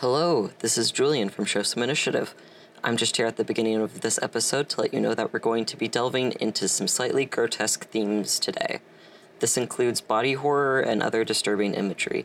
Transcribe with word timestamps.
Hello, 0.00 0.48
this 0.60 0.78
is 0.78 0.90
Julian 0.90 1.28
from 1.28 1.44
Show 1.44 1.62
Some 1.62 1.82
Initiative. 1.82 2.34
I'm 2.82 2.96
just 2.96 3.18
here 3.18 3.26
at 3.26 3.36
the 3.36 3.44
beginning 3.44 3.76
of 3.82 4.00
this 4.00 4.18
episode 4.22 4.70
to 4.70 4.80
let 4.80 4.94
you 4.94 5.00
know 5.00 5.14
that 5.14 5.30
we're 5.30 5.40
going 5.40 5.66
to 5.66 5.76
be 5.76 5.88
delving 5.88 6.32
into 6.40 6.68
some 6.68 6.88
slightly 6.88 7.26
grotesque 7.26 7.86
themes 7.90 8.38
today. 8.38 8.80
This 9.40 9.58
includes 9.58 10.00
body 10.00 10.32
horror 10.32 10.80
and 10.80 11.02
other 11.02 11.22
disturbing 11.22 11.74
imagery. 11.74 12.24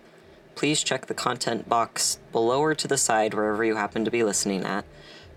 Please 0.55 0.85
check 0.85 1.07
the 1.07 1.13
content 1.13 1.67
box 1.67 2.17
below 2.31 2.61
or 2.61 2.75
to 2.75 2.87
the 2.87 2.97
side, 2.97 3.33
wherever 3.33 3.65
you 3.65 3.75
happen 3.75 4.05
to 4.05 4.11
be 4.11 4.23
listening 4.23 4.63
at, 4.63 4.85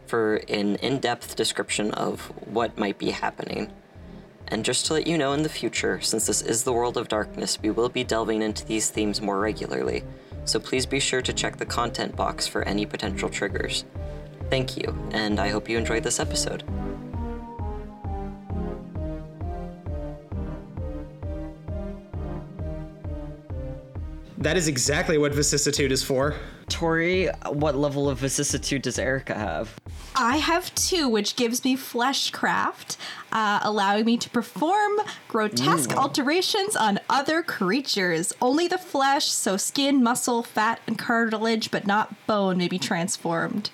for 0.07 0.37
an 0.49 0.77
in 0.77 1.01
depth 1.01 1.35
description 1.35 1.91
of 1.91 2.27
what 2.47 2.79
might 2.79 2.99
be 2.99 3.11
happening. 3.11 3.73
And 4.47 4.65
just 4.65 4.87
to 4.87 4.93
let 4.93 5.09
you 5.09 5.19
know 5.19 5.33
in 5.33 5.43
the 5.43 5.49
future, 5.49 6.01
since 6.01 6.29
this 6.29 6.41
is 6.41 6.63
the 6.63 6.73
world 6.73 6.97
of 6.97 7.09
darkness, 7.09 7.59
we 7.61 7.73
will 7.73 7.89
be 7.89 8.05
delving 8.05 8.43
into 8.43 8.65
these 8.65 8.91
themes 8.91 9.21
more 9.21 9.41
regularly, 9.41 10.05
so 10.49 10.59
please 10.59 10.87
be 10.87 11.01
sure 11.01 11.23
to 11.23 11.33
check 11.33 11.57
the 11.57 11.67
content 11.67 12.17
box 12.17 12.47
for 12.47 12.63
any 12.63 12.87
potential 12.87 13.29
triggers. 13.29 13.85
Thank 14.51 14.77
you, 14.77 14.97
and 15.13 15.39
I 15.39 15.49
hope 15.49 15.69
you 15.69 15.77
enjoyed 15.77 16.03
this 16.03 16.21
episode. 16.21 16.65
That 24.41 24.57
is 24.57 24.69
exactly 24.69 25.19
what 25.19 25.35
vicissitude 25.35 25.91
is 25.91 26.05
for. 26.05 26.37
Tori, 26.69 27.27
what 27.49 27.77
level 27.77 28.09
of 28.09 28.19
vicissitude 28.19 28.83
does 28.83 28.97
Erica 28.97 29.35
have? 29.35 29.75
I 30.15 30.37
have 30.37 30.73
two, 30.77 31.09
which 31.09 31.35
gives 31.35 31.65
me 31.65 31.77
fleshcraft, 31.77 32.97
uh, 33.33 33.59
allowing 33.63 34.05
me 34.05 34.17
to 34.17 34.31
perform 34.31 35.01
grotesque 35.27 35.93
alterations 35.97 36.77
on 36.77 37.01
other 37.11 37.43
creatures. 37.43 38.33
Only 38.41 38.69
the 38.69 38.79
flesh, 38.79 39.27
so 39.27 39.57
skin, 39.57 40.05
muscle, 40.05 40.45
fat, 40.45 40.81
and 40.87 40.97
cartilage, 40.97 41.73
but 41.73 41.85
not 41.85 42.15
bone, 42.29 42.59
may 42.59 42.69
be 42.69 42.79
transformed. 42.79 43.71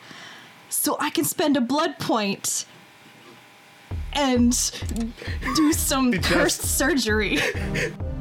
So 0.70 0.96
I 0.98 1.10
can 1.10 1.24
spend 1.24 1.58
a 1.58 1.60
blood 1.60 1.98
point 1.98 2.64
and 4.14 4.52
do 5.56 5.72
some 5.74 6.12
cursed 6.22 6.62
surgery. 6.62 7.38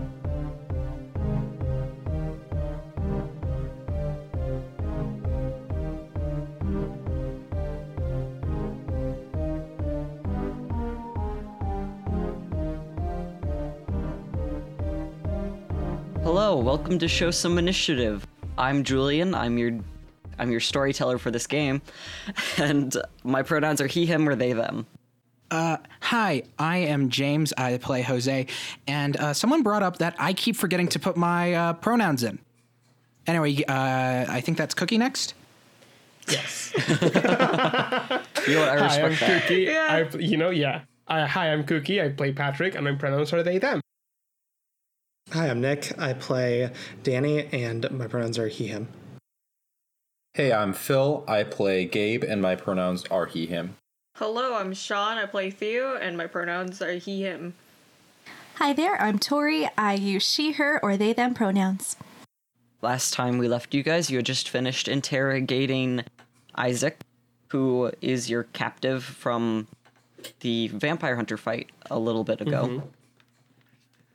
Hello, 16.35 16.57
welcome 16.57 16.97
to 16.97 17.07
Show 17.07 17.29
Some 17.29 17.59
Initiative. 17.59 18.25
I'm 18.57 18.83
Julian. 18.83 19.35
I'm 19.35 19.55
your 19.59 19.79
I'm 20.39 20.49
your 20.49 20.61
storyteller 20.61 21.19
for 21.19 21.29
this 21.29 21.45
game. 21.45 21.79
And 22.57 22.97
my 23.23 23.43
pronouns 23.43 23.79
are 23.81 23.85
he, 23.85 24.07
him, 24.07 24.27
or 24.27 24.33
they, 24.33 24.53
them. 24.53 24.87
Uh, 25.51 25.77
Hi, 26.01 26.41
I 26.57 26.77
am 26.77 27.09
James. 27.09 27.53
I 27.55 27.77
play 27.77 28.01
Jose, 28.01 28.47
and 28.87 29.15
uh, 29.17 29.35
someone 29.35 29.61
brought 29.61 29.83
up 29.83 29.99
that 29.99 30.15
I 30.17 30.33
keep 30.33 30.55
forgetting 30.55 30.87
to 30.87 30.99
put 30.99 31.15
my 31.15 31.53
uh, 31.53 31.73
pronouns 31.73 32.23
in. 32.23 32.39
Anyway, 33.27 33.63
uh, 33.65 34.25
I 34.27 34.41
think 34.41 34.57
that's 34.57 34.73
Cookie 34.73 34.97
next. 34.97 35.35
Yes. 36.27 36.73
You 38.47 38.55
know 38.55 38.59
what? 38.59 38.69
I 38.69 38.87
Hi, 38.87 39.01
I'm 39.03 39.11
that. 39.11 39.41
Cookie. 39.43 39.69
I, 39.69 40.09
you 40.17 40.37
know, 40.37 40.49
yeah. 40.49 40.81
Uh, 41.07 41.27
hi, 41.27 41.53
I'm 41.53 41.63
Cookie. 41.63 42.01
I 42.01 42.09
play 42.09 42.33
Patrick, 42.33 42.73
and 42.73 42.85
my 42.85 42.93
pronouns 42.95 43.31
are 43.33 43.43
they, 43.43 43.59
them. 43.59 43.83
Hi, 45.33 45.49
I'm 45.49 45.61
Nick. 45.61 45.97
I 45.97 46.13
play 46.13 46.69
Danny, 47.01 47.47
and 47.47 47.89
my 47.89 48.05
pronouns 48.05 48.37
are 48.37 48.49
he, 48.49 48.67
him. 48.67 48.87
Hey, 50.35 50.53
I'm 50.53 50.73
Phil. 50.73 51.23
I 51.27 51.43
play 51.43 51.85
Gabe, 51.85 52.23
and 52.23 52.39
my 52.39 52.55
pronouns 52.55 53.03
are 53.09 53.25
he, 53.25 53.47
him. 53.47 53.75
Hello, 54.17 54.53
I'm 54.53 54.75
Sean. 54.75 55.17
I 55.17 55.25
play 55.25 55.49
Theo, 55.49 55.97
and 55.97 56.15
my 56.15 56.27
pronouns 56.27 56.83
are 56.83 56.93
he, 56.93 57.23
him. 57.23 57.55
Hi 58.57 58.73
there, 58.73 59.01
I'm 59.01 59.17
Tori. 59.17 59.67
I 59.75 59.95
use 59.95 60.21
she, 60.21 60.51
her, 60.51 60.79
or 60.83 60.97
they, 60.97 61.13
them 61.13 61.33
pronouns. 61.33 61.95
Last 62.83 63.15
time 63.15 63.39
we 63.39 63.47
left 63.47 63.73
you 63.73 63.81
guys, 63.81 64.11
you 64.11 64.17
had 64.17 64.27
just 64.27 64.49
finished 64.49 64.87
interrogating 64.87 66.03
Isaac, 66.53 66.99
who 67.47 67.91
is 68.01 68.29
your 68.29 68.43
captive 68.43 69.03
from 69.03 69.67
the 70.41 70.67
vampire 70.67 71.15
hunter 71.15 71.37
fight 71.37 71.71
a 71.89 71.97
little 71.97 72.23
bit 72.23 72.39
ago. 72.39 72.67
Mm-hmm. 72.67 72.87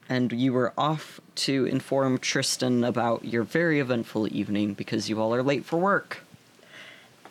And 0.08 0.32
you 0.32 0.52
were 0.54 0.72
off 0.78 1.20
to 1.36 1.66
inform 1.66 2.18
Tristan 2.18 2.82
about 2.84 3.24
your 3.24 3.42
very 3.42 3.78
eventful 3.80 4.32
evening 4.34 4.74
because 4.74 5.08
you 5.10 5.20
all 5.20 5.34
are 5.34 5.42
late 5.42 5.64
for 5.66 5.76
work, 5.78 6.22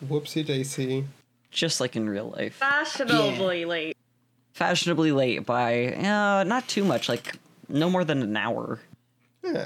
Whoopsie 0.06 0.46
daisy. 0.46 1.04
just 1.50 1.80
like 1.80 1.96
in 1.96 2.08
real 2.08 2.30
life. 2.36 2.54
Fashionably 2.54 3.64
late. 3.64 3.96
Fashionably 4.52 5.10
late 5.12 5.44
by 5.44 5.88
uh, 5.94 6.44
not 6.44 6.68
too 6.68 6.84
much, 6.84 7.08
like 7.08 7.34
no 7.68 7.90
more 7.90 8.04
than 8.04 8.22
an 8.22 8.36
hour. 8.36 8.80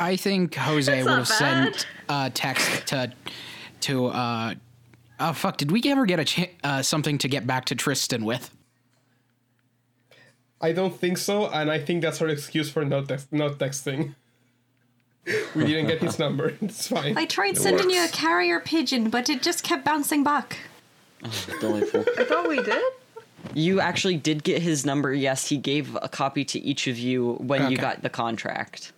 I 0.01 0.17
think 0.17 0.55
Jose 0.55 1.03
would 1.03 1.07
not 1.09 1.19
have 1.19 1.29
sent 1.29 1.87
a 2.09 2.31
text 2.31 2.87
to 2.89 3.13
to. 3.81 4.07
Uh, 4.07 4.55
oh 5.21 5.33
fuck! 5.33 5.57
Did 5.57 5.71
we 5.71 5.83
ever 5.87 6.07
get 6.07 6.21
a 6.21 6.25
ch- 6.25 6.51
uh, 6.63 6.83
something 6.83 7.19
to 7.19 7.29
get 7.29 7.47
back 7.47 7.65
to 7.67 7.75
Tristan 7.75 8.25
with? 8.25 8.51
I 10.63 10.73
don't 10.73 10.97
think 10.99 11.19
so, 11.19 11.49
and 11.49 11.71
I 11.71 11.79
think 11.79 12.03
that's 12.03 12.19
her 12.19 12.29
excuse 12.29 12.71
for 12.71 12.85
not 12.85 13.09
text, 13.09 13.33
not 13.33 13.59
texting. 13.59 14.15
We 15.55 15.67
didn't 15.67 15.87
get 15.87 16.01
his 16.03 16.19
number. 16.19 16.55
It's 16.63 16.89
fine. 16.89 17.17
I 17.17 17.27
tried 17.27 17.57
sending 17.57 17.91
you 17.91 17.99
a 18.01 18.05
works. 18.05 18.13
carrier 18.13 18.59
pigeon, 18.61 19.09
but 19.11 19.29
it 19.29 19.41
just 19.43 19.63
kept 19.63 19.85
bouncing 19.85 20.25
back. 20.25 20.59
Delightful. 21.61 22.05
I 22.19 22.25
thought 22.25 22.49
we 22.49 22.61
did. 22.63 22.83
You 23.55 23.81
actually 23.81 24.17
did 24.17 24.43
get 24.43 24.63
his 24.63 24.85
number. 24.85 25.13
Yes, 25.15 25.49
he 25.49 25.57
gave 25.59 25.97
a 26.03 26.09
copy 26.09 26.45
to 26.47 26.59
each 26.61 26.87
of 26.89 26.99
you 26.99 27.35
when 27.35 27.63
you 27.71 27.77
Okay. 27.77 27.83
got 27.89 28.03
the 28.03 28.09
contract. 28.11 28.93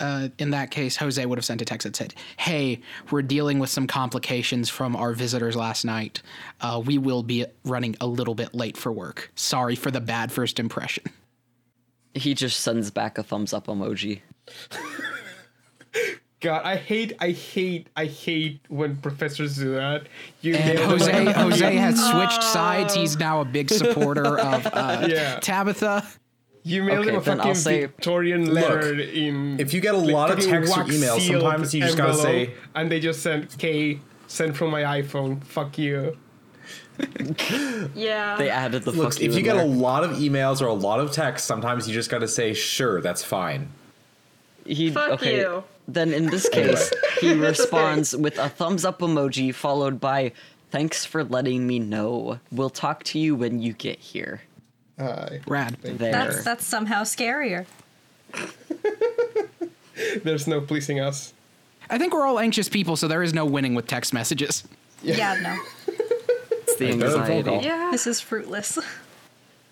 Uh, 0.00 0.28
in 0.38 0.50
that 0.50 0.70
case, 0.70 0.96
Jose 0.96 1.24
would 1.24 1.38
have 1.38 1.44
sent 1.44 1.60
a 1.62 1.64
text 1.64 1.84
that 1.84 1.94
said, 1.94 2.14
"Hey, 2.38 2.80
we're 3.10 3.22
dealing 3.22 3.58
with 3.58 3.70
some 3.70 3.86
complications 3.86 4.68
from 4.68 4.96
our 4.96 5.12
visitors 5.12 5.54
last 5.54 5.84
night. 5.84 6.22
Uh, 6.60 6.82
we 6.84 6.98
will 6.98 7.22
be 7.22 7.44
running 7.64 7.94
a 8.00 8.06
little 8.06 8.34
bit 8.34 8.54
late 8.54 8.76
for 8.76 8.90
work. 8.90 9.30
Sorry 9.34 9.76
for 9.76 9.90
the 9.90 10.00
bad 10.00 10.32
first 10.32 10.58
impression." 10.58 11.04
He 12.14 12.34
just 12.34 12.60
sends 12.60 12.90
back 12.90 13.18
a 13.18 13.22
thumbs 13.22 13.52
up 13.52 13.66
emoji. 13.68 14.20
God, 16.40 16.62
I 16.64 16.76
hate, 16.76 17.12
I 17.20 17.30
hate, 17.32 17.88
I 17.96 18.06
hate 18.06 18.60
when 18.68 18.96
professors 18.96 19.56
do 19.56 19.74
that. 19.74 20.06
You 20.40 20.54
And 20.54 20.78
Jose. 20.78 21.24
Jose 21.32 21.76
has 21.76 22.02
switched 22.10 22.42
sides. 22.42 22.94
He's 22.94 23.18
now 23.18 23.42
a 23.42 23.44
big 23.44 23.68
supporter 23.68 24.38
of 24.38 24.66
uh, 24.72 25.06
Yeah. 25.10 25.38
Tabitha. 25.40 26.06
You 26.62 26.82
mailed 26.84 27.00
Okay, 27.06 27.10
him 27.10 27.16
a 27.16 27.20
fucking 27.22 27.54
say- 27.54 27.80
Victorian 27.82 28.52
letter 28.52 29.00
in. 29.00 29.58
if 29.58 29.72
you 29.72 29.80
get 29.80 29.94
a 29.94 29.98
like, 29.98 30.12
lot 30.12 30.30
of 30.30 30.36
fucking 30.38 30.50
texts 30.52 30.76
or 30.76 30.80
wax 30.82 30.94
emails, 30.94 31.20
sometimes 31.26 31.74
you 31.74 31.80
just 31.80 31.96
gotta 31.96 32.14
say- 32.14 32.50
And 32.74 32.90
they 32.90 33.00
just 33.00 33.22
sent 33.22 33.56
K 33.58 34.00
sent 34.26 34.56
from 34.56 34.70
my 34.70 34.82
iPhone. 35.00 35.42
Fuck 35.44 35.78
you. 35.78 36.16
Yeah. 37.94 38.36
They 38.36 38.50
added 38.50 38.82
the 38.82 38.92
Look, 38.92 39.12
fuck 39.14 39.20
you 39.22 39.30
if 39.30 39.36
you 39.36 39.42
get 39.42 39.54
there. 39.56 39.64
a 39.64 39.68
lot 39.68 40.04
of 40.04 40.10
emails 40.18 40.60
or 40.60 40.66
a 40.66 40.72
lot 40.74 41.00
of 41.00 41.12
texts, 41.12 41.48
sometimes 41.48 41.88
you 41.88 41.94
just 41.94 42.10
gotta 42.10 42.28
say, 42.28 42.52
sure, 42.52 43.00
that's 43.00 43.24
fine. 43.24 43.68
he 44.66 44.90
Fuck 44.90 45.12
okay. 45.12 45.38
you. 45.40 45.64
Then 45.88 46.12
in 46.12 46.26
this 46.26 46.48
case, 46.52 46.92
he 47.20 47.32
responds 47.32 48.14
with 48.16 48.38
a 48.38 48.48
thumbs 48.50 48.84
up 48.84 49.00
emoji 49.00 49.52
followed 49.54 49.98
by 49.98 50.32
"Thanks 50.70 51.04
for 51.04 51.24
letting 51.24 51.66
me 51.66 51.78
know. 51.78 52.38
We'll 52.52 52.70
talk 52.70 53.02
to 53.04 53.18
you 53.18 53.34
when 53.34 53.60
you 53.60 53.72
get 53.72 53.98
here." 53.98 54.42
Hi. 55.00 55.40
Rad. 55.46 55.76
There. 55.82 56.12
That's 56.12 56.44
that's 56.44 56.64
somehow 56.64 57.02
scarier. 57.04 57.64
There's 60.22 60.46
no 60.46 60.60
pleasing 60.60 61.00
us. 61.00 61.34
I 61.88 61.98
think 61.98 62.12
we're 62.14 62.26
all 62.26 62.38
anxious 62.38 62.68
people, 62.68 62.96
so 62.96 63.08
there 63.08 63.22
is 63.22 63.34
no 63.34 63.44
winning 63.44 63.74
with 63.74 63.86
text 63.86 64.12
messages. 64.14 64.64
Yeah, 65.02 65.34
no. 65.42 65.56
it's 65.88 66.76
the 66.76 66.96
Better 66.96 67.18
anxiety. 67.18 67.66
yeah. 67.66 67.88
This 67.90 68.06
is 68.06 68.20
fruitless. 68.20 68.78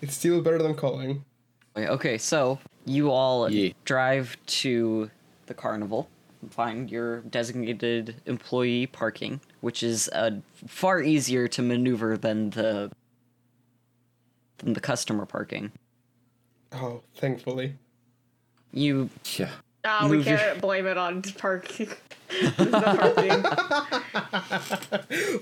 It's 0.01 0.15
still 0.15 0.41
better 0.41 0.59
than 0.63 0.77
calling. 0.77 1.25
Okay, 1.77 1.89
Okay, 1.89 2.19
so 2.19 2.61
you 2.87 3.11
all 3.11 3.51
Yeah. 3.51 3.73
drive 3.85 4.37
to 4.63 5.11
the 5.47 5.55
carnival, 5.55 6.09
find 6.51 6.89
your 6.89 7.23
designated 7.23 8.15
employee 8.27 8.87
parking, 8.87 9.41
which 9.61 9.83
is 9.83 10.09
uh, 10.11 10.37
far 10.69 11.03
easier 11.03 11.49
to 11.49 11.63
maneuver 11.63 12.17
than 12.17 12.51
the 12.51 12.93
than 14.59 14.73
the 14.75 14.81
customer 14.81 15.27
parking. 15.27 15.73
Oh, 16.73 17.03
thankfully. 17.17 17.75
You 18.73 19.11
Yeah. 19.37 19.51
Ah, 19.85 20.07
we 20.09 20.23
can't 20.23 20.61
blame 20.67 20.87
it 20.87 20.99
on 20.99 21.23
parking. 21.39 21.89
Parking. 22.59 23.43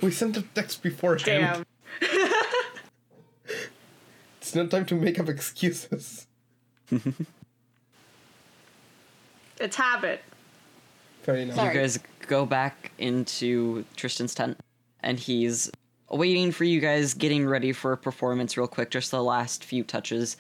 We 0.03 0.11
sent 0.13 0.37
a 0.37 0.43
text 0.55 0.83
beforehand. 0.85 1.65
Damn. 2.01 2.33
It's 4.41 4.55
not 4.55 4.71
time 4.71 4.87
to 4.87 4.95
make 4.95 5.19
up 5.19 5.29
excuses. 5.29 6.29
It's 9.59 9.75
habit. 9.77 10.23
Fair 11.23 11.37
enough. 11.37 11.57
you 11.75 11.81
guys 11.81 11.99
go 12.29 12.47
back 12.47 12.93
into 12.99 13.85
Tristan's 13.97 14.33
tent, 14.35 14.59
and 15.01 15.19
he's 15.19 15.73
waiting 16.11 16.53
for 16.53 16.65
you 16.65 16.81
guys, 16.81 17.15
getting 17.15 17.47
ready 17.47 17.73
for 17.73 17.93
a 17.93 17.97
performance 17.97 18.57
real 18.57 18.67
quick. 18.69 18.91
Just 18.91 19.11
the 19.11 19.23
last 19.23 19.65
few 19.65 19.83
touches. 19.85 20.37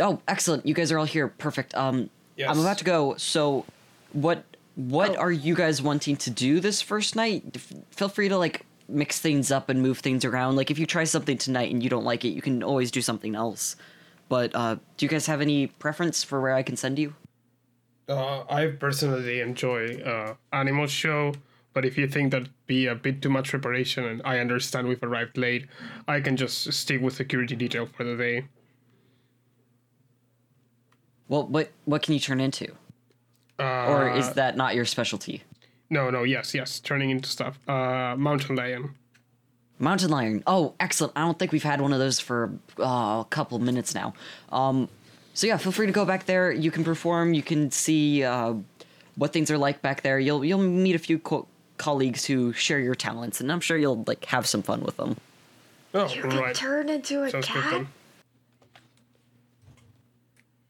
Oh, 0.00 0.20
excellent! 0.28 0.64
You 0.66 0.74
guys 0.74 0.90
are 0.92 0.98
all 0.98 1.04
here. 1.04 1.28
Perfect. 1.28 1.74
Um, 1.74 2.10
Yes. 2.36 2.48
I'm 2.50 2.60
about 2.60 2.78
to 2.78 2.84
go. 2.84 3.16
So, 3.16 3.66
what 4.14 4.44
what 4.74 5.14
are 5.16 5.30
you 5.32 5.54
guys 5.54 5.82
wanting 5.82 6.16
to 6.16 6.30
do 6.30 6.58
this 6.60 6.80
first 6.80 7.14
night? 7.14 7.42
F- 7.54 7.72
Feel 7.90 8.08
free 8.08 8.30
to 8.30 8.38
like 8.38 8.64
mix 8.88 9.20
things 9.20 9.50
up 9.50 9.68
and 9.68 9.82
move 9.82 9.98
things 9.98 10.24
around. 10.24 10.56
Like 10.56 10.70
if 10.70 10.78
you 10.78 10.86
try 10.86 11.04
something 11.04 11.36
tonight 11.36 11.70
and 11.70 11.82
you 11.82 11.90
don't 11.90 12.04
like 12.04 12.24
it, 12.24 12.30
you 12.30 12.40
can 12.40 12.62
always 12.62 12.90
do 12.90 13.02
something 13.02 13.34
else. 13.34 13.76
But 14.30 14.54
uh, 14.54 14.76
do 14.96 15.04
you 15.04 15.08
guys 15.10 15.26
have 15.26 15.42
any 15.42 15.66
preference 15.66 16.24
for 16.24 16.40
where 16.40 16.54
I 16.54 16.62
can 16.62 16.76
send 16.78 16.98
you? 16.98 17.14
Uh, 18.08 18.44
I 18.48 18.68
personally 18.68 19.40
enjoy 19.40 19.96
uh, 20.02 20.34
Animal 20.52 20.86
Show, 20.86 21.34
but 21.72 21.84
if 21.84 21.96
you 21.96 22.08
think 22.08 22.32
that'd 22.32 22.50
be 22.66 22.86
a 22.86 22.94
bit 22.94 23.22
too 23.22 23.28
much 23.28 23.50
preparation, 23.50 24.04
and 24.04 24.22
I 24.24 24.38
understand 24.38 24.88
we've 24.88 25.02
arrived 25.02 25.36
late, 25.36 25.66
I 26.08 26.20
can 26.20 26.36
just 26.36 26.72
stick 26.72 27.00
with 27.00 27.14
security 27.14 27.56
detail 27.56 27.86
for 27.86 28.04
the 28.04 28.16
day. 28.16 28.44
Well, 31.28 31.46
what 31.46 31.70
what 31.84 32.02
can 32.02 32.14
you 32.14 32.20
turn 32.20 32.40
into? 32.40 32.74
or 33.58 34.10
is 34.16 34.32
that 34.32 34.56
not 34.56 34.74
your 34.74 34.86
specialty? 34.86 35.42
No, 35.90 36.08
no, 36.08 36.22
yes, 36.22 36.54
yes, 36.54 36.80
turning 36.80 37.10
into 37.10 37.28
stuff. 37.28 37.58
Uh, 37.68 38.14
Mountain 38.16 38.56
Lion. 38.56 38.94
Mountain 39.80 40.10
lion. 40.10 40.42
Oh, 40.46 40.74
excellent. 40.78 41.14
I 41.16 41.22
don't 41.22 41.38
think 41.38 41.52
we've 41.52 41.62
had 41.62 41.80
one 41.80 41.92
of 41.94 41.98
those 41.98 42.20
for 42.20 42.52
uh, 42.78 43.22
a 43.22 43.26
couple 43.30 43.58
minutes 43.58 43.94
now. 43.94 44.12
Um, 44.52 44.90
so 45.32 45.46
yeah, 45.46 45.56
feel 45.56 45.72
free 45.72 45.86
to 45.86 45.92
go 45.92 46.04
back 46.04 46.26
there. 46.26 46.52
You 46.52 46.70
can 46.70 46.84
perform. 46.84 47.32
You 47.32 47.42
can 47.42 47.70
see 47.70 48.22
uh, 48.22 48.54
what 49.16 49.32
things 49.32 49.50
are 49.50 49.56
like 49.56 49.80
back 49.80 50.02
there. 50.02 50.18
You'll 50.18 50.44
you'll 50.44 50.58
meet 50.58 50.94
a 50.94 50.98
few 50.98 51.18
co- 51.18 51.48
colleagues 51.80 52.26
who 52.26 52.52
share 52.52 52.78
your 52.78 52.94
talents, 52.94 53.40
and 53.40 53.50
I'm 53.50 53.60
sure 53.60 53.76
you'll 53.78 54.04
like 54.06 54.26
have 54.26 54.46
some 54.46 54.62
fun 54.62 54.82
with 54.82 54.98
them. 54.98 55.16
Oh, 55.94 56.06
You 56.08 56.20
can 56.22 56.38
right. 56.38 56.54
turn 56.54 56.88
into 56.90 57.22
a 57.24 57.30
Sounds 57.30 57.46
cat. 57.46 57.70
then. 57.72 57.88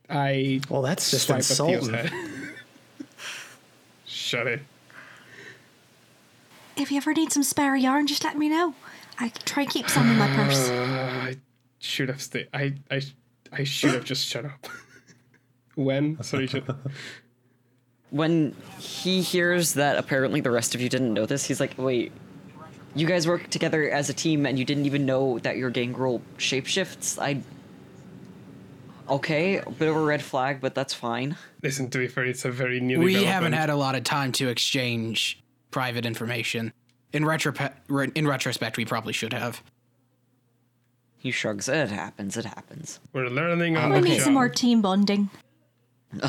I 0.08 0.60
Well, 0.70 0.82
that's 0.82 1.10
just 1.10 1.26
swipe 1.26 1.38
at 1.40 1.50
insulting. 1.50 2.10
Shut 4.06 4.46
it. 4.46 4.60
If 6.76 6.90
you 6.90 6.96
ever 6.96 7.12
need 7.12 7.32
some 7.32 7.42
spare 7.42 7.76
yarn, 7.76 8.06
just 8.06 8.24
let 8.24 8.38
me 8.38 8.48
know. 8.48 8.74
I 9.18 9.28
try 9.44 9.64
and 9.64 9.72
keep 9.72 9.90
some 9.90 10.08
in 10.10 10.16
my 10.16 10.28
purse. 10.28 10.70
Uh, 10.70 11.10
I 11.26 11.36
should 11.80 12.08
have 12.08 12.22
stayed. 12.22 12.48
I, 12.54 12.74
I, 12.90 13.02
I 13.52 13.64
should 13.64 13.92
have 13.94 14.04
just 14.04 14.26
shut 14.26 14.44
up. 14.46 14.66
when? 15.74 16.22
Sorry, 16.22 16.46
should. 16.46 16.64
When 18.10 18.54
he 18.78 19.22
hears 19.22 19.74
that 19.74 19.96
apparently 19.96 20.40
the 20.40 20.50
rest 20.50 20.74
of 20.74 20.80
you 20.80 20.88
didn't 20.88 21.14
know 21.14 21.26
this, 21.26 21.44
he's 21.44 21.60
like, 21.60 21.74
"Wait, 21.76 22.10
you 22.94 23.06
guys 23.06 23.26
work 23.28 23.48
together 23.50 23.88
as 23.88 24.10
a 24.10 24.12
team, 24.14 24.46
and 24.46 24.58
you 24.58 24.64
didn't 24.64 24.86
even 24.86 25.06
know 25.06 25.38
that 25.40 25.56
your 25.56 25.70
gangrel 25.70 26.20
shapeshifts?" 26.38 27.18
I. 27.20 27.42
Okay, 29.08 29.56
a 29.58 29.68
bit 29.70 29.88
of 29.88 29.96
a 29.96 30.00
red 30.00 30.22
flag, 30.22 30.60
but 30.60 30.74
that's 30.74 30.94
fine. 30.94 31.36
Listen, 31.64 31.90
to 31.90 31.98
be 31.98 32.06
fair, 32.06 32.24
it's 32.26 32.44
a 32.44 32.50
very 32.50 32.78
new 32.80 33.00
We 33.00 33.24
haven't 33.24 33.54
had 33.54 33.68
a 33.68 33.74
lot 33.74 33.96
of 33.96 34.04
time 34.04 34.30
to 34.32 34.48
exchange 34.48 35.42
private 35.72 36.06
information. 36.06 36.72
In, 37.12 37.24
retrope- 37.24 37.72
re- 37.88 38.12
in 38.14 38.28
retrospect, 38.28 38.76
we 38.76 38.84
probably 38.84 39.12
should 39.12 39.32
have. 39.32 39.62
He 41.18 41.32
shrugs. 41.32 41.68
It 41.68 41.90
happens. 41.90 42.36
It 42.36 42.44
happens. 42.44 43.00
We're 43.12 43.28
learning 43.28 43.76
um, 43.76 43.86
on 43.86 43.92
We 43.94 44.00
the 44.00 44.08
need 44.10 44.14
job. 44.18 44.24
some 44.26 44.34
more 44.34 44.48
team 44.48 44.80
bonding. 44.80 45.28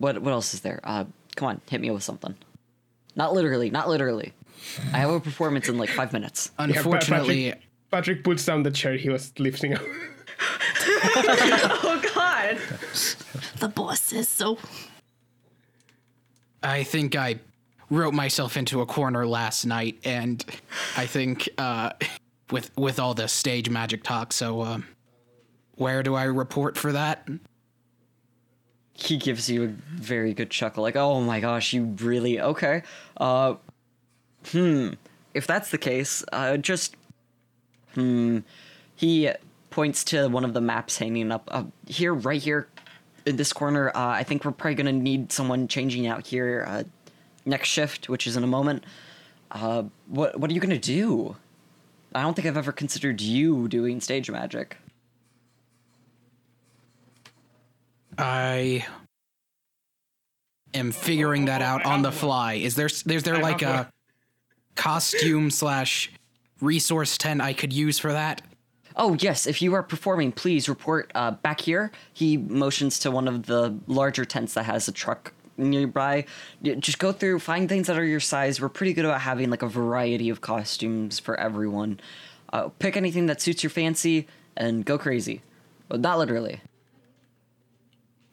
What 0.00 0.20
what 0.22 0.32
else 0.32 0.54
is 0.54 0.62
there? 0.62 0.80
Uh, 0.82 1.04
come 1.36 1.48
on, 1.48 1.60
hit 1.68 1.80
me 1.82 1.90
with 1.90 2.02
something. 2.02 2.34
Not 3.14 3.34
literally. 3.34 3.68
Not 3.68 3.86
literally. 3.86 4.32
I 4.94 4.98
have 4.98 5.10
a 5.10 5.20
performance 5.20 5.68
in 5.68 5.76
like 5.76 5.90
five 5.90 6.12
minutes. 6.12 6.50
Yeah, 6.58 6.64
Unfortunately, 6.66 7.50
Patrick, 7.50 7.68
Patrick 7.90 8.24
puts 8.24 8.44
down 8.46 8.62
the 8.62 8.70
chair 8.70 8.96
he 8.96 9.10
was 9.10 9.32
lifting 9.38 9.74
up. 9.74 9.82
Oh 11.02 12.00
God! 12.14 12.58
The 13.58 13.68
boss 13.68 14.00
says 14.00 14.28
so. 14.28 14.58
I 16.62 16.82
think 16.82 17.14
I 17.14 17.40
wrote 17.90 18.14
myself 18.14 18.56
into 18.56 18.80
a 18.80 18.86
corner 18.86 19.26
last 19.26 19.66
night, 19.66 19.98
and 20.04 20.42
I 20.96 21.04
think 21.06 21.48
uh, 21.58 21.90
with 22.50 22.70
with 22.76 22.98
all 22.98 23.12
the 23.12 23.28
stage 23.28 23.68
magic 23.68 24.02
talk. 24.02 24.32
So, 24.32 24.62
um, 24.62 24.86
where 25.74 26.02
do 26.02 26.14
I 26.14 26.24
report 26.24 26.78
for 26.78 26.92
that? 26.92 27.28
He 29.02 29.16
gives 29.16 29.48
you 29.48 29.64
a 29.64 29.66
very 29.66 30.34
good 30.34 30.50
chuckle, 30.50 30.82
like, 30.82 30.96
"Oh 30.96 31.20
my 31.20 31.40
gosh, 31.40 31.72
you 31.72 31.84
really 32.00 32.40
okay?" 32.40 32.82
Uh, 33.16 33.54
hmm. 34.52 34.90
If 35.32 35.46
that's 35.46 35.70
the 35.70 35.78
case, 35.78 36.24
uh, 36.32 36.56
just 36.56 36.96
hmm. 37.94 38.40
He 39.00 39.30
points 39.70 40.04
to 40.04 40.28
one 40.28 40.44
of 40.44 40.52
the 40.52 40.60
maps 40.60 40.98
hanging 40.98 41.32
up 41.32 41.48
uh, 41.50 41.64
here, 41.86 42.12
right 42.12 42.42
here, 42.42 42.68
in 43.24 43.36
this 43.36 43.52
corner. 43.52 43.88
Uh, 43.88 44.08
I 44.08 44.24
think 44.24 44.44
we're 44.44 44.50
probably 44.50 44.74
gonna 44.74 44.92
need 44.92 45.32
someone 45.32 45.68
changing 45.68 46.06
out 46.06 46.26
here 46.26 46.66
uh, 46.68 46.82
next 47.46 47.68
shift, 47.68 48.08
which 48.08 48.26
is 48.26 48.36
in 48.36 48.44
a 48.44 48.46
moment. 48.46 48.84
Uh, 49.50 49.84
what 50.08 50.38
what 50.38 50.50
are 50.50 50.54
you 50.54 50.60
gonna 50.60 50.78
do? 50.78 51.36
I 52.14 52.22
don't 52.22 52.34
think 52.34 52.46
I've 52.46 52.56
ever 52.56 52.72
considered 52.72 53.20
you 53.20 53.68
doing 53.68 54.00
stage 54.00 54.30
magic. 54.30 54.76
I 58.18 58.86
am 60.74 60.92
figuring 60.92 61.46
that 61.46 61.62
out 61.62 61.84
on 61.84 62.02
the 62.02 62.12
fly. 62.12 62.54
Is 62.54 62.74
there 62.74 62.86
is 62.86 63.22
there 63.22 63.38
like 63.38 63.62
a 63.62 63.90
costume 64.74 65.50
slash 65.50 66.10
resource 66.60 67.16
tent 67.18 67.40
I 67.40 67.52
could 67.52 67.72
use 67.72 67.98
for 67.98 68.12
that? 68.12 68.42
Oh 68.96 69.16
yes, 69.20 69.46
if 69.46 69.62
you 69.62 69.74
are 69.74 69.82
performing, 69.82 70.32
please 70.32 70.68
report 70.68 71.10
uh, 71.14 71.30
back 71.30 71.60
here. 71.60 71.92
He 72.12 72.36
motions 72.36 72.98
to 73.00 73.10
one 73.10 73.28
of 73.28 73.46
the 73.46 73.76
larger 73.86 74.24
tents 74.24 74.54
that 74.54 74.64
has 74.64 74.88
a 74.88 74.92
truck 74.92 75.32
nearby. 75.56 76.24
Just 76.62 76.98
go 76.98 77.12
through, 77.12 77.38
find 77.38 77.68
things 77.68 77.86
that 77.86 77.98
are 77.98 78.04
your 78.04 78.20
size. 78.20 78.60
We're 78.60 78.68
pretty 78.68 78.92
good 78.92 79.04
about 79.04 79.20
having 79.20 79.50
like 79.50 79.62
a 79.62 79.68
variety 79.68 80.28
of 80.28 80.40
costumes 80.40 81.18
for 81.18 81.38
everyone. 81.38 82.00
Uh, 82.52 82.68
pick 82.78 82.96
anything 82.96 83.26
that 83.26 83.40
suits 83.40 83.62
your 83.62 83.70
fancy 83.70 84.26
and 84.56 84.84
go 84.84 84.98
crazy. 84.98 85.42
But 85.88 86.00
not 86.00 86.18
literally. 86.18 86.60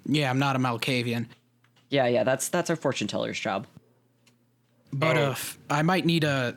Yeah, 0.07 0.30
I'm 0.30 0.39
not 0.39 0.56
a 0.56 0.59
Malkavian, 0.59 1.27
Yeah, 1.89 2.07
yeah, 2.07 2.24
that's 2.24 2.50
that's 2.50 2.69
our 2.69 2.75
fortune 2.75 3.07
teller's 3.07 3.39
job. 3.39 3.68
but 4.94 5.18
Oh. 5.18 5.27
uh, 5.27 5.31
f- 5.31 5.57
I 5.69 5.81
might 5.81 6.06
need 6.06 6.24
a 6.24 6.56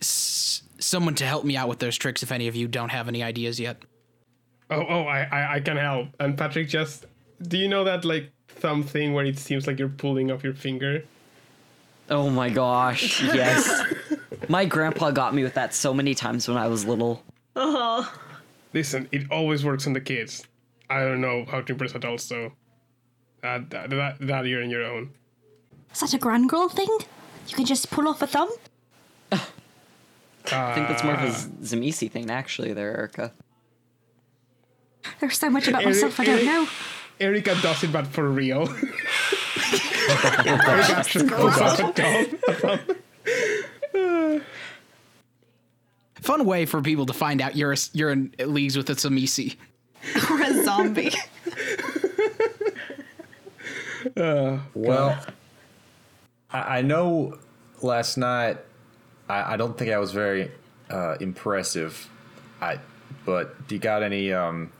s- 0.00 0.62
someone 0.78 1.14
to 1.16 1.24
help 1.26 1.44
me 1.44 1.56
out 1.56 1.68
with 1.68 1.78
those 1.80 1.96
tricks. 1.96 2.22
If 2.22 2.32
any 2.32 2.48
of 2.48 2.56
you 2.56 2.66
don't 2.68 2.88
have 2.90 3.08
any 3.08 3.22
ideas 3.22 3.60
yet. 3.60 3.76
Oh, 4.70 4.84
oh, 4.88 5.02
I, 5.02 5.20
I, 5.30 5.54
I 5.56 5.60
can 5.60 5.76
help. 5.76 6.08
And 6.18 6.36
Patrick, 6.36 6.68
just 6.68 7.04
do 7.42 7.58
you 7.58 7.68
know 7.68 7.84
that 7.84 8.04
like 8.04 8.30
thumb 8.48 8.82
thing 8.82 9.12
where 9.12 9.24
it 9.26 9.38
seems 9.38 9.66
like 9.66 9.78
you're 9.78 9.88
pulling 9.88 10.30
off 10.32 10.42
your 10.42 10.54
finger? 10.54 11.04
Oh 12.10 12.30
my 12.30 12.48
gosh, 12.50 13.22
yes. 13.34 13.82
My 14.48 14.64
grandpa 14.64 15.10
got 15.10 15.34
me 15.34 15.42
with 15.42 15.54
that 15.54 15.74
so 15.74 15.92
many 15.94 16.14
times 16.14 16.48
when 16.48 16.56
I 16.56 16.68
was 16.68 16.84
little. 16.86 17.22
Oh. 17.54 18.10
Listen, 18.72 19.08
it 19.12 19.30
always 19.30 19.62
works 19.64 19.86
on 19.86 19.92
the 19.92 20.00
kids. 20.00 20.46
I 20.88 21.00
don't 21.00 21.20
know 21.20 21.44
how 21.50 21.60
to 21.60 21.72
impress 21.72 21.94
adults, 21.94 22.24
so 22.24 22.52
that 23.42 23.70
that, 23.70 23.90
that, 23.90 24.16
that 24.20 24.46
you're 24.46 24.62
on 24.62 24.70
your 24.70 24.84
own. 24.84 25.10
Is 25.92 26.00
that 26.00 26.14
a 26.14 26.18
Gangrel 26.18 26.68
thing? 26.68 26.88
You 27.48 27.56
can 27.56 27.66
just 27.66 27.90
pull 27.90 28.08
off 28.08 28.22
a 28.22 28.26
thumb? 28.26 28.48
I 29.30 29.36
think 30.74 30.88
that's 30.88 31.04
more 31.04 31.14
of 31.14 31.20
a 31.20 31.28
ah. 31.28 31.30
Z- 31.30 31.50
Tzimisce 31.76 32.10
thing, 32.10 32.30
actually, 32.30 32.72
there, 32.72 32.96
Erica. 32.96 33.32
There's 35.20 35.38
so 35.38 35.50
much 35.50 35.68
about 35.68 35.82
Eric- 35.82 35.94
myself 35.94 36.18
I 36.18 36.24
don't 36.24 36.34
Eric- 36.36 36.46
know. 36.46 36.66
Erica 37.20 37.54
does 37.62 37.84
it, 37.84 37.92
but 37.92 38.06
for 38.08 38.28
real. 38.28 38.62
Erica 40.44 40.96
actually 40.96 41.28
pulls 41.28 41.56
off 41.58 41.78
a 41.78 41.92
thumb. 41.92 42.80
Fun 46.20 46.44
way 46.44 46.66
for 46.66 46.80
people 46.82 47.06
to 47.06 47.12
find 47.12 47.40
out 47.40 47.56
you're 47.56 47.72
a, 47.72 47.76
you're 47.92 48.10
in 48.10 48.32
leagues 48.38 48.76
with 48.76 48.88
a 48.90 48.94
Tzimisce. 48.94 49.56
Or 50.30 50.42
a 50.42 50.64
zombie. 50.64 51.12
Well, 54.74 55.18
I, 56.50 56.78
I 56.78 56.82
know 56.82 57.38
last 57.80 58.16
night. 58.16 58.58
I, 59.28 59.54
I 59.54 59.56
don't 59.56 59.76
think 59.76 59.90
I 59.90 59.98
was 59.98 60.12
very 60.12 60.50
uh, 60.90 61.16
impressive. 61.20 62.08
I, 62.60 62.78
but 63.24 63.66
do 63.68 63.74
you 63.74 63.80
got 63.80 64.02
any 64.02 64.32
um? 64.32 64.72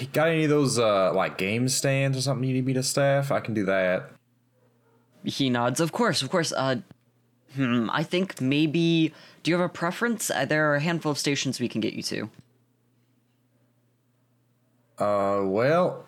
You 0.00 0.06
got 0.12 0.28
any 0.28 0.44
of 0.44 0.50
those 0.50 0.78
uh 0.78 1.12
like 1.12 1.36
game 1.36 1.68
stands 1.68 2.16
or 2.16 2.22
something 2.22 2.48
you 2.48 2.54
need 2.54 2.64
me 2.66 2.72
to 2.74 2.82
staff? 2.82 3.30
I 3.30 3.40
can 3.40 3.52
do 3.52 3.64
that. 3.66 4.10
He 5.24 5.50
nods. 5.50 5.80
Of 5.80 5.92
course, 5.92 6.22
of 6.22 6.30
course. 6.30 6.52
Uh, 6.52 6.76
hmm. 7.54 7.90
I 7.90 8.02
think 8.02 8.40
maybe. 8.40 9.12
Do 9.42 9.50
you 9.50 9.56
have 9.58 9.64
a 9.64 9.72
preference? 9.72 10.30
Uh, 10.30 10.44
there 10.44 10.70
are 10.70 10.76
a 10.76 10.80
handful 10.80 11.12
of 11.12 11.18
stations 11.18 11.60
we 11.60 11.68
can 11.68 11.80
get 11.80 11.92
you 11.92 12.02
to. 12.02 12.30
Uh, 14.98 15.42
well, 15.44 16.05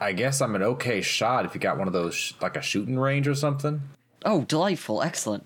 I 0.00 0.12
guess 0.12 0.40
I'm 0.40 0.54
an 0.54 0.62
okay 0.62 1.00
shot 1.02 1.44
if 1.44 1.54
you 1.54 1.60
got 1.60 1.78
one 1.78 1.86
of 1.86 1.92
those, 1.92 2.32
like 2.40 2.56
a 2.56 2.62
shooting 2.62 2.98
range 2.98 3.28
or 3.28 3.34
something. 3.34 3.82
Oh, 4.24 4.42
delightful, 4.42 5.02
excellent. 5.02 5.44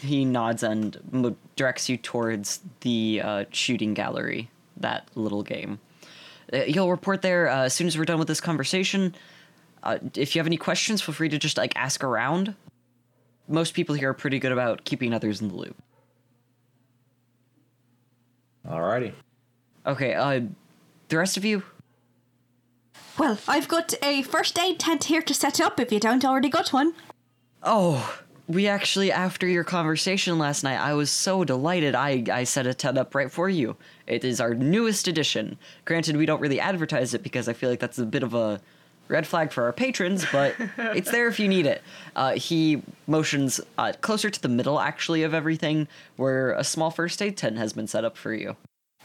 He 0.00 0.24
nods 0.24 0.62
and 0.62 0.98
m- 1.12 1.36
directs 1.54 1.88
you 1.88 1.96
towards 1.96 2.60
the 2.80 3.20
uh, 3.22 3.44
shooting 3.52 3.94
gallery, 3.94 4.50
that 4.78 5.06
little 5.14 5.42
game. 5.42 5.78
Uh, 6.52 6.64
you'll 6.64 6.90
report 6.90 7.22
there 7.22 7.48
uh, 7.48 7.64
as 7.64 7.74
soon 7.74 7.86
as 7.86 7.96
we're 7.96 8.04
done 8.04 8.18
with 8.18 8.28
this 8.28 8.40
conversation. 8.40 9.14
Uh, 9.82 9.98
if 10.14 10.34
you 10.34 10.40
have 10.40 10.46
any 10.46 10.56
questions, 10.56 11.00
feel 11.00 11.14
free 11.14 11.28
to 11.28 11.38
just 11.38 11.56
like 11.56 11.72
ask 11.76 12.02
around. 12.02 12.54
Most 13.46 13.74
people 13.74 13.94
here 13.94 14.10
are 14.10 14.14
pretty 14.14 14.38
good 14.38 14.52
about 14.52 14.84
keeping 14.84 15.12
others 15.14 15.40
in 15.40 15.48
the 15.48 15.54
loop. 15.54 15.76
Alrighty. 18.66 19.12
Okay, 19.86 20.14
uh, 20.14 20.40
the 21.08 21.16
rest 21.16 21.36
of 21.36 21.44
you, 21.44 21.62
Well, 23.18 23.36
I've 23.48 23.66
got 23.66 23.94
a 24.02 24.22
first 24.22 24.58
aid 24.58 24.78
tent 24.78 25.04
here 25.04 25.22
to 25.22 25.34
set 25.34 25.60
up 25.60 25.80
if 25.80 25.90
you 25.90 25.98
don't 25.98 26.24
already 26.24 26.48
got 26.48 26.72
one. 26.72 26.94
Oh, 27.64 28.20
we 28.46 28.68
actually, 28.68 29.10
after 29.10 29.46
your 29.46 29.64
conversation 29.64 30.38
last 30.38 30.62
night, 30.62 30.78
I 30.78 30.94
was 30.94 31.10
so 31.10 31.42
delighted. 31.42 31.96
I, 31.96 32.24
I 32.32 32.44
set 32.44 32.66
a 32.66 32.74
tent 32.74 32.96
up 32.96 33.14
right 33.16 33.30
for 33.30 33.48
you. 33.48 33.76
It 34.06 34.24
is 34.24 34.40
our 34.40 34.54
newest 34.54 35.08
edition. 35.08 35.58
Granted, 35.84 36.16
we 36.16 36.26
don't 36.26 36.40
really 36.40 36.60
advertise 36.60 37.12
it 37.12 37.24
because 37.24 37.48
I 37.48 37.54
feel 37.54 37.68
like 37.68 37.80
that's 37.80 37.98
a 37.98 38.06
bit 38.06 38.22
of 38.22 38.34
a 38.34 38.60
red 39.08 39.26
flag 39.26 39.52
for 39.52 39.64
our 39.64 39.72
patrons, 39.72 40.24
but 40.30 40.54
it's 40.78 41.10
there 41.10 41.26
if 41.26 41.40
you 41.40 41.48
need 41.48 41.66
it. 41.66 41.82
Uh, 42.14 42.34
he 42.34 42.82
motions 43.08 43.60
uh, 43.78 43.92
closer 44.00 44.30
to 44.30 44.40
the 44.40 44.48
middle, 44.48 44.78
actually, 44.78 45.24
of 45.24 45.34
everything, 45.34 45.88
where 46.16 46.52
a 46.52 46.62
small 46.62 46.92
first 46.92 47.20
aid 47.20 47.36
tent 47.36 47.58
has 47.58 47.72
been 47.72 47.88
set 47.88 48.04
up 48.04 48.16
for 48.16 48.32
you. 48.32 48.56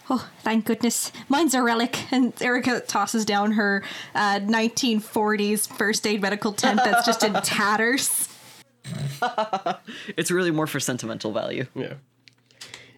Oh, 0.10 0.30
thank 0.40 0.66
goodness. 0.66 1.12
Mine's 1.30 1.54
a 1.54 1.62
relic. 1.64 2.12
And 2.12 2.34
Erica 2.42 2.82
tosses 2.82 3.26
down 3.26 3.54
her 3.54 3.84
uh, 4.14 4.40
1940s 4.40 5.68
first 5.68 6.06
aid 6.06 6.22
medical 6.22 6.52
tent 6.52 6.82
that's 6.84 7.06
just 7.06 7.24
in 7.24 7.34
tatters. 7.44 8.30
It's 10.18 10.30
really 10.30 10.52
more 10.52 10.68
for 10.68 10.80
sentimental 10.80 11.32
value. 11.32 11.66
Yeah. 11.74 11.94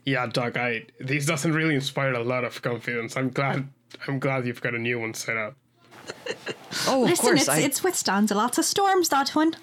Yeah, 0.05 0.27
Doc, 0.27 0.55
I 0.57 0.85
this 1.00 1.25
doesn't 1.25 1.53
really 1.53 1.74
inspire 1.75 2.13
a 2.13 2.24
lot 2.24 2.43
of 2.43 2.62
confidence. 2.62 3.17
I'm 3.17 3.29
glad 3.29 3.67
I'm 4.07 4.19
glad 4.19 4.45
you've 4.45 4.62
got 4.62 4.75
a 4.75 4.79
new 4.79 5.00
one 5.00 5.13
set 5.15 5.35
up. 5.35 5.55
Oh, 6.88 7.03
of 7.03 7.09
Listen, 7.09 7.25
course. 7.25 7.41
it's, 7.41 7.50
I, 7.50 7.59
it's 7.59 7.83
withstands 7.83 8.31
lots 8.31 8.57
of 8.59 8.65
storms, 8.65 9.09
that 9.09 9.29
one. 9.29 9.55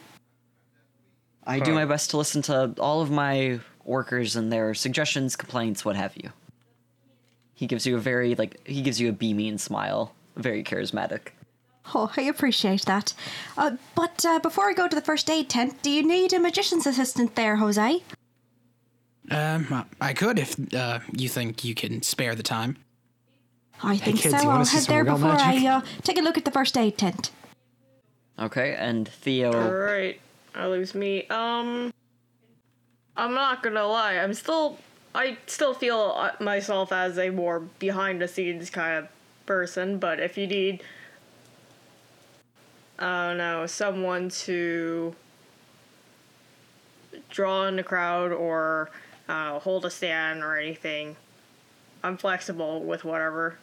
I 1.45 1.61
do 1.61 1.73
my 1.73 1.85
best 1.85 2.11
to 2.11 2.17
listen 2.17 2.43
to 2.43 2.75
all 2.79 3.01
of 3.01 3.11
my 3.11 3.61
workers 3.85 4.37
and 4.37 4.53
their 4.53 4.75
suggestions, 4.75 5.37
complaints, 5.37 5.85
what 5.85 5.97
have 5.97 6.17
you. 6.17 6.31
He 7.63 7.69
gives 7.69 7.87
you 7.87 7.95
a 7.95 8.01
very 8.01 8.35
like 8.35 8.67
he 8.67 8.83
gives 8.83 9.01
you 9.01 9.09
a 9.09 9.13
beaming 9.13 9.57
smile, 9.57 10.13
very 10.35 10.65
charismatic. 10.65 11.29
Oh, 11.95 12.13
I 12.17 12.23
appreciate 12.23 12.87
that. 12.87 13.15
Uh, 13.57 13.77
but 13.95 14.27
uh, 14.27 14.41
before 14.41 14.69
I 14.69 14.73
go 14.73 14.89
to 14.89 14.97
the 14.97 15.01
first 15.01 15.31
aid 15.31 15.49
tent, 15.49 15.81
do 15.81 15.89
you 15.89 16.03
need 16.03 16.33
a 16.33 16.41
magician's 16.41 16.89
assistant 16.89 17.37
there, 17.37 17.55
Jose? 17.55 18.03
Um, 19.31 19.87
I 20.01 20.13
could 20.13 20.41
if 20.41 20.75
uh, 20.75 20.99
you 21.13 21.29
think 21.29 21.63
you 21.63 21.77
can 21.77 22.03
spare 22.03 22.35
the 22.35 22.43
time. 22.43 22.79
I 23.81 23.97
think 23.97 24.19
kids, 24.19 24.43
so. 24.43 24.51
I'll 24.51 24.65
head 24.65 24.83
there 24.87 25.05
before 25.05 25.35
magic? 25.35 25.63
I 25.63 25.69
uh, 25.69 25.81
take 26.03 26.19
a 26.19 26.23
look 26.23 26.37
at 26.37 26.45
the 26.45 26.51
first 26.51 26.77
aid 26.77 26.99
tent. 26.99 27.31
Okay, 28.41 28.75
and 28.75 29.07
Theo. 29.07 29.53
Alright, 29.53 30.21
I 30.57 30.67
lose 30.67 30.97
me. 30.97 31.29
Um, 31.29 31.95
I'm 33.17 33.35
not 33.35 33.63
gonna 33.63 33.87
lie, 33.87 34.15
I'm 34.15 34.35
still. 34.35 34.79
I 35.15 35.37
still 35.47 35.75
feel 35.75 36.15
uh, 36.17 36.33
myself 36.41 36.93
as 36.93 37.19
a 37.19 37.31
more 37.31 37.61
behind 37.61 38.21
the 38.21 38.29
scenes 38.29 38.71
kind 38.71 38.99
of 38.99 39.09
person, 39.47 39.99
but 39.99 40.21
if 40.21 40.39
you 40.39 40.47
need. 40.47 40.83
I 42.99 43.29
don't 43.29 43.39
know, 43.39 43.67
someone 43.67 44.29
to 44.29 45.17
draw 47.31 47.67
in 47.67 47.75
the 47.75 47.83
crowd 47.83 48.31
or 48.31 48.91
uh, 49.29 49.59
hold 49.59 49.85
a 49.85 49.91
stand 49.91 50.45
or 50.45 50.57
anything, 50.57 51.17
I'm 52.05 52.17
flexible 52.17 52.83
with 52.83 53.05
whatever. 53.05 53.57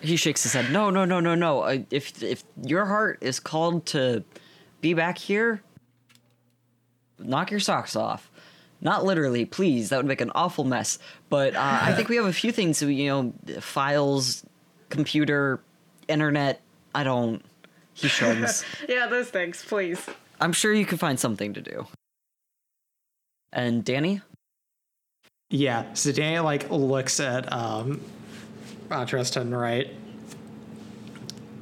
He 0.00 0.16
shakes 0.16 0.42
his 0.42 0.54
head. 0.54 0.72
No, 0.72 0.90
no, 0.90 1.04
no, 1.04 1.20
no, 1.20 1.36
no. 1.36 1.64
If 1.90 2.20
if 2.22 2.42
your 2.60 2.86
heart 2.86 3.18
is 3.20 3.38
called 3.38 3.86
to 3.86 4.24
be 4.80 4.94
back 4.94 5.18
here, 5.18 5.62
knock 7.20 7.52
your 7.52 7.60
socks 7.60 7.94
off. 7.94 8.28
Not 8.82 9.04
literally, 9.04 9.44
please. 9.44 9.88
That 9.88 9.98
would 9.98 10.06
make 10.06 10.20
an 10.20 10.32
awful 10.34 10.64
mess. 10.64 10.98
But 11.30 11.54
uh, 11.54 11.78
I 11.82 11.94
think 11.94 12.08
we 12.08 12.16
have 12.16 12.26
a 12.26 12.32
few 12.32 12.50
things. 12.50 12.82
You 12.82 13.06
know, 13.06 13.60
files, 13.60 14.44
computer, 14.90 15.60
internet. 16.08 16.60
I 16.94 17.04
don't. 17.04 17.42
He 17.94 18.08
shrugs. 18.08 18.64
Yeah, 18.88 19.06
those 19.06 19.28
things, 19.30 19.64
please. 19.64 20.04
I'm 20.40 20.52
sure 20.52 20.72
you 20.72 20.84
can 20.84 20.98
find 20.98 21.18
something 21.18 21.54
to 21.54 21.60
do. 21.60 21.86
And 23.52 23.84
Danny? 23.84 24.20
Yeah. 25.50 25.92
So 25.94 26.10
Danny 26.10 26.40
like 26.40 26.68
looks 26.68 27.20
at 27.20 27.52
um, 27.52 28.00
uh, 28.90 29.04
Tristan, 29.04 29.54
right? 29.54 29.94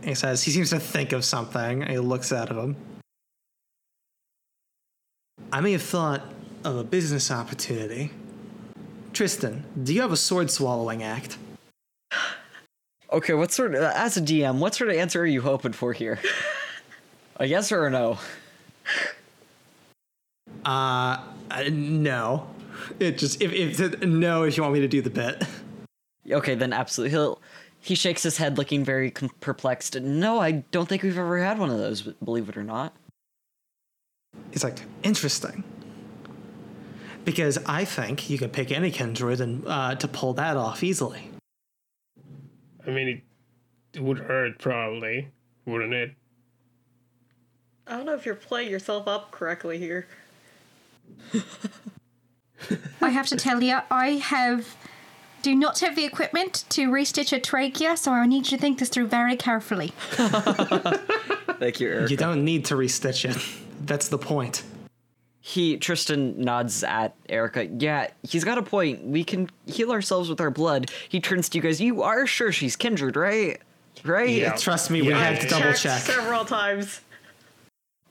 He 0.02 0.14
says 0.14 0.42
he 0.42 0.50
seems 0.50 0.70
to 0.70 0.80
think 0.80 1.12
of 1.12 1.24
something. 1.24 1.82
He 1.82 1.98
looks 1.98 2.32
at 2.32 2.48
him. 2.48 2.76
I 5.52 5.60
may 5.60 5.72
have 5.72 5.82
thought 5.82 6.22
of 6.64 6.76
a 6.76 6.84
business 6.84 7.30
opportunity. 7.30 8.10
Tristan, 9.12 9.64
do 9.82 9.94
you 9.94 10.00
have 10.02 10.12
a 10.12 10.16
sword 10.16 10.50
swallowing 10.50 11.02
act? 11.02 11.38
Okay, 13.12 13.34
what 13.34 13.50
sort 13.50 13.74
of, 13.74 13.82
as 13.82 14.16
a 14.16 14.20
DM, 14.20 14.60
what 14.60 14.72
sort 14.72 14.88
of 14.88 14.94
answer 14.94 15.20
are 15.20 15.26
you 15.26 15.40
hoping 15.40 15.72
for 15.72 15.92
here? 15.92 16.20
a 17.40 17.44
yes 17.44 17.72
or 17.72 17.88
a 17.88 17.90
no? 17.90 18.20
Uh, 20.64 21.18
uh, 21.50 21.64
no. 21.72 22.48
It 23.00 23.18
just 23.18 23.42
if 23.42 23.52
if 23.52 24.00
no 24.02 24.44
if 24.44 24.56
you 24.56 24.62
want 24.62 24.74
me 24.74 24.80
to 24.80 24.86
do 24.86 25.02
the 25.02 25.10
bit. 25.10 25.42
Okay, 26.30 26.54
then 26.54 26.72
absolutely. 26.72 27.10
He'll 27.10 27.40
he 27.80 27.94
shakes 27.94 28.22
his 28.22 28.36
head, 28.36 28.58
looking 28.58 28.84
very 28.84 29.10
perplexed. 29.40 29.98
No, 30.00 30.38
I 30.38 30.52
don't 30.70 30.88
think 30.88 31.02
we've 31.02 31.18
ever 31.18 31.38
had 31.38 31.58
one 31.58 31.70
of 31.70 31.78
those. 31.78 32.02
Believe 32.02 32.48
it 32.48 32.56
or 32.56 32.62
not. 32.62 32.94
He's 34.52 34.62
like, 34.62 34.82
interesting. 35.02 35.64
Because 37.24 37.58
I 37.66 37.84
think 37.84 38.30
you 38.30 38.38
could 38.38 38.52
pick 38.52 38.72
any 38.72 38.90
kindred 38.90 39.40
and 39.40 39.66
uh, 39.66 39.94
to 39.96 40.08
pull 40.08 40.34
that 40.34 40.56
off 40.56 40.82
easily. 40.82 41.30
I 42.86 42.90
mean 42.90 43.08
it, 43.08 43.20
it 43.94 44.02
would 44.02 44.18
hurt 44.18 44.58
probably, 44.58 45.28
wouldn't 45.66 45.92
it? 45.92 46.12
I 47.86 47.96
don't 47.96 48.06
know 48.06 48.14
if 48.14 48.24
you're 48.24 48.34
playing 48.34 48.70
yourself 48.70 49.08
up 49.08 49.30
correctly 49.32 49.78
here. 49.78 50.06
I 53.02 53.08
have 53.08 53.26
to 53.28 53.36
tell 53.36 53.62
you, 53.62 53.78
I 53.90 54.10
have 54.10 54.76
do 55.42 55.54
not 55.54 55.78
have 55.80 55.96
the 55.96 56.04
equipment 56.04 56.64
to 56.70 56.88
restitch 56.88 57.32
a 57.32 57.40
trachea, 57.40 57.96
so 57.96 58.12
I 58.12 58.26
need 58.26 58.50
you 58.50 58.56
to 58.56 58.60
think 58.60 58.78
this 58.78 58.90
through 58.90 59.06
very 59.06 59.36
carefully. 59.36 59.88
Thank 61.58 61.80
you, 61.80 61.88
Eric. 61.88 62.10
You 62.10 62.16
don't 62.16 62.44
need 62.44 62.66
to 62.66 62.74
restitch 62.74 63.28
it. 63.28 63.38
That's 63.86 64.08
the 64.08 64.18
point. 64.18 64.62
He 65.42 65.78
Tristan 65.78 66.38
nods 66.42 66.84
at 66.84 67.14
Erica. 67.28 67.66
Yeah, 67.66 68.08
he's 68.22 68.44
got 68.44 68.58
a 68.58 68.62
point. 68.62 69.04
We 69.04 69.24
can 69.24 69.48
heal 69.66 69.90
ourselves 69.90 70.28
with 70.28 70.40
our 70.40 70.50
blood. 70.50 70.90
He 71.08 71.18
turns 71.20 71.48
to 71.50 71.58
you 71.58 71.62
guys. 71.62 71.80
You 71.80 72.02
are 72.02 72.26
sure 72.26 72.52
she's 72.52 72.76
kindred, 72.76 73.16
right? 73.16 73.60
Right. 74.04 74.28
Yeah. 74.30 74.52
Trust 74.56 74.90
me, 74.90 75.00
we 75.02 75.08
Yeah. 75.08 75.18
have 75.24 75.40
to 75.40 75.48
double 75.48 75.72
check. 75.72 76.02
several 76.02 76.44
times. 76.44 77.00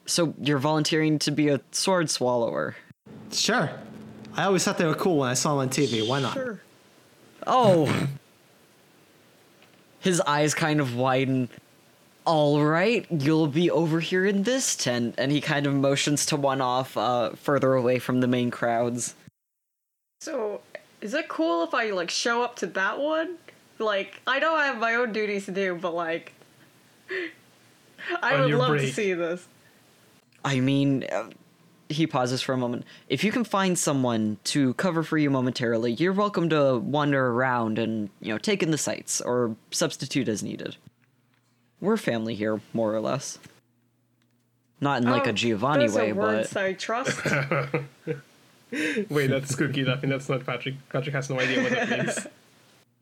So 0.07 0.33
you're 0.41 0.57
volunteering 0.57 1.19
to 1.19 1.31
be 1.31 1.49
a 1.49 1.61
sword 1.71 2.09
swallower. 2.09 2.75
Sure. 3.31 3.69
I 4.35 4.43
always 4.45 4.63
thought 4.63 4.77
they 4.79 4.85
were 4.85 4.95
cool 4.95 5.17
when 5.19 5.29
I 5.29 5.33
saw 5.35 5.51
them 5.51 5.59
on 5.59 5.69
TV. 5.69 6.07
Why 6.07 6.19
not? 6.21 6.33
Sure. 6.33 6.59
Oh. 7.45 8.07
His 9.99 10.21
eyes 10.21 10.53
kind 10.53 10.79
of 10.79 10.95
widen. 10.95 11.49
All 12.29 12.63
right, 12.63 13.07
you'll 13.09 13.47
be 13.47 13.71
over 13.71 13.99
here 13.99 14.23
in 14.23 14.43
this 14.43 14.75
tent, 14.75 15.15
and 15.17 15.31
he 15.31 15.41
kind 15.41 15.65
of 15.65 15.73
motions 15.73 16.27
to 16.27 16.35
one 16.35 16.61
off, 16.61 16.95
uh, 16.95 17.31
further 17.31 17.73
away 17.73 17.97
from 17.97 18.19
the 18.19 18.27
main 18.27 18.51
crowds. 18.51 19.15
So, 20.21 20.61
is 21.01 21.15
it 21.15 21.27
cool 21.27 21.63
if 21.63 21.73
I 21.73 21.89
like 21.89 22.11
show 22.11 22.43
up 22.43 22.55
to 22.57 22.67
that 22.67 22.99
one? 22.99 23.37
Like, 23.79 24.21
I 24.27 24.37
know 24.37 24.53
I 24.53 24.67
have 24.67 24.77
my 24.77 24.93
own 24.93 25.11
duties 25.11 25.45
to 25.45 25.51
do, 25.51 25.73
but 25.73 25.95
like, 25.95 26.33
I 28.21 28.35
On 28.35 28.41
would 28.41 28.49
your 28.49 28.59
love 28.59 28.77
to 28.77 28.93
see 28.93 29.13
this. 29.13 29.47
I 30.45 30.59
mean, 30.59 31.05
uh, 31.11 31.31
he 31.89 32.05
pauses 32.05 32.43
for 32.43 32.53
a 32.53 32.57
moment. 32.57 32.85
If 33.07 33.23
you 33.23 33.31
can 33.31 33.43
find 33.43 33.75
someone 33.75 34.37
to 34.43 34.75
cover 34.75 35.01
for 35.01 35.17
you 35.17 35.31
momentarily, 35.31 35.93
you're 35.93 36.13
welcome 36.13 36.47
to 36.49 36.77
wander 36.77 37.25
around 37.25 37.79
and, 37.79 38.11
you 38.21 38.31
know, 38.31 38.37
take 38.37 38.61
in 38.61 38.69
the 38.69 38.77
sights 38.77 39.19
or 39.19 39.55
substitute 39.71 40.29
as 40.29 40.43
needed. 40.43 40.77
We're 41.81 41.97
family 41.97 42.35
here, 42.35 42.61
more 42.73 42.93
or 42.93 42.99
less. 42.99 43.39
Not 44.81 45.01
in 45.01 45.09
like 45.09 45.27
Oh, 45.27 45.31
a 45.31 45.33
Giovanni 45.33 45.87
those 45.87 45.95
way, 45.95 46.11
are 46.11 46.15
but 46.15 46.21
words 46.21 46.55
I 46.55 46.73
trust. 46.73 47.25
Wait, 49.09 49.27
that's 49.27 49.55
cookie 49.55 49.83
think 49.83 50.01
That's 50.01 50.29
not 50.29 50.45
Patrick. 50.45 50.75
Patrick 50.89 51.15
has 51.15 51.29
no 51.29 51.39
idea 51.39 51.63
what 51.63 51.71
that 51.71 51.89
means. 51.89 52.17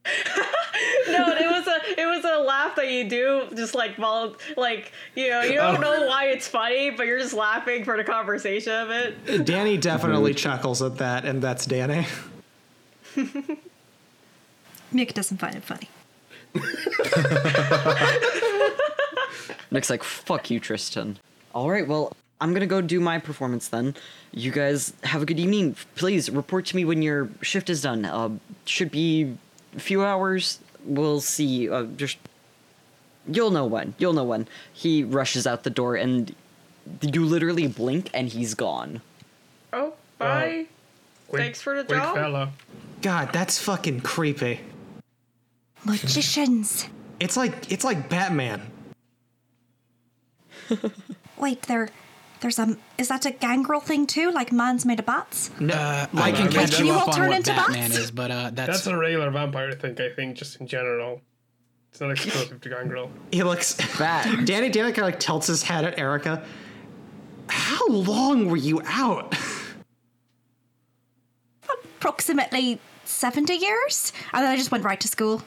no, 1.10 1.36
it 1.36 1.50
was 1.50 1.68
a 1.68 2.02
it 2.02 2.06
was 2.06 2.24
a 2.24 2.40
laugh 2.42 2.76
that 2.78 2.90
you 2.90 3.10
do, 3.10 3.48
just 3.56 3.76
like 3.76 3.98
well, 3.98 4.36
like 4.56 4.92
you 5.16 5.30
know, 5.30 5.42
you 5.42 5.56
don't 5.56 5.78
oh. 5.78 5.82
know 5.82 6.08
why 6.08 6.28
it's 6.28 6.48
funny, 6.48 6.90
but 6.92 7.06
you're 7.06 7.20
just 7.20 7.34
laughing 7.34 7.84
for 7.84 7.98
the 7.98 8.04
conversation 8.04 8.74
of 8.74 8.90
it. 8.90 9.46
Danny 9.46 9.78
definitely 9.78 10.34
chuckles 10.34 10.82
at 10.82 10.98
that, 10.98 11.26
and 11.26 11.42
that's 11.42 11.66
Danny. 11.66 12.08
Mick 14.94 15.14
doesn't 15.14 15.38
find 15.38 15.56
it 15.56 15.64
funny. 15.64 15.90
Nick's 19.72 19.90
like, 19.90 20.04
fuck 20.04 20.50
you, 20.50 20.60
Tristan. 20.60 21.18
All 21.54 21.70
right, 21.70 21.88
well, 21.88 22.16
I'm 22.40 22.54
gonna 22.54 22.66
go 22.68 22.82
do 22.82 23.00
my 23.00 23.20
performance 23.20 23.68
then. 23.68 23.96
You 24.32 24.52
guys 24.52 24.94
have 25.04 25.22
a 25.22 25.26
good 25.26 25.40
evening. 25.40 25.76
Please 25.96 26.30
report 26.30 26.66
to 26.68 26.76
me 26.76 26.86
when 26.86 27.02
your 27.02 27.30
shift 27.42 27.70
is 27.70 27.82
done. 27.82 28.06
Uh, 28.06 28.30
should 28.66 28.92
be 28.92 29.36
a 29.76 29.80
few 29.80 30.04
hours. 30.06 30.60
We'll 30.86 31.20
see. 31.20 31.70
Uh, 31.70 31.84
just 31.98 32.18
you'll 33.28 33.52
know 33.52 33.66
when. 33.66 33.94
You'll 33.98 34.14
know 34.14 34.24
when. 34.24 34.48
He 34.72 35.04
rushes 35.04 35.46
out 35.48 35.64
the 35.64 35.70
door, 35.70 35.96
and 35.96 36.34
you 37.02 37.26
literally 37.26 37.68
blink, 37.68 38.10
and 38.14 38.30
he's 38.30 38.54
gone. 38.54 39.02
Oh, 39.74 39.94
bye. 40.18 40.68
Quick- 41.28 41.42
Thanks 41.42 41.62
for 41.62 41.76
the 41.76 41.84
quick 41.84 42.00
job. 42.00 42.16
fella. 42.16 42.52
God, 43.02 43.34
that's 43.34 43.60
fucking 43.60 44.02
creepy. 44.02 44.62
Magicians. 45.86 46.88
It's 47.20 47.38
like 47.38 47.72
it's 47.72 47.84
like 47.84 48.10
Batman. 48.10 48.72
Wait, 51.38 51.62
there, 51.64 51.90
there's 52.42 52.60
a. 52.60 52.78
Is 52.98 53.08
that 53.08 53.26
a 53.26 53.32
gangrel 53.32 53.80
thing 53.80 54.06
too? 54.08 54.32
Like 54.32 54.52
man's 54.52 54.86
made 54.86 55.00
of 55.00 55.06
bats? 55.06 55.50
Uh, 55.60 56.08
I 56.14 56.32
can 56.32 56.48
I 56.48 56.52
catch 56.52 56.76
can 56.76 56.86
you 56.86 56.94
you 56.94 57.00
all 57.00 57.08
turn 57.12 57.34
into 57.34 57.52
Batman 57.52 57.90
bats? 57.90 57.98
is, 57.98 58.12
but 58.12 58.32
uh, 58.32 58.52
that's, 58.54 58.68
That's 58.84 58.88
a 58.88 58.98
regular 58.98 59.32
vampire 59.32 59.72
thing, 59.72 60.00
I 60.00 60.10
think, 60.16 60.38
just 60.38 60.60
in 60.60 60.68
general. 60.68 61.22
It's 61.92 62.02
not 62.02 62.12
exclusive 62.12 62.62
to 62.62 62.70
Gangrel. 62.70 63.10
He 63.32 63.44
looks 63.44 63.74
Bat. 63.98 64.46
Danny 64.46 64.70
Danny 64.70 64.92
kind 64.92 65.00
of 65.00 65.06
like 65.06 65.20
tilts 65.20 65.48
his 65.48 65.64
head 65.64 65.86
at 65.86 65.98
Erica. 65.98 66.44
How 67.50 67.88
long 67.88 68.50
were 68.50 68.58
you 68.58 68.82
out? 68.86 69.36
Approximately 71.98 72.80
seventy 73.06 73.56
years, 73.56 74.14
and 74.34 74.44
then 74.44 74.52
I 74.52 74.58
just 74.58 74.70
went 74.72 74.84
right 74.84 75.00
to 75.00 75.08
school. 75.08 75.42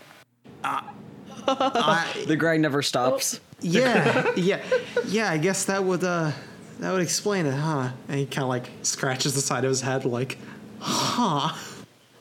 The 2.27 2.37
grind 2.37 2.63
never 2.63 2.83
stops. 2.83 3.41
yeah, 3.61 4.31
yeah, 4.37 4.63
yeah. 5.07 5.31
I 5.31 5.39
guess 5.39 5.65
that 5.67 5.83
would 5.85 6.05
uh 6.05 6.33
that 6.79 6.93
would 6.93 7.03
explain 7.03 7.47
it, 7.47 7.55
huh? 7.55 7.91
And 8.09 8.19
he 8.19 8.27
kind 8.27 8.43
of 8.43 8.49
like 8.49 8.71
scratches 8.83 9.35
the 9.35 9.41
side 9.41 9.65
of 9.65 9.69
his 9.69 9.83
head, 9.83 10.05
like, 10.05 10.39
huh? 10.81 11.55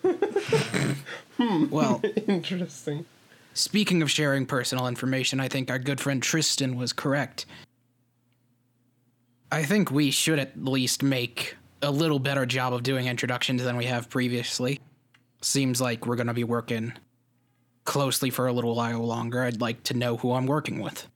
well. 1.69 2.01
Interesting. 2.27 3.05
Speaking 3.53 4.01
of 4.01 4.12
sharing 4.12 4.46
personal 4.46 4.88
information, 4.88 5.39
I 5.39 5.48
think 5.48 5.69
our 5.72 5.79
good 5.79 6.00
friend 6.00 6.22
Tristan 6.22 6.75
was 6.75 6.93
correct. 6.93 7.46
I 9.51 9.63
think 9.63 9.91
we 9.91 10.12
should 10.12 10.39
at 10.39 10.63
least 10.63 11.03
make 11.03 11.55
a 11.81 11.89
little 11.89 12.19
better 12.19 12.46
job 12.46 12.74
of 12.74 12.84
doing 12.84 13.08
introductions 13.08 13.63
than 13.63 13.77
we 13.77 13.86
have 13.86 14.10
previously. 14.10 14.79
Seems 15.41 15.81
like 15.81 16.05
we're 16.05 16.15
going 16.17 16.27
to 16.27 16.34
be 16.34 16.43
working 16.43 16.93
closely 17.89 18.29
for 18.29 18.46
a 18.48 18.53
little 18.53 18.75
while 18.75 19.03
longer. 19.05 19.43
I'd 19.43 19.60
like 19.62 19.81
to 19.86 19.96
know 19.96 20.17
who 20.17 20.34
I'm 20.34 20.46
working 20.46 20.79
with. 20.79 21.08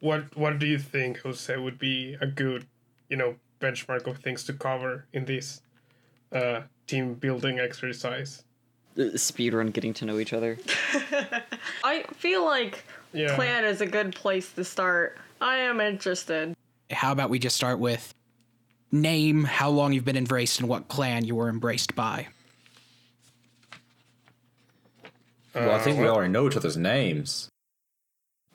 What 0.00 0.36
What 0.36 0.58
do 0.58 0.66
you 0.66 0.78
think, 0.78 1.20
Jose, 1.20 1.56
would 1.56 1.78
be 1.78 2.16
a 2.20 2.26
good, 2.26 2.66
you 3.08 3.16
know, 3.16 3.36
benchmark 3.60 4.06
of 4.08 4.18
things 4.18 4.42
to 4.44 4.52
cover 4.52 5.06
in 5.12 5.24
this 5.24 5.62
uh, 6.32 6.62
team 6.88 7.14
building 7.14 7.60
exercise? 7.60 8.42
Uh, 8.98 9.14
Speedrun 9.14 9.72
getting 9.72 9.94
to 9.94 10.04
know 10.04 10.18
each 10.18 10.32
other. 10.32 10.58
I 11.84 12.02
feel 12.16 12.44
like 12.44 12.82
Yeah. 13.12 13.34
clan 13.36 13.64
is 13.64 13.80
a 13.80 13.86
good 13.86 14.14
place 14.16 14.50
to 14.52 14.64
start. 14.64 15.16
I 15.40 15.58
am 15.58 15.80
interested. 15.80 16.54
How 16.90 17.12
about 17.12 17.30
we 17.30 17.38
just 17.38 17.54
start 17.56 17.78
with 17.78 18.12
name, 18.90 19.44
how 19.44 19.70
long 19.70 19.92
you've 19.92 20.04
been 20.04 20.16
embraced, 20.16 20.58
and 20.60 20.68
what 20.68 20.88
clan 20.88 21.24
you 21.24 21.36
were 21.36 21.48
embraced 21.48 21.94
by? 21.94 22.26
Well, 25.54 25.70
I 25.70 25.78
think 25.78 25.98
we 25.98 26.06
already 26.08 26.32
know 26.32 26.46
each 26.46 26.56
other's 26.56 26.76
names. 26.76 27.48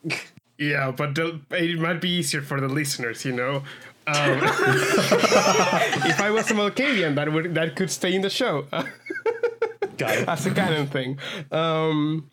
Yeah, 0.59 0.89
but 0.89 1.13
the, 1.13 1.39
it 1.51 1.79
might 1.79 2.01
be 2.01 2.09
easier 2.09 2.41
for 2.41 2.59
the 2.59 2.67
listeners, 2.67 3.23
you 3.23 3.31
know. 3.31 3.57
Um, 4.07 4.39
if 4.41 6.19
I 6.19 6.31
was 6.31 6.49
a 6.49 6.55
Malkavian, 6.55 7.13
that 7.13 7.31
would 7.31 7.53
that 7.53 7.75
could 7.75 7.91
stay 7.91 8.15
in 8.15 8.21
the 8.21 8.29
show 8.31 8.65
That's 9.97 10.45
a 10.47 10.51
canon 10.51 10.87
thing. 10.87 11.19
Um, 11.51 12.29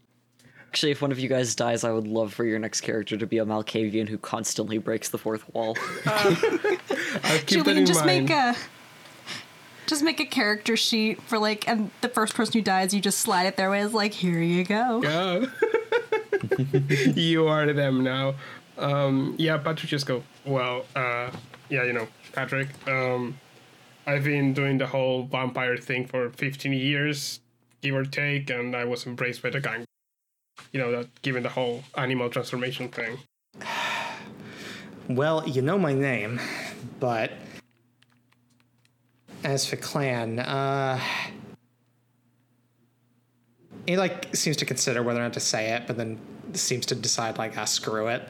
Actually, 0.68 0.92
if 0.92 1.02
one 1.02 1.12
of 1.12 1.18
you 1.18 1.28
guys 1.28 1.54
dies, 1.54 1.84
I 1.84 1.92
would 1.92 2.06
love 2.08 2.32
for 2.32 2.44
your 2.44 2.58
next 2.58 2.80
character 2.80 3.16
to 3.16 3.26
be 3.26 3.38
a 3.38 3.44
Malkavian 3.44 4.08
who 4.08 4.16
constantly 4.18 4.78
breaks 4.78 5.10
the 5.10 5.18
fourth 5.18 5.44
wall. 5.54 5.76
I'll 6.06 6.34
keep 7.40 7.48
Should 7.48 7.64
that 7.66 7.74
we 7.74 7.80
in 7.80 7.86
just 7.86 8.04
mind. 8.06 8.28
make 8.28 8.36
a 8.36 8.56
just 9.86 10.02
make 10.02 10.20
a 10.20 10.24
character 10.24 10.76
sheet 10.76 11.20
for 11.22 11.38
like 11.38 11.68
and 11.68 11.90
the 12.00 12.08
first 12.08 12.34
person 12.34 12.52
who 12.54 12.62
dies 12.62 12.94
you 12.94 13.00
just 13.00 13.18
slide 13.18 13.44
it 13.44 13.56
their 13.56 13.70
way 13.70 13.80
is 13.80 13.92
like 13.94 14.12
here 14.12 14.40
you 14.40 14.64
go. 14.64 15.02
Yeah. 15.02 15.46
you 17.14 17.46
are 17.46 17.72
them 17.72 18.02
now. 18.02 18.34
Um, 18.76 19.34
yeah, 19.38 19.56
Patrick 19.58 19.90
just 19.90 20.06
go, 20.06 20.22
well, 20.44 20.84
uh, 20.96 21.30
yeah, 21.68 21.84
you 21.84 21.92
know, 21.92 22.08
Patrick, 22.32 22.68
um, 22.88 23.38
I've 24.06 24.24
been 24.24 24.52
doing 24.52 24.78
the 24.78 24.86
whole 24.86 25.24
vampire 25.24 25.76
thing 25.76 26.06
for 26.06 26.30
15 26.30 26.72
years, 26.72 27.40
give 27.82 27.94
or 27.94 28.04
take, 28.04 28.50
and 28.50 28.74
I 28.74 28.84
was 28.84 29.06
embraced 29.06 29.42
by 29.42 29.50
the 29.50 29.60
gang. 29.60 29.84
You 30.72 30.80
know, 30.80 30.90
that 30.90 31.22
given 31.22 31.42
the 31.42 31.48
whole 31.48 31.84
animal 31.96 32.28
transformation 32.30 32.88
thing. 32.88 33.18
Well, 35.06 35.46
you 35.46 35.60
know 35.60 35.78
my 35.78 35.92
name, 35.92 36.40
but 36.98 37.30
as 39.44 39.66
for 39.66 39.76
clan, 39.76 40.38
uh, 40.40 40.98
he 43.86 43.96
like 43.96 44.34
seems 44.34 44.56
to 44.56 44.64
consider 44.64 45.02
whether 45.02 45.20
or 45.20 45.22
not 45.22 45.34
to 45.34 45.40
say 45.40 45.72
it, 45.72 45.86
but 45.86 45.96
then 45.96 46.18
seems 46.54 46.86
to 46.86 46.94
decide 46.94 47.38
like, 47.38 47.56
ah, 47.58 47.64
screw 47.64 48.08
it. 48.08 48.26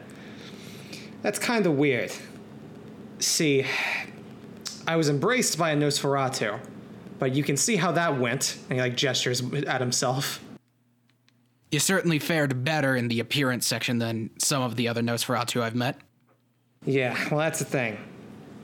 That's 1.22 1.38
kind 1.38 1.64
of 1.66 1.74
weird. 1.74 2.12
See, 3.20 3.64
I 4.86 4.96
was 4.96 5.08
embraced 5.08 5.56
by 5.56 5.70
a 5.70 5.76
Nosferatu, 5.76 6.60
but 7.18 7.34
you 7.34 7.44
can 7.44 7.56
see 7.56 7.76
how 7.76 7.92
that 7.92 8.18
went. 8.18 8.58
And 8.68 8.78
he 8.78 8.80
like 8.80 8.96
gestures 8.96 9.42
at 9.64 9.80
himself. 9.80 10.40
You 11.70 11.78
certainly 11.80 12.18
fared 12.18 12.64
better 12.64 12.94
in 12.96 13.08
the 13.08 13.20
appearance 13.20 13.66
section 13.66 13.98
than 13.98 14.30
some 14.38 14.62
of 14.62 14.76
the 14.76 14.88
other 14.88 15.02
Nosferatu 15.02 15.60
I've 15.62 15.74
met. 15.74 15.98
Yeah, 16.84 17.16
well, 17.30 17.38
that's 17.38 17.60
the 17.60 17.64
thing. 17.64 17.98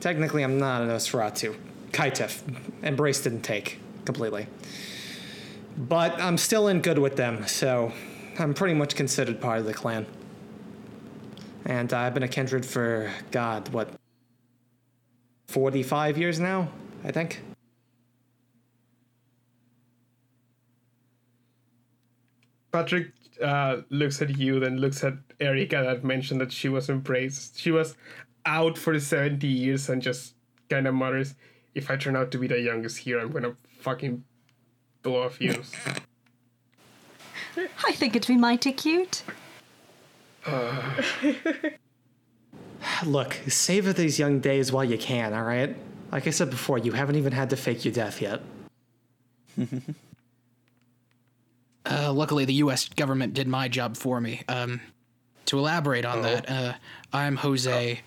Technically, 0.00 0.42
I'm 0.42 0.58
not 0.58 0.82
a 0.82 0.86
Nosferatu. 0.86 1.56
Caitiff. 1.92 2.42
Embrace 2.82 3.22
didn't 3.22 3.42
take 3.42 3.80
completely. 4.04 4.46
But 5.76 6.20
I'm 6.20 6.36
still 6.36 6.68
in 6.68 6.80
good 6.80 6.98
with 6.98 7.16
them, 7.16 7.46
so 7.46 7.92
I'm 8.38 8.54
pretty 8.54 8.74
much 8.74 8.94
considered 8.94 9.40
part 9.40 9.58
of 9.60 9.64
the 9.64 9.74
clan. 9.74 10.06
And 11.64 11.92
I've 11.92 12.14
been 12.14 12.22
a 12.22 12.28
kindred 12.28 12.66
for, 12.66 13.10
God, 13.30 13.68
what, 13.68 13.94
45 15.48 16.18
years 16.18 16.40
now, 16.40 16.68
I 17.04 17.12
think? 17.12 17.42
Patrick 22.72 23.08
uh, 23.42 23.78
looks 23.90 24.22
at 24.22 24.38
you, 24.38 24.60
then 24.60 24.78
looks 24.78 25.02
at 25.02 25.14
Erica 25.40 25.82
that 25.82 26.04
mentioned 26.04 26.40
that 26.40 26.52
she 26.52 26.68
was 26.68 26.88
embraced. 26.88 27.58
She 27.58 27.70
was 27.70 27.96
out 28.46 28.78
for 28.78 28.98
70 28.98 29.46
years 29.46 29.88
and 29.88 30.00
just 30.00 30.34
kind 30.68 30.86
of 30.86 30.94
mutters, 30.94 31.34
if 31.74 31.90
I 31.90 31.96
turn 31.96 32.16
out 32.16 32.30
to 32.32 32.38
be 32.38 32.46
the 32.46 32.60
youngest 32.60 32.98
here, 32.98 33.18
I'm 33.20 33.30
gonna 33.30 33.56
fucking 33.80 34.24
blow 35.02 35.22
a 35.22 35.30
fuse. 35.30 35.72
I 37.56 37.92
think 37.92 38.16
it'd 38.16 38.28
be 38.28 38.36
mighty 38.36 38.72
cute. 38.72 39.22
Look, 43.04 43.34
savor 43.48 43.92
these 43.92 44.18
young 44.18 44.40
days 44.40 44.72
while 44.72 44.84
you 44.84 44.98
can, 44.98 45.34
alright? 45.34 45.76
Like 46.12 46.26
I 46.26 46.30
said 46.30 46.50
before, 46.50 46.78
you 46.78 46.92
haven't 46.92 47.16
even 47.16 47.32
had 47.32 47.50
to 47.50 47.56
fake 47.56 47.84
your 47.84 47.94
death 47.94 48.20
yet. 48.22 48.40
Uh, 51.86 52.12
luckily, 52.12 52.44
the 52.44 52.54
U.S. 52.54 52.88
government 52.90 53.32
did 53.34 53.48
my 53.48 53.66
job 53.66 53.96
for 53.96 54.20
me. 54.20 54.42
Um, 54.48 54.80
to 55.46 55.58
elaborate 55.58 56.04
on 56.04 56.22
that, 56.22 56.48
uh, 56.48 56.74
I'm 57.12 57.36
Jose. 57.36 58.00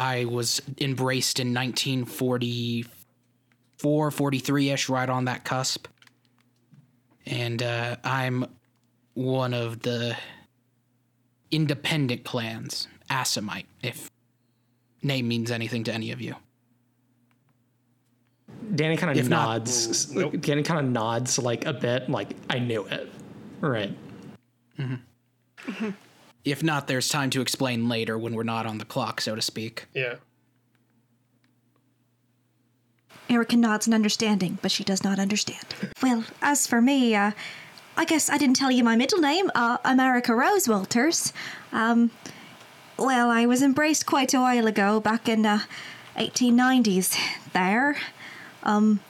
I 0.00 0.24
was 0.24 0.60
embraced 0.80 1.38
in 1.40 1.52
1944, 1.52 4.10
43 4.10 4.70
ish, 4.70 4.88
right 4.88 5.10
on 5.10 5.26
that 5.26 5.44
cusp. 5.44 5.86
And 7.26 7.62
uh, 7.62 7.96
I'm 8.02 8.46
one 9.12 9.52
of 9.52 9.82
the 9.82 10.16
independent 11.50 12.24
clans, 12.24 12.88
Assamite, 13.10 13.66
if 13.82 14.10
name 15.02 15.28
means 15.28 15.50
anything 15.50 15.84
to 15.84 15.92
any 15.92 16.12
of 16.12 16.22
you. 16.22 16.34
Danny 18.74 18.96
kind 18.96 19.10
of 19.12 19.18
If 19.18 19.28
not- 19.28 19.58
nods. 19.58 20.10
Nope. 20.14 20.40
Danny 20.40 20.62
kind 20.62 20.80
of 20.80 20.86
nods 20.90 21.38
like 21.38 21.66
a 21.66 21.74
bit, 21.74 22.08
like 22.08 22.34
I 22.48 22.58
knew 22.58 22.86
it. 22.86 23.12
Right. 23.60 23.94
If 26.44 26.62
not, 26.62 26.86
there's 26.86 27.08
time 27.08 27.30
to 27.30 27.40
explain 27.40 27.88
later 27.88 28.16
when 28.18 28.34
we're 28.34 28.42
not 28.42 28.66
on 28.66 28.78
the 28.78 28.84
clock, 28.84 29.20
so 29.20 29.34
to 29.34 29.42
speak. 29.42 29.86
Yeah. 29.94 30.16
Erica 33.28 33.56
nods 33.56 33.86
in 33.86 33.94
understanding, 33.94 34.58
but 34.60 34.70
she 34.70 34.82
does 34.82 35.04
not 35.04 35.18
understand. 35.18 35.64
Well, 36.02 36.24
as 36.42 36.66
for 36.66 36.80
me, 36.80 37.14
uh, 37.14 37.30
I 37.96 38.04
guess 38.04 38.28
I 38.28 38.38
didn't 38.38 38.56
tell 38.56 38.70
you 38.70 38.82
my 38.82 38.96
middle 38.96 39.20
name, 39.20 39.50
uh, 39.54 39.78
America 39.84 40.34
Rose 40.34 40.66
Walters. 40.68 41.32
Um, 41.72 42.10
well, 42.96 43.30
I 43.30 43.46
was 43.46 43.62
embraced 43.62 44.06
quite 44.06 44.34
a 44.34 44.40
while 44.40 44.66
ago, 44.66 44.98
back 44.98 45.28
in 45.28 45.42
the 45.42 45.62
1890s. 46.16 47.16
There, 47.52 47.96
um, 48.62 49.00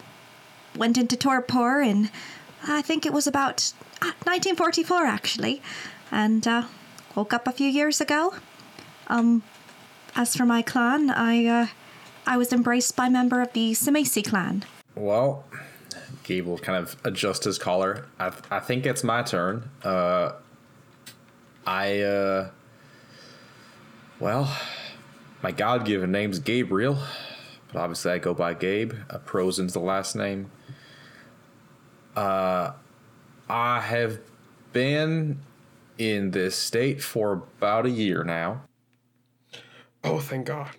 went 0.76 0.98
into 0.98 1.16
torpor, 1.16 1.80
and 1.80 2.10
I 2.66 2.82
think 2.82 3.06
it 3.06 3.12
was 3.12 3.26
about 3.26 3.72
uh, 4.02 4.12
1944 4.24 5.04
actually, 5.06 5.62
and 6.10 6.46
uh, 6.46 6.64
woke 7.20 7.34
up 7.34 7.46
a 7.46 7.52
few 7.52 7.68
years 7.68 8.00
ago. 8.00 8.34
Um, 9.08 9.42
as 10.16 10.34
for 10.34 10.46
my 10.46 10.62
clan, 10.62 11.10
I 11.10 11.44
uh, 11.44 11.66
I 12.26 12.38
was 12.38 12.50
embraced 12.50 12.96
by 12.96 13.08
a 13.08 13.10
member 13.10 13.42
of 13.42 13.52
the 13.52 13.72
Tzimisce 13.72 14.24
clan. 14.26 14.64
Well, 14.94 15.44
Gabe 16.24 16.46
will 16.46 16.56
kind 16.58 16.78
of 16.82 16.96
adjust 17.04 17.44
his 17.44 17.58
collar. 17.58 18.06
I, 18.18 18.32
I 18.50 18.60
think 18.60 18.86
it's 18.86 19.04
my 19.04 19.22
turn. 19.22 19.68
Uh, 19.84 20.32
I, 21.66 22.00
uh, 22.00 22.50
well, 24.18 24.56
my 25.42 25.52
God 25.52 25.84
given 25.84 26.10
name's 26.10 26.38
Gabriel, 26.38 26.96
but 27.70 27.80
obviously 27.80 28.12
I 28.12 28.18
go 28.18 28.32
by 28.32 28.54
Gabe. 28.54 28.94
Uh, 29.10 29.18
Prosen's 29.18 29.74
the 29.74 29.80
last 29.80 30.16
name. 30.16 30.50
Uh, 32.16 32.72
I 33.46 33.80
have 33.80 34.20
been 34.72 35.40
in 36.00 36.30
this 36.30 36.56
state 36.56 37.02
for 37.02 37.32
about 37.32 37.84
a 37.84 37.90
year 37.90 38.24
now. 38.24 38.62
Oh, 40.02 40.18
thank 40.18 40.46
God. 40.46 40.70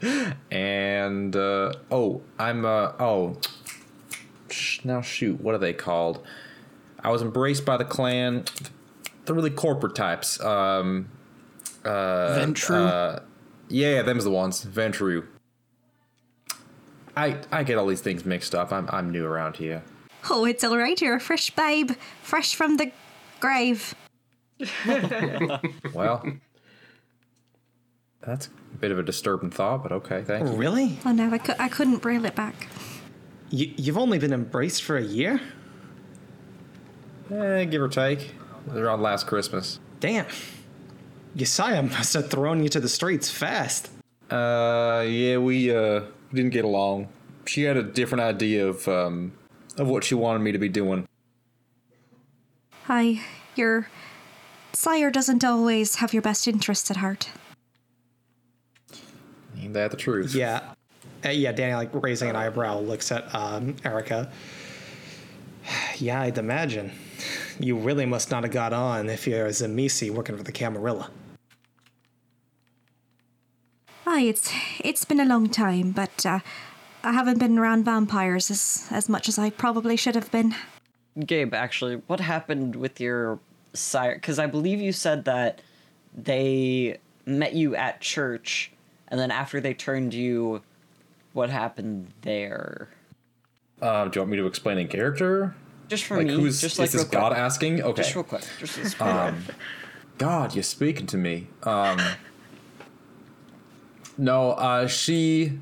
and 0.50 1.36
uh, 1.36 1.74
oh, 1.90 2.22
I'm 2.38 2.64
uh, 2.64 2.92
oh, 2.98 3.36
sh- 4.48 4.80
now 4.84 5.02
shoot, 5.02 5.42
what 5.42 5.54
are 5.54 5.58
they 5.58 5.74
called? 5.74 6.26
I 7.00 7.10
was 7.10 7.20
embraced 7.20 7.66
by 7.66 7.76
the 7.76 7.84
clan. 7.84 8.44
They're 9.26 9.34
really 9.34 9.50
corporate 9.50 9.94
types. 9.94 10.40
Um, 10.40 11.10
uh, 11.84 12.38
Ventrue? 12.38 12.74
Uh, 12.74 13.20
yeah, 13.68 14.00
them's 14.00 14.24
the 14.24 14.30
ones. 14.30 14.64
Ventrue. 14.64 15.26
I 17.14 17.38
I 17.52 17.62
get 17.62 17.76
all 17.76 17.86
these 17.86 18.00
things 18.00 18.24
mixed 18.24 18.54
up. 18.54 18.72
I'm 18.72 18.88
I'm 18.90 19.10
new 19.10 19.26
around 19.26 19.56
here. 19.56 19.82
Oh, 20.30 20.46
it's 20.46 20.64
all 20.64 20.78
right. 20.78 20.98
You're 21.00 21.16
a 21.16 21.20
fresh 21.20 21.50
babe, 21.50 21.92
fresh 22.22 22.54
from 22.54 22.78
the 22.78 22.90
grave. 23.44 23.94
Well, 25.92 26.24
that's 28.22 28.46
a 28.46 28.76
bit 28.78 28.90
of 28.90 28.98
a 28.98 29.02
disturbing 29.02 29.50
thought, 29.50 29.82
but 29.82 29.92
okay, 29.92 30.22
thank 30.22 30.48
you. 30.48 30.54
Really? 30.54 30.98
Oh 31.04 31.12
no, 31.12 31.30
I, 31.30 31.38
cou- 31.38 31.56
I 31.58 31.68
couldn't 31.68 31.98
braille 31.98 32.24
it 32.24 32.34
back. 32.34 32.68
You, 33.50 33.72
you've 33.76 33.98
only 33.98 34.18
been 34.18 34.32
embraced 34.32 34.82
for 34.82 34.96
a 34.96 35.02
year? 35.02 35.40
Eh, 37.30 37.64
give 37.64 37.82
or 37.82 37.88
take. 37.88 38.34
Around 38.72 39.02
last 39.02 39.26
Christmas. 39.26 39.78
Damn. 40.00 40.26
Yesiah 41.36 41.88
must 41.90 42.14
have 42.14 42.30
thrown 42.30 42.62
you 42.62 42.68
to 42.70 42.80
the 42.80 42.88
streets 42.88 43.30
fast. 43.30 43.90
Uh, 44.30 45.04
yeah, 45.06 45.36
we 45.36 45.74
uh 45.74 46.02
didn't 46.32 46.50
get 46.52 46.64
along. 46.64 47.08
She 47.46 47.64
had 47.64 47.76
a 47.76 47.82
different 47.82 48.22
idea 48.22 48.66
of 48.66 48.88
um 48.88 49.32
of 49.76 49.86
what 49.88 50.04
she 50.04 50.14
wanted 50.14 50.40
me 50.40 50.52
to 50.52 50.58
be 50.58 50.68
doing. 50.68 51.06
Hi, 52.86 53.20
your 53.56 53.88
sire 54.74 55.10
doesn't 55.10 55.42
always 55.42 55.96
have 55.96 56.12
your 56.12 56.20
best 56.20 56.46
interests 56.46 56.90
at 56.90 56.98
heart. 56.98 57.30
Ain't 59.58 59.72
that 59.72 59.90
the 59.90 59.96
truth? 59.96 60.34
Yeah. 60.34 60.74
Uh, 61.24 61.30
yeah, 61.30 61.52
Danny, 61.52 61.74
like 61.74 61.88
raising 61.94 62.28
an 62.28 62.36
eyebrow, 62.36 62.78
looks 62.80 63.10
at 63.10 63.34
um, 63.34 63.76
Erica. 63.84 64.30
Yeah, 65.96 66.20
I'd 66.20 66.36
imagine. 66.36 66.92
You 67.58 67.78
really 67.78 68.04
must 68.04 68.30
not 68.30 68.42
have 68.42 68.52
got 68.52 68.72
on 68.74 69.08
if 69.08 69.26
you're 69.26 69.46
a 69.46 69.50
Tzimisce 69.50 70.10
working 70.10 70.36
for 70.36 70.42
the 70.42 70.52
Camarilla. 70.52 71.08
Aye, 74.06 74.22
it's 74.22 74.52
it's 74.80 75.04
been 75.06 75.20
a 75.20 75.24
long 75.24 75.48
time, 75.48 75.92
but 75.92 76.26
uh, 76.26 76.40
I 77.02 77.12
haven't 77.12 77.38
been 77.38 77.58
around 77.58 77.84
vampires 77.84 78.50
as 78.50 78.88
as 78.90 79.08
much 79.08 79.28
as 79.28 79.38
I 79.38 79.48
probably 79.48 79.96
should 79.96 80.16
have 80.16 80.30
been. 80.30 80.54
Gabe, 81.18 81.54
actually, 81.54 81.96
what 82.06 82.20
happened 82.20 82.76
with 82.76 83.00
your 83.00 83.38
sire? 83.72 84.14
Because 84.14 84.38
I 84.38 84.46
believe 84.46 84.80
you 84.80 84.92
said 84.92 85.24
that 85.26 85.60
they 86.16 86.98
met 87.26 87.54
you 87.54 87.76
at 87.76 88.00
church, 88.00 88.72
and 89.08 89.18
then 89.20 89.30
after 89.30 89.60
they 89.60 89.74
turned 89.74 90.12
you, 90.12 90.62
what 91.32 91.50
happened 91.50 92.12
there? 92.22 92.88
Uh, 93.80 94.06
do 94.06 94.18
you 94.18 94.20
want 94.22 94.30
me 94.30 94.36
to 94.38 94.46
explain 94.46 94.78
in 94.78 94.88
character? 94.88 95.54
Just 95.88 96.04
for 96.04 96.16
Like 96.16 96.26
me, 96.28 96.34
who's 96.34 96.60
just 96.60 96.74
is 96.74 96.78
like 96.78 96.90
this 96.90 97.02
real 97.02 97.08
quick. 97.08 97.20
God 97.20 97.32
asking? 97.32 97.82
Okay. 97.82 98.02
Just 98.02 98.14
real 98.14 98.24
quick. 98.24 98.44
Just 98.58 99.00
Um, 99.00 99.44
God, 100.18 100.54
you're 100.54 100.62
speaking 100.62 101.06
to 101.08 101.16
me. 101.16 101.48
Um, 101.64 102.00
no, 104.16 104.52
uh, 104.52 104.86
she 104.86 105.58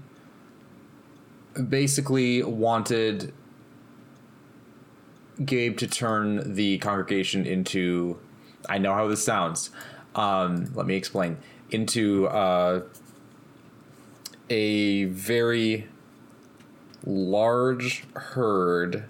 basically 1.68 2.42
wanted 2.42 3.32
Gabe 5.44 5.76
to 5.78 5.86
turn 5.86 6.54
the 6.54 6.78
congregation 6.78 7.46
into. 7.46 8.18
I 8.68 8.78
know 8.78 8.94
how 8.94 9.08
this 9.08 9.24
sounds. 9.24 9.70
Um, 10.14 10.72
let 10.74 10.86
me 10.86 10.94
explain. 10.94 11.38
Into 11.70 12.28
uh, 12.28 12.82
a 14.50 15.04
very 15.04 15.88
large 17.04 18.04
herd 18.14 19.04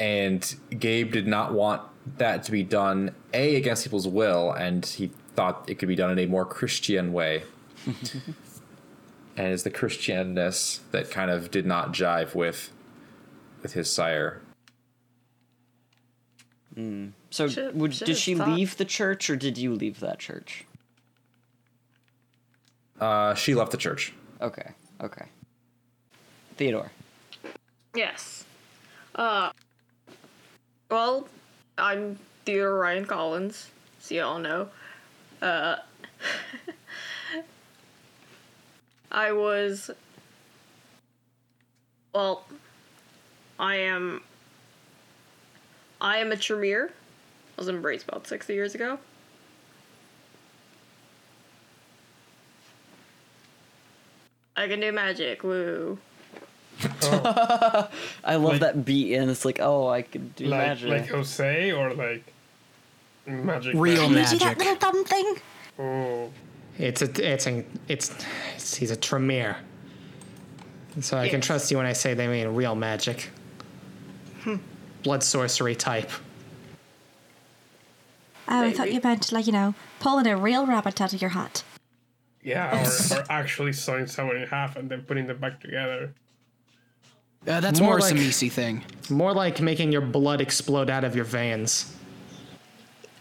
and 0.00 0.54
Gabe 0.78 1.12
did 1.12 1.26
not 1.26 1.52
want 1.52 1.82
that 2.18 2.42
to 2.44 2.52
be 2.52 2.62
done 2.62 3.14
a 3.32 3.56
against 3.56 3.84
people's 3.84 4.08
will, 4.08 4.52
and 4.52 4.84
he 4.84 5.10
thought 5.34 5.64
it 5.68 5.76
could 5.76 5.88
be 5.88 5.96
done 5.96 6.10
in 6.10 6.18
a 6.18 6.26
more 6.26 6.44
Christian 6.44 7.12
way. 7.12 7.44
and 7.86 9.48
it's 9.52 9.62
the 9.62 9.70
Christianness 9.70 10.80
that 10.90 11.10
kind 11.10 11.30
of 11.30 11.50
did 11.50 11.66
not 11.66 11.92
jive 11.92 12.34
with 12.34 12.70
with 13.64 13.72
his 13.72 13.90
sire. 13.90 14.40
So, 17.30 17.48
Should- 17.48 17.74
would, 17.80 17.94
should 17.94 18.06
did 18.06 18.16
she 18.16 18.34
thought- 18.34 18.48
leave 18.48 18.76
the 18.76 18.84
church, 18.84 19.28
or 19.30 19.36
did 19.36 19.56
you 19.58 19.74
leave 19.74 19.98
that 20.00 20.18
church? 20.20 20.64
Uh, 23.00 23.34
she 23.34 23.54
left 23.54 23.72
the 23.72 23.76
church. 23.76 24.12
Okay, 24.40 24.70
okay. 25.00 25.24
Theodore. 26.56 26.92
Yes. 27.94 28.44
Uh. 29.14 29.50
Well, 30.90 31.26
I'm 31.78 32.18
Theodore 32.44 32.78
Ryan 32.78 33.04
Collins, 33.06 33.70
so 34.00 34.14
y'all 34.14 34.38
know. 34.38 34.68
Uh. 35.42 35.76
I 39.10 39.32
was. 39.32 39.90
Well, 42.12 42.44
I 43.58 43.76
am. 43.76 44.22
I 46.00 46.18
am 46.18 46.32
a 46.32 46.36
Tremere. 46.36 46.90
I 47.56 47.60
was 47.60 47.68
embraced 47.68 48.06
about 48.08 48.26
60 48.26 48.52
years 48.52 48.74
ago. 48.74 48.98
I 54.56 54.68
can 54.68 54.80
do 54.80 54.92
magic, 54.92 55.42
woo. 55.42 55.98
Oh, 57.02 57.88
I 58.24 58.36
love 58.36 58.52
Like- 58.52 58.60
that 58.60 58.84
beat, 58.84 59.14
and 59.16 59.30
it's 59.30 59.44
like, 59.44 59.58
oh, 59.60 59.88
I 59.88 60.02
could 60.02 60.34
do 60.36 60.46
like, 60.46 60.60
magic. 60.66 60.88
like 60.88 61.08
Jose 61.08 61.72
or 61.72 61.94
like 61.94 62.32
magic? 63.26 63.74
Real 63.76 64.08
man? 64.08 64.18
You 64.20 64.26
see 64.26 64.38
that 64.38 64.58
little 64.58 64.76
dumb 64.76 65.04
thing? 65.04 65.36
Oh, 65.78 66.30
It's 66.78 67.02
a, 67.02 67.32
it's 67.32 67.46
a, 67.46 67.64
it's, 67.88 68.14
it's 68.56 68.74
he's 68.76 68.90
a 68.90 68.96
Tremere. 68.96 69.56
So 71.00 71.18
I 71.18 71.28
can 71.28 71.40
trust 71.40 71.72
you 71.72 71.76
when 71.78 71.86
I 71.86 71.92
say 71.92 72.14
they 72.14 72.28
mean 72.28 72.46
real 72.54 72.76
magic. 72.76 73.30
Blood 75.02 75.22
sorcery 75.22 75.74
type. 75.74 76.10
Oh, 78.46 78.62
I 78.62 78.72
thought 78.72 78.92
you 78.92 79.00
meant 79.02 79.32
like 79.32 79.46
you 79.46 79.52
know 79.52 79.74
pulling 80.00 80.26
a 80.26 80.36
real 80.36 80.66
rabbit 80.66 81.00
out 81.00 81.12
of 81.14 81.20
your 81.20 81.30
hat. 81.30 81.62
yeah, 82.42 82.84
or, 83.12 83.16
or 83.18 83.24
actually 83.30 83.72
sawing 83.72 84.06
someone 84.06 84.36
in 84.36 84.46
half 84.46 84.76
and 84.76 84.90
then 84.90 85.02
putting 85.02 85.26
them 85.26 85.38
back 85.38 85.60
together. 85.60 86.12
Uh, 87.46 87.60
that's 87.60 87.80
More 87.80 87.90
more, 87.90 88.00
like- 88.00 88.12
a 88.12 88.14
Tzimisce 88.16 88.50
thing. 88.52 88.84
More 89.10 89.32
like 89.32 89.60
making 89.60 89.92
your 89.92 90.00
blood 90.02 90.40
explode 90.40 90.88
out 90.90 91.04
of 91.04 91.14
your 91.16 91.24
veins. 91.26 91.94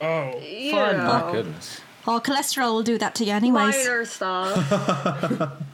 Oh, 0.01 0.39
You 0.39 0.73
My 0.73 1.29
goodness. 1.31 1.79
Oh, 2.05 2.19
cholesterol 2.19 2.73
will 2.73 2.83
do 2.83 2.97
that 2.97 3.15
to 3.15 3.23
you 3.23 3.31
anyways. 3.31 3.75
minor 3.77 4.05
stuff. 4.05 5.53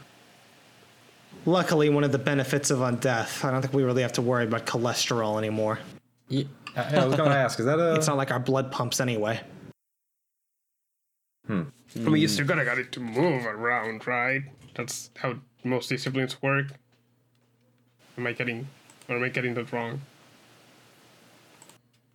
Luckily, 1.46 1.88
one 1.88 2.04
of 2.04 2.12
the 2.12 2.18
benefits 2.18 2.70
of 2.70 2.80
undeath. 2.80 3.44
I 3.44 3.50
don't 3.50 3.62
think 3.62 3.72
we 3.72 3.82
really 3.82 4.02
have 4.02 4.12
to 4.14 4.22
worry 4.22 4.44
about 4.44 4.66
cholesterol 4.66 5.38
anymore. 5.38 5.78
Uh, 6.30 6.34
yeah, 6.76 7.02
I 7.02 7.06
was 7.06 7.16
gonna 7.16 7.34
ask, 7.34 7.58
is 7.58 7.66
that 7.66 7.78
a? 7.78 7.94
It's 7.94 8.06
not 8.06 8.16
like 8.16 8.30
our 8.30 8.38
blood 8.38 8.70
pumps 8.70 9.00
anyway. 9.00 9.40
I 11.48 11.64
mean, 11.96 12.22
you 12.22 12.28
still 12.28 12.46
gotta 12.46 12.64
get 12.64 12.78
it 12.78 12.92
to 12.92 13.00
move 13.00 13.44
around, 13.44 14.06
right? 14.06 14.42
That's 14.76 15.10
how 15.16 15.36
most 15.64 15.88
disciplines 15.88 16.40
work. 16.40 16.66
Am 18.16 18.26
I 18.26 18.32
getting, 18.32 18.68
or 19.08 19.16
am 19.16 19.24
I 19.24 19.28
getting 19.28 19.54
that 19.54 19.72
wrong? 19.72 20.00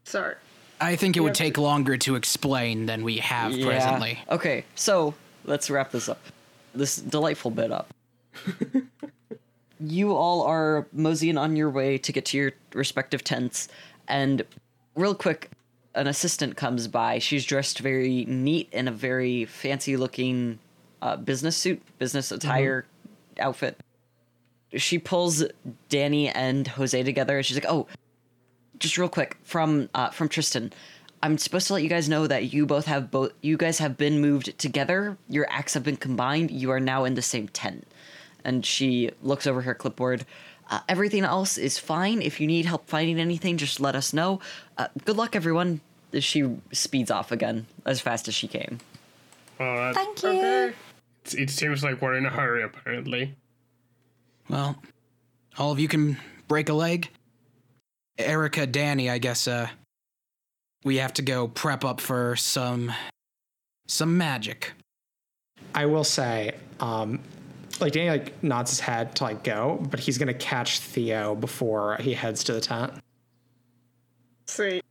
Sorry. 0.05 0.35
I 0.79 0.95
think 0.95 1.17
it 1.17 1.21
would 1.21 1.33
take 1.33 1.57
longer 1.57 1.97
to 1.97 2.15
explain 2.15 2.85
than 2.85 3.03
we 3.03 3.17
have 3.17 3.51
presently. 3.51 4.19
Okay, 4.29 4.65
so 4.75 5.13
let's 5.45 5.69
wrap 5.69 5.91
this 5.91 6.07
up. 6.09 6.21
This 6.73 6.97
delightful 6.97 7.51
bit 7.51 7.71
up. 7.71 7.93
you 9.79 10.13
all 10.15 10.43
are 10.43 10.87
moseying 10.91 11.37
on 11.37 11.55
your 11.55 11.69
way 11.69 11.97
to 11.97 12.11
get 12.11 12.25
to 12.25 12.37
your 12.37 12.51
respective 12.73 13.23
tents, 13.23 13.67
and 14.07 14.43
real 14.95 15.15
quick, 15.15 15.49
an 15.93 16.07
assistant 16.07 16.57
comes 16.57 16.87
by. 16.87 17.19
She's 17.19 17.45
dressed 17.45 17.79
very 17.79 18.25
neat 18.25 18.69
in 18.71 18.87
a 18.87 18.91
very 18.91 19.45
fancy 19.45 19.97
looking 19.97 20.59
uh, 21.01 21.17
business 21.17 21.55
suit, 21.55 21.81
business 21.99 22.31
attire 22.31 22.85
outfit. 23.39 23.79
She 24.73 24.99
pulls 24.99 25.43
Danny 25.89 26.29
and 26.29 26.67
Jose 26.67 27.01
together, 27.03 27.37
and 27.37 27.45
she's 27.45 27.55
like, 27.55 27.65
"Oh, 27.67 27.87
just 28.79 28.97
real 28.97 29.09
quick 29.09 29.37
from 29.43 29.89
uh, 29.93 30.09
from 30.09 30.29
Tristan. 30.29 30.73
I'm 31.23 31.37
supposed 31.37 31.67
to 31.67 31.73
let 31.73 31.83
you 31.83 31.89
guys 31.89 32.07
know 32.07 32.27
that 32.27 32.53
you 32.53 32.65
both 32.65 32.85
have 32.85 33.09
both 33.09 33.31
you 33.41 33.57
guys 33.57 33.79
have 33.79 33.97
been 33.97 34.19
moved 34.21 34.57
together. 34.59 35.17
Your 35.29 35.47
acts 35.49 35.73
have 35.73 35.83
been 35.83 35.97
combined. 35.97 36.51
You 36.51 36.71
are 36.71 36.79
now 36.79 37.05
in 37.05 37.15
the 37.15 37.21
same 37.21 37.47
tent. 37.47 37.87
And 38.45 38.65
she 38.65 39.11
looks 39.21 39.45
over 39.47 39.61
her 39.61 39.73
clipboard. 39.73 40.25
Uh, 40.69 40.79
everything 40.87 41.23
else 41.23 41.57
is 41.57 41.77
fine. 41.77 42.21
If 42.21 42.39
you 42.39 42.47
need 42.47 42.65
help 42.65 42.87
finding 42.87 43.19
anything, 43.19 43.57
just 43.57 43.79
let 43.81 43.95
us 43.95 44.13
know. 44.13 44.39
Uh, 44.77 44.87
good 45.03 45.17
luck, 45.17 45.35
everyone. 45.35 45.81
She 46.19 46.57
speeds 46.71 47.11
off 47.11 47.31
again 47.33 47.65
as 47.85 47.99
fast 47.99 48.27
as 48.29 48.33
she 48.33 48.47
came. 48.47 48.79
Uh, 49.59 49.93
Thank 49.93 50.23
you. 50.23 50.29
Okay. 50.29 50.73
it, 51.25 51.33
it 51.33 51.49
seems 51.49 51.83
like 51.83 52.01
we're 52.01 52.15
in 52.15 52.25
a 52.25 52.29
hurry, 52.29 52.63
apparently. 52.63 53.35
Well, 54.49 54.77
all 55.57 55.71
of 55.71 55.79
you 55.79 55.87
can 55.87 56.17
break 56.47 56.69
a 56.69 56.73
leg. 56.73 57.09
Erica, 58.17 58.65
Danny, 58.65 59.09
I 59.09 59.17
guess 59.17 59.47
uh 59.47 59.67
we 60.85 60.97
have 60.97 61.13
to 61.13 61.21
go 61.23 61.47
prep 61.47 61.83
up 61.83 61.99
for 61.99 62.35
some 62.35 62.93
some 63.87 64.17
magic. 64.17 64.71
I 65.73 65.85
will 65.87 66.03
say, 66.03 66.51
um, 66.79 67.19
like 67.79 67.93
Danny 67.93 68.09
like 68.09 68.43
nods 68.43 68.71
his 68.71 68.79
head 68.79 69.15
to 69.17 69.23
like 69.23 69.43
go, 69.43 69.79
but 69.89 69.99
he's 69.99 70.17
gonna 70.17 70.33
catch 70.33 70.79
Theo 70.79 71.35
before 71.35 71.97
he 71.99 72.13
heads 72.13 72.43
to 72.45 72.53
the 72.53 72.61
tent. 72.61 72.93
Sweet. 74.47 74.83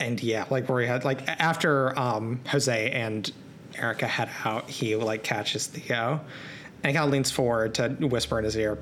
And 0.00 0.20
yeah, 0.22 0.46
like 0.50 0.68
where 0.68 0.80
he 0.80 0.88
had 0.88 1.04
like 1.04 1.28
after 1.28 1.96
um, 1.98 2.40
Jose 2.48 2.90
and 2.90 3.30
Erica 3.76 4.06
head 4.06 4.28
out, 4.44 4.68
he 4.68 4.96
like 4.96 5.22
catches 5.22 5.66
Theo, 5.66 6.20
and 6.82 6.94
kind 6.94 7.06
of 7.06 7.10
leans 7.10 7.30
forward 7.30 7.74
to 7.74 7.88
whisper 7.88 8.38
in 8.38 8.44
his 8.44 8.56
ear. 8.56 8.78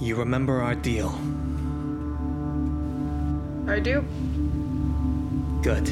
You 0.00 0.16
remember 0.16 0.60
our 0.60 0.74
deal? 0.74 1.10
I 3.68 3.80
do. 3.80 4.02
Good. 5.62 5.88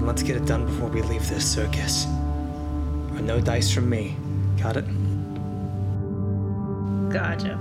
Then 0.00 0.06
let's 0.06 0.22
get 0.22 0.34
it 0.34 0.46
done 0.46 0.64
before 0.64 0.88
we 0.88 1.02
leave 1.02 1.28
this 1.28 1.46
circus. 1.46 2.06
Or 2.06 3.20
no 3.20 3.38
dice 3.38 3.70
from 3.70 3.90
me. 3.90 4.16
Got 4.58 4.78
it? 4.78 4.86
Gotcha. 7.10 7.58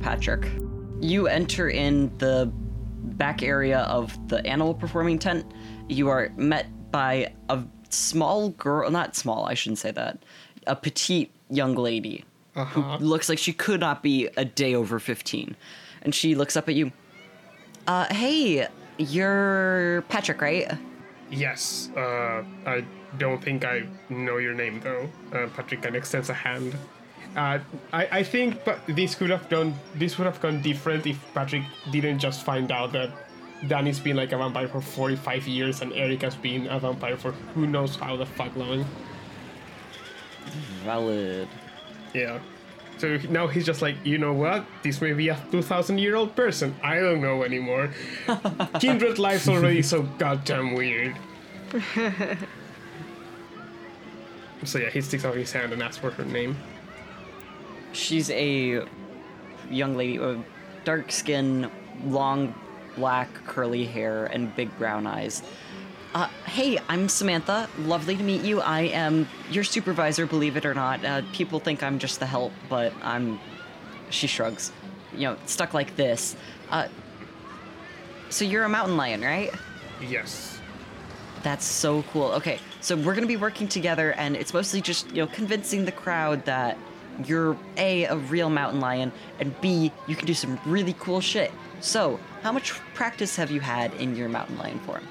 Patrick. 0.00 0.48
You 1.02 1.26
enter 1.26 1.68
in 1.68 2.16
the 2.16 2.50
back 2.50 3.42
area 3.42 3.80
of 3.80 4.16
the 4.28 4.38
animal 4.46 4.72
performing 4.72 5.18
tent. 5.18 5.52
You 5.86 6.08
are 6.08 6.32
met 6.38 6.68
by 6.90 7.34
a 7.50 7.62
small 7.96 8.50
girl, 8.50 8.90
not 8.90 9.16
small, 9.16 9.46
I 9.46 9.54
shouldn't 9.54 9.78
say 9.78 9.90
that, 9.92 10.18
a 10.66 10.76
petite 10.76 11.30
young 11.50 11.74
lady 11.74 12.24
who 12.54 12.82
looks 12.98 13.28
like 13.28 13.38
she 13.38 13.52
could 13.52 13.80
not 13.80 14.02
be 14.02 14.28
a 14.36 14.44
day 14.44 14.74
over 14.74 14.98
15. 14.98 15.56
And 16.02 16.14
she 16.14 16.34
looks 16.34 16.56
up 16.56 16.68
at 16.68 16.74
you. 16.74 16.92
Uh, 17.86 18.06
hey, 18.12 18.66
you're 18.98 20.02
Patrick, 20.08 20.40
right? 20.40 20.72
Yes. 21.30 21.90
Uh, 21.96 22.44
I 22.64 22.84
don't 23.18 23.42
think 23.42 23.64
I 23.64 23.86
know 24.08 24.38
your 24.38 24.54
name 24.54 24.80
though. 24.80 25.08
Uh, 25.32 25.48
Patrick 25.48 25.82
kind 25.82 25.94
of 25.94 26.00
extends 26.00 26.30
a 26.30 26.34
hand. 26.34 26.76
Uh, 27.36 27.58
I, 27.92 28.08
I 28.10 28.22
think 28.22 28.64
but 28.64 28.80
this 28.86 29.14
could 29.14 29.28
have 29.30 29.48
done 29.48 29.74
this 29.94 30.16
would 30.16 30.24
have 30.24 30.40
gone 30.40 30.62
different 30.62 31.06
if 31.06 31.18
Patrick 31.34 31.64
didn't 31.90 32.18
just 32.18 32.44
find 32.44 32.72
out 32.72 32.92
that 32.92 33.10
Danny's 33.68 34.00
been 34.00 34.16
like 34.16 34.32
a 34.32 34.38
vampire 34.38 34.68
for 34.68 34.80
45 34.80 35.46
years 35.46 35.82
and 35.82 35.92
Erica's 35.92 36.36
been 36.36 36.66
a 36.66 36.78
vampire 36.78 37.16
for 37.16 37.32
who 37.54 37.66
knows 37.66 37.96
how 37.96 38.16
the 38.16 38.26
fuck 38.26 38.54
long. 38.56 38.84
Valid. 40.84 41.48
Yeah. 42.14 42.40
So 42.98 43.18
now 43.28 43.46
he's 43.46 43.66
just 43.66 43.82
like, 43.82 43.96
you 44.04 44.16
know 44.16 44.32
what? 44.32 44.64
This 44.82 45.02
may 45.02 45.12
be 45.12 45.28
a 45.28 45.38
2,000 45.50 45.98
year 45.98 46.16
old 46.16 46.34
person. 46.34 46.74
I 46.82 46.98
don't 46.98 47.20
know 47.20 47.42
anymore. 47.42 47.90
Kindred 48.80 49.18
life's 49.18 49.48
already 49.48 49.82
so 49.82 50.02
goddamn 50.02 50.74
weird. 50.74 51.16
so 54.64 54.78
yeah, 54.78 54.88
he 54.90 55.00
sticks 55.02 55.24
out 55.24 55.34
his 55.34 55.52
hand 55.52 55.72
and 55.72 55.82
asks 55.82 55.98
for 55.98 56.10
her 56.10 56.24
name. 56.24 56.56
She's 57.92 58.30
a 58.30 58.86
young 59.70 59.96
lady 59.96 60.18
with 60.18 60.42
dark 60.84 61.12
skin, 61.12 61.70
long 62.04 62.54
black 62.96 63.28
curly 63.46 63.84
hair, 63.84 64.26
and 64.26 64.54
big 64.56 64.76
brown 64.78 65.06
eyes. 65.06 65.42
Uh, 66.14 66.28
hey, 66.46 66.78
I'm 66.88 67.08
Samantha. 67.08 67.68
Lovely 67.78 68.16
to 68.16 68.22
meet 68.22 68.42
you. 68.42 68.60
I 68.60 68.82
am 68.82 69.28
your 69.50 69.64
supervisor, 69.64 70.26
believe 70.26 70.56
it 70.56 70.64
or 70.64 70.72
not. 70.72 71.04
Uh, 71.04 71.22
people 71.32 71.60
think 71.60 71.82
I'm 71.82 71.98
just 71.98 72.20
the 72.20 72.26
help, 72.26 72.52
but 72.68 72.92
I'm. 73.02 73.38
She 74.10 74.26
shrugs. 74.26 74.72
You 75.12 75.28
know, 75.28 75.36
stuck 75.46 75.74
like 75.74 75.94
this. 75.96 76.34
Uh, 76.70 76.88
so 78.30 78.44
you're 78.44 78.64
a 78.64 78.68
mountain 78.68 78.96
lion, 78.96 79.20
right? 79.20 79.50
Yes. 80.00 80.58
That's 81.42 81.64
so 81.64 82.02
cool. 82.04 82.32
Okay, 82.32 82.58
so 82.80 82.96
we're 82.96 83.14
gonna 83.14 83.26
be 83.26 83.36
working 83.36 83.68
together, 83.68 84.12
and 84.12 84.36
it's 84.36 84.54
mostly 84.54 84.80
just 84.80 85.08
you 85.10 85.22
know 85.22 85.26
convincing 85.26 85.84
the 85.84 85.92
crowd 85.92 86.44
that 86.46 86.78
you're 87.24 87.56
a 87.76 88.04
a 88.04 88.16
real 88.16 88.50
mountain 88.50 88.80
lion, 88.80 89.12
and 89.40 89.58
b 89.60 89.92
you 90.06 90.16
can 90.16 90.26
do 90.26 90.34
some 90.34 90.58
really 90.66 90.94
cool 90.98 91.20
shit. 91.20 91.50
So, 91.80 92.18
how 92.42 92.52
much 92.52 92.72
practice 92.94 93.36
have 93.36 93.50
you 93.50 93.60
had 93.60 93.92
in 93.94 94.16
your 94.16 94.28
mountain 94.28 94.58
lion 94.58 94.78
form? 94.80 95.06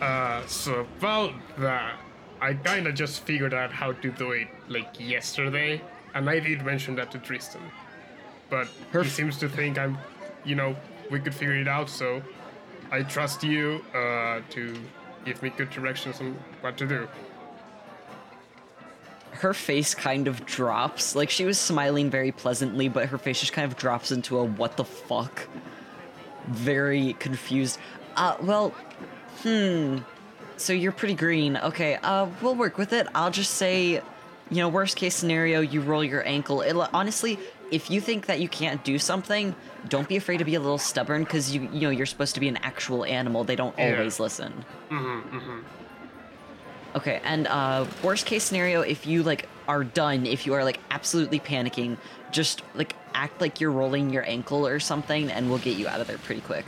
Uh, 0.00 0.44
so 0.46 0.86
about 0.98 1.32
that, 1.58 1.94
I 2.40 2.54
kinda 2.54 2.92
just 2.92 3.24
figured 3.24 3.54
out 3.54 3.72
how 3.72 3.92
to 3.92 4.10
do 4.10 4.32
it 4.32 4.48
like 4.68 4.88
yesterday, 4.98 5.80
and 6.14 6.28
I 6.28 6.40
did 6.40 6.64
mention 6.64 6.94
that 6.96 7.10
to 7.12 7.18
Tristan. 7.18 7.62
But 8.50 8.68
he 8.92 9.04
seems 9.08 9.38
to 9.38 9.48
think 9.48 9.78
I'm, 9.78 9.98
you 10.44 10.54
know, 10.54 10.76
we 11.10 11.20
could 11.20 11.34
figure 11.34 11.54
it 11.54 11.68
out, 11.68 11.88
so 11.88 12.22
I 12.90 13.02
trust 13.02 13.42
you 13.42 13.82
uh, 13.94 14.40
to 14.50 14.74
give 15.24 15.42
me 15.42 15.50
good 15.50 15.70
directions 15.70 16.20
on 16.20 16.36
what 16.60 16.76
to 16.78 16.86
do. 16.86 17.08
Her 19.34 19.52
face 19.54 19.94
kind 19.94 20.28
of 20.28 20.44
drops. 20.46 21.14
Like 21.14 21.28
she 21.30 21.44
was 21.44 21.58
smiling 21.58 22.08
very 22.10 22.32
pleasantly, 22.32 22.88
but 22.88 23.08
her 23.08 23.18
face 23.18 23.40
just 23.40 23.52
kind 23.52 23.70
of 23.70 23.76
drops 23.76 24.10
into 24.12 24.38
a 24.38 24.44
what 24.44 24.76
the 24.76 24.84
fuck. 24.84 25.48
Very 26.48 27.14
confused. 27.14 27.78
Uh, 28.16 28.36
well, 28.42 28.70
hmm. 29.42 29.98
So 30.56 30.72
you're 30.72 30.92
pretty 30.92 31.14
green. 31.14 31.56
Okay, 31.56 31.96
uh, 31.96 32.28
we'll 32.40 32.54
work 32.54 32.78
with 32.78 32.92
it. 32.92 33.08
I'll 33.14 33.30
just 33.32 33.54
say, 33.54 33.94
you 34.50 34.56
know, 34.56 34.68
worst 34.68 34.96
case 34.96 35.14
scenario, 35.16 35.60
you 35.60 35.80
roll 35.80 36.04
your 36.04 36.26
ankle. 36.26 36.60
It, 36.62 36.76
honestly, 36.92 37.38
if 37.72 37.90
you 37.90 38.00
think 38.00 38.26
that 38.26 38.38
you 38.40 38.48
can't 38.48 38.84
do 38.84 38.98
something, 38.98 39.56
don't 39.88 40.08
be 40.08 40.16
afraid 40.16 40.38
to 40.38 40.44
be 40.44 40.54
a 40.54 40.60
little 40.60 40.78
stubborn 40.78 41.24
because 41.24 41.52
you, 41.54 41.62
you 41.72 41.80
know, 41.80 41.90
you're 41.90 42.06
supposed 42.06 42.34
to 42.34 42.40
be 42.40 42.46
an 42.46 42.58
actual 42.58 43.04
animal. 43.04 43.42
They 43.42 43.56
don't 43.56 43.76
Yeah. 43.76 43.96
always 43.96 44.20
listen. 44.20 44.64
Okay, 46.94 47.20
and 47.24 47.46
uh, 47.48 47.86
worst 48.02 48.24
case 48.26 48.44
scenario, 48.44 48.82
if 48.82 49.06
you 49.06 49.22
like 49.22 49.48
are 49.66 49.82
done, 49.82 50.26
if 50.26 50.46
you 50.46 50.54
are 50.54 50.62
like 50.62 50.78
absolutely 50.90 51.40
panicking, 51.40 51.96
just 52.30 52.62
like 52.74 52.94
act 53.14 53.40
like 53.40 53.60
you're 53.60 53.72
rolling 53.72 54.10
your 54.10 54.24
ankle 54.28 54.66
or 54.66 54.78
something, 54.78 55.30
and 55.30 55.48
we'll 55.48 55.58
get 55.58 55.76
you 55.76 55.88
out 55.88 56.00
of 56.00 56.06
there 56.06 56.18
pretty 56.18 56.40
quick. 56.40 56.66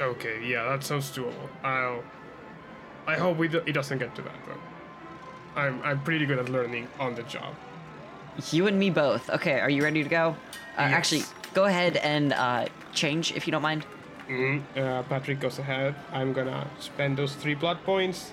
Okay, 0.00 0.42
yeah, 0.44 0.64
that 0.70 0.82
sounds 0.84 1.10
doable. 1.10 1.48
I'll. 1.62 2.02
I 3.06 3.16
hope 3.16 3.36
we 3.36 3.48
do, 3.48 3.58
it 3.66 3.72
doesn't 3.72 3.98
get 3.98 4.14
to 4.14 4.22
that 4.22 4.34
though. 4.46 5.60
I'm 5.60 5.82
I'm 5.82 6.00
pretty 6.00 6.24
good 6.24 6.38
at 6.38 6.48
learning 6.48 6.88
on 6.98 7.14
the 7.14 7.22
job. 7.24 7.54
You 8.50 8.66
and 8.66 8.78
me 8.78 8.88
both. 8.88 9.28
Okay, 9.28 9.60
are 9.60 9.68
you 9.68 9.82
ready 9.82 10.02
to 10.02 10.08
go? 10.08 10.36
Uh, 10.78 10.80
Actually, 10.82 11.24
go 11.52 11.64
ahead 11.64 11.98
and 11.98 12.32
uh, 12.32 12.66
change 12.94 13.32
if 13.32 13.46
you 13.46 13.50
don't 13.50 13.62
mind. 13.62 13.84
Uh, 14.30 15.02
Patrick 15.02 15.40
goes 15.40 15.58
ahead. 15.58 15.94
I'm 16.10 16.32
gonna 16.32 16.66
spend 16.80 17.18
those 17.18 17.34
three 17.34 17.54
blood 17.54 17.84
points, 17.84 18.32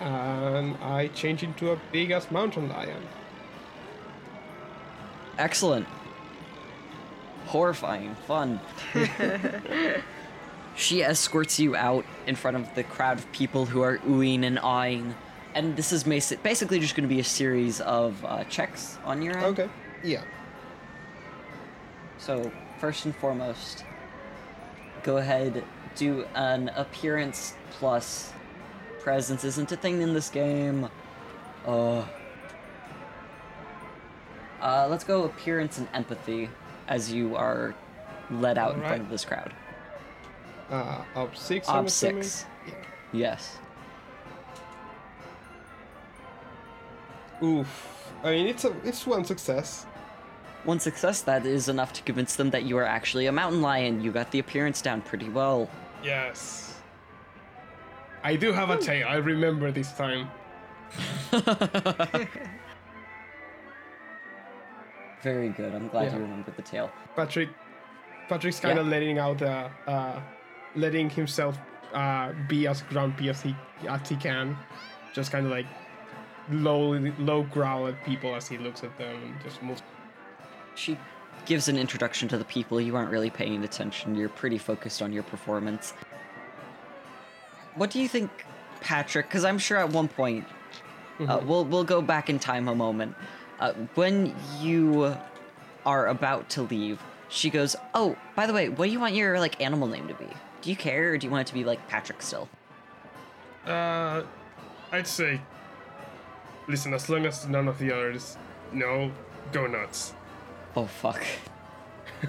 and 0.00 0.76
I 0.82 1.08
change 1.08 1.42
into 1.42 1.72
a 1.72 1.80
big 1.92 2.10
ass 2.10 2.30
mountain 2.30 2.68
lion. 2.68 3.02
Excellent. 5.38 5.86
Horrifying. 7.46 8.14
Fun. 8.26 8.60
she 10.76 11.02
escorts 11.02 11.58
you 11.58 11.76
out 11.76 12.04
in 12.26 12.34
front 12.34 12.56
of 12.56 12.74
the 12.74 12.84
crowd 12.84 13.18
of 13.18 13.30
people 13.32 13.66
who 13.66 13.82
are 13.82 13.98
oohing 13.98 14.44
and 14.44 14.58
eyeing. 14.58 15.14
And 15.54 15.76
this 15.76 15.92
is 15.92 16.02
basically 16.04 16.80
just 16.80 16.96
going 16.96 17.08
to 17.08 17.14
be 17.14 17.20
a 17.20 17.24
series 17.24 17.80
of 17.80 18.24
uh, 18.24 18.44
checks 18.44 18.98
on 19.04 19.22
your 19.22 19.36
end. 19.36 19.58
Okay. 19.58 19.68
Yeah. 20.02 20.22
So, 22.18 22.50
first 22.80 23.04
and 23.04 23.14
foremost, 23.14 23.84
go 25.02 25.18
ahead, 25.18 25.62
do 25.94 26.24
an 26.34 26.70
appearance 26.70 27.54
plus 27.72 28.32
presence 29.04 29.44
isn't 29.44 29.70
a 29.70 29.76
thing 29.76 30.00
in 30.00 30.14
this 30.14 30.30
game. 30.30 30.88
Uh, 31.66 32.04
uh, 34.60 34.88
let's 34.88 35.04
go 35.04 35.24
appearance 35.24 35.78
and 35.78 35.86
empathy 35.92 36.48
as 36.88 37.12
you 37.12 37.36
are 37.36 37.74
led 38.30 38.56
out 38.56 38.74
in 38.74 38.80
front 38.80 39.02
of 39.02 39.10
this 39.10 39.24
crowd. 39.24 39.52
Uh, 40.70 41.04
ob 41.14 41.36
six. 41.36 41.68
I'm 41.68 41.80
Op 41.80 41.86
assuming? 41.86 42.22
six. 42.22 42.46
Yes. 43.12 43.58
Oof. 47.42 48.10
I 48.22 48.30
mean, 48.30 48.46
it's 48.46 48.64
a 48.64 48.74
it's 48.84 49.06
one 49.06 49.24
success. 49.24 49.84
One 50.64 50.80
success, 50.80 51.20
that 51.22 51.44
is 51.44 51.68
enough 51.68 51.92
to 51.92 52.02
convince 52.02 52.36
them 52.36 52.48
that 52.50 52.62
you 52.62 52.78
are 52.78 52.84
actually 52.86 53.26
a 53.26 53.32
mountain 53.32 53.60
lion. 53.60 54.00
You 54.00 54.10
got 54.10 54.30
the 54.30 54.38
appearance 54.38 54.80
down 54.80 55.02
pretty 55.02 55.28
well. 55.28 55.68
Yes. 56.02 56.73
I 58.24 58.36
do 58.36 58.52
have 58.52 58.70
a 58.70 58.78
tail. 58.78 59.06
I 59.08 59.16
remember 59.16 59.70
this 59.70 59.92
time. 59.92 60.28
Very 65.22 65.50
good. 65.50 65.74
I'm 65.74 65.88
glad 65.88 66.04
Yeah. 66.06 66.14
you 66.16 66.22
remembered 66.22 66.56
the 66.56 66.62
tail. 66.62 66.90
Patrick, 67.16 67.48
Patrick's 68.28 68.60
kind 68.60 68.78
of 68.78 68.86
Yeah. 68.86 68.90
letting 68.92 69.18
out 69.18 69.38
the, 69.38 69.70
uh, 69.86 70.20
letting 70.74 71.10
himself 71.10 71.58
uh, 71.92 72.32
be 72.48 72.66
as 72.66 72.82
grumpy 72.82 73.28
as 73.28 73.40
he 73.42 73.54
as 73.88 74.08
he 74.08 74.16
can, 74.16 74.56
just 75.12 75.30
kind 75.30 75.46
of 75.46 75.52
like 75.52 75.66
low 76.50 76.94
low 77.18 77.42
growl 77.44 77.86
at 77.86 78.02
people 78.04 78.34
as 78.34 78.48
he 78.48 78.58
looks 78.58 78.82
at 78.82 78.96
them 78.98 79.14
and 79.22 79.40
just 79.42 79.62
moves. 79.62 79.82
She 80.74 80.98
gives 81.46 81.68
an 81.68 81.76
introduction 81.78 82.26
to 82.28 82.36
the 82.38 82.44
people. 82.44 82.80
You 82.80 82.96
aren't 82.96 83.10
really 83.12 83.30
paying 83.30 83.62
attention. 83.62 84.16
You're 84.16 84.28
pretty 84.30 84.58
focused 84.58 85.02
on 85.02 85.12
your 85.12 85.22
performance. 85.22 85.94
What 87.76 87.90
do 87.90 88.00
you 88.00 88.08
think, 88.08 88.30
Patrick? 88.80 89.26
Because 89.28 89.44
I'm 89.44 89.58
sure 89.58 89.78
at 89.78 89.90
one 89.90 90.08
point, 90.08 90.44
uh, 91.20 91.40
we'll 91.44 91.64
we'll 91.64 91.84
go 91.84 92.00
back 92.02 92.30
in 92.30 92.38
time 92.38 92.68
a 92.68 92.74
moment. 92.74 93.14
Uh, 93.60 93.72
when 93.94 94.34
you 94.60 95.16
are 95.86 96.08
about 96.08 96.48
to 96.50 96.62
leave, 96.62 97.00
she 97.28 97.50
goes, 97.50 97.76
"Oh, 97.94 98.16
by 98.36 98.46
the 98.46 98.52
way, 98.52 98.68
what 98.68 98.86
do 98.86 98.92
you 98.92 99.00
want 99.00 99.14
your 99.14 99.38
like 99.40 99.60
animal 99.60 99.88
name 99.88 100.08
to 100.08 100.14
be? 100.14 100.26
Do 100.62 100.70
you 100.70 100.76
care, 100.76 101.10
or 101.12 101.18
do 101.18 101.26
you 101.26 101.30
want 101.30 101.48
it 101.48 101.50
to 101.50 101.54
be 101.54 101.64
like 101.64 101.86
Patrick 101.88 102.22
still?" 102.22 102.48
Uh, 103.66 104.22
I'd 104.92 105.06
say, 105.06 105.40
listen, 106.68 106.92
as 106.94 107.08
long 107.08 107.26
as 107.26 107.48
none 107.48 107.66
of 107.66 107.78
the 107.78 107.92
others 107.92 108.36
know, 108.72 109.10
go 109.52 109.66
nuts. 109.66 110.14
Oh 110.76 110.86
fuck. 110.86 111.22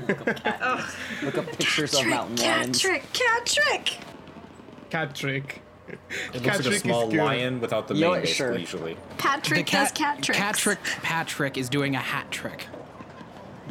Look 0.08 0.28
up, 0.28 0.36
cat- 0.44 0.96
Look 1.24 1.38
up 1.38 1.46
pictures 1.48 1.94
of 1.94 2.06
mountain 2.08 2.36
lions. 2.38 2.82
Catrick, 2.82 3.04
Catrick! 3.14 3.98
Cat 4.90 5.16
trick. 5.16 5.62
It 5.88 6.44
looks 6.44 6.66
like 6.66 6.76
a 6.76 6.80
small 6.80 7.12
lion 7.12 7.60
without 7.62 7.88
the 7.88 7.94
mane, 7.94 8.10
what, 8.10 8.28
sure. 8.28 8.58
usually. 8.58 8.98
Patrick 9.18 9.68
does 9.68 9.92
cat 9.92 10.22
tricks. 10.22 10.40
Patrick 10.40 10.84
Patrick 10.84 11.58
is 11.58 11.70
doing 11.70 11.96
a 11.96 12.00
hat 12.00 12.32
trick. 12.32 12.68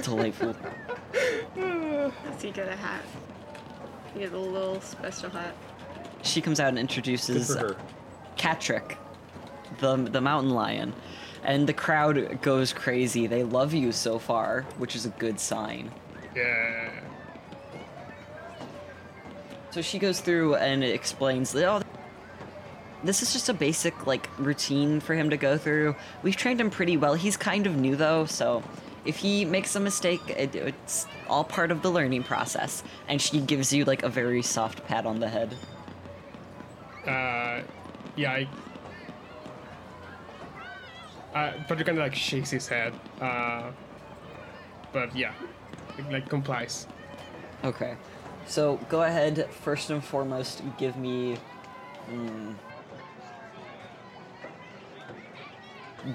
Delightful. 0.03 0.55
Does 1.55 2.43
he 2.43 2.51
get 2.51 2.69
a 2.69 2.77
hat? 2.77 3.03
He 4.13 4.21
get 4.21 4.33
a 4.33 4.39
little 4.39 4.81
special 4.81 5.31
hat. 5.31 5.55
She 6.23 6.41
comes 6.41 6.59
out 6.59 6.69
and 6.69 6.79
introduces 6.79 7.53
for 7.53 7.59
her. 7.59 7.77
Catrick, 8.37 8.97
the 9.79 9.97
the 9.97 10.21
mountain 10.21 10.51
lion, 10.51 10.93
and 11.45 11.69
the 11.69 11.73
crowd 11.73 12.41
goes 12.43 12.73
crazy. 12.73 13.27
They 13.27 13.45
love 13.45 13.73
you 13.75 13.93
so 13.93 14.19
far, 14.19 14.63
which 14.79 14.97
is 14.97 15.07
a 15.07 15.11
good 15.11 15.39
sign. 15.39 15.93
Yeah. 16.35 16.91
So 19.75 19.83
she 19.83 19.99
goes 19.99 20.21
through 20.21 20.55
and 20.55 20.85
explains 20.85 21.51
that 21.51 21.65
oh, 21.65 21.83
this 23.03 23.23
is 23.23 23.33
just 23.33 23.49
a 23.49 23.53
basic 23.53 24.07
like 24.07 24.29
routine 24.39 25.01
for 25.01 25.17
him 25.17 25.31
to 25.31 25.37
go 25.37 25.59
through. 25.59 25.97
We've 26.23 26.37
trained 26.37 26.61
him 26.61 26.71
pretty 26.71 26.97
well. 26.97 27.15
He's 27.15 27.37
kind 27.37 27.67
of 27.67 27.75
new 27.75 27.97
though, 27.97 28.25
so 28.25 28.63
if 29.05 29.17
he 29.17 29.45
makes 29.45 29.75
a 29.75 29.81
mistake, 29.81 30.21
it, 30.31 30.55
it's 30.55 31.09
all 31.29 31.43
part 31.43 31.73
of 31.73 31.83
the 31.83 31.91
learning 31.91 32.23
process. 32.23 32.85
And 33.09 33.21
she 33.21 33.41
gives 33.41 33.73
you 33.73 33.85
like 33.85 34.05
a 34.05 34.09
very 34.09 34.43
soft 34.43 34.87
pat 34.87 35.07
on 35.07 35.19
the 35.19 35.29
head. 35.29 35.57
Uh, 37.05 37.63
yeah. 38.15 38.31
I, 38.31 38.49
uh, 41.35 41.53
Patrick 41.67 41.87
kind 41.87 41.99
of 41.99 42.05
like 42.05 42.15
shakes 42.15 42.51
his 42.51 42.69
head. 42.69 42.95
Uh, 43.21 43.73
but 44.93 45.17
yeah, 45.17 45.33
like, 45.99 46.13
like 46.13 46.29
complies. 46.29 46.87
Okay. 47.65 47.97
So 48.47 48.77
go 48.89 49.03
ahead, 49.03 49.49
first 49.51 49.91
and 49.91 50.03
foremost, 50.05 50.63
give 50.79 50.97
me. 50.97 51.37
mm, 52.11 52.55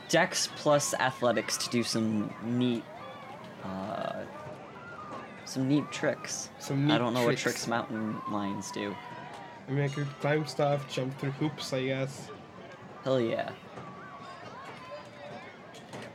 Dex 0.08 0.48
plus 0.56 0.94
athletics 0.94 1.58
to 1.58 1.70
do 1.70 1.82
some 1.84 2.32
neat. 2.44 2.84
Uh, 3.64 4.22
some 5.46 5.68
neat 5.68 5.92
tricks. 5.92 6.50
Some 6.60 6.92
I 6.92 6.98
don't 7.00 7.14
know 7.14 7.26
tricks. 7.26 7.44
what 7.46 7.52
tricks 7.52 7.68
mountain 7.68 8.16
lions 8.32 8.72
do. 8.72 8.96
I 9.68 9.72
mean, 9.72 9.84
I 9.86 9.88
could 9.88 10.08
climb 10.22 10.46
stuff, 10.46 10.88
jump 10.94 11.18
through 11.20 11.32
hoops, 11.32 11.74
I 11.74 11.86
guess. 11.86 12.30
Hell 13.04 13.20
yeah. 13.20 13.50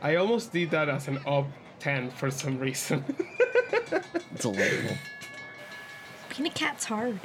I 0.01 0.15
almost 0.15 0.53
did 0.53 0.71
that 0.71 0.87
as 0.87 1.07
an 1.09 1.19
ob 1.25 1.47
10 1.79 2.11
for 2.11 2.31
some 2.31 2.59
reason. 2.59 3.03
Delightful. 4.39 4.97
Being 6.37 6.47
a 6.49 6.53
cat's 6.53 6.85
hard. 6.85 7.19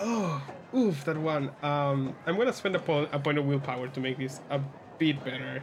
Oh, 0.00 0.42
oof, 0.74 1.04
that 1.04 1.16
one. 1.16 1.50
Um, 1.62 2.14
I'm 2.26 2.36
gonna 2.36 2.52
spend 2.52 2.74
a, 2.74 2.80
po- 2.80 3.08
a 3.12 3.18
point 3.18 3.38
of 3.38 3.44
willpower 3.44 3.88
to 3.88 4.00
make 4.00 4.18
this 4.18 4.40
a 4.50 4.60
bit 4.98 5.22
better. 5.24 5.62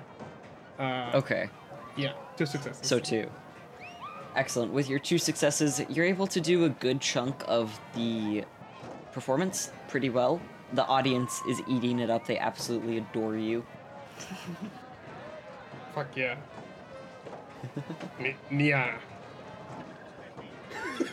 Uh, 0.80 1.12
Okay. 1.16 1.50
Yeah, 1.98 2.14
two 2.38 2.46
successes. 2.46 2.88
So 2.88 3.00
two. 3.00 3.30
Excellent. 4.36 4.72
With 4.72 4.90
your 4.90 5.00
two 5.00 5.18
successes, 5.18 5.82
you're 5.90 6.06
able 6.06 6.28
to 6.28 6.40
do 6.40 6.64
a 6.64 6.70
good 6.70 7.02
chunk 7.02 7.44
of 7.48 7.78
the 7.96 8.46
performance 9.12 9.72
pretty 9.90 10.10
well. 10.10 10.40
The 10.72 10.86
audience 10.86 11.42
is 11.50 11.62
eating 11.68 12.00
it 12.00 12.10
up. 12.10 12.26
They 12.26 12.38
absolutely 12.40 12.98
adore 13.00 13.36
you. 13.36 13.66
Fuck 15.94 16.16
yeah. 16.16 16.36
Ni- 18.20 18.36
Nia. 18.50 18.98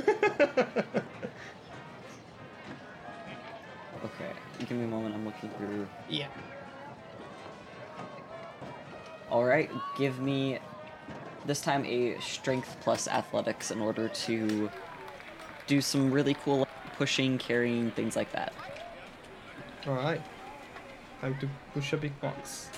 Okay. 4.05 4.31
Give 4.61 4.73
me 4.73 4.85
a 4.85 4.89
moment. 4.89 5.15
I'm 5.15 5.25
looking 5.25 5.51
through. 5.51 5.87
Yeah. 6.09 6.29
All 9.31 9.45
right. 9.45 9.71
Give 9.97 10.21
me 10.21 10.59
this 11.47 11.61
time 11.61 11.85
a 11.85 12.19
strength 12.21 12.77
plus 12.81 13.09
athletics 13.09 13.71
in 13.71 13.81
order 13.81 14.09
to 14.09 14.71
do 15.67 15.81
some 15.81 16.11
really 16.11 16.35
cool 16.35 16.67
pushing, 16.97 17.39
carrying, 17.39 17.91
things 17.93 18.17
like 18.17 18.31
that. 18.33 18.53
Alright. 19.87 20.21
Time 21.21 21.37
to 21.41 21.49
push 21.75 21.93
a 21.93 21.97
big 21.97 22.19
box. 22.21 22.69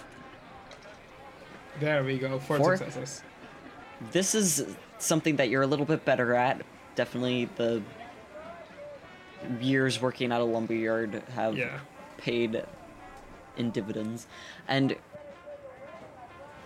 There 1.78 2.04
we 2.04 2.18
go, 2.18 2.38
four, 2.38 2.58
Four? 2.58 2.76
successes. 2.76 3.22
This 4.12 4.34
is 4.34 4.66
something 4.98 5.36
that 5.36 5.48
you're 5.48 5.62
a 5.62 5.66
little 5.66 5.86
bit 5.86 6.04
better 6.04 6.34
at. 6.34 6.62
Definitely 6.94 7.48
the 7.56 7.82
years 9.60 10.00
working 10.00 10.32
at 10.32 10.40
a 10.40 10.44
lumberyard 10.44 11.22
have 11.34 11.56
Yeah. 11.56 11.78
paid 12.18 12.62
in 13.56 13.70
dividends. 13.70 14.26
And 14.68 14.96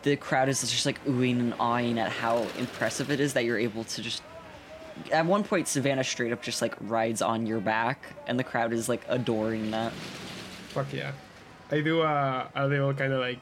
the 0.03 0.17
crowd 0.17 0.49
is 0.49 0.61
just 0.61 0.85
like 0.87 1.03
oohing 1.05 1.39
and 1.41 1.55
awing 1.59 1.99
at 1.99 2.11
how 2.11 2.47
impressive 2.59 3.11
it 3.11 3.21
is 3.21 3.33
that 3.35 3.45
you're 3.45 3.59
able 3.59 3.85
to 3.85 4.03
just. 4.03 4.23
At 5.11 5.27
one 5.27 5.43
point, 5.43 5.67
Savannah 5.67 6.05
straight 6.05 6.33
up 6.33 6.43
just 6.43 6.63
like 6.63 6.75
rides 6.81 7.21
on 7.23 7.47
your 7.47 7.59
back, 7.61 8.05
and 8.27 8.39
the 8.39 8.45
crowd 8.45 8.73
is 8.73 8.89
like 8.89 9.03
adoring 9.09 9.71
that. 9.73 9.93
Fuck 10.69 10.93
yeah. 10.93 11.13
I 11.71 11.81
do 11.81 12.03
uh, 12.03 12.47
a 12.55 12.67
little 12.69 12.93
kind 12.95 13.13
of 13.13 13.21
like 13.21 13.39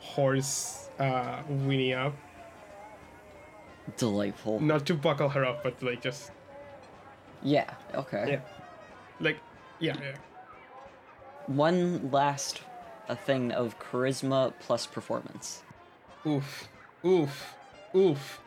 horse 0.00 0.90
uh, 1.00 1.38
whinny 1.44 1.94
up. 1.94 2.14
Delightful. 3.96 4.60
Not 4.60 4.86
to 4.86 4.94
buckle 4.94 5.28
her 5.30 5.44
up, 5.44 5.62
but 5.64 5.82
like 5.82 6.02
just 6.02 6.30
Yeah. 7.42 7.68
Okay. 7.94 8.24
yeah, 8.32 8.40
like 9.22 9.38
yeah, 9.80 9.96
yeah. 10.00 10.16
One 11.46 12.10
last 12.10 12.60
a 13.08 13.16
thing 13.16 13.52
of 13.52 13.78
charisma 13.78 14.52
plus 14.60 14.86
performance. 14.86 15.62
Oof, 16.26 16.68
oof, 17.04 17.54
oof. 17.94 18.40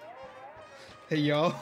Hey 1.10 1.18
y'all, 1.18 1.56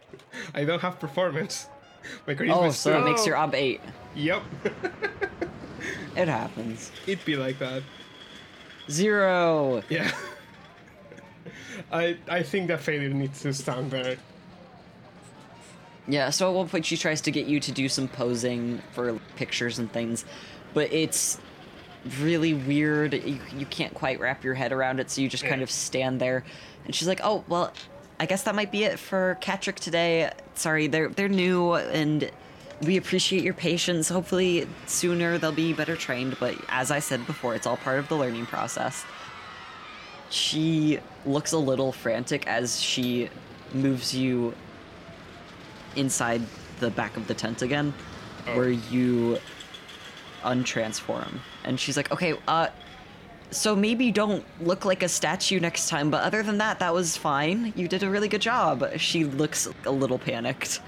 I 0.54 0.64
don't 0.64 0.80
have 0.80 0.98
performance. 0.98 1.68
My 2.26 2.34
charisma 2.34 2.56
Oh, 2.56 2.70
so 2.70 2.90
that 2.90 3.04
makes 3.04 3.26
your 3.26 3.36
ob 3.36 3.54
eight. 3.54 3.80
Yep, 4.14 4.42
It 6.16 6.28
happens. 6.28 6.90
it'd 7.06 7.24
be 7.24 7.36
like 7.36 7.58
that. 7.58 7.82
Zero. 8.90 9.82
Yeah. 9.88 10.10
I 11.92 12.16
I 12.28 12.42
think 12.42 12.68
that 12.68 12.80
failure 12.80 13.08
needs 13.08 13.40
to 13.42 13.52
stand 13.54 13.90
there. 13.90 14.16
Yeah, 16.08 16.30
so 16.30 16.48
at 16.48 16.54
one 16.54 16.68
point 16.68 16.84
she 16.84 16.96
tries 16.96 17.20
to 17.22 17.30
get 17.30 17.46
you 17.46 17.60
to 17.60 17.72
do 17.72 17.88
some 17.88 18.08
posing 18.08 18.82
for 18.92 19.18
pictures 19.36 19.78
and 19.78 19.90
things, 19.92 20.24
but 20.74 20.92
it's 20.92 21.38
really 22.20 22.54
weird. 22.54 23.14
You, 23.14 23.38
you 23.56 23.66
can't 23.66 23.94
quite 23.94 24.18
wrap 24.18 24.42
your 24.42 24.54
head 24.54 24.72
around 24.72 24.98
it, 24.98 25.10
so 25.10 25.20
you 25.20 25.28
just 25.28 25.44
kind 25.44 25.62
of 25.62 25.70
stand 25.70 26.20
there. 26.20 26.44
And 26.84 26.94
she's 26.94 27.06
like, 27.06 27.20
"Oh, 27.22 27.44
well, 27.48 27.72
I 28.18 28.26
guess 28.26 28.42
that 28.44 28.54
might 28.54 28.72
be 28.72 28.84
it 28.84 28.98
for 28.98 29.38
Catrick 29.40 29.76
today. 29.76 30.32
Sorry, 30.54 30.88
they're 30.88 31.08
they're 31.08 31.28
new 31.28 31.74
and 31.74 32.30
we 32.80 32.96
appreciate 32.96 33.44
your 33.44 33.54
patience. 33.54 34.08
Hopefully 34.08 34.66
sooner 34.86 35.38
they'll 35.38 35.52
be 35.52 35.72
better 35.72 35.94
trained, 35.94 36.36
but 36.40 36.56
as 36.68 36.90
I 36.90 36.98
said 36.98 37.24
before, 37.26 37.54
it's 37.54 37.66
all 37.66 37.76
part 37.76 38.00
of 38.00 38.08
the 38.08 38.16
learning 38.16 38.46
process." 38.46 39.04
She 40.30 40.98
looks 41.26 41.52
a 41.52 41.58
little 41.58 41.92
frantic 41.92 42.46
as 42.46 42.80
she 42.80 43.28
moves 43.74 44.14
you 44.14 44.54
inside 45.96 46.42
the 46.80 46.90
back 46.90 47.16
of 47.16 47.26
the 47.26 47.34
tent 47.34 47.62
again, 47.62 47.92
where 48.54 48.70
you 48.70 49.38
untransform. 50.42 51.38
And 51.64 51.78
she's 51.78 51.96
like, 51.96 52.10
okay, 52.10 52.34
uh, 52.48 52.68
so 53.50 53.76
maybe 53.76 54.10
don't 54.10 54.44
look 54.60 54.84
like 54.84 55.02
a 55.02 55.08
statue 55.08 55.60
next 55.60 55.88
time, 55.88 56.10
but 56.10 56.22
other 56.22 56.42
than 56.42 56.58
that, 56.58 56.78
that 56.78 56.92
was 56.92 57.16
fine. 57.16 57.72
You 57.76 57.86
did 57.86 58.02
a 58.02 58.10
really 58.10 58.28
good 58.28 58.40
job. 58.40 58.84
She 58.96 59.24
looks 59.24 59.68
a 59.84 59.90
little 59.90 60.18
panicked. 60.18 60.80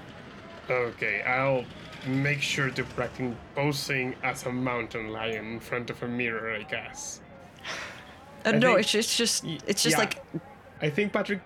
Okay, 0.69 1.21
I'll 1.21 1.63
make 2.07 2.41
sure 2.41 2.69
to 2.71 2.83
practice 2.83 3.35
posing 3.55 4.15
as 4.23 4.45
a 4.45 4.51
mountain 4.51 5.09
lion 5.09 5.53
in 5.53 5.59
front 5.59 5.89
of 5.89 6.01
a 6.03 6.07
mirror, 6.07 6.55
I 6.55 6.63
guess. 6.63 7.21
Uh, 8.45 8.49
I 8.49 8.51
no, 8.59 8.67
think- 8.67 8.81
it's 8.81 8.91
just, 8.91 9.09
it's 9.09 9.17
just, 9.17 9.43
it's 9.67 9.81
just 9.81 9.95
yeah. 9.95 9.99
like, 10.01 10.23
I 10.79 10.87
think 10.87 11.11
Patrick 11.11 11.41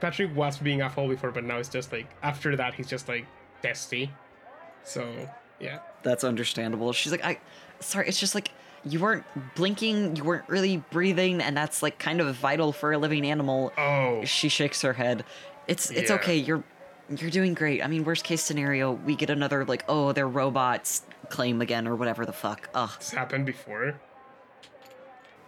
Patrick 0.00 0.34
was 0.36 0.58
being 0.58 0.82
a 0.82 0.90
fool 0.90 1.08
before, 1.08 1.30
but 1.30 1.44
now 1.44 1.56
it's 1.58 1.68
just 1.68 1.92
like 1.92 2.06
after 2.22 2.56
that 2.56 2.74
he's 2.74 2.86
just 2.88 3.08
like 3.08 3.26
testy. 3.62 4.10
So 4.84 5.08
yeah. 5.60 5.80
that's 6.02 6.24
understandable. 6.24 6.92
She's 6.92 7.12
like, 7.12 7.24
I, 7.24 7.38
sorry, 7.80 8.08
it's 8.08 8.18
just 8.20 8.34
like, 8.34 8.50
you 8.84 9.00
weren't 9.00 9.24
blinking, 9.56 10.16
you 10.16 10.24
weren't 10.24 10.48
really 10.48 10.78
breathing, 10.90 11.40
and 11.40 11.56
that's 11.56 11.82
like 11.82 11.98
kind 11.98 12.20
of 12.20 12.34
vital 12.36 12.72
for 12.72 12.92
a 12.92 12.98
living 12.98 13.26
animal. 13.26 13.72
Oh 13.76 14.24
She 14.24 14.48
shakes 14.48 14.82
her 14.82 14.92
head. 14.92 15.24
It's 15.66 15.90
it's 15.90 16.10
Yeah. 16.10 16.16
okay. 16.16 16.36
You're 16.36 16.62
you're 17.16 17.30
doing 17.30 17.54
great. 17.54 17.82
I 17.82 17.88
mean, 17.88 18.04
worst 18.04 18.22
case 18.24 18.42
scenario, 18.42 18.92
we 18.92 19.16
get 19.16 19.30
another 19.30 19.64
like, 19.64 19.84
oh, 19.88 20.12
they're 20.12 20.28
robots 20.28 21.02
claim 21.28 21.60
again 21.60 21.88
or 21.88 21.96
whatever 21.96 22.24
the 22.24 22.32
fuck. 22.32 22.68
Ugh. 22.74 22.90
it's 22.96 23.10
happened 23.10 23.46
before. 23.46 23.94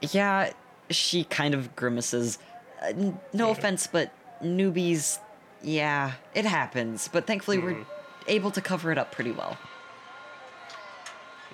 Yeah, 0.01 0.53
she 0.91 1.25
kind 1.25 1.55
of 1.55 1.75
grimaces. 1.77 2.39
Uh, 2.83 2.87
n- 2.87 3.21
no 3.33 3.51
offense, 3.51 3.87
but 3.87 4.11
newbies, 4.43 5.19
yeah, 5.63 6.13
it 6.35 6.45
happens. 6.45 7.09
But 7.09 7.27
thankfully, 7.27 7.59
we're 7.59 7.87
able 8.27 8.51
to 8.51 8.61
cover 8.61 8.91
it 8.93 8.99
up 8.99 9.13
pretty 9.13 9.33
well. 9.33 9.57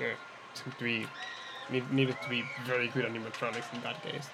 Yeah. 0.01 0.13
Seemed 0.55 0.79
to 0.79 0.85
be 0.85 1.07
need, 1.71 1.93
needed 1.93 2.17
to 2.23 2.29
be 2.29 2.45
very 2.65 2.89
good 2.89 3.05
animatronics 3.05 3.73
in 3.75 3.83
that 3.83 4.03
case. 4.03 4.29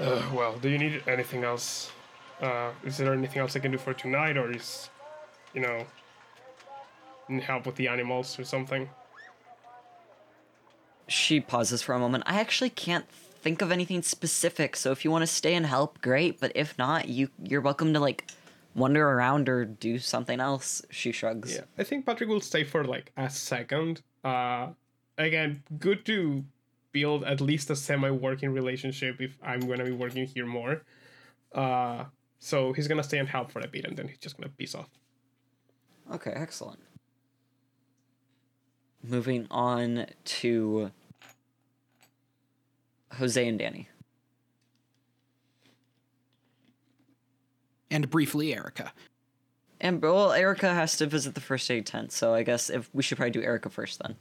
Uh, 0.00 0.22
well, 0.34 0.56
do 0.56 0.68
you 0.68 0.78
need 0.78 1.02
anything 1.06 1.44
else? 1.44 1.92
Uh, 2.40 2.70
is 2.84 2.96
there 2.96 3.12
anything 3.12 3.38
else 3.38 3.54
I 3.54 3.60
can 3.60 3.70
do 3.70 3.78
for 3.78 3.94
tonight, 3.94 4.36
or 4.36 4.50
is, 4.50 4.90
you 5.54 5.60
know, 5.60 5.86
help 7.40 7.66
with 7.66 7.76
the 7.76 7.86
animals 7.88 8.38
or 8.38 8.44
something? 8.44 8.88
She 11.06 11.40
pauses 11.40 11.82
for 11.82 11.94
a 11.94 11.98
moment. 11.98 12.24
I 12.26 12.40
actually 12.40 12.70
can't 12.70 13.06
think 13.42 13.60
of 13.60 13.72
anything 13.72 14.02
specific, 14.02 14.76
so 14.76 14.92
if 14.92 15.04
you 15.04 15.10
want 15.10 15.22
to 15.22 15.26
stay 15.26 15.54
and 15.54 15.66
help, 15.66 16.00
great. 16.00 16.40
But 16.40 16.52
if 16.54 16.78
not, 16.78 17.08
you 17.08 17.28
you're 17.42 17.60
welcome 17.60 17.92
to 17.92 18.00
like 18.00 18.30
wander 18.74 19.06
around 19.06 19.48
or 19.48 19.64
do 19.64 19.98
something 19.98 20.40
else. 20.40 20.82
She 20.90 21.12
shrugs. 21.12 21.54
Yeah, 21.54 21.64
I 21.76 21.84
think 21.84 22.06
Patrick 22.06 22.28
will 22.28 22.40
stay 22.40 22.64
for 22.64 22.84
like 22.84 23.12
a 23.16 23.28
second. 23.28 24.02
Uh, 24.24 24.68
again, 25.18 25.62
good 25.78 26.06
to 26.06 26.44
build 26.92 27.24
at 27.24 27.40
least 27.40 27.70
a 27.70 27.76
semi-working 27.76 28.52
relationship 28.52 29.20
if 29.20 29.36
I'm 29.42 29.60
gonna 29.60 29.84
be 29.84 29.92
working 29.92 30.26
here 30.26 30.46
more. 30.46 30.82
Uh, 31.52 32.04
so 32.38 32.72
he's 32.72 32.88
gonna 32.88 33.02
stay 33.02 33.18
and 33.18 33.28
help 33.28 33.50
for 33.50 33.60
a 33.60 33.68
bit, 33.68 33.84
and 33.84 33.96
then 33.96 34.08
he's 34.08 34.18
just 34.18 34.36
gonna 34.36 34.50
peace 34.56 34.74
off. 34.74 34.88
Okay, 36.12 36.32
excellent. 36.32 36.80
Moving 39.02 39.48
on 39.50 40.06
to 40.24 40.92
Jose 43.14 43.46
and 43.46 43.58
Danny. 43.58 43.88
And 47.90 48.08
briefly, 48.08 48.54
Erica. 48.54 48.92
And 49.80 50.00
well, 50.00 50.32
Erica 50.32 50.72
has 50.72 50.96
to 50.98 51.06
visit 51.06 51.34
the 51.34 51.40
first 51.40 51.70
aid 51.70 51.86
tent, 51.86 52.12
so 52.12 52.34
I 52.34 52.42
guess 52.42 52.70
if 52.70 52.88
we 52.92 53.02
should 53.02 53.16
probably 53.18 53.32
do 53.32 53.42
Erica 53.42 53.68
first 53.68 54.00
then. 54.00 54.16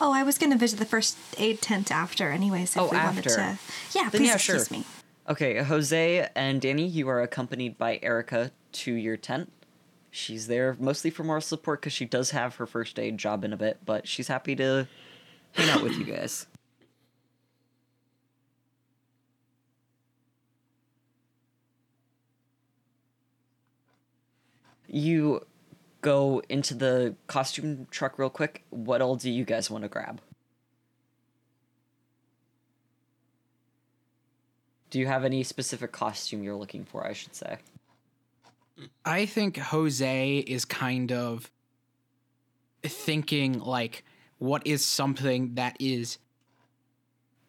Oh, 0.00 0.12
I 0.12 0.22
was 0.22 0.38
going 0.38 0.52
to 0.52 0.58
visit 0.58 0.78
the 0.78 0.84
first 0.86 1.16
aid 1.36 1.60
tent 1.60 1.90
after, 1.90 2.30
anyways. 2.30 2.76
If 2.76 2.82
Oh, 2.82 2.88
we 2.90 2.96
wanted 2.96 3.26
after. 3.26 3.30
to. 3.36 3.58
Yeah, 3.92 4.02
Then 4.08 4.10
please 4.10 4.28
yeah, 4.28 4.34
excuse 4.34 4.68
sure. 4.68 4.78
me. 4.78 4.84
Okay, 5.28 5.62
Jose 5.62 6.28
and 6.34 6.60
Danny, 6.60 6.86
you 6.86 7.08
are 7.08 7.20
accompanied 7.20 7.76
by 7.76 7.98
Erica 8.02 8.52
to 8.72 8.92
your 8.92 9.16
tent. 9.16 9.52
She's 10.10 10.46
there 10.46 10.76
mostly 10.80 11.10
for 11.10 11.22
moral 11.24 11.40
support 11.42 11.80
because 11.80 11.92
she 11.92 12.04
does 12.04 12.30
have 12.30 12.56
her 12.56 12.66
first 12.66 12.98
aid 12.98 13.18
job 13.18 13.44
in 13.44 13.52
a 13.52 13.56
bit, 13.56 13.78
but 13.84 14.08
she's 14.08 14.28
happy 14.28 14.56
to 14.56 14.88
hang 15.52 15.68
out 15.70 15.82
with 15.82 15.96
you 15.98 16.04
guys. 16.04 16.46
You 24.92 25.46
go 26.00 26.42
into 26.48 26.74
the 26.74 27.14
costume 27.28 27.86
truck 27.90 28.18
real 28.18 28.30
quick. 28.30 28.64
What 28.70 29.00
all 29.00 29.14
do 29.14 29.30
you 29.30 29.44
guys 29.44 29.70
want 29.70 29.82
to 29.82 29.88
grab? 29.88 30.20
Do 34.90 34.98
you 34.98 35.06
have 35.06 35.24
any 35.24 35.44
specific 35.44 35.92
costume 35.92 36.42
you're 36.42 36.56
looking 36.56 36.84
for, 36.84 37.06
I 37.06 37.12
should 37.12 37.36
say? 37.36 37.58
I 39.04 39.26
think 39.26 39.56
Jose 39.56 40.38
is 40.38 40.64
kind 40.64 41.12
of 41.12 41.50
thinking 42.82 43.60
like 43.60 44.04
what 44.38 44.66
is 44.66 44.84
something 44.84 45.54
that 45.54 45.76
is 45.78 46.18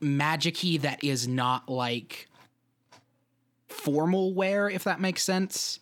magicy 0.02 0.82
that 0.82 1.04
is 1.04 1.28
not 1.28 1.70
like 1.70 2.28
formal 3.70 4.34
wear 4.34 4.70
if 4.70 4.84
that 4.84 5.00
makes 5.00 5.24
sense. 5.24 5.80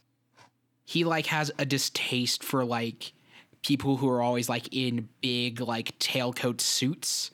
He 0.90 1.04
like 1.04 1.28
has 1.28 1.52
a 1.60 1.68
distaste 1.68 2.44
for 2.44 2.66
like 2.66 3.14
people 3.62 3.98
who 3.98 4.10
are 4.10 4.24
always 4.24 4.50
like 4.50 4.74
in 4.76 5.08
big 5.22 5.62
like 5.62 6.00
tailcoat 6.00 6.62
suits 6.62 7.30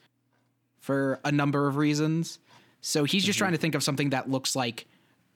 for 0.82 1.22
a 1.24 1.32
number 1.32 1.66
of 1.70 1.78
reasons. 1.78 2.40
So 2.82 3.06
he's 3.06 3.24
just 3.24 3.40
trying 3.40 3.54
to 3.54 3.58
think 3.58 3.74
of 3.74 3.82
something 3.82 4.10
that 4.10 4.30
looks 4.30 4.58
like 4.58 4.88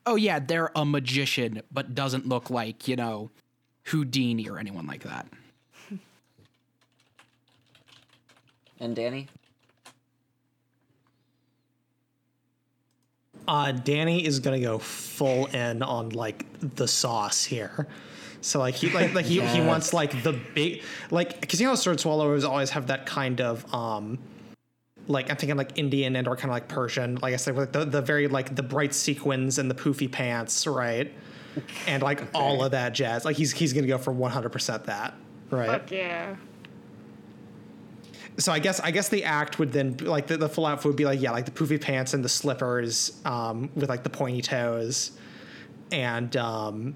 oh 0.05 0.17
yeah, 0.17 0.39
they're 0.39 0.70
a 0.76 0.84
magician, 0.84 1.61
but 1.72 1.95
doesn't 1.95 2.28
look 2.28 2.49
like, 2.49 2.89
you 2.89 2.97
know, 2.97 3.32
Houdini 3.84 4.49
or 4.49 4.59
anyone 4.59 4.86
like 4.86 5.03
that. 5.03 5.26
And 8.82 8.97
Danny? 8.97 9.28
Uh, 13.47 13.72
Danny 13.72 14.26
is 14.26 14.41
gonna 14.41 14.59
go 14.59 14.78
full 14.78 15.45
in 15.45 15.82
on 15.84 16.09
like 16.09 16.45
the 16.59 16.88
sauce 16.88 17.45
here. 17.45 17.88
So 18.41 18.59
like 18.59 18.75
he 18.75 18.89
like 18.89 19.13
like 19.13 19.25
he, 19.25 19.41
he 19.41 19.61
wants 19.61 19.93
like 19.93 20.23
the 20.23 20.33
big 20.55 20.83
like 21.11 21.41
because 21.41 21.59
you 21.59 21.67
know 21.67 21.75
sword 21.75 21.99
swallowers 21.99 22.43
always 22.43 22.69
have 22.69 22.87
that 22.87 23.05
kind 23.05 23.41
of 23.41 23.71
um 23.73 24.17
like 25.07 25.29
I'm 25.29 25.35
thinking 25.35 25.57
like 25.57 25.77
Indian 25.77 26.15
and 26.15 26.27
or 26.27 26.35
kind 26.35 26.45
of 26.45 26.53
like 26.53 26.67
Persian 26.67 27.15
like 27.21 27.33
I 27.33 27.37
said 27.37 27.55
like 27.57 27.71
the, 27.71 27.83
the 27.85 28.01
very 28.01 28.27
like 28.27 28.55
the 28.55 28.63
bright 28.63 28.93
sequins 28.93 29.57
and 29.57 29.69
the 29.69 29.75
poofy 29.75 30.09
pants 30.11 30.65
right? 30.67 31.11
And 31.87 32.01
like 32.01 32.21
all 32.33 32.63
of 32.63 32.71
that 32.71 32.93
jazz. 32.93 33.25
Like 33.25 33.35
he's 33.35 33.51
he's 33.51 33.73
gonna 33.73 33.87
go 33.87 33.97
for 33.97 34.13
100 34.13 34.49
percent 34.49 34.85
that 34.85 35.15
right? 35.51 35.67
Fuck 35.67 35.91
yeah. 35.91 36.35
so 38.37 38.53
I 38.53 38.59
guess 38.59 38.79
I 38.79 38.91
guess 38.91 39.09
the 39.09 39.23
act 39.25 39.59
would 39.59 39.71
then 39.73 39.93
be- 39.93 40.05
like 40.05 40.27
the, 40.27 40.37
the 40.37 40.47
full 40.47 40.65
outfit 40.65 40.85
would 40.85 40.95
be 40.95 41.05
like 41.05 41.19
yeah 41.19 41.31
like 41.31 41.45
the 41.45 41.51
poofy 41.51 41.81
pants 41.81 42.13
and 42.13 42.23
the 42.23 42.29
slippers 42.29 43.19
um, 43.25 43.69
with 43.75 43.89
like 43.89 44.03
the 44.03 44.09
pointy 44.09 44.41
toes, 44.41 45.11
and 45.91 46.37
um, 46.37 46.95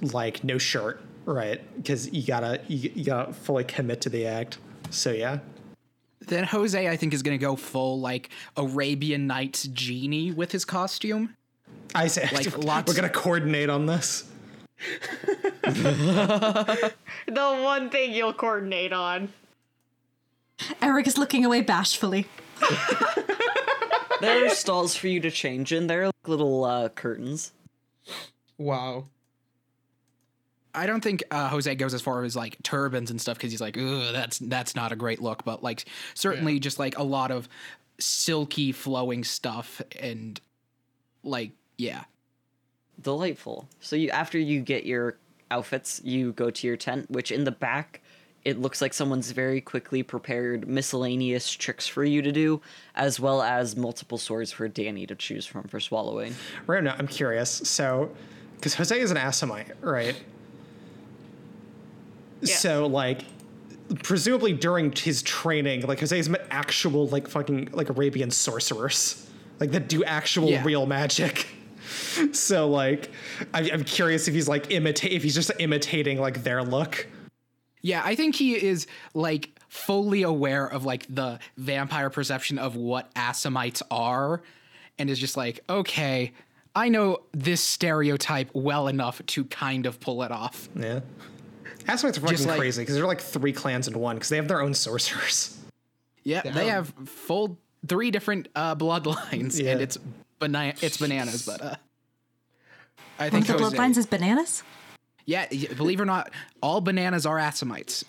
like 0.00 0.44
no 0.44 0.58
shirt, 0.58 1.00
right? 1.24 1.60
Because 1.76 2.12
you 2.12 2.24
gotta 2.26 2.60
you, 2.68 2.90
you 2.94 3.04
gotta 3.04 3.32
fully 3.32 3.64
commit 3.64 4.00
to 4.02 4.08
the 4.08 4.26
act. 4.26 4.58
So 4.90 5.10
yeah, 5.12 5.38
Then 6.20 6.44
Jose, 6.44 6.88
I 6.88 6.96
think, 6.96 7.12
is 7.14 7.22
going 7.22 7.38
to 7.38 7.42
go 7.42 7.56
full 7.56 8.00
like 8.00 8.30
Arabian 8.56 9.26
Nights 9.26 9.64
genie 9.68 10.32
with 10.32 10.50
his 10.52 10.64
costume. 10.64 11.34
I 11.94 12.06
say 12.06 12.28
Like, 12.32 12.56
lots- 12.64 12.88
we're 12.90 12.96
gonna 12.96 13.08
coordinate 13.10 13.68
on 13.70 13.86
this. 13.86 14.24
The 15.62 16.92
one 17.62 17.90
thing 17.90 18.12
you'll 18.12 18.32
coordinate 18.32 18.92
on. 18.92 19.32
Erica 20.80 21.08
is 21.08 21.18
looking 21.18 21.44
away 21.44 21.60
bashfully. 21.60 22.26
There 24.20 24.46
are 24.46 24.48
stalls 24.50 24.96
for 24.96 25.06
you 25.08 25.20
to 25.20 25.30
change 25.30 25.72
in. 25.72 25.86
There 25.86 26.02
are 26.02 26.06
like 26.06 26.14
little 26.28 26.64
uh, 26.64 26.88
curtains. 26.88 27.52
Wow. 28.56 29.04
I 30.74 30.86
don't 30.86 31.02
think 31.02 31.22
uh, 31.30 31.48
Jose 31.48 31.74
goes 31.76 31.94
as 31.94 32.02
far 32.02 32.24
as 32.24 32.36
like 32.36 32.62
turbans 32.62 33.10
and 33.10 33.20
stuff 33.20 33.36
because 33.36 33.50
he's 33.50 33.60
like, 33.60 33.76
Ugh, 33.76 34.12
that's 34.12 34.38
that's 34.38 34.74
not 34.74 34.92
a 34.92 34.96
great 34.96 35.20
look. 35.20 35.44
But 35.44 35.62
like 35.62 35.84
certainly 36.14 36.58
just 36.60 36.78
like 36.78 36.98
a 36.98 37.02
lot 37.02 37.30
of 37.30 37.48
silky 37.98 38.72
flowing 38.72 39.24
stuff 39.24 39.82
and 39.98 40.40
like 41.22 41.52
yeah. 41.76 42.04
Delightful. 43.00 43.68
So 43.80 43.96
you 43.96 44.10
after 44.10 44.38
you 44.38 44.60
get 44.60 44.84
your 44.84 45.18
outfits, 45.50 46.00
you 46.04 46.32
go 46.32 46.50
to 46.50 46.66
your 46.66 46.76
tent, 46.76 47.10
which 47.10 47.30
in 47.30 47.44
the 47.44 47.52
back 47.52 48.02
it 48.44 48.58
looks 48.58 48.80
like 48.80 48.94
someone's 48.94 49.30
very 49.32 49.60
quickly 49.60 50.02
prepared 50.02 50.68
miscellaneous 50.68 51.50
tricks 51.50 51.86
for 51.86 52.04
you 52.04 52.22
to 52.22 52.32
do, 52.32 52.60
as 52.94 53.18
well 53.20 53.42
as 53.42 53.76
multiple 53.76 54.16
swords 54.16 54.52
for 54.52 54.68
Danny 54.68 55.06
to 55.06 55.14
choose 55.14 55.44
from 55.44 55.64
for 55.64 55.80
swallowing. 55.80 56.34
Right 56.66 56.82
now, 56.82 56.94
I'm 56.98 57.08
curious. 57.08 57.50
So, 57.50 58.10
because 58.54 58.74
Jose 58.74 58.98
is 58.98 59.10
an 59.10 59.16
Assamite, 59.16 59.72
right? 59.80 60.18
So, 62.44 62.86
like, 62.86 63.24
presumably 64.02 64.52
during 64.52 64.92
his 64.92 65.22
training, 65.22 65.82
like 65.82 66.00
Jose's 66.00 66.28
met 66.28 66.46
actual, 66.50 67.08
like, 67.08 67.28
fucking, 67.28 67.70
like 67.72 67.88
Arabian 67.90 68.30
sorcerers, 68.30 69.28
like 69.60 69.70
that 69.72 69.88
do 69.88 70.04
actual 70.04 70.48
Yeah. 70.50 70.62
real 70.64 70.86
magic. 70.86 71.46
so, 72.32 72.68
like, 72.68 73.10
I, 73.54 73.70
I'm 73.72 73.84
curious 73.84 74.28
if 74.28 74.34
he's 74.34 74.48
like 74.48 74.70
imitate, 74.70 75.12
if 75.12 75.22
he's 75.22 75.34
just 75.34 75.50
imitating 75.58 76.20
like 76.20 76.42
their 76.44 76.62
look. 76.62 77.06
Yeah, 77.80 78.02
I 78.04 78.14
think 78.14 78.34
he 78.34 78.54
is 78.54 78.86
like 79.14 79.50
fully 79.68 80.22
aware 80.22 80.66
of 80.66 80.84
like 80.84 81.06
the 81.08 81.38
vampire 81.56 82.10
perception 82.10 82.58
of 82.58 82.74
what 82.76 83.12
Assamites 83.14 83.82
are 83.90 84.42
and 84.98 85.08
is 85.08 85.18
just 85.18 85.36
like, 85.36 85.60
okay, 85.70 86.32
I 86.74 86.88
know 86.88 87.18
this 87.32 87.60
stereotype 87.60 88.50
well 88.52 88.88
enough 88.88 89.24
to 89.26 89.44
kind 89.44 89.86
of 89.86 90.00
pull 90.00 90.22
it 90.22 90.30
off. 90.32 90.68
Yeah. 90.74 91.00
Assamites 91.88 92.18
are 92.18 92.20
fucking 92.20 92.46
like- 92.46 92.58
crazy 92.58 92.82
because 92.82 92.94
they're 92.94 93.06
like 93.06 93.20
three 93.20 93.52
clans 93.52 93.88
in 93.88 93.98
one 93.98 94.16
because 94.16 94.28
they 94.28 94.36
have 94.36 94.48
their 94.48 94.60
own 94.60 94.74
sorcerers. 94.86 95.56
Yeah, 96.24 96.42
they 96.42 96.66
have 96.68 96.92
full 97.06 97.58
three 97.86 98.10
different 98.10 98.48
uh, 98.54 98.74
bloodlines 98.76 99.60
Yeah. 99.62 99.72
and 99.72 99.80
it's 99.80 99.96
bana- 100.38 100.74
it's 100.82 100.98
bananas, 100.98 101.46
but 101.46 101.62
uh 101.62 101.74
I 103.18 103.24
One 103.30 103.42
think 103.42 103.48
of 103.48 103.58
the 103.58 103.64
bloodlines 103.76 103.96
is 103.96 104.06
bananas. 104.06 104.62
Yeah, 105.26 105.46
believe 105.76 105.98
it 105.98 106.02
or 106.02 106.06
not, 106.06 106.30
all 106.62 106.80
bananas 106.80 107.26
are 107.26 107.38
Assamites. 107.38 108.04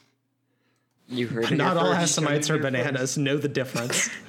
You 1.07 1.27
heard 1.27 1.51
it 1.51 1.55
Not 1.57 1.75
all 1.77 1.93
first. 1.95 2.17
Assamites 2.19 2.49
are 2.49 2.59
bananas. 2.59 3.17
Know 3.17 3.37
the 3.37 3.47
difference. 3.47 4.09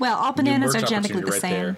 Well, 0.00 0.18
all 0.18 0.32
bananas 0.32 0.74
are 0.74 0.80
genetically 0.80 1.20
the 1.22 1.30
right 1.30 1.40
same. 1.40 1.52
there. 1.52 1.76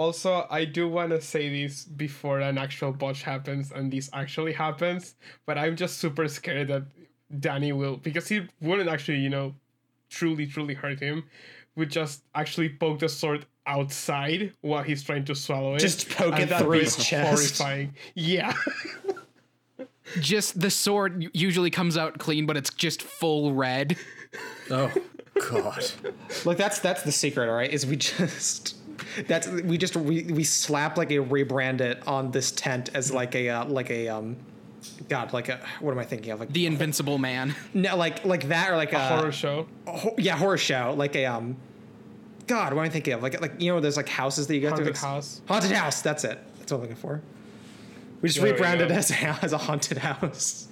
Also, 0.00 0.46
I 0.48 0.64
do 0.64 0.88
want 0.88 1.10
to 1.10 1.20
say 1.20 1.50
this 1.50 1.84
before 1.84 2.40
an 2.40 2.56
actual 2.56 2.90
botch 2.90 3.22
happens 3.22 3.70
and 3.70 3.92
this 3.92 4.08
actually 4.14 4.54
happens, 4.54 5.14
but 5.44 5.58
I'm 5.58 5.76
just 5.76 5.98
super 5.98 6.26
scared 6.26 6.68
that 6.68 6.84
Danny 7.38 7.72
will, 7.72 7.98
because 7.98 8.26
he 8.26 8.48
wouldn't 8.62 8.88
actually, 8.88 9.18
you 9.18 9.28
know, 9.28 9.54
truly, 10.08 10.46
truly 10.46 10.72
hurt 10.72 11.00
him, 11.00 11.24
would 11.76 11.90
just 11.90 12.22
actually 12.34 12.70
poke 12.70 13.00
the 13.00 13.10
sword 13.10 13.44
outside 13.66 14.54
while 14.62 14.82
he's 14.82 15.02
trying 15.02 15.26
to 15.26 15.34
swallow 15.34 15.74
it. 15.74 15.80
Just 15.80 16.08
poke 16.08 16.32
and 16.38 16.50
it 16.50 16.58
through 16.58 16.78
his 16.78 16.96
chest. 16.96 17.58
Horrifying. 17.60 17.94
Yeah. 18.14 18.54
Just 20.18 20.60
the 20.62 20.70
sword 20.70 21.28
usually 21.34 21.70
comes 21.70 21.98
out 21.98 22.18
clean, 22.18 22.46
but 22.46 22.56
it's 22.56 22.72
just 22.72 23.02
full 23.02 23.52
red. 23.52 23.98
Oh 24.70 24.90
God. 25.50 25.84
Look, 26.46 26.56
that's 26.56 26.78
that's 26.78 27.02
the 27.02 27.12
secret, 27.12 27.50
all 27.50 27.54
right? 27.54 27.70
Is 27.70 27.84
we 27.84 27.96
just 27.96 28.76
that's 29.26 29.48
we 29.48 29.78
just 29.78 29.96
we, 29.96 30.22
we 30.24 30.44
slap 30.44 30.96
like 30.96 31.10
a 31.10 31.14
rebrand 31.18 31.80
it 31.80 32.06
on 32.06 32.30
this 32.30 32.50
tent 32.52 32.90
as 32.94 33.12
like 33.12 33.34
a 33.34 33.48
uh, 33.48 33.64
like 33.66 33.90
a 33.90 34.08
um 34.08 34.36
God 35.08 35.32
like 35.32 35.48
a 35.48 35.60
what 35.80 35.92
am 35.92 35.98
I 35.98 36.04
thinking 36.04 36.32
of 36.32 36.40
like 36.40 36.52
The 36.52 36.66
Invincible 36.66 37.18
Man. 37.18 37.54
no 37.74 37.96
like 37.96 38.24
like 38.24 38.48
that 38.48 38.70
or 38.70 38.76
like 38.76 38.92
a, 38.92 39.08
Horror 39.08 39.32
show. 39.32 39.66
ho- 39.86 40.14
yeah 40.18 40.36
horror 40.36 40.56
show 40.58 40.94
like 40.96 41.14
a 41.16 41.26
um 41.26 41.56
God 42.46 42.72
what 42.74 42.80
am 42.80 42.86
I 42.86 42.88
thinking 42.88 43.12
of 43.14 43.22
like 43.22 43.40
like 43.40 43.60
you 43.60 43.72
know 43.72 43.80
there's 43.80 43.96
like 43.96 44.08
houses 44.08 44.46
that 44.46 44.54
you 44.54 44.60
go 44.62 44.70
Haunted 44.70 44.94
to 44.94 45.00
house. 45.00 45.40
haunted 45.46 45.70
house 45.72 46.02
that's 46.02 46.24
it 46.24 46.38
that's 46.58 46.72
what 46.72 46.78
I'm 46.78 46.82
looking 46.82 46.96
for. 46.96 47.20
We 48.22 48.28
just 48.28 48.38
There 48.40 48.46
we 48.46 48.52
rebranded 48.52 48.88
go. 48.88 48.94
as 48.94 49.10
a 49.10 49.14
as 49.42 49.52
a 49.52 49.58
haunted 49.58 49.98
house. 49.98 50.68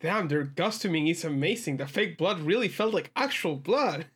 Damn, 0.00 0.28
their 0.28 0.46
costuming 0.46 1.08
is 1.08 1.24
amazing. 1.24 1.76
The 1.76 1.86
fake 1.86 2.16
blood 2.16 2.40
really 2.40 2.68
felt 2.68 2.94
like 2.94 3.10
actual 3.14 3.56
blood. 3.56 4.06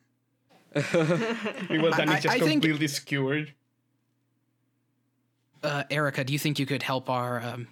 Meanwhile, 0.74 1.92
Danny's 1.92 2.14
I- 2.16 2.20
just 2.20 2.34
I 2.36 2.38
think- 2.40 2.62
completely 2.62 2.88
skewered. 2.88 3.52
Uh, 5.62 5.84
Erica, 5.90 6.24
do 6.24 6.32
you 6.32 6.38
think 6.38 6.58
you 6.58 6.66
could 6.66 6.82
help 6.82 7.08
our? 7.08 7.42
Um, 7.42 7.68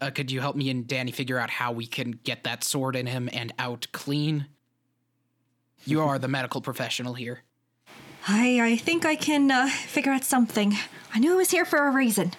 uh, 0.00 0.10
could 0.10 0.30
you 0.30 0.40
help 0.40 0.56
me 0.56 0.70
and 0.70 0.86
Danny 0.86 1.12
figure 1.12 1.38
out 1.38 1.50
how 1.50 1.70
we 1.72 1.86
can 1.86 2.12
get 2.12 2.44
that 2.44 2.64
sword 2.64 2.96
in 2.96 3.06
him 3.06 3.28
and 3.32 3.52
out 3.58 3.86
clean? 3.92 4.46
You 5.84 6.00
are 6.00 6.18
the 6.18 6.28
medical 6.28 6.60
professional 6.62 7.14
here. 7.14 7.42
I 8.28 8.60
I 8.62 8.76
think 8.76 9.04
I 9.04 9.14
can 9.16 9.50
uh, 9.50 9.68
figure 9.68 10.12
out 10.12 10.24
something. 10.24 10.74
I 11.12 11.18
knew 11.18 11.32
I 11.32 11.36
was 11.36 11.50
here 11.50 11.64
for 11.66 11.86
a 11.86 11.90
reason. 11.90 12.32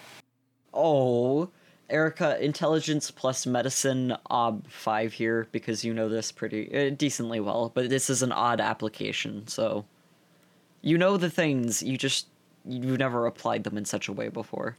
Oh, 0.74 1.50
Erica, 1.90 2.44
intelligence 2.44 3.12
plus 3.12 3.46
medicine, 3.46 4.16
ob 4.30 4.68
five 4.70 5.14
here 5.14 5.48
because 5.52 5.84
you 5.84 5.94
know 5.94 6.10
this 6.10 6.32
pretty 6.32 6.74
uh, 6.74 6.90
decently 6.92 7.40
well. 7.40 7.72
But 7.74 7.90
this 7.90 8.10
is 8.10 8.24
an 8.24 8.32
odd 8.32 8.60
application, 8.60 9.48
so 9.48 9.86
you 10.82 10.98
know 10.98 11.18
the 11.18 11.30
things. 11.30 11.84
You 11.84 11.98
just 11.98 12.28
you've 12.66 13.00
never 13.00 13.26
applied 13.26 13.64
them 13.64 13.78
in 13.78 13.86
such 13.86 14.08
a 14.08 14.14
way 14.14 14.30
before. 14.30 14.78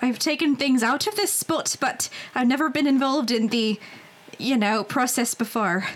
I've 0.00 0.18
taken 0.18 0.56
things 0.56 0.82
out 0.82 1.06
of 1.06 1.16
this 1.16 1.32
spot, 1.32 1.76
but 1.80 2.08
I've 2.34 2.46
never 2.46 2.68
been 2.68 2.86
involved 2.86 3.30
in 3.30 3.48
the, 3.48 3.78
you 4.38 4.56
know, 4.56 4.84
process 4.84 5.34
before. 5.34 5.88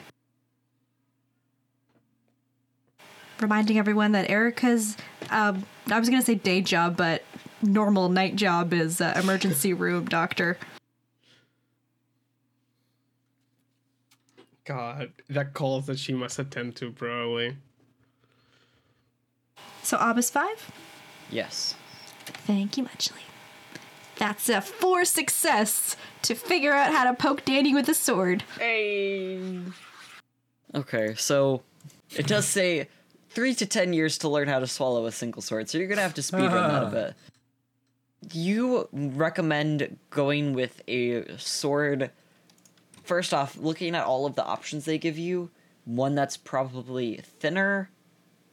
Reminding 3.41 3.79
everyone 3.79 4.13
that 4.13 4.31
Erica's, 4.31 4.97
um, 5.31 5.65
I 5.91 5.99
was 5.99 6.09
gonna 6.09 6.23
say 6.23 6.35
day 6.35 6.61
job, 6.61 6.97
but 6.97 7.23
normal 7.63 8.09
night 8.09 8.37
job 8.37 8.73
is 8.73 9.01
uh, 9.01 9.19
emergency 9.23 9.73
room 9.73 10.07
doctor. 10.07 10.59
God, 14.65 15.13
that 15.29 15.55
calls 15.55 15.87
that 15.87 15.99
she 15.99 16.13
must 16.13 16.39
attend 16.39 16.77
to, 16.77 16.93
probably. 16.93 17.57
So 19.83 19.97
Abbas 19.99 20.31
five. 20.31 20.71
Yes. 21.31 21.75
Thank 22.25 22.77
you 22.77 22.85
muchly. 22.85 23.23
That's 24.19 24.49
a 24.49 24.61
four 24.61 25.05
success 25.05 25.97
to 26.23 26.35
figure 26.37 26.73
out 26.73 26.93
how 26.93 27.05
to 27.11 27.15
poke 27.15 27.45
Danny 27.45 27.75
with 27.75 27.89
a 27.89 27.95
sword. 27.95 28.45
Hey. 28.59 29.41
Okay, 30.75 31.15
so 31.17 31.63
it 32.11 32.29
does 32.29 32.47
say 32.47 32.89
three 33.31 33.55
to 33.55 33.67
ten 33.67 33.93
years 33.93 34.19
to 34.19 34.29
learn 34.29 34.47
how 34.47 34.61
to 34.61 34.67
swallow 34.69 35.07
a 35.07 35.13
single 35.13 35.43
sword, 35.43 35.69
so 35.69 35.79
you're 35.79 35.89
gonna 35.89 36.03
have 36.03 36.15
to 36.15 36.23
speed 36.23 36.43
run 36.43 36.73
that 36.73 36.83
a 36.85 36.87
bit. 36.87 37.15
You 38.31 38.89
recommend 38.93 39.99
going 40.11 40.53
with 40.53 40.83
a 40.87 41.37
sword. 41.39 42.11
First 43.03 43.35
off, 43.35 43.57
looking 43.57 43.95
at 43.95 44.05
all 44.05 44.27
of 44.27 44.37
the 44.37 44.45
options 44.45 44.85
they 44.85 44.99
give 44.99 45.19
you, 45.19 45.51
one 45.85 46.15
that's 46.15 46.37
probably 46.37 47.21
thinner 47.41 47.91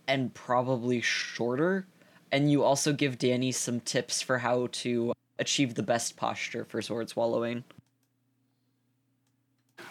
and 0.08 0.34
probably 0.34 1.02
shorter, 1.02 1.86
and 2.32 2.52
you 2.52 2.64
also 2.64 2.94
give 2.94 3.20
Danny 3.20 3.52
some 3.52 3.80
tips 3.80 4.22
for 4.22 4.40
how 4.40 4.70
to 4.72 5.14
achieve 5.38 5.76
the 5.76 5.84
best 5.84 6.18
posture 6.18 6.66
for 6.66 6.82
sword 6.82 7.10
swallowing. 7.10 7.64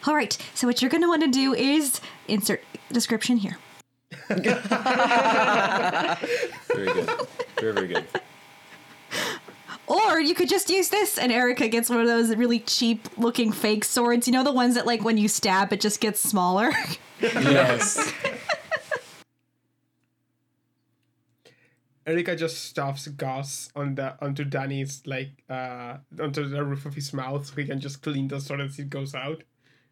All 0.07 0.15
right, 0.15 0.37
so 0.55 0.67
what 0.67 0.83
you're 0.83 0.91
going 0.91 1.03
to 1.03 1.09
want 1.09 1.23
to 1.23 1.31
do 1.31 1.55
is 1.55 2.01
insert 2.27 2.63
description 2.93 3.37
here. 3.37 3.59
Very 4.29 4.41
good. 4.41 4.59
Very 7.59 7.73
very 7.73 7.89
good. 7.89 8.05
Or 10.09 10.21
you 10.21 10.35
could 10.35 10.49
just 10.49 10.71
use 10.71 10.89
this, 10.89 11.19
and 11.19 11.31
Erica 11.31 11.69
gets 11.69 11.91
one 11.91 12.01
of 12.01 12.07
those 12.07 12.35
really 12.35 12.61
cheap 12.61 13.09
looking 13.19 13.53
fake 13.53 13.85
swords. 13.85 14.27
You 14.27 14.33
know, 14.33 14.43
the 14.43 14.53
ones 14.53 14.75
that, 14.75 14.87
like, 14.87 15.05
when 15.05 15.19
you 15.19 15.29
stab, 15.29 15.73
it 15.73 15.81
just 15.81 16.01
gets 16.01 16.21
smaller? 16.21 16.73
Yes. 17.21 18.13
Erica 22.07 22.37
just 22.37 22.65
stuffs 22.65 23.09
gauze 23.09 23.71
on 23.77 23.97
the 23.97 24.17
onto 24.25 24.45
Danny's 24.45 25.03
like 25.05 25.43
uh 25.51 25.99
onto 26.19 26.49
the 26.49 26.65
roof 26.65 26.87
of 26.87 26.95
his 26.95 27.13
mouth 27.13 27.45
so 27.45 27.55
he 27.57 27.67
can 27.67 27.81
just 27.81 28.03
clean 28.03 28.29
the 28.29 28.41
sword 28.41 28.63
as 28.63 28.79
it 28.79 28.89
goes 28.89 29.15
out. 29.15 29.43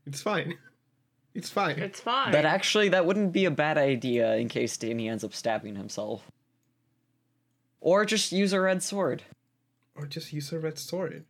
It's 0.07 0.23
fine. 0.23 0.55
It's 1.35 1.51
fine. 1.51 1.79
It's 1.79 2.01
fine. 2.01 2.33
But 2.33 2.47
actually, 2.47 2.89
that 2.89 3.05
wouldn't 3.05 3.31
be 3.33 3.45
a 3.45 3.51
bad 3.51 3.77
idea 3.77 4.37
in 4.37 4.49
case 4.49 4.75
Danny 4.79 5.07
ends 5.07 5.23
up 5.23 5.35
stabbing 5.35 5.77
himself. 5.77 6.31
Or 7.79 8.07
just 8.07 8.33
use 8.33 8.55
a 8.55 8.61
red 8.63 8.83
sword. 8.83 9.23
Or 9.97 10.07
just 10.07 10.33
use 10.33 10.53
a 10.53 10.59
red 10.59 10.79
sword. 10.79 11.25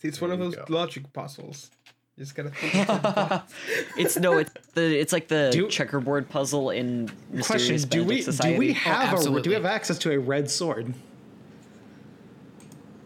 See, 0.00 0.08
it's 0.08 0.20
one 0.20 0.30
of 0.32 0.38
those 0.38 0.56
go. 0.56 0.64
logic 0.68 1.12
puzzles. 1.12 1.70
You 2.16 2.24
just 2.24 2.34
gotta 2.34 2.50
think 2.54 2.74
outside 2.76 3.02
the 3.02 3.08
box. 3.28 3.54
It's 3.96 4.18
no, 4.18 4.38
it's 4.38 4.52
the 4.74 4.98
it's 5.00 5.12
like 5.12 5.28
the 5.28 5.50
Do- 5.52 5.68
checkerboard 5.68 6.28
puzzle 6.28 6.70
in 6.70 7.10
Question: 7.42 7.76
Do 7.88 8.04
we 8.04 8.20
Society. 8.22 8.54
do 8.54 8.58
we 8.58 8.72
have 8.74 9.14
a 9.14 9.28
oh, 9.28 9.38
do 9.40 9.50
we 9.50 9.54
have 9.54 9.64
access 9.64 9.98
to 9.98 10.12
a 10.12 10.18
red 10.18 10.50
sword? 10.50 10.92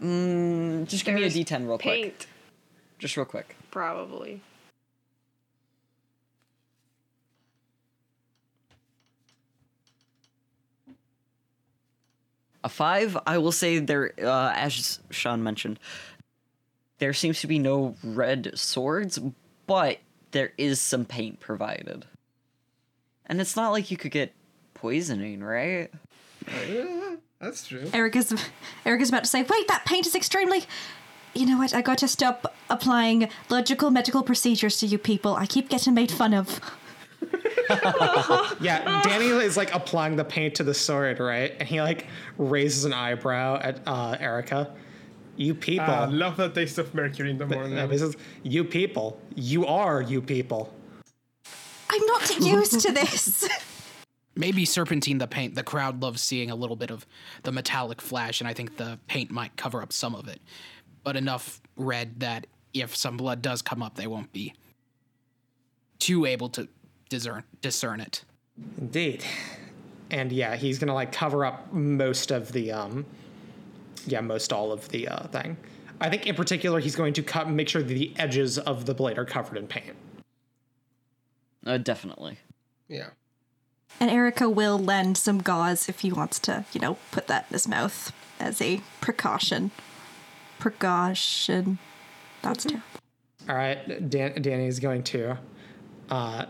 Mm, 0.01 0.87
just 0.87 1.05
give 1.05 1.15
me 1.15 1.21
a 1.23 1.29
There's 1.29 1.35
D10 1.35 1.67
real 1.67 1.77
quick. 1.79 1.81
paint, 1.81 2.27
Just 2.99 3.17
real 3.17 3.25
quick. 3.25 3.55
probably. 3.71 4.41
A 12.67 12.69
five, 12.69 13.17
I 13.25 13.37
will 13.37 13.53
say 13.53 13.79
there, 13.79 14.11
uh, 14.21 14.51
as 14.53 14.99
Sean 15.09 15.41
mentioned, 15.41 15.79
there 16.97 17.13
seems 17.13 17.39
to 17.39 17.47
be 17.47 17.59
no 17.59 17.95
red 18.03 18.59
swords, 18.59 19.21
but 19.67 19.99
there 20.31 20.51
is 20.57 20.81
some 20.81 21.05
paint 21.05 21.39
provided. 21.39 22.03
And 23.25 23.39
it's 23.39 23.55
not 23.55 23.69
like 23.69 23.89
you 23.89 23.95
could 23.95 24.11
get 24.11 24.33
poisoning, 24.73 25.41
right? 25.41 25.89
Yeah, 26.67 27.15
That's 27.39 27.65
true. 27.65 27.89
Erica's 27.93 28.35
Erica's 28.85 29.07
about 29.07 29.23
to 29.23 29.29
say, 29.29 29.43
wait, 29.43 29.69
that 29.69 29.85
paint 29.85 30.05
is 30.05 30.13
extremely. 30.13 30.65
You 31.33 31.45
know 31.45 31.59
what? 31.59 31.73
I 31.73 31.81
got 31.81 31.99
to 31.99 32.07
stop 32.09 32.53
applying 32.69 33.29
logical 33.49 33.91
medical 33.91 34.23
procedures 34.23 34.77
to 34.79 34.87
you 34.87 34.97
people. 34.97 35.35
I 35.35 35.45
keep 35.45 35.69
getting 35.69 35.93
made 35.93 36.11
fun 36.11 36.33
of. 36.33 36.59
Yeah, 38.59 39.01
Danny 39.03 39.27
is 39.27 39.57
like 39.57 39.73
applying 39.73 40.15
the 40.15 40.23
paint 40.23 40.55
to 40.55 40.63
the 40.63 40.73
sword, 40.73 41.19
right? 41.19 41.53
And 41.59 41.67
he 41.67 41.81
like 41.81 42.07
raises 42.37 42.85
an 42.85 42.93
eyebrow 42.93 43.59
at 43.61 43.81
uh, 43.85 44.15
Erica. 44.19 44.73
You 45.35 45.53
people. 45.53 45.85
I 45.85 46.05
love 46.05 46.37
the 46.37 46.49
taste 46.49 46.77
of 46.79 46.93
mercury 46.95 47.29
in 47.29 47.37
the 47.37 47.45
morning. 47.45 47.75
No, 47.75 47.85
this 47.85 48.01
is 48.01 48.15
you 48.43 48.63
people. 48.63 49.19
You 49.35 49.67
are 49.67 50.01
you 50.01 50.21
people. 50.21 50.73
I'm 51.89 52.05
not 52.07 52.39
used 52.39 52.79
to 52.81 52.91
this. 52.91 53.47
Maybe 54.35 54.65
serpentine 54.65 55.19
the 55.19 55.27
paint. 55.27 55.55
The 55.55 55.63
crowd 55.63 56.01
loves 56.01 56.21
seeing 56.21 56.49
a 56.49 56.55
little 56.55 56.75
bit 56.75 56.89
of 56.89 57.05
the 57.43 57.51
metallic 57.51 58.01
flash, 58.01 58.41
and 58.41 58.47
I 58.47 58.53
think 58.53 58.77
the 58.77 58.99
paint 59.07 59.29
might 59.29 59.55
cover 59.57 59.81
up 59.81 59.93
some 59.93 60.15
of 60.15 60.27
it. 60.27 60.41
But 61.03 61.15
enough 61.15 61.61
red 61.75 62.19
that 62.19 62.47
if 62.73 62.95
some 62.95 63.17
blood 63.17 63.41
does 63.41 63.61
come 63.61 63.83
up, 63.83 63.95
they 63.95 64.07
won't 64.07 64.31
be 64.33 64.53
too 65.99 66.25
able 66.25 66.49
to 66.49 66.67
discern 67.09 67.43
discern 67.61 67.99
it. 67.99 68.23
Indeed. 68.79 69.23
And 70.09 70.31
yeah, 70.31 70.55
he's 70.55 70.79
gonna 70.79 70.93
like 70.93 71.11
cover 71.11 71.45
up 71.45 71.71
most 71.73 72.31
of 72.31 72.51
the 72.51 72.71
um 72.71 73.05
yeah, 74.05 74.21
most 74.21 74.53
all 74.53 74.71
of 74.71 74.87
the 74.89 75.07
uh 75.07 75.27
thing. 75.27 75.57
I 75.99 76.09
think 76.09 76.27
in 76.27 76.35
particular 76.35 76.79
he's 76.79 76.95
going 76.95 77.13
to 77.13 77.23
cut 77.23 77.49
make 77.49 77.69
sure 77.69 77.81
that 77.81 77.93
the 77.93 78.13
edges 78.17 78.57
of 78.59 78.85
the 78.85 78.93
blade 78.93 79.17
are 79.17 79.25
covered 79.25 79.57
in 79.57 79.67
paint. 79.67 79.95
Uh, 81.65 81.77
definitely. 81.77 82.37
Yeah. 82.87 83.09
and 83.99 84.09
Erica 84.09 84.49
will 84.49 84.77
lend 84.79 85.17
some 85.17 85.39
gauze 85.39 85.89
if 85.89 85.99
he 85.99 86.11
wants 86.11 86.39
to, 86.39 86.63
you 86.71 86.79
know, 86.79 86.97
put 87.11 87.27
that 87.27 87.45
in 87.49 87.53
his 87.53 87.67
mouth 87.67 88.13
as 88.39 88.61
a 88.61 88.81
precaution. 89.01 89.71
Precaution. 90.59 91.79
That's 92.41 92.63
terrible. 92.65 92.83
All 93.49 93.55
right, 93.55 94.09
Dan- 94.09 94.41
Danny's 94.41 94.79
going 94.79 95.03
to 95.03 95.37
uh 96.09 96.45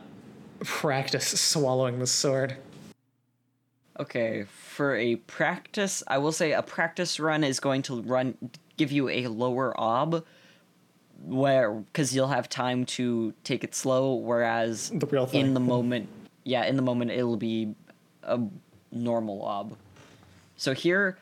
practice 0.59 1.39
swallowing 1.39 1.99
the 1.99 2.07
sword. 2.07 2.57
Okay, 3.99 4.45
for 4.49 4.95
a 4.95 5.15
practice, 5.15 6.03
I 6.07 6.19
will 6.19 6.31
say 6.31 6.51
a 6.51 6.61
practice 6.61 7.19
run 7.19 7.43
is 7.43 7.59
going 7.59 7.81
to 7.83 8.01
run 8.01 8.37
give 8.77 8.91
you 8.91 9.09
a 9.09 9.27
lower 9.27 9.79
ob, 9.79 10.23
where 11.25 11.71
because 11.71 12.15
you'll 12.15 12.27
have 12.27 12.47
time 12.47 12.85
to 12.85 13.33
take 13.43 13.63
it 13.63 13.73
slow. 13.73 14.13
Whereas 14.13 14.91
The 14.93 15.07
real 15.07 15.25
thing. 15.25 15.47
in 15.47 15.53
the 15.55 15.59
moment, 15.59 16.09
yeah, 16.43 16.65
in 16.65 16.75
the 16.75 16.83
moment 16.83 17.11
it'll 17.11 17.37
be 17.37 17.73
a 18.23 18.39
normal 18.91 19.43
ob. 19.43 19.75
So 20.57 20.73
here, 20.73 21.17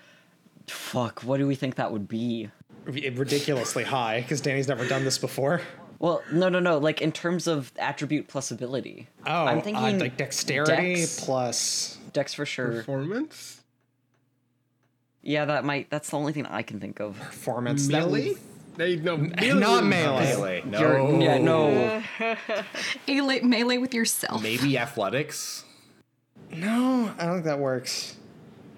fuck, 0.67 1.21
what 1.21 1.38
do 1.38 1.47
we 1.47 1.55
think 1.55 1.75
that 1.75 1.91
would 1.91 2.07
be? 2.07 2.49
Ridiculously 2.86 3.83
high 3.83 4.21
because 4.21 4.41
Danny's 4.41 4.67
never 4.67 4.88
done 4.88 5.03
this 5.03 5.17
before. 5.17 5.61
Well, 5.99 6.21
no, 6.31 6.49
no, 6.49 6.59
no. 6.59 6.77
Like 6.77 7.01
in 7.01 7.11
terms 7.11 7.47
of 7.47 7.71
attribute 7.77 8.27
plus 8.27 8.51
ability. 8.51 9.07
Oh, 9.25 9.45
I'm 9.45 9.59
uh, 9.59 9.61
thinking 9.61 9.99
like 9.99 10.17
dexterity 10.17 10.95
dex. 10.95 11.23
plus 11.23 11.97
Dex 12.13 12.33
for 12.33 12.45
sure. 12.45 12.71
Performance? 12.71 13.61
Yeah, 15.21 15.45
that 15.45 15.65
might. 15.65 15.89
That's 15.89 16.09
the 16.09 16.17
only 16.17 16.33
thing 16.33 16.45
I 16.45 16.61
can 16.61 16.79
think 16.79 16.99
of. 16.99 17.17
performance. 17.19 17.87
That 17.87 17.99
Melee? 18.07 18.29
would- 18.29 18.37
They, 18.77 18.95
no, 18.97 19.15
not 19.15 19.85
melee. 19.85 20.25
Melee. 20.35 20.63
No. 20.65 20.79
You're- 20.79 21.23
yeah, 21.23 21.37
no. 21.37 22.03
Melee, 23.07 23.41
melee 23.41 23.77
with 23.77 23.93
yourself. 23.93 24.43
Maybe 24.43 24.77
athletics. 24.77 25.63
No, 26.51 27.11
I 27.17 27.25
don't 27.25 27.33
think 27.35 27.45
that 27.45 27.59
works. 27.59 28.15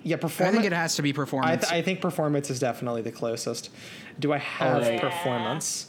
Yeah, 0.03 0.15
performance. 0.17 0.55
I 0.55 0.61
think 0.61 0.71
it 0.71 0.75
has 0.75 0.95
to 0.95 1.01
be 1.01 1.09
I, 1.09 1.13
performance. 1.13 1.67
th- 1.67 1.73
I 1.73 1.81
think 1.81 1.99
performance 1.99 2.49
is 2.49 2.59
definitely 2.59 3.01
the 3.01 3.11
closest. 3.11 3.71
Do 4.19 4.31
I 4.33 4.37
have 4.37 4.83
Alright. 4.83 5.01
performance? 5.01 5.87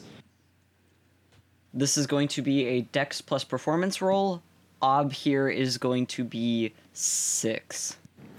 This 1.75 1.97
is 1.97 2.07
going 2.07 2.29
to 2.29 2.43
be 2.43 2.66
a 2.66 2.81
Dex 2.83 3.21
plus 3.21 3.45
performance 3.45 4.01
roll. 4.01 4.43
Ob 4.81 5.12
here 5.12 5.49
is 5.49 5.79
going 5.79 6.07
to 6.07 6.25
be 6.25 6.73
six. 6.93 7.97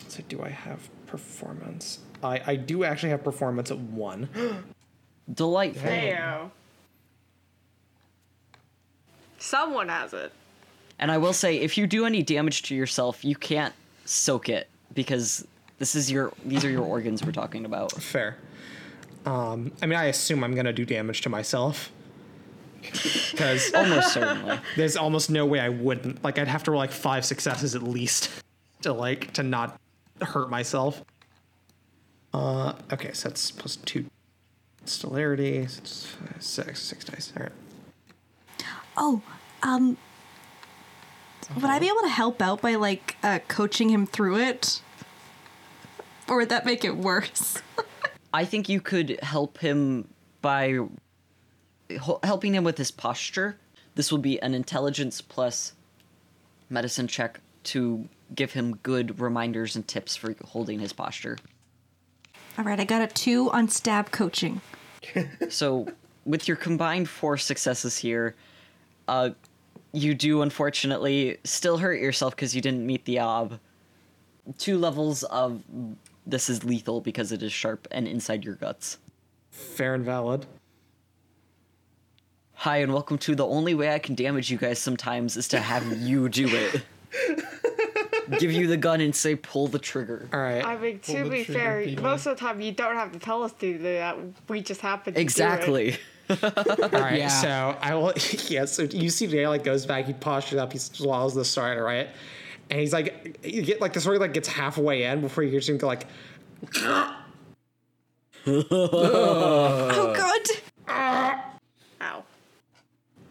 So 0.07 0.23
do 0.27 0.41
I 0.41 0.49
have 0.49 0.89
performance? 1.05 1.99
I, 2.23 2.41
I 2.45 2.55
do 2.55 2.83
actually 2.83 3.09
have 3.09 3.23
performance 3.23 3.71
at 3.71 3.77
one. 3.77 4.29
Delightful. 5.33 5.89
Heyo. 5.89 6.51
Someone 9.37 9.89
has 9.89 10.13
it. 10.13 10.33
And 10.97 11.11
I 11.11 11.17
will 11.17 11.33
say, 11.33 11.57
if 11.57 11.77
you 11.77 11.87
do 11.87 12.05
any 12.05 12.23
damage 12.23 12.63
to 12.63 12.75
yourself, 12.75 13.23
you 13.23 13.35
can't 13.35 13.73
soak 14.05 14.49
it 14.49 14.67
because 14.93 15.47
this 15.77 15.95
is 15.95 16.11
your 16.11 16.33
these 16.45 16.65
are 16.65 16.69
your 16.69 16.83
organs 16.83 17.23
we're 17.23 17.31
talking 17.31 17.63
about. 17.65 17.91
Fair. 17.93 18.37
Um, 19.25 19.71
I 19.81 19.85
mean, 19.85 19.97
I 19.97 20.05
assume 20.05 20.43
I'm 20.43 20.55
gonna 20.55 20.73
do 20.73 20.85
damage 20.85 21.21
to 21.21 21.29
myself. 21.29 21.91
Because 23.31 23.73
Almost 23.73 24.13
certainly. 24.13 24.59
there's 24.75 24.97
almost 24.97 25.29
no 25.29 25.45
way 25.45 25.59
I 25.59 25.69
wouldn't. 25.69 26.23
Like, 26.23 26.37
I'd 26.39 26.47
have 26.47 26.63
to 26.63 26.71
roll 26.71 26.79
like 26.79 26.91
five 26.91 27.23
successes 27.23 27.75
at 27.75 27.83
least 27.83 28.29
to 28.81 28.91
like 28.93 29.31
to 29.33 29.43
not 29.43 29.79
hurt 30.21 30.49
myself. 30.49 31.03
Uh, 32.33 32.73
okay, 32.91 33.13
so 33.13 33.29
that's 33.29 33.51
plus 33.51 33.77
two 33.77 34.05
celerity. 34.85 35.65
So 35.67 35.79
it's 35.79 36.15
uh, 36.15 36.39
six, 36.39 36.81
six 36.81 37.05
dice. 37.05 37.33
All 37.37 37.43
right. 37.43 37.51
Oh, 38.97 39.21
um, 39.63 39.97
would 41.55 41.65
I 41.65 41.79
be 41.79 41.87
able 41.87 42.01
to 42.01 42.09
help 42.09 42.41
out 42.41 42.61
by 42.61 42.75
like 42.75 43.15
uh, 43.23 43.39
coaching 43.47 43.89
him 43.89 44.05
through 44.05 44.39
it, 44.39 44.81
or 46.27 46.37
would 46.37 46.49
that 46.49 46.65
make 46.65 46.83
it 46.83 46.97
worse? 46.97 47.61
I 48.33 48.45
think 48.45 48.69
you 48.69 48.81
could 48.81 49.19
help 49.23 49.57
him 49.59 50.07
by 50.41 50.69
hel- 50.73 50.91
helping 52.23 52.55
him 52.55 52.63
with 52.63 52.77
his 52.77 52.91
posture. 52.91 53.57
This 53.95 54.11
will 54.11 54.19
be 54.19 54.41
an 54.41 54.53
intelligence 54.53 55.21
plus 55.21 55.73
medicine 56.69 57.07
check 57.07 57.39
to 57.63 58.07
give 58.35 58.53
him 58.53 58.75
good 58.77 59.19
reminders 59.19 59.75
and 59.75 59.87
tips 59.87 60.15
for 60.15 60.35
holding 60.45 60.79
his 60.79 60.93
posture. 60.93 61.37
All 62.57 62.63
right, 62.63 62.79
I 62.79 62.83
got 62.83 63.01
a 63.01 63.07
two 63.07 63.49
on 63.51 63.69
stab 63.69 64.11
coaching. 64.11 64.61
So, 65.49 65.87
with 66.25 66.47
your 66.47 66.57
combined 66.57 67.09
four 67.09 67.37
successes 67.37 67.97
here, 67.97 68.35
uh, 69.07 69.31
you 69.93 70.13
do 70.13 70.41
unfortunately 70.41 71.37
still 71.43 71.77
hurt 71.77 71.99
yourself 71.99 72.35
because 72.35 72.55
you 72.55 72.61
didn't 72.61 72.85
meet 72.85 73.05
the 73.05 73.19
ob. 73.19 73.59
Two 74.57 74.77
levels 74.77 75.23
of 75.23 75.63
this 76.27 76.49
is 76.49 76.63
lethal 76.63 77.01
because 77.01 77.31
it 77.31 77.41
is 77.41 77.51
sharp 77.51 77.87
and 77.91 78.07
inside 78.07 78.43
your 78.45 78.55
guts. 78.55 78.97
Fair 79.51 79.95
and 79.95 80.05
valid. 80.05 80.45
Hi, 82.59 82.77
and 82.77 82.91
welcome 82.93 83.17
to 83.19 83.35
the 83.35 83.45
only 83.47 83.73
way 83.73 83.93
I 83.93 83.99
can 83.99 84.15
damage 84.15 84.51
you 84.51 84.57
guys 84.57 84.79
sometimes 84.79 85.37
is 85.37 85.47
to 85.49 85.59
have 85.61 85.97
you 85.97 86.27
do 86.27 86.47
it. 86.49 86.81
Give 88.39 88.51
you 88.51 88.67
the 88.67 88.75
gun 88.75 88.99
and 89.01 89.15
say, 89.15 89.35
pull 89.35 89.67
the 89.69 89.79
trigger. 89.79 90.27
All 90.33 90.39
right. 90.41 90.63
I 90.63 90.77
mean, 90.77 90.99
Pull 90.99 91.15
to 91.15 91.23
the 91.23 91.29
be 91.29 91.45
trigger, 91.45 91.59
fair, 91.59 91.83
Peter. 91.85 92.01
most 92.01 92.25
of 92.25 92.35
the 92.35 92.39
time 92.39 92.59
you 92.59 92.73
don't 92.73 92.95
have 92.95 93.13
to 93.13 93.19
tell 93.19 93.43
us 93.43 93.53
to 93.53 93.77
do 93.77 93.83
that. 93.83 94.17
We 94.49 94.59
just 94.61 94.81
happen 94.81 95.13
to 95.13 95.17
do 95.17 95.19
it. 95.19 95.23
Exactly. 95.23 95.97
All 96.29 96.37
right, 96.91 97.17
Yeah. 97.19 97.27
so 97.29 97.77
I 97.81 97.95
will. 97.95 98.13
Yeah, 98.49 98.65
so 98.65 98.83
you 98.83 99.09
see, 99.09 99.25
Dale 99.27 99.49
like 99.49 99.63
goes 99.63 99.85
back, 99.85 100.05
he 100.05 100.13
postures 100.13 100.59
up, 100.59 100.73
he 100.73 100.79
swallows 100.79 101.33
the 101.35 101.45
sword, 101.45 101.79
right? 101.79 102.09
and 102.71 102.79
he's 102.79 102.93
like, 102.93 103.39
you 103.43 103.63
get 103.63 103.81
like 103.81 103.93
the 103.93 104.01
sword 104.01 104.19
like 104.19 104.31
gets 104.33 104.47
halfway 104.47 105.05
in 105.05 105.21
before 105.21 105.43
you 105.43 105.59
just 105.59 105.75
go 105.79 105.87
like, 105.87 106.05
oh 108.45 110.13
god. 110.15 110.41
Ah. 110.87 111.45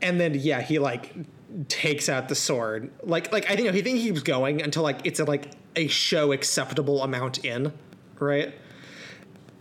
Ow. 0.02 0.08
and 0.08 0.20
then 0.20 0.34
yeah, 0.34 0.60
he 0.60 0.78
like 0.78 1.14
takes 1.68 2.08
out 2.08 2.28
the 2.28 2.34
sword. 2.34 2.90
Like 3.02 3.32
like 3.32 3.50
I 3.50 3.56
think 3.56 3.72
he 3.74 3.82
think 3.82 3.98
he 3.98 4.04
keeps 4.08 4.22
going 4.22 4.62
until 4.62 4.82
like 4.82 5.00
it's 5.04 5.20
a, 5.20 5.24
like 5.24 5.50
a 5.76 5.86
show 5.88 6.32
acceptable 6.32 7.02
amount 7.02 7.44
in, 7.44 7.72
right? 8.18 8.54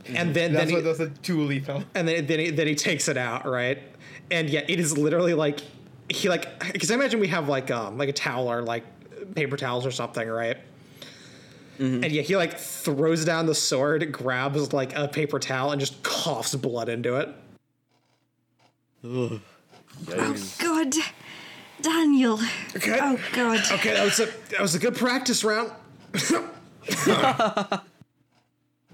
And 0.05 0.33
then, 0.33 0.33
then 0.33 0.53
That's 0.53 0.69
he, 0.69 0.75
what 0.75 0.83
that's 0.85 0.99
a 0.99 1.09
too 1.09 1.41
lethal. 1.41 1.83
and 1.93 2.07
then 2.07 2.25
then 2.27 2.39
he, 2.39 2.49
then 2.51 2.67
he 2.67 2.75
takes 2.75 3.07
it 3.09 3.17
out, 3.17 3.45
right? 3.45 3.79
And 4.31 4.49
yeah, 4.49 4.61
it 4.67 4.79
is 4.79 4.97
literally 4.97 5.33
like 5.33 5.59
he 6.09 6.29
like 6.29 6.71
because 6.71 6.91
I 6.91 6.93
imagine 6.93 7.19
we 7.19 7.27
have 7.27 7.49
like 7.49 7.71
um 7.71 7.97
like 7.97 8.09
a 8.09 8.13
towel 8.13 8.49
or 8.51 8.61
like 8.61 8.83
paper 9.35 9.57
towels 9.57 9.85
or 9.85 9.91
something, 9.91 10.27
right? 10.27 10.57
And 11.79 12.11
yeah, 12.11 12.23
he 12.23 12.35
like 12.35 12.57
throws 12.57 13.23
down 13.23 13.45
the 13.45 13.53
sword, 13.53 14.11
grabs 14.11 14.73
like 14.73 14.97
a 14.97 15.07
paper 15.07 15.37
towel, 15.37 15.71
and 15.71 15.79
just 15.79 16.01
coughs 16.01 16.55
blood 16.55 16.89
into 16.89 17.17
it. 17.17 17.29
Oh 20.09 20.35
god. 20.59 20.93
Daniel. 21.81 22.39
Okay. 22.75 22.97
Oh 23.01 23.19
god. 23.33 23.59
Okay, 23.71 23.93
that 23.93 24.03
was 24.03 24.19
a 24.19 24.25
that 24.51 24.61
was 24.61 24.75
a 24.75 24.79
good 24.79 24.95
practice 24.95 25.43
round. 25.43 25.71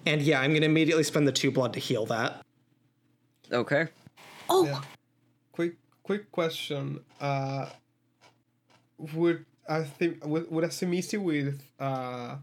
and 0.05 0.21
yeah, 0.21 0.41
I'm 0.41 0.53
gonna 0.53 0.65
immediately 0.65 1.03
spend 1.03 1.27
the 1.27 1.31
two 1.31 1.51
blood 1.51 1.73
to 1.73 1.79
heal 1.79 2.05
that. 2.07 2.41
Okay. 3.51 3.87
Oh, 4.49 4.81
Quick, 5.51 5.75
quick 6.03 6.31
question. 6.31 6.99
Uh, 7.21 7.69
would 9.13 9.45
I 9.67 9.83
think 9.83 10.25
would, 10.25 10.51
would 10.51 10.63
a 10.63 10.67
Tzimisce 10.67 11.21
with 11.21 11.61
uh, 11.79 12.35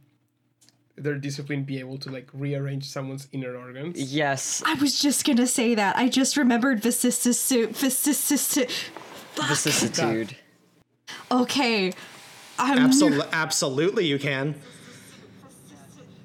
their 1.02 1.14
discipline 1.16 1.64
be 1.64 1.80
able 1.80 1.98
to 1.98 2.10
like 2.10 2.28
rearrange 2.32 2.88
someone's 2.88 3.28
inner 3.32 3.56
organs? 3.56 4.12
Yes. 4.12 4.62
I 4.66 4.74
was 4.74 5.00
just 5.00 5.24
gonna 5.24 5.46
say 5.46 5.74
that. 5.74 5.96
I 5.96 6.08
just 6.08 6.36
remembered 6.36 6.80
vicissitude. 6.82 7.76
Vicissitude. 7.76 8.70
Vicissitude. 9.36 10.36
Okay. 11.30 11.92
I'm 12.58 12.90
Absol- 12.90 13.30
absolutely, 13.32 14.06
you 14.06 14.18
can. 14.18 14.54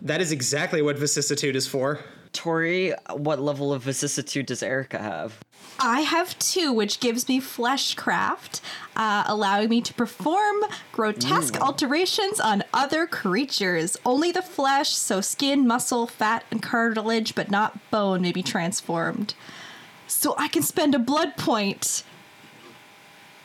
That 0.01 0.21
is 0.21 0.32
exactly 0.32 0.82
what 0.82 0.97
vicissitude 0.97 1.55
is 1.55 1.67
for. 1.67 1.99
Tori, 2.34 2.93
what 3.13 3.39
level 3.41 3.73
of 3.73 3.82
vicissitude 3.82 4.45
does 4.45 4.61
Erica 4.61 4.99
have? 4.99 5.39
I 5.80 6.01
have 6.01 6.38
two, 6.39 6.71
which 6.71 6.99
gives 6.99 7.28
me 7.28 7.41
fleshcraft, 7.41 8.61
uh, 8.95 9.23
allowing 9.28 9.69
me 9.69 9.82
to 9.82 9.93
perform 9.93 10.63
grotesque 10.91 11.59
alterations 11.59 12.39
on 12.39 12.63
other 12.73 13.05
creatures. 13.05 13.97
Only 14.05 14.32
the 14.32 14.41
flesh, 14.41 14.89
so 14.89 15.21
skin, 15.21 15.67
muscle, 15.67 16.07
fat, 16.07 16.45
and 16.49 16.61
cartilage, 16.61 17.36
but 17.36 17.51
not 17.51 17.91
bone, 17.91 18.21
may 18.21 18.32
be 18.32 18.43
transformed. 18.43 19.36
So 20.07 20.36
I 20.38 20.47
can 20.47 20.63
spend 20.63 20.95
a 20.95 20.99
blood 20.99 21.36
point 21.36 22.03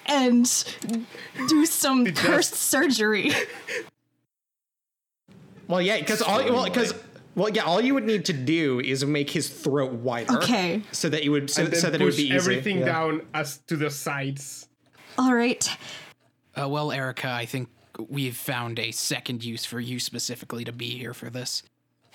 and 0.07 0.45
do 1.49 1.66
some 1.66 2.07
cursed 2.07 2.55
surgery. 2.55 3.33
Well, 5.70 5.81
yeah, 5.81 6.01
because 6.01 6.20
all 6.20 6.39
well, 6.39 6.64
because 6.64 6.93
well, 7.41 7.49
yeah, 7.49 7.62
all 7.62 7.80
you 7.80 7.95
would 7.95 8.05
need 8.05 8.26
to 8.26 8.34
do 8.34 8.80
is 8.80 9.03
make 9.03 9.30
his 9.30 9.49
throat 9.49 9.93
wider. 9.93 10.36
Okay. 10.36 10.82
So 10.93 11.09
that 11.09 11.24
you 11.24 11.32
would 11.32 11.49
so, 11.49 11.70
so 11.70 11.88
that 11.88 11.99
it 11.99 12.05
would 12.05 12.14
be 12.14 12.24
easy. 12.24 12.34
everything 12.34 12.80
yeah. 12.80 12.84
down 12.84 13.22
as 13.32 13.59
to 13.68 13.76
the 13.76 13.88
sides. 13.88 14.68
All 15.16 15.34
right. 15.34 15.66
Uh, 16.55 16.68
well, 16.68 16.93
Erica, 16.93 17.30
I 17.30 17.47
think 17.47 17.70
we've 18.11 18.36
found 18.36 18.78
a 18.78 18.91
second 18.91 19.43
use 19.43 19.64
for 19.64 19.80
you 19.80 19.99
specifically 19.99 20.64
to 20.64 20.72
be 20.72 20.91
here 20.99 21.14
for 21.14 21.30
this. 21.30 21.62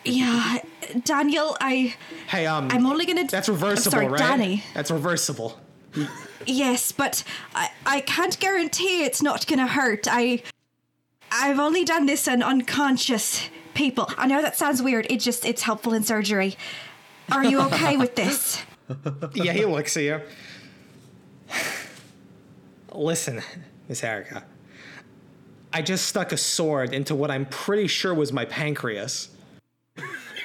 Yeah, 0.03 0.59
Daniel, 1.03 1.57
I 1.59 1.95
Hey, 2.27 2.45
um, 2.45 2.69
I'm 2.71 2.85
only 2.85 3.07
gonna. 3.07 3.25
that's 3.25 3.49
reversible, 3.49 3.93
Sorry, 3.93 4.07
right? 4.07 4.19
Danny. 4.19 4.63
That's 4.75 4.91
reversible. 4.91 5.59
Yes, 6.45 6.91
but 6.91 7.23
I, 7.55 7.71
I 7.83 8.01
can't 8.01 8.39
guarantee 8.39 9.03
it's 9.03 9.23
not 9.23 9.47
gonna 9.47 9.65
hurt. 9.65 10.07
I 10.07 10.43
I've 11.31 11.57
only 11.57 11.83
done 11.83 12.05
this 12.05 12.27
on 12.27 12.43
unconscious 12.43 13.49
people. 13.75 14.09
I 14.17 14.25
know 14.25 14.41
that 14.41 14.57
sounds 14.57 14.81
weird. 14.81 15.05
It 15.09 15.19
just 15.19 15.45
it's 15.45 15.61
helpful 15.61 15.93
in 15.93 16.03
surgery. 16.03 16.55
Are 17.31 17.43
you 17.43 17.61
okay 17.61 17.97
with 17.97 18.15
this? 18.15 18.63
yeah, 19.33 19.53
he 19.53 19.65
looks 19.65 19.95
at 19.97 20.03
you. 20.03 20.21
Listen, 22.93 23.41
Miss 23.87 24.03
Erica. 24.03 24.43
I 25.73 25.81
just 25.81 26.07
stuck 26.07 26.31
a 26.31 26.37
sword 26.37 26.93
into 26.93 27.13
what 27.15 27.29
I'm 27.29 27.45
pretty 27.45 27.87
sure 27.87 28.13
was 28.13 28.31
my 28.31 28.45
pancreas. 28.45 29.29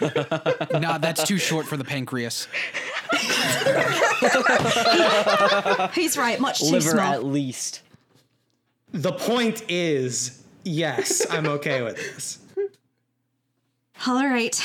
nah, 0.01 0.99
that's 0.99 1.24
too 1.24 1.39
short 1.39 1.66
for 1.66 1.76
the 1.76 1.85
pancreas. 1.85 2.49
He's 5.95 6.16
right. 6.16 6.41
Much 6.41 6.61
too 6.61 6.72
Liver 6.72 6.91
small. 6.91 7.12
at 7.12 7.24
least. 7.24 7.83
The 8.93 9.12
point 9.12 9.62
is, 9.70 10.43
yes, 10.64 11.24
I'm 11.31 11.47
okay 11.47 11.83
with 11.83 11.97
this. 11.97 12.39
All 14.07 14.27
right, 14.27 14.59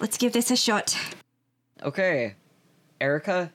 let's 0.00 0.16
give 0.16 0.32
this 0.32 0.50
a 0.50 0.56
shot. 0.56 0.96
Okay. 1.82 2.34
Erica, 3.00 3.52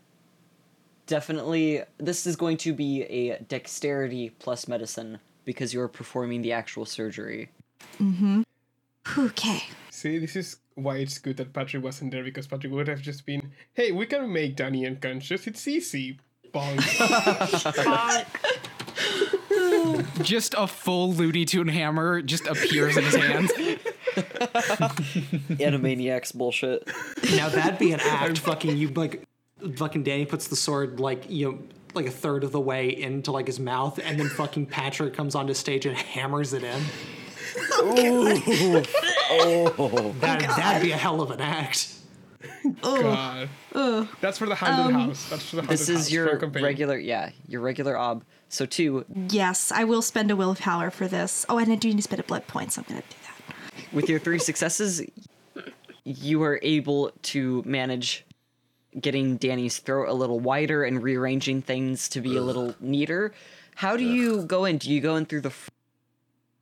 definitely 1.07 1.81
this 1.97 2.27
is 2.27 2.35
going 2.35 2.57
to 2.57 2.73
be 2.73 3.03
a 3.03 3.39
dexterity 3.43 4.29
plus 4.37 4.67
medicine 4.67 5.19
because 5.43 5.73
you're 5.73 5.87
performing 5.87 6.41
the 6.41 6.51
actual 6.51 6.85
surgery. 6.85 7.49
Mm-hmm. 7.99 8.41
Okay. 9.17 9.63
See, 9.89 10.19
this 10.19 10.35
is 10.35 10.57
why 10.75 10.97
it's 10.97 11.17
good 11.17 11.37
that 11.37 11.53
Patrick 11.53 11.83
wasn't 11.83 12.11
there 12.11 12.23
because 12.23 12.47
Patrick 12.47 12.73
would 12.73 12.87
have 12.87 13.01
just 13.01 13.25
been, 13.25 13.51
"Hey, 13.73 13.91
we 13.91 14.05
can 14.05 14.31
make 14.31 14.55
Danny 14.55 14.85
unconscious. 14.85 15.47
It's 15.47 15.67
easy." 15.67 16.19
Bonk. 16.53 16.77
Just 20.23 20.55
a 20.57 20.67
full 20.67 21.13
Looney 21.13 21.45
Tune 21.45 21.67
hammer 21.67 22.21
just 22.21 22.47
appears 22.47 22.97
in 22.97 23.03
his 23.03 23.15
hands. 23.15 23.51
Animaniacs 25.59 26.33
bullshit. 26.33 26.87
Now 27.35 27.49
that'd 27.49 27.79
be 27.79 27.91
an 27.91 27.99
act. 28.03 28.39
fucking 28.39 28.77
you 28.77 28.89
like, 28.89 29.23
fucking 29.75 30.03
Danny 30.03 30.25
puts 30.25 30.47
the 30.47 30.55
sword 30.55 30.99
like 30.99 31.29
you 31.29 31.51
know 31.51 31.59
like 31.93 32.05
a 32.05 32.11
third 32.11 32.43
of 32.43 32.51
the 32.51 32.59
way 32.59 32.89
into 32.89 33.31
like 33.31 33.47
his 33.47 33.59
mouth, 33.59 33.99
and 34.03 34.19
then 34.19 34.29
fucking 34.29 34.65
Patrick 34.67 35.13
comes 35.13 35.35
onto 35.35 35.53
stage 35.53 35.85
and 35.85 35.97
hammers 35.97 36.53
it 36.53 36.63
in. 36.63 36.81
Oh. 39.27 40.13
That, 40.19 40.43
oh 40.43 40.55
that'd 40.55 40.81
be 40.83 40.91
a 40.91 40.97
hell 40.97 41.21
of 41.21 41.31
an 41.31 41.41
act. 41.41 41.95
Oh. 42.83 43.01
God. 43.01 43.49
That's 44.21 44.37
for 44.37 44.45
the 44.45 44.55
haunted 44.55 44.95
um, 44.95 45.07
house. 45.07 45.29
That's 45.29 45.49
for 45.49 45.57
the 45.57 45.61
haunted 45.63 45.79
This 45.79 45.89
is 45.89 46.07
for 46.07 46.13
your 46.13 46.37
regular, 46.37 46.97
yeah, 46.97 47.31
your 47.47 47.61
regular 47.61 47.97
ob. 47.97 48.23
So 48.49 48.65
two, 48.65 49.05
Yes, 49.29 49.71
I 49.71 49.83
will 49.83 50.01
spend 50.01 50.31
a 50.31 50.35
willpower 50.35 50.91
for 50.91 51.07
this. 51.07 51.45
Oh, 51.49 51.57
and 51.57 51.71
I 51.71 51.75
do 51.75 51.87
need 51.89 51.97
to 51.97 52.03
spend 52.03 52.19
a 52.19 52.23
blood 52.23 52.47
point, 52.47 52.73
so 52.73 52.81
I'm 52.81 52.85
gonna 52.87 53.01
do 53.01 53.15
that. 53.23 53.24
With 53.93 54.09
your 54.09 54.19
three 54.19 54.39
successes, 54.39 55.01
you 56.03 56.43
are 56.43 56.59
able 56.61 57.11
to 57.23 57.63
manage 57.65 58.25
getting 58.99 59.37
Danny's 59.37 59.79
throat 59.79 60.07
a 60.09 60.13
little 60.13 60.39
wider 60.39 60.83
and 60.83 61.01
rearranging 61.03 61.61
things 61.61 62.07
to 62.09 62.21
be 62.21 62.37
a 62.37 62.41
little 62.41 62.75
neater. 62.79 63.33
How 63.75 63.97
do 63.97 64.03
you 64.03 64.43
go 64.43 64.65
in? 64.65 64.77
Do 64.77 64.89
you 64.91 65.01
go 65.01 65.15
in 65.17 65.25
through 65.25 65.41
the 65.41 65.49
f- 65.49 65.69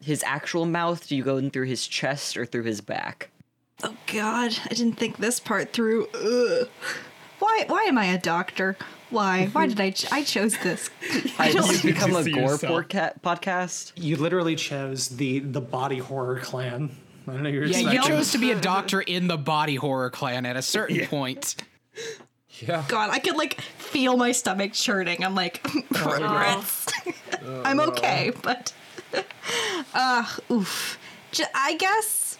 his 0.01 0.24
actual 0.26 0.66
mouth? 0.66 1.07
Do 1.07 1.16
you 1.16 1.24
go 1.24 1.38
in 1.38 1.51
through 1.51 1.68
his 1.68 1.86
chest 1.88 2.36
or 2.38 2.45
through 2.45 2.64
his 2.64 2.82
back? 2.82 3.30
Oh 3.84 3.95
God, 4.07 4.57
I 4.66 4.74
didn't 4.74 4.93
think 4.97 5.18
this 5.18 5.39
part 5.39 5.74
through. 5.74 6.07
Ugh. 6.16 6.68
Why? 7.39 7.66
Why 7.68 7.84
am 7.84 7.97
I 7.97 8.05
a 8.05 8.18
doctor? 8.18 8.78
Why? 9.09 9.47
Why 9.47 9.68
did 9.68 9.80
I? 9.80 9.91
Ch- 9.91 10.11
I 10.11 10.24
chose 10.24 10.57
this. 10.64 10.89
I 11.38 11.51
Did 11.51 11.57
don't. 11.57 11.84
you 11.84 11.93
become 11.93 12.11
a 12.16 12.24
gore 12.24 12.51
yourself. 12.53 12.86
podca- 12.88 13.20
podcast? 13.22 13.91
You 13.95 14.16
literally 14.16 14.55
chose 14.55 15.09
the 15.09 15.39
the 15.39 15.61
body 15.61 15.99
horror 15.99 16.39
clan. 16.39 16.95
I 17.28 17.38
know 17.38 17.50
you're 17.50 17.66
Yeah, 17.66 17.92
you 17.92 18.02
chose 18.02 18.32
to 18.32 18.38
be 18.38 18.52
a 18.52 18.60
doctor 18.60 19.02
in 19.16 19.28
the 19.28 19.38
body 19.38 19.76
horror 19.76 20.10
clan 20.10 20.46
at 20.46 20.56
a 20.56 20.62
certain 20.62 21.06
point. 21.08 21.56
Yeah. 22.60 22.84
God, 22.88 23.10
I 23.12 23.20
could 23.20 23.36
like 23.36 23.60
feel 23.62 24.18
my 24.18 24.32
stomach 24.32 24.74
churning. 24.74 25.24
I'm 25.24 25.36
like, 25.36 25.66
regrets. 25.92 26.88
I'm 27.66 27.80
okay, 27.80 28.32
but 28.42 28.74
uh, 29.94 30.26
oof. 30.52 31.00
J- 31.32 31.46
I 31.56 31.76
guess 31.78 32.38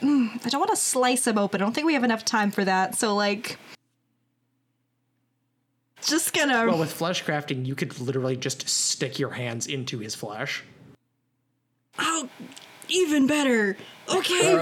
mm, 0.00 0.28
I 0.44 0.48
don't 0.48 0.60
want 0.60 0.70
to 0.70 0.76
slice 0.76 1.26
him 1.26 1.38
open. 1.38 1.60
I 1.60 1.64
don't 1.64 1.72
think 1.72 1.86
we 1.86 1.94
have 1.94 2.04
enough 2.04 2.24
time 2.24 2.50
for 2.50 2.64
that. 2.64 2.94
So 2.94 3.14
like, 3.14 3.58
just 6.02 6.32
gonna. 6.32 6.66
Well, 6.66 6.78
with 6.78 6.92
flesh 6.92 7.24
crafting, 7.24 7.66
you 7.66 7.74
could 7.74 7.98
literally 8.00 8.36
just 8.36 8.68
stick 8.68 9.18
your 9.18 9.30
hands 9.30 9.66
into 9.66 9.98
his 9.98 10.14
flesh. 10.14 10.62
Oh, 11.98 12.28
even 12.88 13.26
better. 13.26 13.76
Okay, 14.08 14.52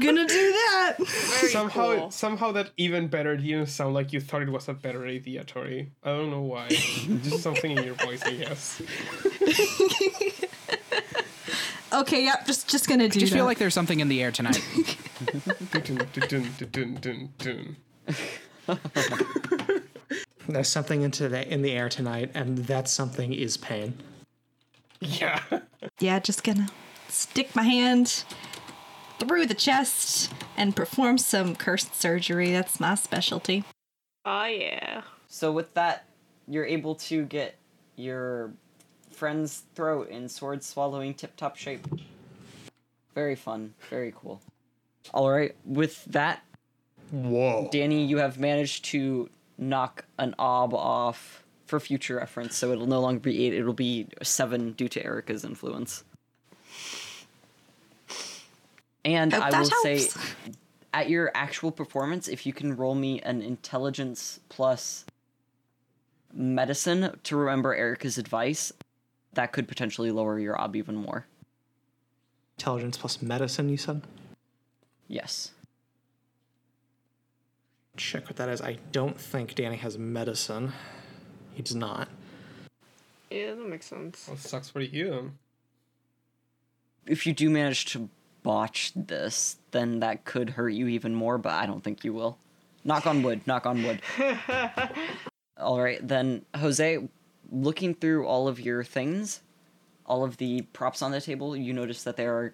gonna 0.00 0.26
do 0.26 0.52
that. 0.52 0.94
Very 0.98 1.52
Somehow, 1.52 1.94
cool. 1.94 2.10
somehow 2.10 2.52
that 2.52 2.70
even 2.76 3.08
better 3.08 3.36
didn't 3.36 3.66
sound 3.66 3.94
like 3.94 4.12
you 4.12 4.20
thought 4.20 4.42
it 4.42 4.48
was 4.50 4.68
a 4.68 4.74
better 4.74 5.06
idea, 5.06 5.44
Tori. 5.44 5.92
I 6.02 6.10
don't 6.10 6.30
know 6.30 6.40
why. 6.42 6.68
Just 6.68 7.42
something 7.42 7.76
in 7.76 7.84
your 7.84 7.94
voice, 7.94 8.22
I 8.24 8.34
guess. 8.34 8.82
Okay, 11.92 12.24
yep, 12.24 12.46
just 12.46 12.68
just 12.68 12.88
gonna 12.88 13.08
do 13.08 13.18
I 13.18 13.20
just 13.20 13.32
that. 13.32 13.36
feel 13.36 13.44
like 13.44 13.58
there's 13.58 13.74
something 13.74 14.00
in 14.00 14.08
the 14.08 14.22
air 14.22 14.32
tonight. 14.32 14.60
There's 20.48 20.68
something 20.68 21.02
into 21.02 21.28
the, 21.28 21.48
in 21.52 21.62
the 21.62 21.70
air 21.70 21.88
tonight, 21.88 22.30
and 22.34 22.58
that 22.66 22.88
something 22.88 23.32
is 23.32 23.56
pain. 23.56 23.94
Yeah. 25.00 25.40
yeah, 26.00 26.18
just 26.18 26.42
gonna 26.44 26.68
stick 27.12 27.54
my 27.54 27.62
hand 27.62 28.24
through 29.18 29.46
the 29.46 29.54
chest 29.54 30.32
and 30.56 30.74
perform 30.74 31.18
some 31.18 31.54
cursed 31.54 31.94
surgery. 31.94 32.50
That's 32.50 32.80
my 32.80 32.94
specialty. 32.94 33.64
Oh 34.24 34.46
yeah. 34.46 35.02
So 35.28 35.52
with 35.52 35.74
that, 35.74 36.06
you're 36.48 36.66
able 36.66 36.94
to 36.96 37.24
get 37.24 37.56
your 37.96 38.52
friend's 39.10 39.64
throat 39.74 40.08
in 40.08 40.28
sword 40.28 40.62
swallowing 40.62 41.14
tip 41.14 41.36
top 41.36 41.56
shape. 41.56 41.86
Very 43.14 43.36
fun, 43.36 43.74
very 43.90 44.12
cool. 44.16 44.40
All 45.12 45.30
right, 45.30 45.54
with 45.64 46.04
that, 46.06 46.42
Whoa. 47.10 47.68
Danny, 47.70 48.04
you 48.04 48.18
have 48.18 48.38
managed 48.38 48.86
to 48.86 49.28
knock 49.58 50.04
an 50.18 50.34
ob 50.38 50.72
off 50.72 51.44
for 51.66 51.78
future 51.78 52.16
reference, 52.16 52.56
so 52.56 52.72
it'll 52.72 52.86
no 52.86 53.00
longer 53.00 53.20
be 53.20 53.46
eight; 53.46 53.52
it'll 53.52 53.74
be 53.74 54.06
seven 54.22 54.72
due 54.72 54.88
to 54.88 55.04
Erica's 55.04 55.44
influence. 55.44 56.04
And 59.04 59.32
Hope 59.32 59.44
I 59.44 59.50
that 59.50 59.60
will 59.62 59.98
say, 59.98 60.08
at 60.94 61.10
your 61.10 61.30
actual 61.34 61.72
performance, 61.72 62.28
if 62.28 62.46
you 62.46 62.52
can 62.52 62.76
roll 62.76 62.94
me 62.94 63.20
an 63.20 63.42
intelligence 63.42 64.40
plus 64.48 65.04
medicine 66.32 67.18
to 67.24 67.36
remember 67.36 67.74
Erica's 67.74 68.18
advice, 68.18 68.72
that 69.32 69.52
could 69.52 69.66
potentially 69.66 70.10
lower 70.10 70.38
your 70.38 70.60
ob 70.60 70.76
even 70.76 70.96
more. 70.96 71.26
Intelligence 72.58 72.96
plus 72.96 73.20
medicine, 73.22 73.68
you 73.68 73.76
said? 73.76 74.02
Yes. 75.08 75.52
Check 77.96 78.26
what 78.26 78.36
that 78.36 78.48
is. 78.48 78.60
I 78.62 78.78
don't 78.92 79.20
think 79.20 79.54
Danny 79.54 79.76
has 79.76 79.98
medicine. 79.98 80.72
He 81.54 81.62
does 81.62 81.74
not. 81.74 82.08
Yeah, 83.30 83.54
that 83.54 83.68
makes 83.68 83.86
sense. 83.86 84.26
Well, 84.28 84.36
sucks 84.36 84.70
for 84.70 84.80
you. 84.80 85.32
if 87.06 87.26
you 87.26 87.32
do 87.32 87.50
manage 87.50 87.86
to 87.86 88.08
botch 88.42 88.92
this, 88.94 89.56
then 89.70 90.00
that 90.00 90.24
could 90.24 90.50
hurt 90.50 90.70
you 90.70 90.88
even 90.88 91.14
more, 91.14 91.38
but 91.38 91.52
I 91.52 91.66
don't 91.66 91.82
think 91.82 92.04
you 92.04 92.12
will. 92.12 92.38
Knock 92.84 93.06
on 93.06 93.22
wood, 93.22 93.46
knock 93.46 93.66
on 93.66 93.82
wood. 93.82 94.00
all 95.56 95.80
right, 95.80 96.06
then, 96.06 96.44
Jose, 96.56 96.98
looking 97.50 97.94
through 97.94 98.26
all 98.26 98.48
of 98.48 98.58
your 98.58 98.82
things, 98.82 99.40
all 100.06 100.24
of 100.24 100.38
the 100.38 100.62
props 100.72 101.02
on 101.02 101.12
the 101.12 101.20
table, 101.20 101.56
you 101.56 101.72
notice 101.72 102.02
that 102.04 102.16
there 102.16 102.34
are 102.34 102.52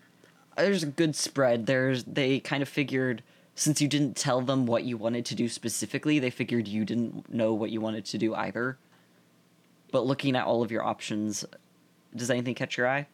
there's 0.57 0.82
a 0.82 0.86
good 0.86 1.14
spread. 1.14 1.66
There's 1.66 2.05
they 2.05 2.41
kind 2.41 2.62
of 2.62 2.68
figured 2.68 3.22
since 3.55 3.80
you 3.80 3.89
didn't 3.89 4.16
tell 4.16 4.41
them 4.41 4.66
what 4.66 4.84
you 4.84 4.97
wanted 4.97 5.24
to 5.26 5.34
do 5.34 5.49
specifically, 5.49 6.20
they 6.20 6.30
figured 6.30 6.68
you 6.68 6.84
didn't 6.84 7.32
know 7.32 7.55
what 7.55 7.70
you 7.70 7.80
wanted 7.80 8.05
to 8.05 8.18
do 8.18 8.32
either. 8.34 8.78
But 9.91 10.07
looking 10.07 10.36
at 10.36 10.45
all 10.45 10.62
of 10.62 10.70
your 10.70 10.84
options, 10.84 11.45
does 12.14 12.30
anything 12.30 12.55
catch 12.55 12.76
your 12.76 12.86
eye? 12.86 13.09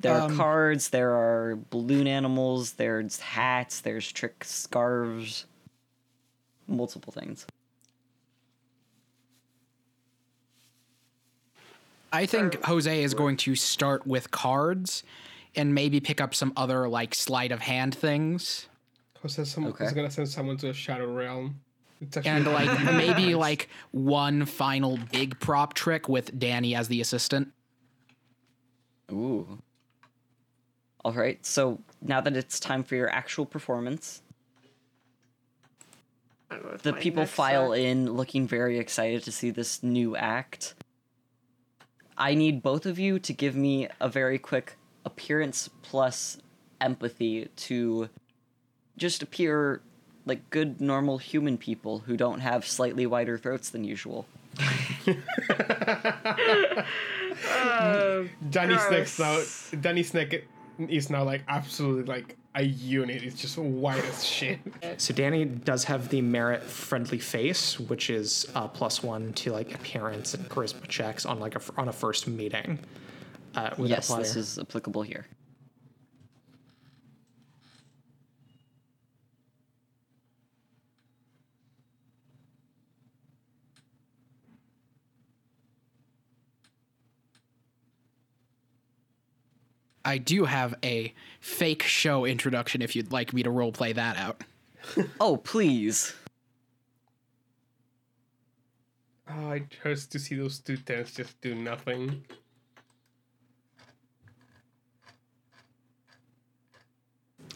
There 0.00 0.14
are 0.14 0.22
Um, 0.22 0.36
cards, 0.36 0.90
there 0.90 1.12
are 1.12 1.56
balloon 1.70 2.06
animals, 2.06 2.72
there's 2.72 3.18
hats, 3.20 3.80
there's 3.80 4.10
trick 4.12 4.44
scarves, 4.44 5.46
multiple 6.68 7.12
things. 7.12 7.46
I 12.12 12.26
think 12.26 12.62
Jose 12.64 13.02
is 13.02 13.14
going 13.14 13.36
to 13.38 13.54
start 13.54 14.06
with 14.06 14.30
cards 14.30 15.02
and 15.54 15.74
maybe 15.74 16.00
pick 16.00 16.20
up 16.20 16.34
some 16.34 16.52
other 16.56 16.88
like 16.88 17.14
sleight 17.14 17.52
of 17.52 17.60
hand 17.60 17.94
things. 17.94 18.68
Who 19.20 19.28
says 19.28 19.50
someone 19.50 19.72
Okay. 19.72 19.86
is 19.86 19.92
gonna 19.92 20.10
send 20.10 20.28
someone 20.28 20.56
to 20.58 20.68
a 20.70 20.74
shadow 20.74 21.12
realm? 21.12 21.60
And 22.24 22.46
like 22.46 22.80
maybe 22.94 23.34
like 23.34 23.70
one 23.90 24.44
final 24.44 24.98
big 25.10 25.40
prop 25.40 25.72
trick 25.74 26.08
with 26.08 26.38
Danny 26.38 26.74
as 26.74 26.88
the 26.88 27.00
assistant. 27.00 27.52
Ooh. 29.10 29.58
All 31.06 31.12
right, 31.12 31.38
so 31.46 31.78
now 32.02 32.20
that 32.20 32.36
it's 32.36 32.58
time 32.58 32.82
for 32.82 32.96
your 32.96 33.08
actual 33.08 33.46
performance, 33.46 34.22
I'll 36.50 36.60
go 36.60 36.72
with 36.72 36.82
the 36.82 36.94
people 36.94 37.24
file 37.26 37.72
act. 37.72 37.80
in 37.80 38.12
looking 38.12 38.48
very 38.48 38.80
excited 38.80 39.22
to 39.22 39.30
see 39.30 39.50
this 39.50 39.84
new 39.84 40.16
act. 40.16 40.74
I 42.18 42.34
need 42.34 42.60
both 42.60 42.86
of 42.86 42.98
you 42.98 43.20
to 43.20 43.32
give 43.32 43.54
me 43.54 43.86
a 44.00 44.08
very 44.08 44.36
quick 44.36 44.78
appearance 45.04 45.70
plus 45.82 46.38
empathy 46.80 47.50
to 47.54 48.08
just 48.96 49.22
appear 49.22 49.82
like 50.24 50.50
good 50.50 50.80
normal 50.80 51.18
human 51.18 51.56
people 51.56 52.00
who 52.00 52.16
don't 52.16 52.40
have 52.40 52.66
slightly 52.66 53.06
wider 53.06 53.38
throats 53.38 53.70
than 53.70 53.84
usual. 53.84 54.26
Oh, 57.48 58.28
Danny 58.50 58.78
Snake's 58.78 59.18
now. 59.18 59.34
Gross. 59.34 59.70
Danny 59.80 60.02
Snake 60.02 60.48
is 60.78 61.10
now 61.10 61.24
like 61.24 61.42
absolutely 61.48 62.04
like 62.04 62.36
a 62.54 62.62
unit. 62.64 63.22
It's 63.22 63.40
just 63.40 63.58
white 63.58 64.04
as 64.04 64.24
shit. 64.24 64.58
So 64.98 65.12
Danny 65.12 65.44
does 65.44 65.84
have 65.84 66.08
the 66.08 66.22
merit 66.22 66.62
friendly 66.62 67.18
face, 67.18 67.78
which 67.78 68.08
is 68.08 68.46
uh, 68.54 68.66
plus 68.68 69.02
one 69.02 69.32
to 69.34 69.52
like 69.52 69.74
appearance 69.74 70.32
and 70.32 70.48
charisma 70.48 70.86
checks 70.88 71.26
on 71.26 71.38
like 71.38 71.54
a, 71.54 71.58
f- 71.58 71.70
on 71.76 71.88
a 71.88 71.92
first 71.92 72.26
meeting. 72.26 72.78
Uh, 73.54 73.70
with 73.76 73.90
yes, 73.90 74.08
this 74.14 74.36
is 74.36 74.58
applicable 74.58 75.02
here. 75.02 75.26
I 90.06 90.18
do 90.18 90.44
have 90.44 90.76
a 90.84 91.12
fake 91.40 91.82
show 91.82 92.24
introduction 92.24 92.80
if 92.80 92.94
you'd 92.94 93.10
like 93.10 93.32
me 93.32 93.42
to 93.42 93.50
role 93.50 93.72
play 93.72 93.92
that 93.92 94.16
out. 94.16 94.42
Oh, 95.20 95.36
please. 95.36 96.14
Oh, 99.28 99.50
it 99.50 99.74
hurts 99.82 100.06
to 100.06 100.20
see 100.20 100.36
those 100.36 100.60
two 100.60 100.76
tens 100.76 101.12
just 101.12 101.40
do 101.40 101.56
nothing. 101.56 102.22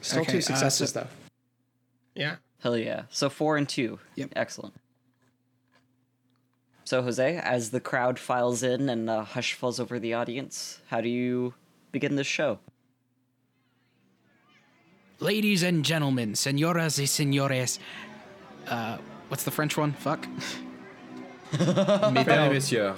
Still 0.01 0.23
Okay, 0.23 0.33
two 0.33 0.39
uh, 0.39 0.41
successes 0.41 0.91
so- 0.91 1.01
though. 1.01 1.09
Yeah. 2.17 2.37
Hell 2.59 2.77
yeah. 2.77 3.03
So 3.11 3.31
four 3.31 3.57
and 3.57 3.69
two. 3.69 4.01
Yep. 4.17 4.33
Excellent. 4.35 4.75
So 6.85 7.01
Jose, 7.03 7.37
as 7.37 7.71
the 7.71 7.81
crowd 7.81 8.19
files 8.19 8.65
in 8.65 8.89
and 8.89 9.09
a 9.09 9.23
hush 9.23 9.55
falls 9.55 9.79
over 9.79 10.01
the 10.01 10.15
audience, 10.15 10.81
how 10.89 11.01
do 11.01 11.09
you 11.09 11.55
begin 11.93 12.17
this 12.17 12.27
show? 12.27 12.59
Ladies 15.21 15.63
and 15.63 15.85
gentlemen, 15.85 16.33
señoras 16.35 16.99
y 16.99 17.05
señores. 17.07 17.79
Uh, 18.69 18.97
what's 19.29 19.45
the 19.45 19.51
French 19.51 19.77
one? 19.77 19.93
Fuck. 19.93 20.27
Mesdames 21.53 22.47
et 22.47 22.53
messieurs. 22.53 22.95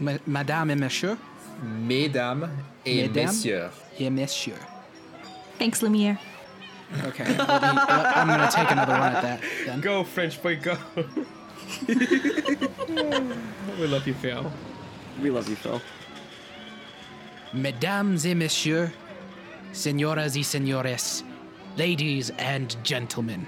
Ma- 0.00 0.18
Madame 0.26 0.70
et 0.72 0.76
Monsieur. 0.76 1.16
Mesdames 1.62 2.48
et 2.84 3.02
Mesdames. 3.06 3.26
messieurs. 3.26 3.70
Et 3.98 4.10
Monsieur. 4.10 4.56
Thanks, 5.58 5.82
Lumiere. 5.82 6.18
Okay. 7.04 7.24
let 7.24 7.38
me- 7.38 7.44
I'm 7.46 8.26
gonna 8.28 8.50
take 8.50 8.70
another 8.70 8.92
one 8.92 9.12
at 9.14 9.22
that. 9.22 9.40
Then. 9.66 9.80
Go, 9.80 10.04
French 10.04 10.40
boy, 10.42 10.56
go. 10.56 10.76
we 11.88 11.94
love 13.86 14.06
you, 14.06 14.14
Phil. 14.14 14.50
We 15.22 15.30
love 15.30 15.48
you, 15.48 15.56
Phil. 15.56 15.80
Mesdames 17.54 18.26
et 18.26 18.34
messieurs, 18.34 18.90
señoras 19.72 20.36
y 20.36 20.42
señores, 20.42 21.22
ladies 21.78 22.30
and 22.38 22.76
gentlemen, 22.84 23.46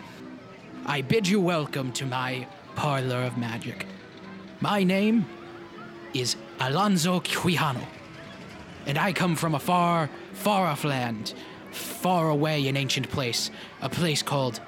I 0.87 1.03
bid 1.03 1.29
you 1.29 1.39
welcome 1.39 1.93
to 1.93 2.07
my 2.07 2.47
parlor 2.77 3.23
of 3.23 3.37
magic. 3.37 3.85
My 4.63 4.83
name 4.83 5.27
is 6.15 6.37
Alonso 6.61 7.21
Quijano, 7.21 7.85
and 8.87 8.97
I 8.97 9.13
come 9.13 9.37
from 9.37 9.55
a 9.55 9.59
far, 9.59 10.09
far 10.33 10.67
off 10.67 10.83
land, 10.83 11.35
far 11.71 12.31
away 12.31 12.69
in 12.69 12.79
ancient 12.79 13.11
place, 13.11 13.51
a 13.83 13.91
place 13.91 14.23
called 14.23 14.61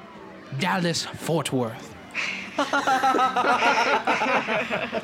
Dallas 0.59 1.07
Fort 1.07 1.55
Worth. 1.55 1.97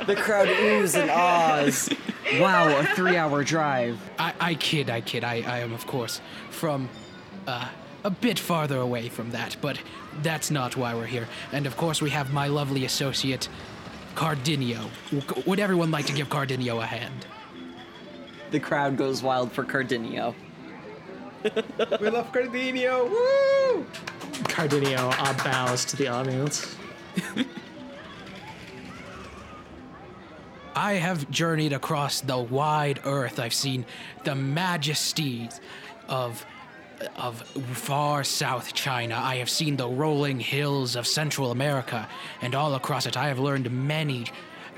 The 0.06 0.16
crowd 0.16 0.48
oohs 0.48 0.94
and 0.98 1.10
ahs. 1.10 1.88
Wow, 2.34 2.78
a 2.78 2.84
three-hour 2.94 3.42
drive. 3.44 3.98
I, 4.18 4.32
I 4.40 4.54
kid, 4.54 4.90
I 4.90 5.00
kid. 5.00 5.24
I, 5.24 5.36
I 5.46 5.58
am, 5.60 5.72
of 5.72 5.86
course, 5.86 6.20
from 6.50 6.88
uh, 7.46 7.68
a 8.04 8.10
bit 8.10 8.38
farther 8.38 8.78
away 8.78 9.08
from 9.08 9.30
that, 9.30 9.56
but 9.60 9.78
that's 10.22 10.50
not 10.50 10.76
why 10.76 10.94
we're 10.94 11.06
here. 11.06 11.26
And 11.52 11.66
of 11.66 11.76
course, 11.76 12.02
we 12.02 12.10
have 12.10 12.32
my 12.32 12.48
lovely 12.48 12.84
associate, 12.84 13.48
Cardenio. 14.14 14.90
W- 15.10 15.42
Would 15.46 15.58
everyone 15.58 15.90
like 15.90 16.06
to 16.06 16.12
give 16.12 16.28
Cardenio 16.28 16.82
a 16.82 16.86
hand? 16.86 17.26
The 18.50 18.60
crowd 18.60 18.96
goes 18.96 19.22
wild 19.22 19.52
for 19.52 19.64
Cardenio. 19.64 20.34
we 22.00 22.10
love 22.10 22.32
Cardenio. 22.32 23.08
Woo! 23.08 23.86
Cardenio 24.44 25.14
uh, 25.18 25.44
bows 25.44 25.84
to 25.86 25.96
the 25.96 26.08
audience. 26.08 26.76
I 30.78 30.92
have 30.92 31.28
journeyed 31.28 31.72
across 31.72 32.20
the 32.20 32.38
wide 32.38 33.00
earth. 33.04 33.40
I've 33.40 33.52
seen 33.52 33.84
the 34.22 34.36
majesties 34.36 35.60
of 36.08 36.46
of 37.16 37.42
far 37.42 38.22
south 38.22 38.74
China. 38.74 39.16
I 39.20 39.36
have 39.36 39.50
seen 39.50 39.76
the 39.76 39.88
rolling 39.88 40.38
hills 40.38 40.94
of 40.94 41.04
Central 41.04 41.50
America, 41.50 42.08
and 42.42 42.54
all 42.54 42.76
across 42.76 43.06
it 43.06 43.16
I 43.16 43.26
have 43.26 43.40
learned 43.40 43.68
many 43.72 44.26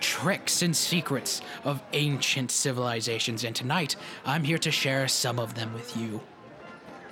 tricks 0.01 0.63
and 0.63 0.75
secrets 0.75 1.43
of 1.65 1.83
ancient 1.93 2.51
civilizations, 2.51 3.45
and 3.45 3.55
tonight 3.55 3.97
I'm 4.25 4.43
here 4.43 4.59
to 4.59 4.71
share 4.71 5.07
some 5.07 5.39
of 5.39 5.55
them 5.55 5.75
with 5.75 5.95
you. 5.99 6.23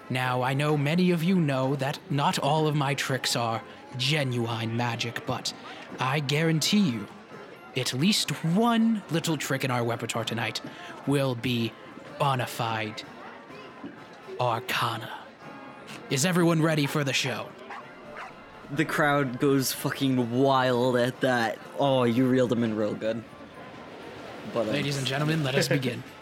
Now, 0.09 0.41
I 0.41 0.55
know 0.55 0.78
many 0.78 1.11
of 1.11 1.22
you 1.22 1.36
know 1.36 1.76
that 1.76 1.99
not 2.09 2.39
all 2.39 2.66
of 2.66 2.74
my 2.74 2.95
tricks 2.95 3.36
are 3.36 3.62
genuine 3.99 4.74
magic, 4.74 5.26
but 5.26 5.53
I 6.01 6.20
guarantee 6.20 6.89
you 6.89 7.07
at 7.81 7.93
least 7.93 8.31
one 8.45 9.03
little 9.11 9.37
trick 9.37 9.64
in 9.64 9.70
our 9.70 9.85
repertoire 9.85 10.24
tonight 10.24 10.61
will 11.07 11.35
be 11.35 11.72
bona 12.18 12.47
fide 12.47 13.03
arcana. 14.41 15.11
Is 16.11 16.24
everyone 16.24 16.62
ready 16.62 16.87
for 16.87 17.05
the 17.05 17.12
show? 17.12 17.49
The 18.72 18.85
crowd 18.85 19.41
goes 19.41 19.72
fucking 19.72 20.31
wild 20.31 20.97
at 20.97 21.20
that. 21.20 21.59
Oh, 21.79 22.05
you 22.05 22.26
reeled 22.26 22.51
them 22.51 22.64
in 22.64 22.76
real 22.76 22.95
good. 22.95 23.22
But 24.53 24.66
uh, 24.66 24.72
Ladies 24.72 24.99
and 24.99 25.07
gentlemen, 25.07 25.43
let 25.45 25.55
us 25.55 25.68
begin. 25.68 26.03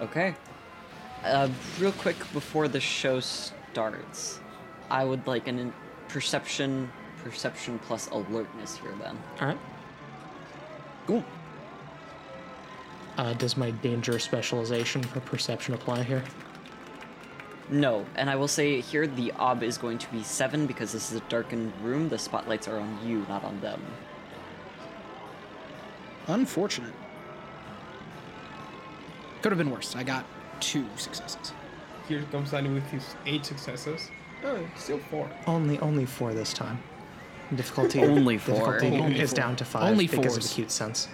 Okay. 0.00 0.34
Uh, 1.24 1.48
real 1.78 1.92
quick 1.92 2.16
before 2.32 2.68
the 2.68 2.80
show 2.80 3.20
starts, 3.20 4.40
I 4.90 5.04
would 5.04 5.26
like 5.26 5.46
an 5.48 5.72
perception, 6.14 6.88
perception 7.24 7.76
plus 7.80 8.08
alertness 8.10 8.76
here. 8.76 8.94
Then. 9.00 9.18
All 9.40 9.48
right. 9.48 9.58
Cool. 11.08 11.24
Uh, 13.18 13.32
does 13.32 13.56
my 13.56 13.72
danger 13.72 14.20
specialization 14.20 15.02
for 15.02 15.18
perception 15.18 15.74
apply 15.74 16.04
here? 16.04 16.22
No, 17.68 18.06
and 18.14 18.30
I 18.30 18.36
will 18.36 18.46
say 18.46 18.80
here 18.80 19.08
the 19.08 19.32
ob 19.32 19.64
is 19.64 19.76
going 19.76 19.98
to 19.98 20.08
be 20.12 20.22
seven 20.22 20.66
because 20.66 20.92
this 20.92 21.10
is 21.10 21.18
a 21.18 21.24
darkened 21.28 21.72
room. 21.82 22.08
The 22.08 22.18
spotlights 22.18 22.68
are 22.68 22.78
on 22.78 22.96
you, 23.04 23.26
not 23.28 23.42
on 23.42 23.60
them. 23.60 23.82
Unfortunate. 26.28 26.94
Could 29.42 29.50
have 29.50 29.58
been 29.58 29.70
worse. 29.70 29.96
I 29.96 30.04
got 30.04 30.24
two 30.60 30.86
successes. 30.96 31.52
Here 32.06 32.22
comes 32.30 32.52
Danny 32.52 32.68
with 32.68 32.86
his 32.86 33.16
eight 33.26 33.44
successes. 33.44 34.10
Oh, 34.44 34.58
still 34.76 34.98
four. 34.98 35.28
Only, 35.46 35.78
only 35.80 36.04
four 36.04 36.34
this 36.34 36.52
time. 36.52 36.78
Difficulty. 37.54 38.00
Only 38.02 38.38
four. 38.38 38.54
Difficulty 38.78 38.98
Only 39.02 39.20
is 39.20 39.30
four. 39.30 39.36
down 39.36 39.56
to 39.56 39.64
five 39.64 39.90
Only 39.90 40.06
because 40.06 40.26
of 40.26 40.32
fours. 40.42 40.48
the 40.48 40.54
cute 40.54 40.70
sense. 40.70 41.08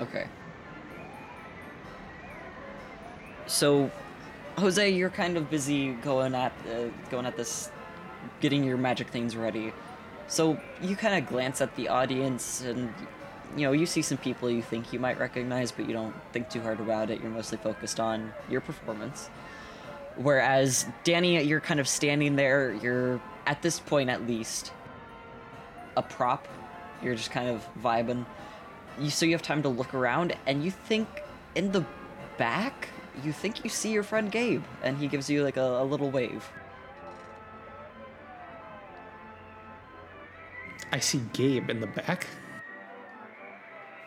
Okay. 0.00 0.26
So, 3.46 3.90
Jose, 4.56 4.88
you're 4.90 5.10
kind 5.10 5.36
of 5.36 5.50
busy 5.50 5.92
going 5.94 6.34
at 6.34 6.52
uh, 6.70 6.88
going 7.10 7.26
at 7.26 7.36
this, 7.36 7.70
getting 8.40 8.64
your 8.64 8.76
magic 8.76 9.08
things 9.08 9.36
ready. 9.36 9.72
So 10.28 10.58
you 10.80 10.96
kind 10.96 11.22
of 11.22 11.28
glance 11.28 11.60
at 11.60 11.74
the 11.76 11.88
audience, 11.88 12.62
and 12.62 12.92
you 13.56 13.66
know 13.66 13.72
you 13.72 13.84
see 13.86 14.02
some 14.02 14.18
people 14.18 14.50
you 14.50 14.62
think 14.62 14.92
you 14.92 14.98
might 15.00 15.18
recognize, 15.18 15.72
but 15.72 15.86
you 15.86 15.92
don't 15.92 16.14
think 16.32 16.48
too 16.48 16.62
hard 16.62 16.80
about 16.80 17.10
it. 17.10 17.20
You're 17.20 17.30
mostly 17.30 17.58
focused 17.58 17.98
on 18.00 18.32
your 18.48 18.60
performance. 18.60 19.28
Whereas 20.22 20.86
Danny, 21.04 21.42
you're 21.42 21.60
kind 21.60 21.80
of 21.80 21.88
standing 21.88 22.36
there. 22.36 22.74
You're 22.74 23.20
at 23.46 23.62
this 23.62 23.80
point, 23.80 24.10
at 24.10 24.26
least, 24.26 24.72
a 25.96 26.02
prop. 26.02 26.46
You're 27.02 27.14
just 27.14 27.30
kind 27.30 27.48
of 27.48 27.66
vibing 27.82 28.26
you 28.98 29.10
so 29.10 29.26
you 29.26 29.32
have 29.32 29.42
time 29.42 29.62
to 29.62 29.68
look 29.68 29.94
around 29.94 30.36
and 30.46 30.64
you 30.64 30.70
think 30.70 31.08
in 31.54 31.72
the 31.72 31.84
back 32.38 32.88
you 33.24 33.32
think 33.32 33.64
you 33.64 33.70
see 33.70 33.92
your 33.92 34.02
friend 34.02 34.30
gabe 34.30 34.62
and 34.82 34.96
he 34.98 35.06
gives 35.06 35.28
you 35.28 35.42
like 35.42 35.56
a, 35.56 35.82
a 35.82 35.84
little 35.84 36.10
wave 36.10 36.48
I 40.92 40.98
see 40.98 41.20
Gabe 41.32 41.70
in 41.70 41.78
the 41.80 41.86
back. 41.86 42.26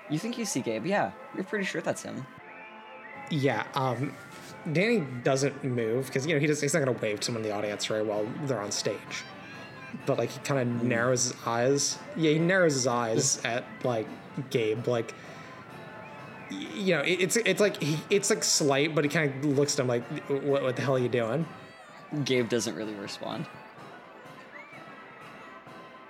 you 0.10 0.20
think 0.20 0.38
you 0.38 0.46
see 0.46 0.62
gabe 0.62 0.86
yeah 0.86 1.12
you're 1.36 1.44
pretty 1.44 1.66
sure 1.66 1.82
that's 1.82 2.04
him 2.04 2.26
Yeah. 3.30 3.66
Um, 3.74 4.14
Danny 4.72 5.06
doesn't 5.24 5.64
move 5.64 6.08
because 6.08 6.26
you 6.26 6.34
know 6.34 6.40
he 6.40 6.48
does, 6.48 6.62
he's 6.62 6.74
not 6.74 6.80
gonna 6.80 6.98
wave 6.98 7.20
to 7.20 7.26
someone 7.26 7.44
in 7.44 7.50
the 7.50 7.56
audience 7.56 7.90
right 7.90 8.06
while 8.06 8.28
they're 8.46 8.62
on 8.62 8.72
stage. 8.72 9.24
But 10.06 10.18
like 10.18 10.32
he 10.32 10.40
kind 10.40 10.60
of 10.60 10.82
hmm. 10.82 10.88
narrows 10.88 11.26
his 11.26 11.34
eyes. 11.46 11.98
Yeah, 12.16 12.32
he 12.32 12.40
narrows 12.40 12.74
his 12.74 12.88
eyes 12.88 13.44
at 13.44 13.66
like 13.84 14.08
Gabe. 14.50 14.88
Like 14.88 15.14
you 16.50 16.96
know, 16.96 17.02
it- 17.02 17.22
it's 17.22 17.36
it's 17.36 17.60
like 17.60 17.82
he 17.82 18.00
it's 18.10 18.30
like 18.30 18.44
slight, 18.44 18.96
but 18.96 19.04
he 19.04 19.10
kind 19.10 19.34
of 19.34 19.58
looks 19.58 19.74
at 19.74 19.82
him 19.82 19.88
like, 19.88 20.04
"What 20.30 20.64
what 20.64 20.76
the 20.76 20.82
hell 20.82 20.96
are 20.96 21.00
you 21.00 21.10
doing?" 21.10 21.46
gabe 22.24 22.48
doesn't 22.48 22.76
really 22.76 22.94
respond 22.94 23.46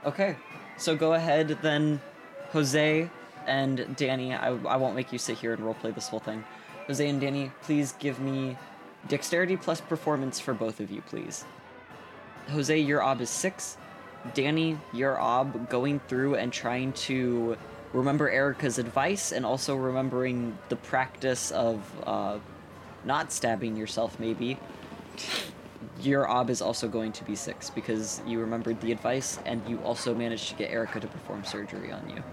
okay 0.06 0.36
so 0.78 0.96
go 0.96 1.14
ahead 1.14 1.58
then 1.62 2.02
jose 2.52 3.10
and 3.48 3.96
danny 3.96 4.34
i, 4.34 4.48
I 4.50 4.76
won't 4.76 4.96
make 4.96 5.14
you 5.14 5.20
sit 5.20 5.38
here 5.38 5.54
and 5.54 5.64
roleplay 5.64 5.96
this 5.96 6.10
whole 6.10 6.20
thing 6.20 6.44
jose 6.88 7.08
and 7.08 7.22
danny 7.22 7.52
please 7.64 7.94
give 8.00 8.20
me 8.20 8.58
dexterity 9.08 9.58
plus 9.58 9.82
performance 9.82 10.40
for 10.40 10.54
both 10.54 10.80
of 10.80 10.92
you 10.92 11.02
please 11.02 11.46
Jose, 12.50 12.78
your 12.78 13.02
ob 13.02 13.22
is 13.22 13.30
six. 13.30 13.78
Danny, 14.34 14.78
your 14.94 15.20
ob 15.20 15.70
going 15.70 16.00
through 16.08 16.36
and 16.36 16.52
trying 16.52 16.94
to 16.94 17.58
remember 17.92 18.30
Erica's 18.30 18.78
advice 18.78 19.32
and 19.32 19.46
also 19.46 19.76
remembering 19.76 20.58
the 20.70 20.76
practice 20.76 21.52
of 21.52 21.82
uh, 22.08 22.40
not 23.06 23.32
stabbing 23.32 23.76
yourself, 23.76 24.20
maybe. 24.20 24.58
Your 26.02 26.30
ob 26.30 26.50
is 26.50 26.62
also 26.62 26.88
going 26.88 27.12
to 27.14 27.24
be 27.24 27.36
six 27.36 27.70
because 27.70 28.22
you 28.26 28.40
remembered 28.40 28.80
the 28.82 28.92
advice 28.92 29.40
and 29.46 29.62
you 29.68 29.78
also 29.80 30.16
managed 30.16 30.50
to 30.50 30.56
get 30.56 30.72
Erica 30.72 31.00
to 31.02 31.08
perform 31.08 31.44
surgery 31.44 31.92
on 31.92 32.10
you. 32.10 32.24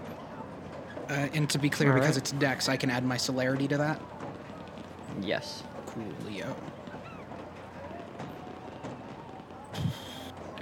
Uh, 1.09 1.27
and 1.33 1.49
to 1.49 1.59
be 1.59 1.69
clear, 1.69 1.89
All 1.89 1.95
because 1.99 2.15
right. 2.15 2.23
it's 2.23 2.31
Dex, 2.31 2.69
I 2.69 2.77
can 2.77 2.89
add 2.89 3.03
my 3.03 3.17
celerity 3.17 3.67
to 3.67 3.77
that. 3.77 4.01
Yes. 5.19 5.63
Coolio. 5.87 6.55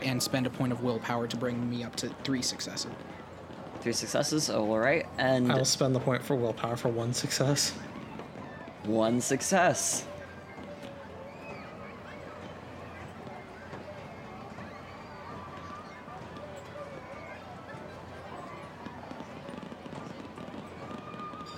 And 0.02 0.24
spend 0.24 0.48
a 0.48 0.50
point 0.50 0.72
of 0.72 0.82
willpower 0.82 1.28
to 1.28 1.38
bring 1.38 1.70
me 1.70 1.84
up 1.84 1.96
to 1.98 2.10
three 2.24 2.42
successes. 2.42 2.92
Three 3.82 3.94
successes. 3.94 4.50
Oh, 4.50 4.72
all 4.72 4.80
right. 4.80 5.06
And 5.18 5.52
I 5.52 5.56
will 5.56 5.66
spend 5.66 5.94
the 5.96 6.00
point 6.00 6.24
for 6.24 6.36
willpower 6.36 6.78
for 6.78 6.90
one 6.90 7.14
success. 7.14 7.72
one 8.84 9.22
success. 9.22 10.06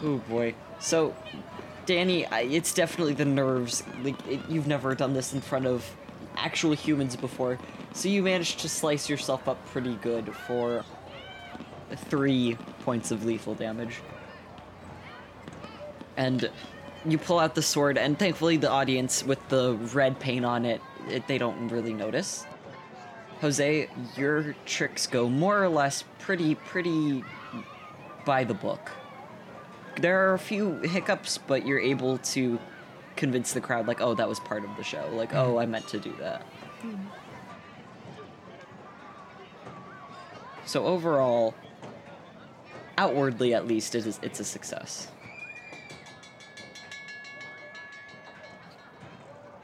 Oh 0.04 0.18
boy. 0.30 0.56
So, 0.80 1.16
Danny, 1.86 2.26
I, 2.26 2.42
it's 2.42 2.74
definitely 2.74 3.14
the 3.14 3.26
nerves. 3.26 3.84
Like 4.04 4.28
it, 4.28 4.40
you've 4.50 4.68
never 4.68 4.96
done 4.96 5.14
this 5.14 5.34
in 5.34 5.42
front 5.42 5.66
of 5.66 5.86
actual 6.36 6.74
humans 6.74 7.16
before, 7.16 7.58
so 7.94 8.10
you 8.10 8.22
managed 8.22 8.60
to 8.60 8.70
slice 8.70 9.10
yourself 9.10 9.48
up 9.48 9.64
pretty 9.68 9.96
good 9.96 10.34
for 10.36 10.86
three 11.96 12.58
points 12.84 13.12
of 13.12 13.26
lethal 13.26 13.56
damage. 13.56 14.02
And 16.18 16.50
you 17.06 17.18
pull 17.18 17.40
out 17.40 17.56
the 17.56 17.62
sword 17.62 17.98
and 17.98 18.18
thankfully 18.18 18.58
the 18.58 18.70
audience 18.70 19.24
with 19.24 19.40
the 19.50 19.74
red 19.94 20.20
paint 20.20 20.46
on 20.46 20.66
it, 20.66 20.82
it 21.10 21.28
they 21.28 21.38
don't 21.38 21.68
really 21.70 21.94
notice. 21.94 22.46
Jose 23.42 23.90
your 24.16 24.56
tricks 24.66 25.08
go 25.08 25.28
more 25.28 25.64
or 25.64 25.68
less 25.68 26.04
pretty 26.20 26.54
pretty 26.54 27.24
by 28.24 28.44
the 28.44 28.54
book 28.54 28.92
there 30.00 30.30
are 30.30 30.34
a 30.34 30.40
few 30.40 30.78
hiccups 30.80 31.38
but 31.38 31.66
you're 31.66 31.80
able 31.80 32.18
to 32.20 32.60
convince 33.16 33.54
the 33.54 33.62
crowd 33.62 33.88
like 33.88 34.02
oh 34.02 34.14
that 34.14 34.28
was 34.28 34.40
part 34.40 34.64
of 34.64 34.70
the 34.78 34.84
show 34.84 35.10
like 35.14 35.34
oh 35.36 35.58
i 35.58 35.66
meant 35.66 35.88
to 35.88 36.00
do 36.00 36.14
that 36.20 36.46
so 40.66 40.86
overall 40.86 41.54
outwardly 42.98 43.54
at 43.54 43.68
least 43.68 43.96
it 43.96 44.06
is 44.06 44.20
it's 44.22 44.40
a 44.40 44.44
success 44.46 45.08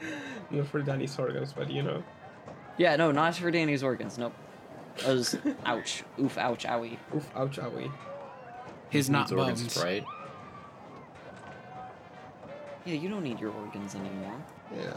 Not 0.50 0.66
for 0.68 0.80
Danny's 0.80 1.18
organs, 1.18 1.52
but 1.52 1.70
you 1.70 1.82
know. 1.82 2.02
Yeah, 2.76 2.96
no, 2.96 3.10
not 3.10 3.34
for 3.34 3.50
Danny's 3.50 3.82
organs. 3.82 4.18
Nope. 4.18 4.32
That 4.98 5.08
was 5.08 5.36
ouch. 5.66 6.04
Oof, 6.20 6.38
ouch, 6.38 6.64
owie. 6.64 6.96
Oof, 7.14 7.28
ouch, 7.36 7.58
owie. 7.58 7.90
His 8.90 9.10
not 9.10 9.30
Needs 9.30 9.32
organs, 9.32 9.62
bones. 9.62 9.84
right? 9.84 10.04
Yeah, 12.88 12.94
you 12.94 13.10
don't 13.10 13.22
need 13.22 13.38
your 13.38 13.52
organs 13.52 13.94
anymore. 13.94 14.32
Yeah, 14.74 14.94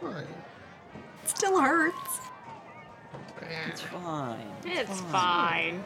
fine. 0.00 0.26
Still 1.24 1.60
hurts. 1.60 2.18
It's 3.68 3.80
fine. 3.80 4.52
It's 4.64 5.00
fine. 5.02 5.84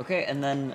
Okay, 0.00 0.24
and 0.24 0.42
then 0.42 0.74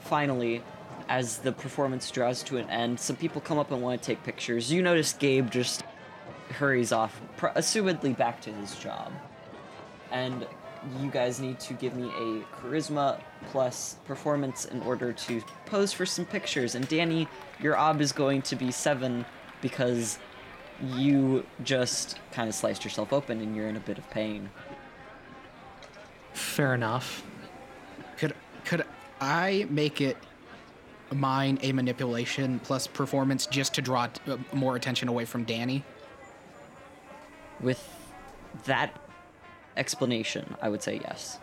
finally, 0.00 0.62
as 1.08 1.38
the 1.38 1.50
performance 1.50 2.10
draws 2.10 2.42
to 2.42 2.58
an 2.58 2.68
end, 2.68 3.00
some 3.00 3.16
people 3.16 3.40
come 3.40 3.58
up 3.58 3.70
and 3.70 3.80
want 3.80 4.02
to 4.02 4.06
take 4.06 4.22
pictures. 4.22 4.70
You 4.70 4.82
notice 4.82 5.14
Gabe 5.14 5.50
just 5.50 5.82
hurries 6.50 6.92
off, 6.92 7.18
pr- 7.38 7.46
assumedly 7.56 8.14
back 8.14 8.42
to 8.42 8.52
his 8.52 8.76
job. 8.76 9.12
And 10.12 10.46
you 11.00 11.10
guys 11.10 11.40
need 11.40 11.58
to 11.60 11.74
give 11.74 11.94
me 11.96 12.08
a 12.08 12.56
charisma 12.56 13.20
plus 13.50 13.96
performance 14.04 14.64
in 14.66 14.80
order 14.82 15.12
to 15.12 15.42
pose 15.66 15.92
for 15.92 16.06
some 16.06 16.24
pictures. 16.24 16.74
And 16.74 16.86
Danny, 16.88 17.28
your 17.60 17.76
ob 17.76 18.00
is 18.00 18.12
going 18.12 18.42
to 18.42 18.56
be 18.56 18.70
seven 18.70 19.24
because 19.60 20.18
you 20.82 21.44
just 21.62 22.18
kind 22.32 22.48
of 22.48 22.54
sliced 22.54 22.84
yourself 22.84 23.12
open 23.12 23.40
and 23.40 23.54
you're 23.54 23.68
in 23.68 23.76
a 23.76 23.80
bit 23.80 23.98
of 23.98 24.08
pain. 24.10 24.50
Fair 26.32 26.74
enough. 26.74 27.24
Could 28.16 28.34
could 28.64 28.84
I 29.20 29.66
make 29.70 30.00
it 30.00 30.16
mine 31.12 31.58
a 31.62 31.72
manipulation 31.72 32.58
plus 32.60 32.86
performance 32.86 33.46
just 33.46 33.74
to 33.74 33.82
draw 33.82 34.08
uh, 34.26 34.36
more 34.52 34.76
attention 34.76 35.08
away 35.08 35.24
from 35.24 35.44
Danny? 35.44 35.84
With 37.60 37.88
that 38.64 38.98
explanation, 39.76 40.56
I 40.60 40.68
would 40.68 40.82
say 40.82 41.00
yes. 41.02 41.38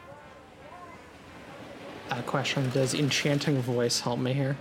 Uh, 2.09 2.21
question: 2.23 2.69
Does 2.71 2.93
enchanting 2.93 3.61
voice 3.61 3.99
help 4.01 4.19
me 4.19 4.33
here? 4.33 4.57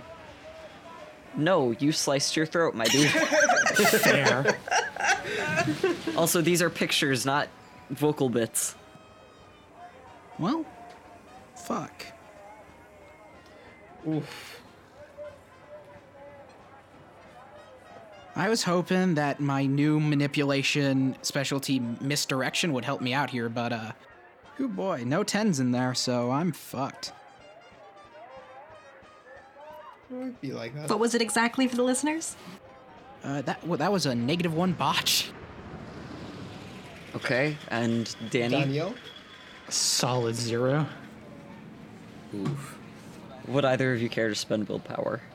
No, 1.35 1.71
you 1.71 1.91
sliced 1.91 2.35
your 2.35 2.45
throat, 2.45 2.75
my 2.75 2.85
dude. 2.85 3.09
Fair. 3.89 4.57
also, 6.17 6.41
these 6.41 6.61
are 6.61 6.69
pictures, 6.69 7.25
not 7.25 7.47
vocal 7.89 8.29
bits. 8.29 8.75
Well, 10.39 10.65
fuck. 11.55 12.05
Oof. 14.07 14.60
I 18.35 18.47
was 18.49 18.63
hoping 18.63 19.15
that 19.15 19.39
my 19.39 19.65
new 19.65 19.99
manipulation 19.99 21.15
specialty 21.21 21.79
misdirection 21.79 22.71
would 22.73 22.85
help 22.85 23.01
me 23.01 23.13
out 23.13 23.29
here, 23.29 23.49
but 23.49 23.73
uh, 23.73 23.91
oh 24.59 24.67
boy, 24.67 25.03
no 25.05 25.23
tens 25.23 25.59
in 25.59 25.71
there, 25.71 25.93
so 25.93 26.31
I'm 26.31 26.51
fucked. 26.51 27.11
It 30.09 30.15
might 30.15 30.41
be 30.41 30.53
like 30.53 30.73
that. 30.75 30.89
What 30.89 30.99
was 30.99 31.13
it 31.13 31.21
exactly 31.21 31.67
for 31.67 31.75
the 31.75 31.83
listeners? 31.83 32.35
Uh, 33.23 33.41
that 33.43 33.65
well, 33.67 33.77
that 33.77 33.91
was 33.91 34.05
a 34.05 34.15
negative 34.15 34.53
one 34.53 34.73
botch. 34.73 35.31
Okay, 37.15 37.57
and 37.67 38.15
Danny, 38.29 38.55
Daniel? 38.55 38.95
Solid 39.67 40.35
zero. 40.35 40.87
Oof. 42.33 42.77
would 43.47 43.65
either 43.65 43.93
of 43.93 44.01
you 44.01 44.07
care 44.07 44.29
to 44.29 44.35
spend 44.35 44.69
willpower? 44.69 45.21
Alright, 45.21 45.30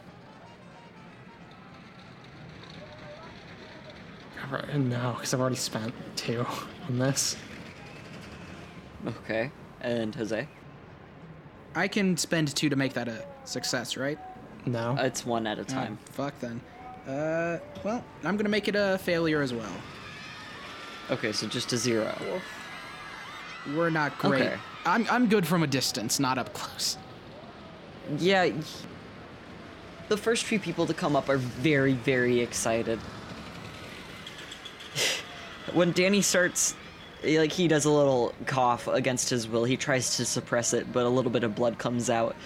No, 4.74 5.12
because 5.14 5.34
I've 5.34 5.40
already 5.40 5.56
spent 5.56 5.92
two 6.16 6.46
on 6.88 6.98
this. 6.98 7.36
Okay, 9.06 9.50
and 9.80 10.14
Jose? 10.14 10.48
I 11.74 11.88
can 11.88 12.16
spend 12.16 12.54
two 12.54 12.68
to 12.68 12.76
make 12.76 12.94
that 12.94 13.08
a 13.08 13.24
success, 13.44 13.96
right? 13.96 14.18
No. 14.64 14.96
It's 14.98 15.24
one 15.24 15.46
at 15.46 15.58
a 15.58 15.64
time. 15.64 15.98
Fuck 16.12 16.38
then. 16.40 16.60
Uh, 17.06 17.58
well, 17.84 18.04
I'm 18.24 18.36
gonna 18.36 18.48
make 18.48 18.66
it 18.68 18.74
a 18.74 18.98
failure 18.98 19.42
as 19.42 19.52
well. 19.54 19.72
Okay, 21.10 21.32
so 21.32 21.46
just 21.46 21.72
a 21.72 21.76
zero. 21.76 22.12
We're 23.74 23.90
not 23.90 24.18
great. 24.18 24.42
Okay. 24.42 24.56
I'm 24.84 25.06
I'm 25.10 25.28
good 25.28 25.46
from 25.46 25.62
a 25.62 25.66
distance, 25.66 26.18
not 26.18 26.38
up 26.38 26.52
close. 26.52 26.98
Yeah, 28.18 28.50
the 30.08 30.16
first 30.16 30.44
few 30.44 30.58
people 30.58 30.86
to 30.86 30.94
come 30.94 31.16
up 31.16 31.28
are 31.28 31.36
very, 31.38 31.92
very 31.92 32.40
excited. 32.40 32.98
When 35.72 35.92
Danny 35.92 36.22
starts, 36.22 36.74
like, 37.24 37.52
he 37.52 37.68
does 37.68 37.84
a 37.84 37.90
little 37.90 38.34
cough 38.46 38.86
against 38.88 39.30
his 39.30 39.48
will. 39.48 39.64
He 39.64 39.76
tries 39.76 40.16
to 40.16 40.24
suppress 40.24 40.72
it, 40.72 40.92
but 40.92 41.06
a 41.06 41.08
little 41.08 41.30
bit 41.30 41.44
of 41.44 41.54
blood 41.54 41.78
comes 41.78 42.10
out. 42.10 42.36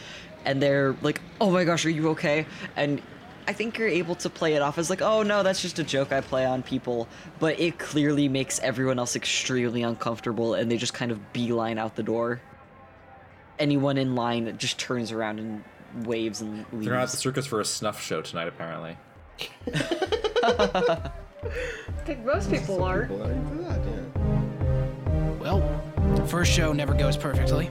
And 0.45 0.63
they're 0.63 0.97
like, 1.03 1.21
oh 1.41 1.51
my 1.51 1.65
gosh, 1.65 1.85
are 1.85 1.91
you 1.91 2.09
okay? 2.11 2.47
And 2.77 3.03
I 3.47 3.53
think 3.53 3.77
you're 3.79 3.89
able 3.89 4.15
to 4.17 4.31
play 4.31 4.55
it 4.55 4.63
off 4.63 4.79
as, 4.79 4.89
like, 4.89 5.03
oh 5.03 5.23
no, 5.23 5.43
that's 5.43 5.61
just 5.61 5.79
a 5.79 5.85
joke 5.85 6.13
I 6.13 6.21
play 6.21 6.47
on 6.47 6.63
people. 6.63 7.09
But 7.39 7.61
it 7.61 7.79
clearly 7.79 8.29
makes 8.29 8.59
everyone 8.61 8.99
else 8.99 9.17
extremely 9.17 9.83
uncomfortable, 9.83 10.55
and 10.55 10.71
they 10.71 10.77
just 10.77 10.95
kind 10.95 11.11
of 11.11 11.33
beeline 11.33 11.79
out 11.79 11.97
the 11.97 12.03
door 12.03 12.41
anyone 13.61 13.99
in 13.99 14.17
line 14.17 14.57
just 14.59 14.79
turns 14.79 15.13
around 15.13 15.39
and 15.39 15.63
waves 16.07 16.41
and 16.41 16.65
leaves. 16.73 16.87
They're 16.87 16.97
at 16.97 17.11
the 17.11 17.17
circus 17.17 17.47
for 17.47 17.61
a 17.61 17.65
snuff 17.65 18.03
show 18.03 18.23
tonight, 18.23 18.49
apparently. 18.49 18.97
I 21.45 22.03
think 22.05 22.25
most 22.25 22.51
people 22.51 22.83
are. 22.83 23.03
People 23.03 23.23
are 23.23 23.33
into 23.33 23.63
that, 23.65 23.81
yeah. 23.85 25.31
Well, 25.39 26.27
first 26.27 26.53
show 26.53 26.73
never 26.73 26.95
goes 26.95 27.17
perfectly. 27.17 27.71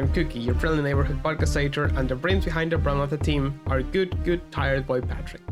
I'm 0.00 0.10
Cookie, 0.14 0.38
your 0.40 0.54
friendly 0.54 0.82
neighborhood 0.82 1.22
podcast 1.22 1.54
editor, 1.58 1.84
and 1.94 2.08
the 2.08 2.14
brains 2.14 2.46
behind 2.46 2.72
the 2.72 2.78
brand 2.78 3.00
of 3.00 3.10
the 3.10 3.18
team, 3.18 3.60
our 3.66 3.82
good, 3.82 4.24
good, 4.24 4.40
tired 4.50 4.86
boy 4.86 5.02
Patrick. 5.02 5.42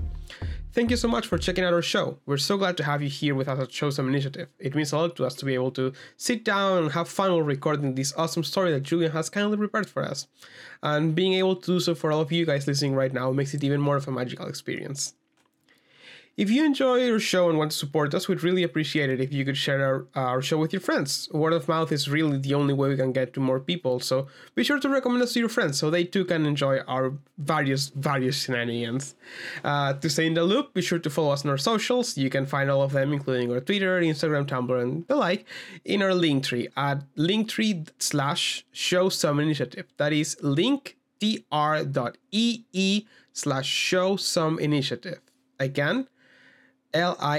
Thank 0.73 0.91
you 0.91 0.97
so 0.97 1.07
much 1.07 1.27
for 1.27 1.37
checking 1.37 1.65
out 1.65 1.75
our 1.75 1.83
show. 1.83 2.19
We're 2.25 2.39
so 2.39 2.57
glad 2.57 2.79
to 2.79 2.85
have 2.85 3.03
you 3.03 3.11
here 3.11 3.35
with 3.35 3.47
us 3.47 3.59
at 3.61 3.71
Show 3.71 3.91
Some 3.91 4.09
Initiative. 4.09 4.49
It 4.59 4.75
means 4.75 4.91
a 4.93 4.97
lot 4.97 5.17
to 5.17 5.27
us 5.27 5.35
to 5.35 5.45
be 5.45 5.53
able 5.53 5.73
to 5.73 5.93
sit 6.17 6.47
down 6.47 6.79
and 6.79 6.93
have 6.93 7.11
fun 7.11 7.31
while 7.31 7.43
recording 7.43 7.95
this 7.95 8.15
awesome 8.17 8.43
story 8.43 8.71
that 8.71 8.85
Julian 8.85 9.13
has 9.13 9.29
kindly 9.29 9.59
prepared 9.59 9.87
for 9.87 10.03
us. 10.03 10.27
And 10.83 11.15
being 11.15 11.35
able 11.35 11.57
to 11.57 11.73
do 11.73 11.79
so 11.79 11.95
for 11.95 12.11
all 12.11 12.23
of 12.23 12.33
you 12.33 12.47
guys 12.47 12.67
listening 12.67 12.95
right 12.95 13.13
now 13.13 13.31
makes 13.33 13.53
it 13.53 13.63
even 13.63 13.83
more 13.83 13.97
of 13.97 14.09
a 14.09 14.13
magical 14.13 14.47
experience. 14.47 15.13
If 16.39 16.51
you 16.51 16.65
enjoy 16.65 17.11
our 17.11 17.19
show 17.19 17.49
and 17.49 17.59
want 17.59 17.73
to 17.73 17.77
support 17.77 18.15
us, 18.15 18.29
we'd 18.29 18.45
really 18.45 18.63
appreciate 18.63 19.11
it 19.11 19.21
if 19.21 19.33
you 19.33 19.45
could 19.45 19.57
share 19.57 19.85
our, 19.85 20.07
our 20.15 20.41
show 20.41 20.57
with 20.57 20.73
your 20.73 20.79
friends. 20.79 21.29
Word 21.33 21.53
of 21.53 21.67
mouth 21.67 21.91
is 21.91 22.09
really 22.09 22.39
the 22.39 22.55
only 22.55 22.73
way 22.73 22.91
we 22.91 22.97
can 22.97 23.11
get 23.11 23.35
to 23.35 23.41
more 23.41 23.59
people, 23.59 23.99
so 23.99 24.29
be 24.55 24.63
sure 24.63 24.79
to 24.79 24.89
recommend 24.89 25.21
us 25.21 25.33
to 25.33 25.41
your 25.41 25.49
friends 25.49 25.81
so 25.81 25.91
they 25.91 26.05
too 26.05 26.25
can 26.25 26.47
enjoy 26.47 26.79
our 26.87 27.15
various, 27.39 27.89
various 27.89 28.41
shenanigans. 28.41 29.17
Uh, 29.65 29.95
to 29.95 30.09
stay 30.09 30.29
in 30.29 30.35
the 30.35 30.45
loop, 30.45 30.75
be 30.75 30.81
sure 30.81 31.01
to 31.01 31.11
follow 31.11 31.33
us 31.33 31.45
on 31.45 31.51
our 31.51 31.59
socials. 31.59 32.17
You 32.17 32.31
can 32.31 32.47
find 32.47 32.71
all 32.71 32.83
of 32.83 32.93
them, 32.93 33.13
including 33.13 33.51
our 33.51 33.59
Twitter, 33.59 34.01
Instagram, 34.01 34.47
Tumblr, 34.47 34.81
and 34.81 35.09
the 35.09 35.17
like, 35.17 35.45
in 35.85 36.03
our 36.03 36.13
Linktree 36.13 36.69
at 36.77 37.03
linktree 37.17 37.89
slash 37.99 38.65
show 38.71 39.09
some 39.09 39.41
initiative. 39.41 39.87
That 39.97 40.13
is 40.13 40.37
linktr.ee 40.37 41.47
slash 43.33 43.67
show 43.67 44.15
some 44.15 44.61
initiative. 44.61 45.19
Again, 45.59 46.07
L-I-N-K-T-R 46.95 47.39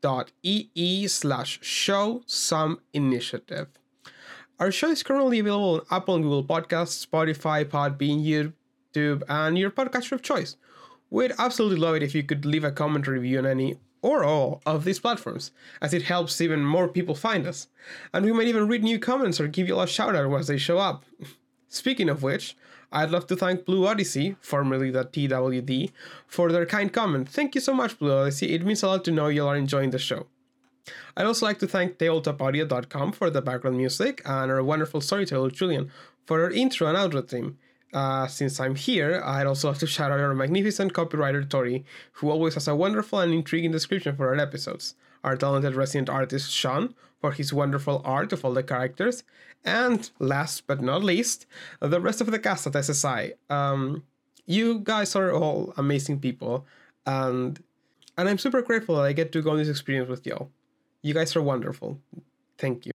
dot 0.00 0.32
E-E 0.42 1.06
slash 1.06 1.58
show 1.62 2.22
some 2.26 2.80
initiative. 2.92 3.68
Our 4.58 4.70
show 4.70 4.90
is 4.90 5.02
currently 5.02 5.38
available 5.38 5.74
on 5.74 5.80
Apple 5.90 6.16
and 6.16 6.24
Google 6.24 6.44
Podcasts, 6.44 7.06
Spotify, 7.06 7.64
Podbean, 7.64 8.24
YouTube, 8.24 9.22
and 9.28 9.58
your 9.58 9.70
podcaster 9.70 10.12
of 10.12 10.22
choice. 10.22 10.56
We'd 11.10 11.32
absolutely 11.38 11.78
love 11.78 11.94
it 11.96 12.02
if 12.02 12.14
you 12.14 12.22
could 12.22 12.44
leave 12.44 12.64
a 12.64 12.72
comment 12.72 13.06
review 13.06 13.38
on 13.38 13.46
any 13.46 13.78
or 14.02 14.24
all 14.24 14.60
of 14.66 14.84
these 14.84 14.98
platforms, 14.98 15.52
as 15.80 15.94
it 15.94 16.02
helps 16.02 16.40
even 16.40 16.64
more 16.64 16.88
people 16.88 17.14
find 17.14 17.46
us. 17.46 17.68
And 18.12 18.24
we 18.24 18.32
might 18.32 18.48
even 18.48 18.66
read 18.68 18.82
new 18.82 18.98
comments 18.98 19.40
or 19.40 19.46
give 19.46 19.68
you 19.68 19.80
a 19.80 19.86
shout 19.86 20.16
out 20.16 20.28
once 20.28 20.48
they 20.48 20.58
show 20.58 20.78
up. 20.78 21.04
Speaking 21.68 22.08
of 22.08 22.22
which, 22.22 22.56
I'd 22.92 23.10
love 23.10 23.26
to 23.28 23.36
thank 23.36 23.64
Blue 23.64 23.86
Odyssey, 23.86 24.36
formerly 24.40 24.90
the 24.90 25.04
TWD, 25.04 25.92
for 26.26 26.52
their 26.52 26.66
kind 26.66 26.92
comment. 26.92 27.28
Thank 27.28 27.54
you 27.54 27.60
so 27.60 27.72
much, 27.72 27.98
Blue 27.98 28.12
Odyssey. 28.12 28.54
It 28.54 28.64
means 28.64 28.82
a 28.82 28.88
lot 28.88 29.04
to 29.04 29.10
know 29.10 29.28
you 29.28 29.46
are 29.46 29.56
enjoying 29.56 29.90
the 29.90 29.98
show. 29.98 30.26
I'd 31.16 31.26
also 31.26 31.46
like 31.46 31.58
to 31.60 31.66
thank 31.66 31.98
tabletopaudio.com 31.98 33.12
for 33.12 33.30
the 33.30 33.40
background 33.40 33.76
music 33.76 34.20
and 34.24 34.50
our 34.50 34.62
wonderful 34.62 35.00
storyteller 35.00 35.50
Julian 35.50 35.90
for 36.26 36.42
our 36.42 36.50
intro 36.50 36.86
and 36.88 36.98
outro 36.98 37.26
theme. 37.26 37.58
Uh, 37.92 38.26
since 38.26 38.58
I'm 38.58 38.74
here, 38.74 39.22
I'd 39.24 39.46
also 39.46 39.68
like 39.68 39.78
to 39.78 39.86
shout 39.86 40.12
out 40.12 40.20
our 40.20 40.34
magnificent 40.34 40.94
copywriter 40.94 41.48
Tori, 41.48 41.84
who 42.12 42.30
always 42.30 42.54
has 42.54 42.68
a 42.68 42.74
wonderful 42.74 43.20
and 43.20 43.32
intriguing 43.32 43.70
description 43.70 44.16
for 44.16 44.28
our 44.28 44.38
episodes. 44.38 44.94
Our 45.22 45.36
talented 45.36 45.74
resident 45.74 46.08
artist 46.08 46.50
Sean 46.50 46.94
for 47.22 47.32
his 47.32 47.52
wonderful 47.52 48.02
art 48.04 48.32
of 48.32 48.44
all 48.44 48.52
the 48.52 48.62
characters, 48.62 49.22
and 49.64 50.10
last 50.18 50.66
but 50.66 50.82
not 50.82 51.02
least, 51.02 51.46
the 51.80 52.00
rest 52.00 52.20
of 52.20 52.30
the 52.30 52.38
cast 52.38 52.66
at 52.66 52.74
SSI. 52.74 53.32
Um, 53.48 54.02
you 54.44 54.80
guys 54.80 55.14
are 55.16 55.32
all 55.32 55.72
amazing 55.76 56.18
people, 56.18 56.66
and 57.06 57.62
and 58.18 58.28
I'm 58.28 58.38
super 58.38 58.60
grateful 58.60 58.96
that 58.96 59.04
I 59.04 59.12
get 59.14 59.32
to 59.32 59.40
go 59.40 59.52
on 59.52 59.58
this 59.58 59.68
experience 59.68 60.10
with 60.10 60.26
y'all. 60.26 60.50
You 61.00 61.14
guys 61.14 61.34
are 61.36 61.42
wonderful. 61.42 61.98
Thank 62.58 62.86
you. 62.86 62.92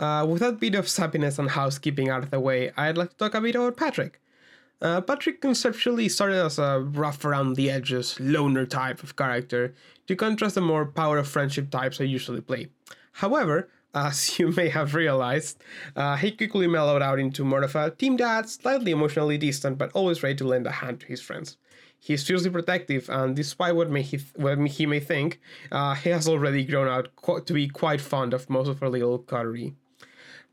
Uh, 0.00 0.24
with 0.28 0.40
that 0.40 0.58
bit 0.58 0.74
of 0.74 0.86
sappiness 0.86 1.38
and 1.38 1.50
housekeeping 1.50 2.08
out 2.08 2.22
of 2.22 2.30
the 2.30 2.40
way, 2.40 2.72
I'd 2.76 2.96
like 2.96 3.10
to 3.10 3.16
talk 3.16 3.34
a 3.34 3.40
bit 3.40 3.54
about 3.54 3.76
Patrick. 3.76 4.20
Uh, 4.80 5.00
Patrick 5.00 5.40
conceptually 5.40 6.08
started 6.08 6.44
as 6.44 6.58
a 6.58 6.80
rough 6.80 7.24
around 7.24 7.54
the 7.54 7.68
edges, 7.68 8.18
loner 8.20 8.64
type 8.64 9.02
of 9.02 9.16
character, 9.16 9.74
to 10.06 10.14
contrast 10.14 10.54
the 10.54 10.60
more 10.60 10.86
power 10.86 11.18
of 11.18 11.28
friendship 11.28 11.70
types 11.70 12.00
I 12.00 12.04
usually 12.04 12.40
play. 12.40 12.68
However, 13.18 13.68
as 13.94 14.16
you 14.38 14.52
may 14.52 14.68
have 14.68 14.94
realized, 14.94 15.62
uh, 15.96 16.16
he 16.16 16.30
quickly 16.30 16.68
mellowed 16.68 17.02
out 17.02 17.18
into 17.18 17.44
more 17.44 17.62
of 17.62 17.74
a 17.74 17.90
team 17.90 18.16
dad, 18.16 18.48
slightly 18.48 18.92
emotionally 18.92 19.38
distant, 19.38 19.76
but 19.76 19.90
always 19.92 20.22
ready 20.22 20.36
to 20.36 20.46
lend 20.46 20.66
a 20.68 20.70
hand 20.70 21.00
to 21.00 21.06
his 21.06 21.20
friends. 21.20 21.56
He's 21.98 22.22
fiercely 22.22 22.50
protective, 22.50 23.10
and 23.10 23.34
despite 23.34 23.74
what, 23.74 23.90
may 23.90 24.02
he, 24.02 24.20
what 24.36 24.56
he 24.68 24.86
may 24.86 25.00
think, 25.00 25.40
uh, 25.72 25.94
he 25.94 26.10
has 26.10 26.28
already 26.28 26.64
grown 26.64 26.86
out 26.86 27.08
qu- 27.16 27.40
to 27.42 27.52
be 27.52 27.66
quite 27.68 28.00
fond 28.00 28.32
of 28.32 28.48
most 28.48 28.68
of 28.68 28.80
our 28.84 28.88
little 28.88 29.18
coterie. 29.18 29.74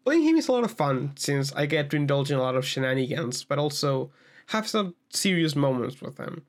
Playing 0.03 0.23
him 0.23 0.37
is 0.37 0.47
a 0.47 0.51
lot 0.51 0.63
of 0.63 0.71
fun 0.71 1.11
since 1.15 1.53
I 1.53 1.67
get 1.67 1.91
to 1.91 1.97
indulge 1.97 2.31
in 2.31 2.37
a 2.37 2.41
lot 2.41 2.55
of 2.55 2.65
shenanigans, 2.65 3.43
but 3.43 3.59
also 3.59 4.09
have 4.47 4.67
some 4.67 4.95
serious 5.11 5.55
moments 5.55 6.01
with 6.01 6.17
him. 6.17 6.41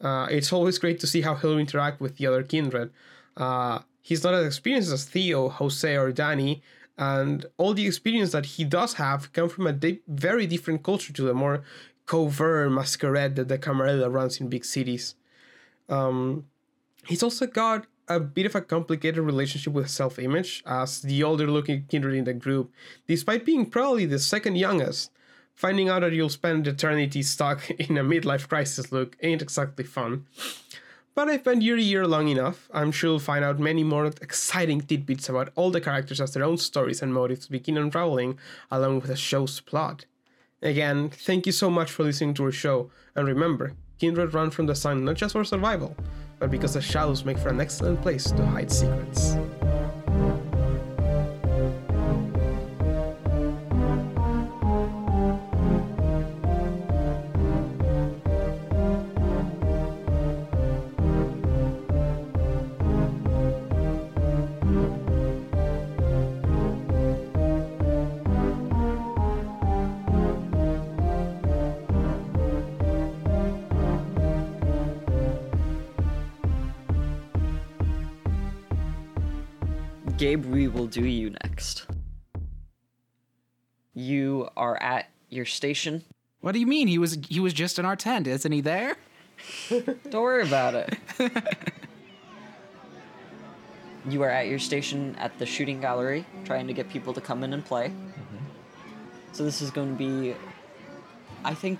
Uh, 0.00 0.28
it's 0.30 0.50
always 0.50 0.78
great 0.78 0.98
to 1.00 1.06
see 1.06 1.20
how 1.20 1.34
he'll 1.34 1.58
interact 1.58 2.00
with 2.00 2.16
the 2.16 2.26
other 2.26 2.42
kindred. 2.42 2.90
Uh, 3.36 3.80
he's 4.08 4.24
not 4.24 4.32
as 4.32 4.46
experienced 4.46 4.90
as 4.90 5.04
Theo, 5.04 5.50
Jose, 5.50 5.94
or 5.94 6.10
Danny, 6.12 6.62
and 6.96 7.44
all 7.58 7.74
the 7.74 7.86
experience 7.86 8.32
that 8.32 8.46
he 8.46 8.64
does 8.64 8.94
have 8.94 9.30
come 9.34 9.50
from 9.50 9.66
a 9.66 9.72
di- 9.72 10.00
very 10.08 10.46
different 10.46 10.82
culture 10.82 11.12
to 11.12 11.22
the 11.22 11.34
more 11.34 11.62
covert 12.06 12.72
masquerade 12.72 13.36
that 13.36 13.48
the 13.48 13.58
Camarilla 13.58 14.08
runs 14.08 14.40
in 14.40 14.48
big 14.48 14.64
cities. 14.64 15.14
Um, 15.90 16.46
he's 17.06 17.22
also 17.22 17.46
got 17.46 17.86
a 18.08 18.18
bit 18.18 18.46
of 18.46 18.54
a 18.54 18.62
complicated 18.62 19.22
relationship 19.22 19.74
with 19.74 19.90
self 19.90 20.18
image 20.18 20.62
as 20.64 21.02
the 21.02 21.22
older 21.22 21.46
looking 21.46 21.84
kindred 21.90 22.14
in 22.14 22.24
the 22.24 22.32
group, 22.32 22.72
despite 23.06 23.44
being 23.44 23.66
probably 23.66 24.06
the 24.06 24.18
second 24.18 24.56
youngest. 24.56 25.10
Finding 25.54 25.90
out 25.90 26.00
that 26.00 26.12
you'll 26.14 26.30
spend 26.30 26.66
eternity 26.66 27.20
stuck 27.20 27.68
in 27.86 27.98
a 27.98 28.04
midlife 28.04 28.48
crisis 28.48 28.90
look 28.90 29.18
ain't 29.20 29.42
exactly 29.42 29.84
fun. 29.84 30.24
But 31.18 31.62
year 31.62 31.74
to 31.74 31.82
year 31.82 32.06
long 32.06 32.28
enough, 32.28 32.70
I'm 32.72 32.92
sure 32.92 33.10
you'll 33.10 33.18
find 33.18 33.44
out 33.44 33.58
many 33.58 33.82
more 33.82 34.06
exciting 34.06 34.80
tidbits 34.82 35.28
about 35.28 35.50
all 35.56 35.72
the 35.72 35.80
characters 35.80 36.20
as 36.20 36.32
their 36.32 36.44
own 36.44 36.58
stories 36.58 37.02
and 37.02 37.12
motives 37.12 37.48
begin 37.48 37.76
unraveling 37.76 38.38
along 38.70 39.00
with 39.00 39.08
the 39.08 39.16
show's 39.16 39.58
plot. 39.58 40.04
Again, 40.62 41.10
thank 41.10 41.44
you 41.44 41.50
so 41.50 41.70
much 41.70 41.90
for 41.90 42.04
listening 42.04 42.34
to 42.34 42.44
our 42.44 42.52
show, 42.52 42.92
and 43.16 43.26
remember, 43.26 43.72
Kindred 43.98 44.32
run 44.32 44.50
from 44.50 44.66
the 44.66 44.76
sun 44.76 45.04
not 45.04 45.16
just 45.16 45.32
for 45.32 45.42
survival, 45.42 45.96
but 46.38 46.52
because 46.52 46.74
the 46.74 46.80
shadows 46.80 47.24
make 47.24 47.38
for 47.38 47.48
an 47.48 47.60
excellent 47.60 48.00
place 48.00 48.30
to 48.30 48.46
hide 48.46 48.70
secrets. 48.70 49.34
Gabe, 80.28 80.44
we 80.44 80.68
will 80.68 80.86
do 80.86 81.06
you 81.06 81.30
next. 81.42 81.86
You 83.94 84.50
are 84.58 84.76
at 84.76 85.08
your 85.30 85.46
station. 85.46 86.04
What 86.42 86.52
do 86.52 86.58
you 86.60 86.66
mean? 86.66 86.86
He 86.86 86.98
was 86.98 87.16
he 87.26 87.40
was 87.40 87.54
just 87.54 87.78
in 87.78 87.86
our 87.86 87.96
tent, 87.96 88.26
isn't 88.26 88.52
he 88.52 88.60
there? 88.60 88.96
Don't 89.70 90.22
worry 90.22 90.42
about 90.42 90.74
it. 90.74 90.98
you 94.10 94.22
are 94.22 94.28
at 94.28 94.48
your 94.48 94.58
station 94.58 95.16
at 95.16 95.38
the 95.38 95.46
shooting 95.46 95.80
gallery, 95.80 96.26
trying 96.44 96.66
to 96.66 96.74
get 96.74 96.90
people 96.90 97.14
to 97.14 97.22
come 97.22 97.42
in 97.42 97.54
and 97.54 97.64
play. 97.64 97.90
So 99.32 99.44
this 99.44 99.62
is 99.62 99.70
going 99.70 99.96
to 99.96 99.96
be, 99.96 100.34
I 101.42 101.54
think, 101.54 101.78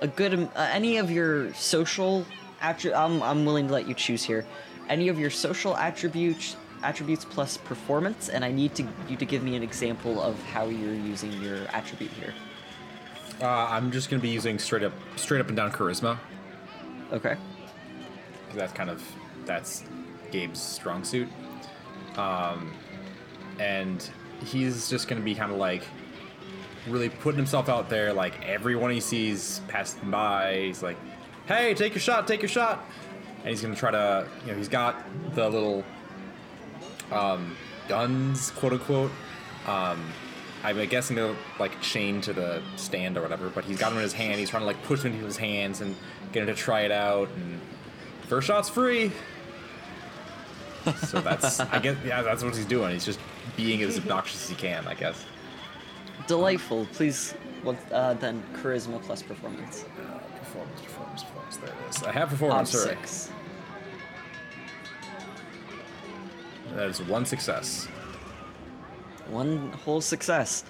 a 0.00 0.08
good. 0.08 0.32
Uh, 0.56 0.70
any 0.72 0.96
of 0.96 1.10
your 1.10 1.52
social 1.52 2.24
attri- 2.62 2.96
I'm 2.96 3.22
I'm 3.22 3.44
willing 3.44 3.66
to 3.66 3.74
let 3.74 3.86
you 3.86 3.92
choose 3.92 4.24
here. 4.24 4.46
Any 4.88 5.08
of 5.08 5.18
your 5.18 5.28
social 5.28 5.76
attributes 5.76 6.56
attributes 6.82 7.24
plus 7.24 7.56
performance, 7.56 8.28
and 8.28 8.44
I 8.44 8.52
need 8.52 8.74
to 8.76 8.86
you 9.08 9.16
to 9.16 9.24
give 9.24 9.42
me 9.42 9.56
an 9.56 9.62
example 9.62 10.20
of 10.20 10.40
how 10.44 10.64
you're 10.66 10.94
using 10.94 11.32
your 11.42 11.66
attribute 11.68 12.10
here. 12.12 12.34
Uh, 13.40 13.46
I'm 13.70 13.90
just 13.90 14.10
gonna 14.10 14.22
be 14.22 14.28
using 14.28 14.58
straight 14.58 14.82
up, 14.82 14.92
straight 15.16 15.40
up 15.40 15.48
and 15.48 15.56
down 15.56 15.72
charisma. 15.72 16.18
Okay. 17.12 17.36
that's 18.54 18.72
kind 18.72 18.90
of 18.90 19.02
that's 19.44 19.84
Gabe's 20.30 20.60
strong 20.60 21.04
suit. 21.04 21.28
Um, 22.16 22.72
and 23.58 24.08
he's 24.44 24.88
just 24.90 25.08
gonna 25.08 25.20
be 25.20 25.34
kind 25.34 25.50
of 25.52 25.58
like 25.58 25.84
really 26.88 27.08
putting 27.08 27.38
himself 27.38 27.68
out 27.68 27.88
there. 27.88 28.12
Like 28.12 28.44
everyone 28.44 28.90
he 28.90 29.00
sees 29.00 29.60
passing 29.68 30.10
by, 30.10 30.62
he's 30.66 30.82
like, 30.82 30.96
"Hey, 31.46 31.74
take 31.74 31.94
your 31.94 32.00
shot, 32.00 32.26
take 32.26 32.42
your 32.42 32.48
shot," 32.48 32.84
and 33.40 33.48
he's 33.48 33.62
gonna 33.62 33.76
try 33.76 33.90
to, 33.90 34.28
you 34.44 34.52
know, 34.52 34.58
he's 34.58 34.68
got 34.68 34.96
the 35.34 35.48
little 35.48 35.84
um, 37.12 37.56
guns, 37.88 38.50
quote 38.52 38.72
unquote. 38.72 39.10
Um, 39.66 40.02
I'm 40.64 40.88
guessing 40.88 41.16
they're 41.16 41.34
like 41.58 41.80
chained 41.80 42.22
to 42.24 42.32
the 42.32 42.62
stand 42.76 43.16
or 43.16 43.22
whatever, 43.22 43.48
but 43.50 43.64
he's 43.64 43.78
got 43.78 43.88
them 43.90 43.98
in 43.98 44.02
his 44.04 44.12
hand. 44.12 44.38
He's 44.38 44.50
trying 44.50 44.62
to 44.62 44.66
like 44.66 44.82
push 44.84 45.02
them 45.02 45.12
into 45.12 45.24
his 45.24 45.36
hands 45.36 45.80
and 45.80 45.96
get 46.32 46.42
him 46.42 46.46
to 46.46 46.54
try 46.54 46.82
it 46.82 46.92
out. 46.92 47.28
And 47.36 47.60
first 48.28 48.46
shot's 48.46 48.68
free. 48.68 49.10
So 51.06 51.20
that's 51.20 51.60
I 51.60 51.78
guess 51.78 51.96
yeah, 52.04 52.22
that's 52.22 52.42
what 52.42 52.56
he's 52.56 52.66
doing. 52.66 52.92
He's 52.92 53.04
just 53.04 53.20
being 53.56 53.82
as 53.82 53.98
obnoxious 53.98 54.44
as 54.44 54.50
he 54.50 54.56
can, 54.56 54.86
I 54.86 54.94
guess. 54.94 55.24
Delightful. 56.26 56.86
Please, 56.92 57.32
what 57.62 57.76
uh, 57.92 58.14
then 58.14 58.42
charisma 58.54 59.02
plus 59.02 59.22
performance. 59.22 59.84
Uh, 59.84 60.18
performance, 60.38 60.80
performance, 60.80 61.22
performance. 61.22 61.56
There 61.56 61.68
it 61.68 61.90
is. 61.90 62.02
I 62.02 62.12
have 62.12 62.30
performance. 62.30 62.70
Six. 62.70 63.30
That 66.74 66.88
is 66.88 67.02
one 67.02 67.24
success. 67.26 67.86
One 69.28 69.72
whole 69.84 70.00
success. 70.00 70.64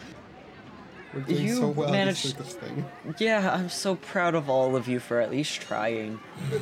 We're 1.15 1.21
doing 1.21 1.43
You 1.45 1.55
so 1.57 1.69
well 1.69 1.89
at 1.89 1.93
managed- 1.93 2.37
this 2.39 2.55
thing. 2.55 2.85
Yeah, 3.19 3.53
I'm 3.55 3.69
so 3.69 3.97
proud 3.97 4.35
of 4.35 4.49
all 4.49 4.77
of 4.77 4.89
you 4.89 4.99
for 5.01 5.21
at 5.21 5.31
least 5.31 5.61
trying. 5.61 6.19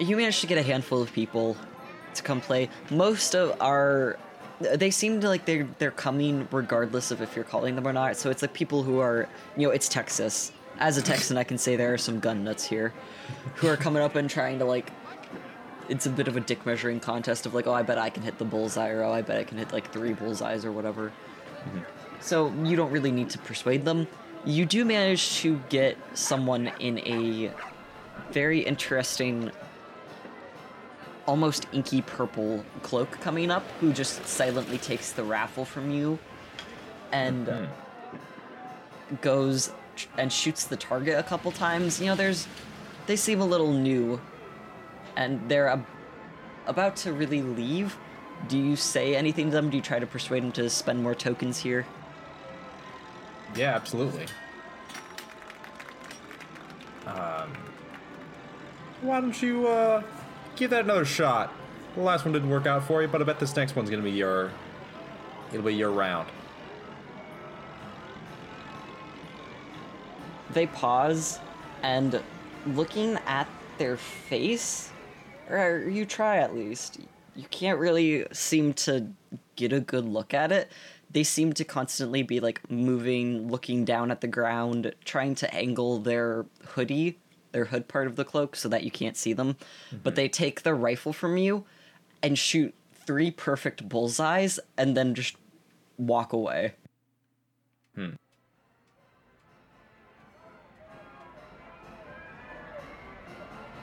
you 0.00 0.16
managed 0.16 0.40
to 0.42 0.46
get 0.46 0.58
a 0.58 0.62
handful 0.62 1.00
of 1.02 1.12
people 1.12 1.56
to 2.14 2.22
come 2.22 2.40
play. 2.40 2.68
Most 2.90 3.34
of 3.34 3.60
our 3.60 4.18
they 4.60 4.90
seem 4.90 5.20
to 5.20 5.28
like 5.28 5.44
they're 5.46 5.66
they're 5.78 5.90
coming 5.90 6.46
regardless 6.52 7.10
of 7.10 7.20
if 7.20 7.34
you're 7.34 7.44
calling 7.44 7.74
them 7.74 7.86
or 7.88 7.92
not. 7.92 8.16
So 8.16 8.30
it's 8.30 8.42
like 8.42 8.52
people 8.52 8.82
who 8.82 8.98
are 9.00 9.28
you 9.56 9.66
know, 9.66 9.72
it's 9.72 9.88
Texas. 9.88 10.52
As 10.78 10.96
a 10.98 11.02
Texan 11.02 11.36
I 11.38 11.44
can 11.44 11.58
say 11.58 11.76
there 11.76 11.92
are 11.94 11.98
some 11.98 12.20
gun 12.20 12.44
nuts 12.44 12.64
here 12.64 12.92
who 13.56 13.68
are 13.68 13.76
coming 13.76 14.02
up 14.02 14.14
and 14.16 14.28
trying 14.28 14.58
to 14.58 14.64
like 14.64 14.90
it's 15.88 16.06
a 16.06 16.10
bit 16.10 16.28
of 16.28 16.36
a 16.36 16.40
dick 16.40 16.64
measuring 16.66 17.00
contest 17.00 17.46
of 17.46 17.54
like, 17.54 17.66
oh, 17.66 17.72
I 17.72 17.82
bet 17.82 17.98
I 17.98 18.10
can 18.10 18.22
hit 18.22 18.38
the 18.38 18.44
bullseye, 18.44 18.90
or 18.90 19.02
oh, 19.02 19.12
I 19.12 19.22
bet 19.22 19.38
I 19.38 19.44
can 19.44 19.58
hit 19.58 19.72
like 19.72 19.92
three 19.92 20.12
bullseyes 20.12 20.64
or 20.64 20.72
whatever. 20.72 21.12
So 22.20 22.52
you 22.62 22.76
don't 22.76 22.90
really 22.90 23.12
need 23.12 23.30
to 23.30 23.38
persuade 23.38 23.84
them. 23.84 24.06
You 24.44 24.66
do 24.66 24.84
manage 24.84 25.36
to 25.40 25.60
get 25.68 25.96
someone 26.14 26.70
in 26.78 26.98
a 27.00 27.50
very 28.30 28.60
interesting, 28.60 29.50
almost 31.26 31.66
inky 31.72 32.02
purple 32.02 32.64
cloak 32.82 33.10
coming 33.20 33.50
up 33.50 33.64
who 33.80 33.92
just 33.92 34.26
silently 34.26 34.78
takes 34.78 35.12
the 35.12 35.24
raffle 35.24 35.64
from 35.64 35.90
you 35.90 36.18
and 37.12 37.48
uh, 37.48 37.66
goes 39.20 39.72
and 40.18 40.32
shoots 40.32 40.64
the 40.64 40.76
target 40.76 41.18
a 41.18 41.22
couple 41.22 41.52
times. 41.52 42.00
You 42.00 42.06
know, 42.06 42.16
there's. 42.16 42.46
They 43.06 43.16
seem 43.16 43.42
a 43.42 43.46
little 43.46 43.72
new 43.72 44.18
and 45.16 45.48
they're 45.48 45.68
ab- 45.68 45.86
about 46.66 46.96
to 46.96 47.12
really 47.12 47.42
leave. 47.42 47.96
Do 48.48 48.58
you 48.58 48.76
say 48.76 49.14
anything 49.14 49.46
to 49.46 49.52
them? 49.52 49.70
Do 49.70 49.76
you 49.76 49.82
try 49.82 49.98
to 49.98 50.06
persuade 50.06 50.42
them 50.42 50.52
to 50.52 50.68
spend 50.68 51.02
more 51.02 51.14
tokens 51.14 51.58
here? 51.58 51.86
Yeah, 53.54 53.74
absolutely. 53.74 54.26
Um, 57.06 57.52
why 59.02 59.20
don't 59.20 59.40
you 59.40 59.68
uh, 59.68 60.02
give 60.56 60.70
that 60.70 60.84
another 60.84 61.04
shot? 61.04 61.52
The 61.94 62.00
last 62.00 62.24
one 62.24 62.32
didn't 62.32 62.50
work 62.50 62.66
out 62.66 62.84
for 62.84 63.02
you, 63.02 63.08
but 63.08 63.20
I 63.20 63.24
bet 63.24 63.38
this 63.38 63.54
next 63.54 63.76
one's 63.76 63.90
gonna 63.90 64.02
be 64.02 64.10
your. 64.10 64.50
It'll 65.52 65.64
be 65.64 65.74
your 65.74 65.90
round. 65.92 66.28
They 70.52 70.66
pause, 70.66 71.38
and 71.82 72.20
looking 72.66 73.18
at 73.26 73.46
their 73.78 73.96
face, 73.96 74.90
or 75.50 75.88
you 75.88 76.04
try 76.04 76.38
at 76.38 76.54
least, 76.54 76.98
you 77.36 77.44
can't 77.50 77.78
really 77.78 78.26
seem 78.32 78.72
to 78.74 79.08
get 79.56 79.72
a 79.72 79.80
good 79.80 80.04
look 80.04 80.34
at 80.34 80.52
it. 80.52 80.70
They 81.10 81.22
seem 81.22 81.52
to 81.54 81.64
constantly 81.64 82.22
be 82.22 82.40
like 82.40 82.68
moving, 82.70 83.48
looking 83.48 83.84
down 83.84 84.10
at 84.10 84.20
the 84.20 84.26
ground, 84.26 84.92
trying 85.04 85.34
to 85.36 85.54
angle 85.54 85.98
their 85.98 86.46
hoodie, 86.68 87.18
their 87.52 87.66
hood 87.66 87.86
part 87.86 88.06
of 88.06 88.16
the 88.16 88.24
cloak, 88.24 88.56
so 88.56 88.68
that 88.68 88.82
you 88.82 88.90
can't 88.90 89.16
see 89.16 89.32
them. 89.32 89.56
But 90.02 90.16
they 90.16 90.28
take 90.28 90.62
the 90.62 90.74
rifle 90.74 91.12
from 91.12 91.36
you 91.36 91.64
and 92.22 92.36
shoot 92.36 92.74
three 93.06 93.30
perfect 93.30 93.88
bullseyes 93.88 94.58
and 94.76 94.96
then 94.96 95.14
just 95.14 95.36
walk 95.98 96.32
away. 96.32 96.72
Hmm. 97.94 98.10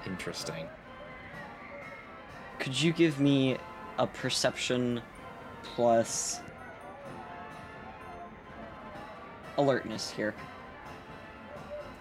Interesting. 0.05 0.67
Could 2.61 2.79
you 2.79 2.93
give 2.93 3.19
me 3.19 3.57
a 3.97 4.05
perception 4.05 5.01
plus 5.63 6.41
alertness 9.57 10.11
here? 10.11 10.35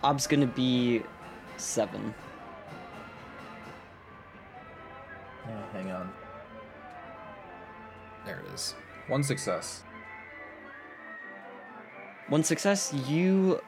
Ob's 0.04 0.26
gonna 0.26 0.46
be 0.46 1.02
seven. 1.56 2.14
Yeah, 5.48 5.72
hang 5.72 5.90
on. 5.92 6.12
There 8.26 8.40
it 8.40 8.54
is. 8.54 8.74
One 9.08 9.22
success. 9.22 9.82
One 12.28 12.44
success, 12.44 12.92
you 13.08 13.62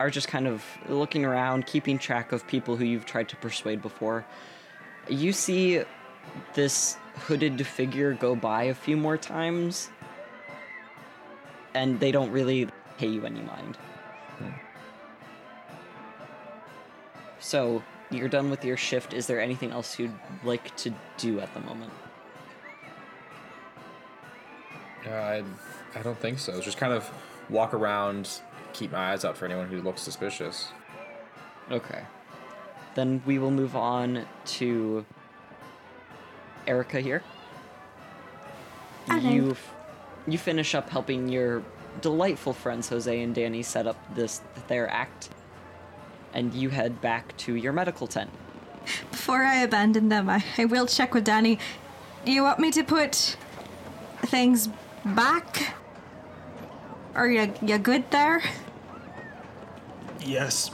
are 0.00 0.08
just 0.08 0.28
kind 0.28 0.46
of 0.46 0.64
looking 0.88 1.26
around, 1.26 1.66
keeping 1.66 1.98
track 1.98 2.32
of 2.32 2.46
people 2.46 2.76
who 2.76 2.86
you've 2.86 3.04
tried 3.04 3.28
to 3.28 3.36
persuade 3.36 3.82
before. 3.82 4.24
You 5.10 5.34
see 5.34 5.84
this 6.54 6.96
hooded 7.14 7.66
figure 7.66 8.14
go 8.14 8.34
by 8.34 8.64
a 8.64 8.74
few 8.74 8.96
more 8.96 9.16
times, 9.16 9.90
and 11.74 11.98
they 12.00 12.12
don't 12.12 12.30
really 12.30 12.68
pay 12.98 13.08
you 13.08 13.24
any 13.24 13.42
mind. 13.42 13.78
So, 17.40 17.82
you're 18.10 18.28
done 18.28 18.50
with 18.50 18.64
your 18.64 18.76
shift. 18.76 19.14
Is 19.14 19.26
there 19.26 19.40
anything 19.40 19.70
else 19.70 19.98
you'd 19.98 20.12
like 20.44 20.74
to 20.78 20.92
do 21.16 21.40
at 21.40 21.52
the 21.54 21.60
moment? 21.60 21.92
Uh, 25.06 25.10
I, 25.12 25.44
I 25.94 26.02
don't 26.02 26.18
think 26.18 26.38
so. 26.38 26.60
Just 26.60 26.76
kind 26.76 26.92
of 26.92 27.08
walk 27.48 27.72
around, 27.72 28.40
keep 28.72 28.92
my 28.92 29.12
eyes 29.12 29.24
out 29.24 29.36
for 29.36 29.44
anyone 29.44 29.68
who 29.68 29.80
looks 29.80 30.02
suspicious. 30.02 30.68
Okay. 31.70 32.02
Then 32.94 33.22
we 33.24 33.38
will 33.38 33.50
move 33.50 33.76
on 33.76 34.26
to 34.46 35.06
Erica 36.68 37.00
here. 37.00 37.22
Hello. 39.08 39.30
You 39.30 39.56
you 40.26 40.38
finish 40.38 40.74
up 40.74 40.90
helping 40.90 41.28
your 41.28 41.64
delightful 42.02 42.52
friends 42.52 42.90
Jose 42.90 43.22
and 43.22 43.34
Danny 43.34 43.62
set 43.62 43.86
up 43.86 43.96
this 44.14 44.42
their 44.68 44.88
act, 44.88 45.30
and 46.34 46.52
you 46.52 46.68
head 46.68 47.00
back 47.00 47.36
to 47.38 47.54
your 47.54 47.72
medical 47.72 48.06
tent. 48.06 48.30
Before 49.10 49.42
I 49.44 49.56
abandon 49.56 50.08
them, 50.08 50.28
I, 50.28 50.44
I 50.56 50.66
will 50.66 50.86
check 50.86 51.14
with 51.14 51.24
Danny. 51.24 51.58
Do 52.24 52.32
you 52.32 52.42
want 52.42 52.58
me 52.58 52.70
to 52.72 52.84
put 52.84 53.36
things 54.26 54.68
back? 55.04 55.74
Are 57.14 57.28
you, 57.28 57.52
you 57.62 57.78
good 57.78 58.10
there? 58.10 58.42
Yes, 60.20 60.70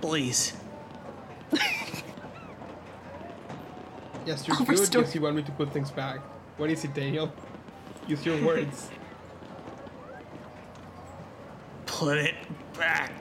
please. 0.00 0.52
Yes, 4.26 4.46
you're 4.46 4.56
oh, 4.56 4.60
I'll 4.60 4.66
good. 4.66 4.80
restore- 4.80 5.02
Yes, 5.02 5.14
you 5.14 5.20
want 5.22 5.36
me 5.36 5.42
to 5.42 5.52
put 5.52 5.72
things 5.72 5.90
back. 5.90 6.18
What 6.56 6.70
is 6.70 6.84
it, 6.84 6.92
Daniel? 6.94 7.32
Use 8.08 8.26
your 8.26 8.44
words. 8.44 8.90
Put 11.86 12.18
it 12.18 12.34
back. 12.76 13.12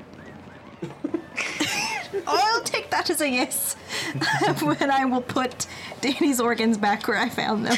I'll 2.28 2.62
take 2.64 2.90
that 2.92 3.10
as 3.10 3.22
a 3.22 3.30
yes. 3.30 3.76
when 4.62 4.92
I 4.92 5.06
will 5.06 5.22
put 5.22 5.68
Danny's 6.02 6.42
organs 6.42 6.78
back 6.78 7.08
where 7.08 7.18
I 7.18 7.30
found 7.30 7.66
them. 7.66 7.78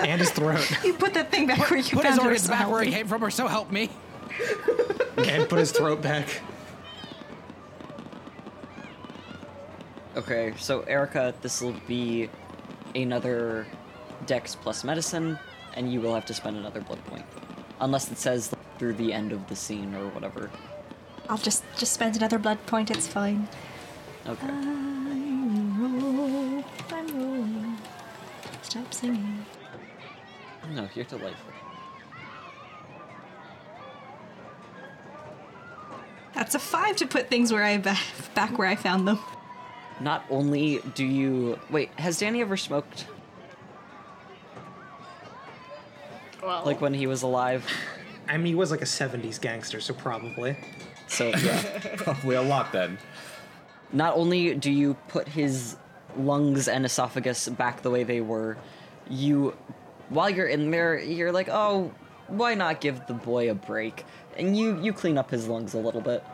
And 0.00 0.20
his 0.20 0.30
throat. 0.30 0.66
You 0.84 0.94
put 0.94 1.12
that 1.14 1.30
thing 1.30 1.46
back 1.48 1.70
where 1.70 1.80
you 1.80 1.84
Put 1.96 2.04
found 2.04 2.14
his 2.14 2.18
organs 2.24 2.42
so 2.44 2.48
back 2.50 2.70
where 2.70 2.82
he 2.82 2.90
came 2.90 3.06
from, 3.08 3.22
or 3.22 3.30
so 3.30 3.46
help 3.46 3.70
me. 3.70 3.90
and 5.18 5.48
put 5.48 5.58
his 5.58 5.72
throat 5.72 6.00
back. 6.00 6.40
Okay, 10.16 10.54
so 10.56 10.80
Erica, 10.82 11.34
this 11.42 11.60
will 11.60 11.74
be 11.86 12.30
another 12.94 13.66
Dex 14.24 14.54
plus 14.54 14.82
medicine, 14.82 15.38
and 15.74 15.92
you 15.92 16.00
will 16.00 16.14
have 16.14 16.24
to 16.24 16.32
spend 16.32 16.56
another 16.56 16.80
blood 16.80 17.04
point, 17.04 17.26
unless 17.80 18.10
it 18.10 18.16
says 18.16 18.50
through 18.78 18.94
the 18.94 19.12
end 19.12 19.30
of 19.30 19.46
the 19.48 19.54
scene 19.54 19.94
or 19.94 20.08
whatever. 20.08 20.50
I'll 21.28 21.36
just 21.36 21.64
just 21.76 21.92
spend 21.92 22.16
another 22.16 22.38
blood 22.38 22.64
point. 22.64 22.90
It's 22.90 23.06
fine. 23.06 23.46
Okay. 24.26 24.46
I'm 24.46 25.82
rolling. 27.12 27.76
Stop 28.62 28.94
singing. 28.94 29.44
No, 30.70 30.88
you're 30.94 31.04
delightful. 31.04 31.52
That's 36.34 36.54
a 36.54 36.58
five 36.58 36.96
to 36.96 37.06
put 37.06 37.28
things 37.28 37.52
where 37.52 37.64
I 37.64 37.76
back 37.76 38.56
where 38.56 38.68
I 38.68 38.76
found 38.76 39.06
them. 39.06 39.18
Not 40.00 40.24
only 40.30 40.80
do 40.94 41.04
you 41.04 41.58
wait, 41.70 41.90
has 41.98 42.18
Danny 42.18 42.40
ever 42.40 42.56
smoked? 42.56 43.06
Well, 46.42 46.62
Like 46.64 46.80
when 46.80 46.94
he 46.94 47.06
was 47.06 47.22
alive? 47.22 47.66
I 48.28 48.36
mean, 48.36 48.46
he 48.46 48.54
was 48.54 48.70
like 48.70 48.82
a 48.82 48.86
70s 48.86 49.40
gangster, 49.40 49.80
so 49.80 49.94
probably. 49.94 50.56
So 51.06 51.28
yeah. 51.28 51.62
Probably 51.96 52.34
a 52.34 52.42
lot 52.42 52.72
then. 52.72 52.98
Not 53.92 54.16
only 54.16 54.54
do 54.54 54.70
you 54.70 54.94
put 55.06 55.28
his 55.28 55.76
lungs 56.16 56.66
and 56.66 56.84
esophagus 56.84 57.48
back 57.48 57.82
the 57.82 57.90
way 57.90 58.02
they 58.02 58.20
were, 58.20 58.56
you 59.08 59.54
while 60.08 60.28
you're 60.28 60.48
in 60.48 60.70
there, 60.70 60.98
you're 60.98 61.32
like, 61.32 61.48
oh, 61.48 61.92
why 62.28 62.54
not 62.54 62.80
give 62.80 63.06
the 63.06 63.14
boy 63.14 63.50
a 63.50 63.54
break? 63.54 64.04
And 64.36 64.56
you 64.56 64.80
you 64.80 64.92
clean 64.92 65.18
up 65.18 65.30
his 65.30 65.46
lungs 65.46 65.74
a 65.74 65.78
little 65.78 66.00
bit. 66.00 66.24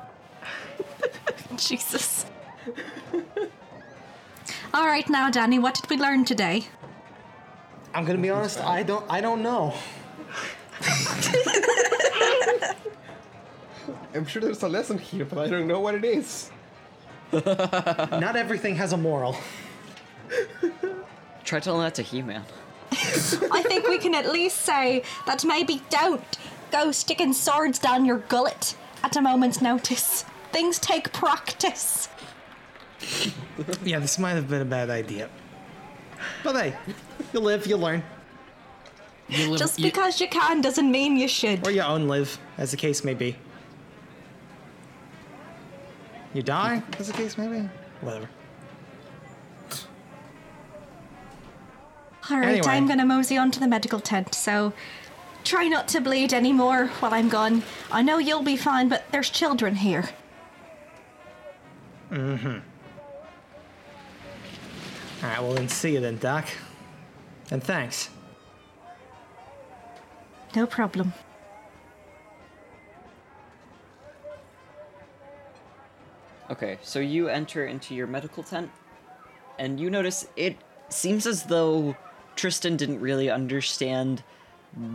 Jesus. 1.56 2.24
All 4.74 4.86
right, 4.86 5.08
now, 5.08 5.30
Danny, 5.30 5.58
what 5.58 5.74
did 5.74 5.88
we 5.90 5.96
learn 5.96 6.24
today? 6.24 6.66
I'm 7.94 8.04
gonna 8.04 8.18
be 8.18 8.30
honest, 8.30 8.60
I 8.60 8.82
don't 8.82 9.04
I 9.10 9.20
don't 9.20 9.42
know. 9.42 9.74
I'm 14.14 14.26
sure 14.26 14.42
there's 14.42 14.62
a 14.62 14.68
lesson 14.68 14.98
here, 14.98 15.24
but 15.24 15.38
I 15.38 15.48
don't 15.48 15.66
know 15.66 15.80
what 15.80 15.94
it 15.94 16.04
is. 16.04 16.50
Not 17.32 18.36
everything 18.36 18.76
has 18.76 18.92
a 18.92 18.96
moral. 18.96 19.36
Try 21.44 21.60
telling 21.60 21.82
that 21.82 21.94
to 21.96 22.02
He-Man. 22.02 22.44
I 22.92 23.62
think 23.66 23.88
we 23.88 23.98
can 23.98 24.14
at 24.14 24.30
least 24.30 24.58
say 24.58 25.02
that 25.26 25.44
maybe 25.44 25.82
don't 25.90 26.38
go 26.70 26.92
sticking 26.92 27.32
swords 27.32 27.78
down 27.78 28.04
your 28.04 28.18
gullet 28.18 28.76
at 29.02 29.16
a 29.16 29.22
moment's 29.22 29.62
notice. 29.62 30.24
Things 30.52 30.78
take 30.78 31.12
practice. 31.12 32.08
Yeah, 33.84 33.98
this 33.98 34.18
might 34.18 34.32
have 34.32 34.48
been 34.48 34.62
a 34.62 34.66
bad 34.66 34.90
idea. 34.90 35.28
But 36.42 36.56
hey, 36.56 36.76
you 37.32 37.40
live, 37.40 37.66
you 37.66 37.76
learn. 37.76 38.02
You 39.28 39.50
live, 39.50 39.58
Just 39.58 39.78
you- 39.78 39.84
because 39.84 40.20
you 40.20 40.28
can 40.28 40.60
doesn't 40.60 40.90
mean 40.90 41.16
you 41.16 41.28
should. 41.28 41.66
Or 41.66 41.70
you 41.70 41.82
own 41.82 42.08
live, 42.08 42.38
as 42.58 42.70
the 42.70 42.76
case 42.76 43.04
may 43.04 43.14
be. 43.14 43.36
You 46.34 46.42
die, 46.42 46.82
as 46.98 47.08
the 47.08 47.12
case 47.12 47.36
may 47.36 47.46
be. 47.46 47.68
Whatever. 48.00 48.28
All 52.30 52.38
right, 52.38 52.58
Anyway. 52.58 52.66
I'm 52.68 52.86
gonna 52.86 53.04
mosey 53.04 53.36
on 53.36 53.50
to 53.50 53.60
the 53.60 53.66
medical 53.68 54.00
tent, 54.00 54.34
so 54.34 54.72
try 55.44 55.66
not 55.68 55.88
to 55.88 56.00
bleed 56.00 56.32
anymore 56.32 56.86
while 57.00 57.12
I'm 57.12 57.28
gone. 57.28 57.62
I 57.90 58.00
know 58.02 58.18
you'll 58.18 58.42
be 58.44 58.56
fine, 58.56 58.88
but 58.88 59.04
there's 59.10 59.28
children 59.28 59.74
here. 59.74 60.08
Mm-hmm. 62.10 62.58
All 65.22 65.28
right, 65.28 65.40
well 65.40 65.54
then, 65.54 65.68
see 65.68 65.92
you 65.92 66.00
then, 66.00 66.18
Doc. 66.18 66.46
And 67.50 67.62
thanks. 67.62 68.10
No 70.56 70.66
problem. 70.66 71.12
Okay, 76.50 76.78
so 76.82 76.98
you 76.98 77.28
enter 77.28 77.66
into 77.66 77.94
your 77.94 78.06
medical 78.06 78.42
tent, 78.42 78.70
and 79.58 79.78
you 79.78 79.90
notice 79.90 80.26
it 80.36 80.56
seems 80.88 81.26
as 81.26 81.44
though 81.44 81.96
Tristan 82.34 82.76
didn't 82.76 83.00
really 83.00 83.30
understand 83.30 84.22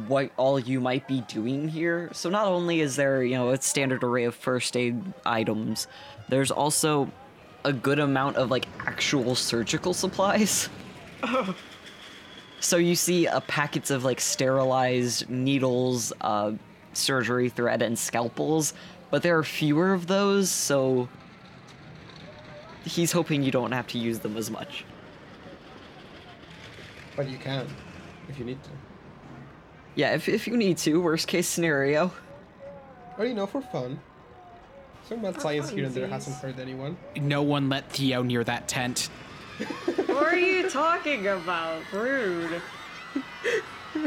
what 0.08 0.32
all 0.38 0.60
you 0.60 0.80
might 0.80 1.08
be 1.08 1.22
doing 1.22 1.70
here. 1.70 2.10
So 2.12 2.30
not 2.30 2.48
only 2.48 2.82
is 2.82 2.96
there, 2.96 3.24
you 3.24 3.36
know, 3.36 3.50
a 3.52 3.62
standard 3.62 4.04
array 4.04 4.26
of 4.26 4.36
first 4.36 4.76
aid 4.76 5.02
items, 5.26 5.88
there's 6.30 6.52
also 6.52 7.10
a 7.68 7.74
good 7.74 8.00
amount 8.00 8.38
of 8.38 8.50
like 8.50 8.66
actual 8.80 9.36
surgical 9.36 9.94
supplies. 9.94 10.70
So 12.60 12.78
you 12.78 12.96
see 12.96 13.28
uh, 13.28 13.42
packets 13.42 13.92
of 13.92 14.04
like 14.04 14.20
sterilized 14.20 15.30
needles, 15.30 16.14
uh, 16.22 16.54
surgery 16.94 17.50
thread, 17.50 17.82
and 17.82 18.00
scalpels, 18.00 18.74
but 19.12 19.22
there 19.22 19.38
are 19.38 19.44
fewer 19.44 19.94
of 19.94 20.08
those, 20.08 20.50
so 20.50 21.08
he's 22.86 23.12
hoping 23.12 23.44
you 23.44 23.52
don't 23.52 23.74
have 23.74 23.88
to 23.88 24.00
use 24.00 24.20
them 24.20 24.38
as 24.38 24.50
much. 24.50 24.86
But 27.16 27.30
you 27.30 27.38
can, 27.38 27.68
if 28.30 28.40
you 28.40 28.46
need 28.46 28.64
to. 28.64 28.70
Yeah, 29.96 30.16
if, 30.16 30.30
if 30.30 30.48
you 30.48 30.56
need 30.56 30.78
to, 30.80 31.02
worst 31.02 31.28
case 31.28 31.48
scenario. 31.48 32.12
Or 33.18 33.26
you 33.26 33.34
know, 33.34 33.46
for 33.46 33.62
fun. 33.62 34.00
Some 35.08 35.22
mad 35.22 35.40
science 35.42 35.70
here 35.70 35.86
and 35.86 35.94
there 35.94 36.08
hasn't 36.08 36.36
hurt 36.38 36.60
anyone. 36.60 36.98
No 37.16 37.42
one 37.42 37.70
let 37.70 37.90
Theo 37.92 38.24
near 38.24 38.44
that 38.44 38.68
tent. 38.68 39.10
What 40.08 40.34
are 40.34 40.38
you 40.40 40.70
talking 40.70 41.28
about? 41.28 41.82
Rude. 41.94 42.62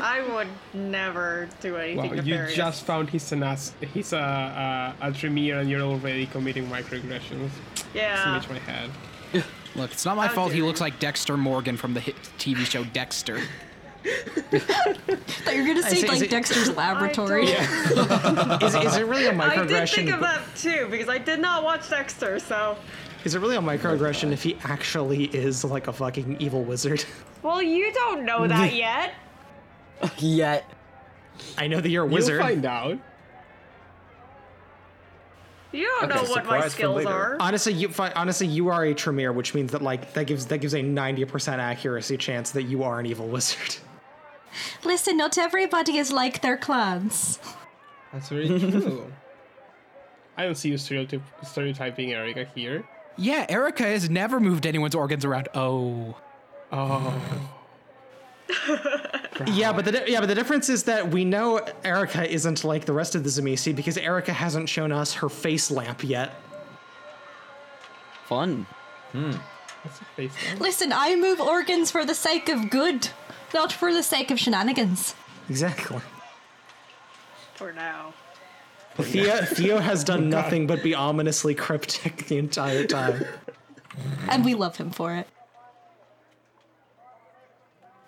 I 0.01 0.22
would 0.35 0.48
never 0.74 1.48
do 1.60 1.77
anything 1.77 1.97
Wow, 1.97 2.14
you 2.16 2.22
nefarious. 2.35 2.55
just 2.55 2.85
found 2.85 3.10
he's 3.10 3.32
an 3.32 3.43
ass, 3.43 3.72
he's 3.93 4.12
a, 4.12 4.18
uh, 4.18 4.20
uh, 4.20 4.93
a, 5.06 5.09
a 5.09 5.12
Tremere 5.12 5.59
and 5.60 5.70
you're 5.70 5.81
already 5.81 6.27
committing 6.27 6.66
microaggressions. 6.68 7.51
Yeah. 7.94 8.36
It's 8.36 8.48
my 8.48 8.59
head. 8.59 8.90
Look, 9.74 9.93
it's 9.93 10.05
not 10.05 10.16
my 10.16 10.27
How 10.27 10.35
fault 10.35 10.52
he 10.52 10.59
dare 10.59 10.66
looks 10.66 10.81
like 10.81 10.98
Dexter 10.98 11.36
Morgan 11.36 11.77
from 11.77 11.94
the 11.94 12.01
hit 12.01 12.16
TV 12.39 12.64
show 12.66 12.85
Dexter. 12.85 13.40
Thought 14.05 15.55
you 15.55 15.62
were 15.62 15.66
gonna 15.68 15.82
say 15.82 15.98
is 15.98 16.09
like 16.09 16.22
it- 16.22 16.31
Dexter's 16.31 16.70
laboratory. 16.77 17.47
don't- 17.47 18.62
Is, 18.62 18.74
is 18.74 18.97
it 18.97 19.06
really 19.06 19.27
a 19.27 19.35
I 19.39 19.66
did 19.66 19.89
think 19.89 20.10
of 20.10 20.20
that 20.20 20.43
too 20.56 20.86
because 20.90 21.09
I 21.09 21.18
did 21.18 21.40
not 21.40 21.62
watch 21.64 21.89
Dexter, 21.90 22.39
so. 22.39 22.77
Is 23.24 23.35
it 23.35 23.40
really 23.40 23.56
a 23.56 23.60
microaggression 23.60 24.32
if 24.32 24.43
he 24.43 24.56
actually 24.64 25.24
is 25.24 25.62
like 25.64 25.89
a 25.89 25.93
fucking 25.93 26.36
evil 26.40 26.62
wizard? 26.64 27.05
Well, 27.43 27.62
you 27.62 27.90
don't 27.94 28.27
know 28.27 28.47
that 28.47 28.74
yet. 28.74 29.14
Yet. 30.18 30.62
I 31.56 31.68
know 31.68 31.81
that 31.81 31.89
you're 31.89 32.05
a 32.05 32.06
wizard. 32.06 32.35
You'll 32.35 32.44
wizard. 32.47 32.62
find 32.62 32.66
out. 32.66 32.98
You 35.72 35.86
don't 35.86 36.10
Okay, 36.12 36.22
know 36.22 36.31
what 36.31 36.44
my 36.44 36.68
skills 36.68 37.06
are. 37.06 37.36
Honestly, 37.40 37.72
you 37.72 37.89
fi- 37.89 38.12
honestly 38.12 38.47
you 38.47 38.68
are 38.68 38.85
a 38.85 38.93
Tremere, 38.93 39.32
which 39.32 39.55
means 39.55 39.72
that 39.72 39.81
like 39.82 40.12
that 40.14 40.27
gives 40.27 40.44
that 40.47 40.59
gives 40.59 40.74
a 40.74 40.82
ninety 40.82 41.24
percent 41.24 41.60
accuracy 41.62 42.16
chance 42.18 42.51
that 42.51 42.64
you 42.64 42.82
are 42.82 42.98
an 43.01 43.06
evil 43.06 43.27
wizard. 43.28 43.77
Listen, 44.85 45.16
not 45.16 45.39
everybody 45.39 45.97
is 45.98 46.10
like 46.12 46.40
their 46.43 46.56
clans. 46.56 47.39
That's 48.12 48.28
very 48.28 48.48
true. 48.48 49.12
I 50.36 50.44
don't 50.44 50.55
see 50.56 50.70
you 50.70 50.77
stereotyp- 50.77 51.22
stereotyping 51.44 52.12
Erica 52.12 52.47
here. 52.55 52.85
Yeah, 53.16 53.44
Erica 53.48 53.82
has 53.85 54.09
never 54.09 54.40
moved 54.40 54.66
anyone's 54.66 54.94
organs 54.94 55.24
around. 55.24 55.48
Oh. 55.55 56.16
Oh. 56.72 57.51
Yeah, 59.47 59.72
but 59.72 59.86
the 59.86 59.93
di- 59.93 60.05
yeah, 60.09 60.20
but 60.20 60.27
the 60.27 60.35
difference 60.35 60.68
is 60.68 60.82
that 60.85 61.10
we 61.10 61.24
know 61.24 61.60
Erica 61.82 62.31
isn't 62.31 62.62
like 62.62 62.85
the 62.85 62.93
rest 62.93 63.14
of 63.14 63.24
the 63.24 63.31
Tzimisce 63.31 63.74
because 63.74 63.97
Erica 63.97 64.35
hasn't 64.35 64.68
shown 64.68 64.93
us 64.93 65.14
her 65.14 65.31
face 65.31 65.70
lamp 65.70 66.05
yet. 66.05 66.35
Fun. 68.27 68.66
Hmm. 69.12 69.31
That's 69.82 70.01
a 70.01 70.05
face 70.14 70.32
down. 70.44 70.59
Listen, 70.59 70.93
I 70.93 71.16
move 71.16 71.40
organs 71.40 71.90
for 71.90 72.05
the 72.05 72.14
sake 72.14 72.51
of 72.51 72.68
good, 72.68 73.09
not 73.52 73.72
for 73.72 73.93
the 73.93 74.02
sake 74.02 74.31
of 74.31 74.39
shenanigans. 74.39 75.14
Exactly. 75.48 76.01
For 77.55 77.72
now. 77.72 78.14
Theo, 78.97 79.36
Theo 79.44 79.78
has 79.78 80.05
done 80.05 80.28
nothing 80.31 80.66
but 80.66 80.82
be 80.82 80.94
ominously 80.94 81.55
cryptic 81.55 82.27
the 82.27 82.39
entire 82.39 82.86
time. 82.86 83.24
And 84.28 84.44
we 84.44 84.55
love 84.55 84.77
him 84.77 84.90
for 84.90 85.14
it. 85.14 85.27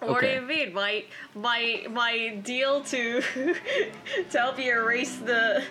What 0.01 0.21
do 0.23 0.27
you 0.27 0.41
mean? 0.41 0.75
My 0.75 1.05
my 1.35 1.87
my 1.89 2.41
deal 2.43 2.83
to 2.85 3.23
to 4.31 4.39
help 4.39 4.59
you 4.59 4.73
erase 4.73 5.17
the 5.19 5.63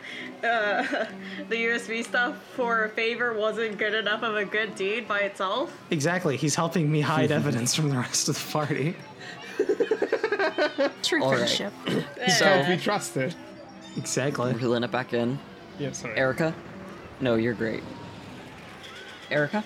uh, 0.41 1.05
the 1.49 1.55
USB 1.55 2.05
stuff 2.05 2.41
for 2.55 2.85
a 2.85 2.89
favor 2.89 3.33
wasn't 3.33 3.77
good 3.77 3.93
enough 3.93 4.23
of 4.23 4.37
a 4.37 4.45
good 4.45 4.75
deed 4.75 5.05
by 5.05 5.19
itself. 5.19 5.77
Exactly. 5.89 6.37
He's 6.37 6.55
helping 6.55 6.89
me 6.89 7.01
hide 7.01 7.31
evidence 7.31 7.75
from 7.75 7.89
the 7.89 7.97
rest 7.97 8.29
of 8.29 8.35
the 8.35 8.51
party. 8.51 8.95
True 11.03 11.23
All 11.23 11.31
right. 11.31 11.37
friendship. 11.39 11.73
Can't 12.27 12.67
be 12.67 12.77
trusted. 12.77 13.35
Exactly. 13.97 14.53
Reeling 14.53 14.83
it 14.83 14.91
back 14.91 15.13
in. 15.13 15.37
Yeah, 15.79 15.91
sorry. 15.91 16.17
Erica? 16.17 16.53
No, 17.19 17.35
you're 17.35 17.53
great. 17.53 17.83
Erica? 19.29 19.63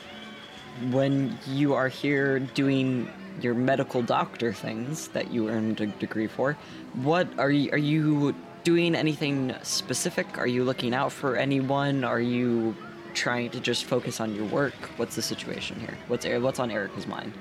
When 0.91 1.37
you 1.47 1.73
are 1.73 1.87
here 1.87 2.39
doing 2.39 3.09
your 3.41 3.53
medical 3.53 4.01
doctor 4.01 4.53
things 4.53 5.07
that 5.09 5.31
you 5.31 5.49
earned 5.49 5.81
a 5.81 5.87
degree 5.87 6.27
for, 6.27 6.57
what 6.93 7.27
are 7.37 7.51
you 7.51 7.71
are 7.71 7.77
you 7.77 8.35
doing 8.63 8.95
anything 8.95 9.53
specific? 9.63 10.37
Are 10.37 10.47
you 10.47 10.63
looking 10.63 10.93
out 10.93 11.11
for 11.11 11.35
anyone? 11.35 12.03
Are 12.03 12.19
you 12.19 12.75
trying 13.13 13.49
to 13.51 13.59
just 13.59 13.85
focus 13.85 14.19
on 14.19 14.35
your 14.35 14.45
work? 14.45 14.73
What's 14.97 15.15
the 15.15 15.21
situation 15.21 15.79
here? 15.79 15.97
What's 16.07 16.25
Er- 16.25 16.39
what's 16.41 16.59
on 16.59 16.71
Erica's 16.71 17.07
mind? 17.07 17.33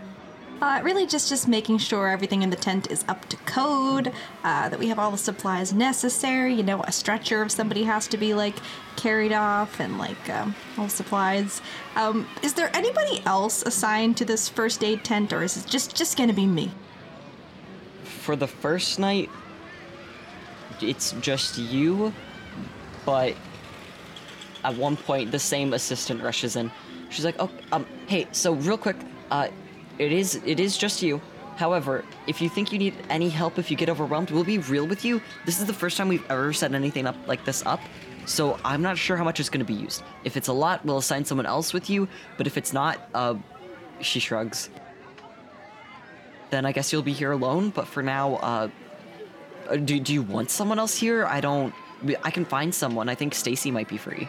Uh, 0.63 0.81
really, 0.83 1.07
just 1.07 1.29
just 1.29 1.49
making 1.49 1.79
sure 1.79 2.09
everything 2.09 2.43
in 2.43 2.51
the 2.51 2.57
tent 2.57 2.91
is 2.91 3.05
up 3.09 3.29
to 3.29 3.37
code, 3.39 4.13
uh, 4.45 4.69
that 4.69 4.79
we 4.79 4.89
have 4.89 4.99
all 4.99 5.11
the 5.11 5.19
supplies 5.19 5.73
necessary. 5.73 6.55
You 6.55 6.63
know, 6.63 6.83
a 6.83 6.93
stretcher 6.93 7.43
if 7.43 7.51
somebody 7.51 7.83
has 7.83 8.07
to 8.09 8.17
be 8.17 8.35
like 8.35 8.55
carried 8.97 9.33
off, 9.33 9.81
and 9.81 9.99
like 9.99 10.31
um, 10.31 10.55
all 10.79 10.89
supplies. 10.89 11.61
Um, 11.97 12.27
is 12.43 12.55
there 12.55 12.71
anybody 12.75 13.21
else 13.27 13.63
assigned 13.63 14.17
to 14.19 14.25
this 14.25 14.49
first 14.49 14.83
aid 14.85 15.05
tent, 15.05 15.33
or 15.33 15.43
is 15.43 15.57
it 15.57 15.67
just 15.67 15.95
just 15.95 16.17
gonna 16.17 16.33
be 16.33 16.47
me? 16.47 16.71
For 18.05 18.37
the 18.37 18.49
first 18.49 18.99
night, 18.99 19.29
it's 20.81 21.13
just 21.21 21.59
you, 21.59 22.13
but 23.05 23.35
at 24.63 24.75
one 24.77 24.97
point 24.97 25.31
the 25.31 25.39
same 25.39 25.75
assistant 25.75 26.23
rushes 26.23 26.57
in. 26.57 26.71
She's 27.11 27.25
like, 27.25 27.37
"Oh, 27.39 27.51
um, 27.73 27.85
hey, 28.07 28.29
so 28.33 28.55
real 28.55 28.79
quick, 28.79 28.97
uh, 29.31 29.49
it 29.99 30.13
is 30.13 30.41
it 30.45 30.61
is 30.61 30.77
just 30.77 31.03
you. 31.03 31.21
However, 31.57 32.05
if 32.27 32.43
you 32.43 32.49
think 32.49 32.73
you 32.73 32.79
need 32.79 32.95
any 33.09 33.29
help, 33.29 33.59
if 33.59 33.71
you 33.71 33.77
get 33.77 33.89
overwhelmed, 33.89 34.31
we'll 34.31 34.45
be 34.45 34.59
real 34.59 34.87
with 34.87 35.05
you. 35.05 35.23
This 35.47 35.61
is 35.61 35.67
the 35.67 35.73
first 35.73 35.97
time 35.97 36.09
we've 36.09 36.29
ever 36.29 36.53
set 36.53 36.75
anything 36.75 37.07
up 37.07 37.17
like 37.29 37.45
this 37.45 37.65
up, 37.65 37.81
so 38.27 38.59
I'm 38.65 38.83
not 38.83 38.99
sure 38.99 39.17
how 39.17 39.25
much 39.25 39.39
is 39.39 39.49
going 39.49 39.65
to 39.65 39.73
be 39.73 39.79
used. 39.79 40.03
If 40.25 40.37
it's 40.37 40.49
a 40.49 40.53
lot, 40.53 40.85
we'll 40.85 40.99
assign 40.99 41.25
someone 41.25 41.47
else 41.47 41.73
with 41.73 41.89
you. 41.89 42.09
But 42.37 42.47
if 42.47 42.57
it's 42.57 42.73
not, 42.73 43.09
uh, 43.15 43.37
she 44.01 44.19
shrugs. 44.19 44.71
Then 46.51 46.67
I 46.67 46.73
guess 46.73 46.93
you'll 46.93 47.03
be 47.03 47.13
here 47.13 47.33
alone. 47.33 47.71
But 47.71 47.87
for 47.87 48.03
now, 48.03 48.37
uh, 48.37 48.69
uh, 49.69 49.77
do, 49.77 50.01
do 50.01 50.13
you 50.13 50.23
want 50.23 50.51
someone 50.51 50.79
else 50.79 50.97
here? 50.97 51.25
I 51.27 51.41
don't. 51.41 51.75
I 52.23 52.31
can 52.31 52.45
find 52.45 52.75
someone. 52.75 53.09
I 53.09 53.15
think 53.15 53.35
Stacy 53.35 53.71
might 53.71 53.89
be 53.89 53.97
free. 53.97 54.29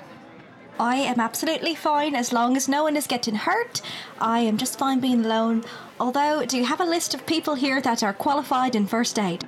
I 0.80 0.98
am 0.98 1.20
absolutely 1.20 1.74
fine 1.76 2.16
as 2.16 2.34
long 2.34 2.58
as 2.58 2.68
no 2.68 2.84
one 2.84 2.98
is 2.98 3.08
getting 3.08 3.36
hurt. 3.36 3.82
I 4.20 4.40
am 4.40 4.58
just 4.58 4.78
fine 4.78 5.00
being 5.00 5.24
alone. 5.24 5.64
Although, 6.00 6.46
do 6.46 6.58
you 6.58 6.66
have 6.66 6.82
a 6.82 6.86
list 6.86 7.14
of 7.14 7.26
people 7.26 7.56
here 7.56 7.80
that 7.82 8.04
are 8.04 8.14
qualified 8.14 8.76
in 8.76 8.86
first 8.86 9.18
aid? 9.18 9.48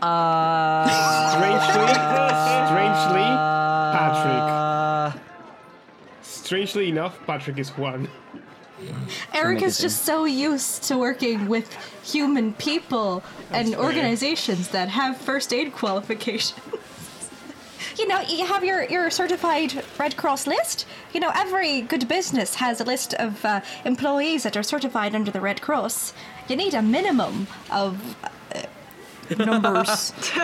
Uh, 0.00 0.88
strangely, 1.30 1.94
strangely, 2.66 3.28
Patrick. 3.92 4.50
Uh, 4.50 5.12
Strangely 6.22 6.88
enough, 6.88 7.18
Patrick 7.26 7.58
is 7.58 7.70
one. 7.76 8.08
Eric 9.34 9.62
is 9.62 9.78
just 9.78 10.04
so 10.04 10.24
used 10.24 10.82
to 10.84 10.96
working 10.98 11.48
with 11.48 11.72
human 12.02 12.54
people 12.54 13.22
and 13.52 13.68
fair. 13.68 13.78
organizations 13.78 14.68
that 14.70 14.88
have 14.88 15.16
first 15.16 15.52
aid 15.52 15.72
qualifications. 15.74 16.58
you 18.00 18.08
know, 18.08 18.20
you 18.22 18.46
have 18.46 18.64
your, 18.64 18.84
your 18.84 19.10
certified 19.10 19.84
Red 19.98 20.16
Cross 20.16 20.46
list. 20.46 20.86
You 21.12 21.20
know, 21.20 21.30
every 21.36 21.82
good 21.82 22.08
business 22.08 22.54
has 22.54 22.80
a 22.80 22.84
list 22.84 23.12
of 23.14 23.44
uh, 23.44 23.60
employees 23.84 24.42
that 24.44 24.56
are 24.56 24.62
certified 24.62 25.14
under 25.14 25.30
the 25.30 25.40
Red 25.40 25.60
Cross. 25.60 26.14
You 26.48 26.56
need 26.56 26.72
a 26.72 26.80
minimum 26.80 27.46
of 27.70 28.16
uh, 28.24 28.62
numbers. 29.44 30.14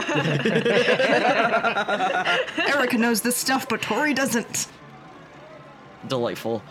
Erica 2.58 2.98
knows 2.98 3.22
this 3.22 3.36
stuff, 3.36 3.66
but 3.70 3.80
Tori 3.80 4.12
doesn't. 4.12 4.66
delightful. 6.08 6.62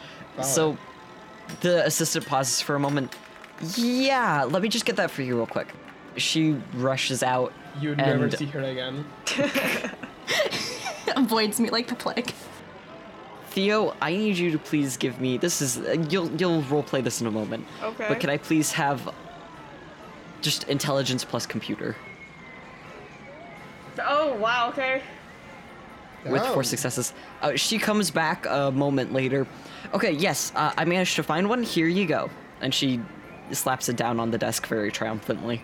So, 0.44 0.78
the 1.62 1.84
assistant 1.86 2.28
pauses 2.28 2.62
for 2.62 2.76
a 2.76 2.80
moment. 2.80 3.16
Yeah, 3.76 4.44
let 4.44 4.62
me 4.62 4.70
just 4.70 4.86
get 4.86 4.98
that 4.98 5.10
for 5.10 5.24
you 5.24 5.36
real 5.38 5.48
quick. 5.48 5.74
She 6.18 6.58
rushes 6.76 7.24
out. 7.24 7.54
You'd 7.82 7.98
never 7.98 8.30
see 8.30 8.46
her 8.46 8.62
again. 8.62 9.04
Avoids 11.16 11.60
me 11.60 11.70
like 11.70 11.88
the 11.88 11.96
plague. 11.96 12.34
Theo, 13.50 13.96
I 14.02 14.12
need 14.12 14.38
you 14.38 14.52
to 14.52 14.58
please 14.60 14.98
give 14.98 15.22
me. 15.22 15.38
This 15.38 15.62
is 15.62 15.78
uh, 15.78 15.96
you'll 16.10 16.30
you'll 16.32 16.62
role 16.64 16.84
play 16.84 17.02
this 17.02 17.22
in 17.22 17.28
a 17.28 17.32
moment. 17.32 17.66
Okay. 17.82 18.06
But 18.10 18.20
can 18.20 18.30
I 18.30 18.38
please 18.38 18.72
have 18.74 19.14
just 20.42 20.66
intelligence 20.66 21.24
plus 21.26 21.46
computer 21.46 21.96
Oh 24.00 24.36
wow. 24.36 24.70
Okay. 24.70 25.02
with 26.26 26.42
Oh. 26.44 26.54
four 26.54 26.64
successes? 26.64 27.14
Uh, 27.42 27.56
she 27.56 27.80
comes 27.80 28.12
back 28.12 28.46
a 28.46 28.72
moment 28.72 29.14
later. 29.14 29.48
Okay, 29.94 30.12
yes, 30.12 30.52
uh, 30.56 30.74
I 30.78 30.84
managed 30.86 31.16
to 31.16 31.24
find 31.24 31.48
one. 31.48 31.64
Here 31.64 31.88
you 31.88 32.06
go. 32.06 32.30
And 32.62 32.74
she 32.74 33.00
slaps 33.52 33.88
it 33.90 33.96
down 33.96 34.20
on 34.20 34.32
the 34.32 34.38
desk 34.38 34.68
very 34.68 34.92
triumphantly. 34.92 35.62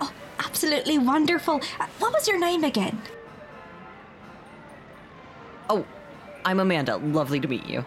Oh, 0.00 0.12
absolutely 0.40 0.98
wonderful. 0.98 1.60
Uh, 1.78 1.86
What 2.00 2.12
was 2.12 2.26
your 2.26 2.40
name 2.40 2.64
again? 2.64 3.00
Oh, 5.68 5.84
I'm 6.44 6.60
Amanda. 6.60 6.96
Lovely 6.96 7.40
to 7.40 7.48
meet 7.48 7.66
you. 7.66 7.84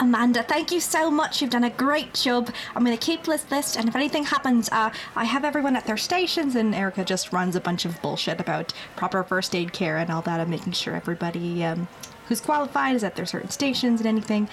Amanda, 0.00 0.42
thank 0.42 0.72
you 0.72 0.80
so 0.80 1.08
much. 1.10 1.40
You've 1.40 1.50
done 1.50 1.64
a 1.64 1.70
great 1.70 2.14
job. 2.14 2.50
I'm 2.74 2.84
going 2.84 2.96
to 2.96 3.04
keep 3.04 3.22
this 3.24 3.48
list, 3.50 3.76
and 3.76 3.88
if 3.88 3.94
anything 3.94 4.24
happens, 4.24 4.68
uh, 4.72 4.90
I 5.14 5.24
have 5.24 5.44
everyone 5.44 5.76
at 5.76 5.86
their 5.86 5.96
stations, 5.96 6.56
and 6.56 6.74
Erica 6.74 7.04
just 7.04 7.32
runs 7.32 7.54
a 7.54 7.60
bunch 7.60 7.84
of 7.84 8.00
bullshit 8.02 8.40
about 8.40 8.72
proper 8.96 9.22
first 9.22 9.54
aid 9.54 9.72
care 9.72 9.98
and 9.98 10.10
all 10.10 10.22
that, 10.22 10.40
and 10.40 10.50
making 10.50 10.72
sure 10.72 10.96
everybody 10.96 11.62
um, 11.64 11.86
who's 12.26 12.40
qualified 12.40 12.96
is 12.96 13.04
at 13.04 13.14
their 13.14 13.26
certain 13.26 13.50
stations 13.50 14.00
and 14.00 14.08
anything. 14.08 14.48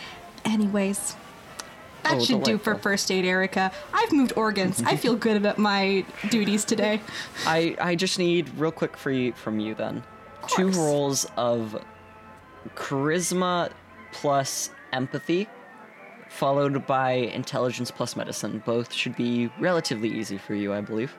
Anyways, 0.45 1.15
that 2.03 2.18
Oh, 2.18 2.23
should 2.23 2.44
do 2.44 2.60
for 2.60 2.76
first 2.76 3.10
aid, 3.11 3.26
Erica. 3.26 3.72
I've 3.94 4.11
moved 4.11 4.34
organs. 4.36 4.84
I 4.86 4.95
feel 4.95 5.15
good 5.15 5.38
about 5.38 5.57
my 5.57 6.06
duties 6.30 6.65
today. 6.65 7.02
I 7.48 7.76
I 7.82 7.95
just 7.95 8.19
need 8.19 8.49
real 8.57 8.72
quick 8.72 8.95
for 8.95 9.10
you, 9.10 9.34
from 9.34 9.60
you 9.60 9.73
then. 9.73 10.03
Two 10.49 10.69
rolls 10.69 11.26
of 11.38 11.84
charisma 12.76 13.72
plus 14.12 14.72
empathy, 14.94 15.48
followed 16.30 16.86
by 16.86 17.12
intelligence 17.12 17.92
plus 17.92 18.16
medicine. 18.16 18.62
Both 18.66 18.94
should 18.94 19.16
be 19.16 19.50
relatively 19.60 20.10
easy 20.10 20.38
for 20.38 20.54
you, 20.56 20.74
I 20.74 20.82
believe. 20.82 21.16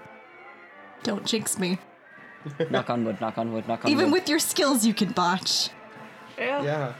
Don't 1.02 1.24
jinx 1.26 1.58
me. 1.58 1.78
knock 2.70 2.90
on 2.90 3.04
wood. 3.04 3.20
Knock 3.20 3.38
on 3.38 3.52
wood. 3.52 3.66
Knock 3.68 3.84
on 3.84 3.90
Even 3.90 4.04
wood. 4.04 4.08
Even 4.08 4.12
with 4.12 4.28
your 4.28 4.38
skills, 4.38 4.84
you 4.86 4.94
can 4.94 5.12
botch. 5.12 5.70
Yeah. 6.38 6.62
Yeah. 6.62 6.92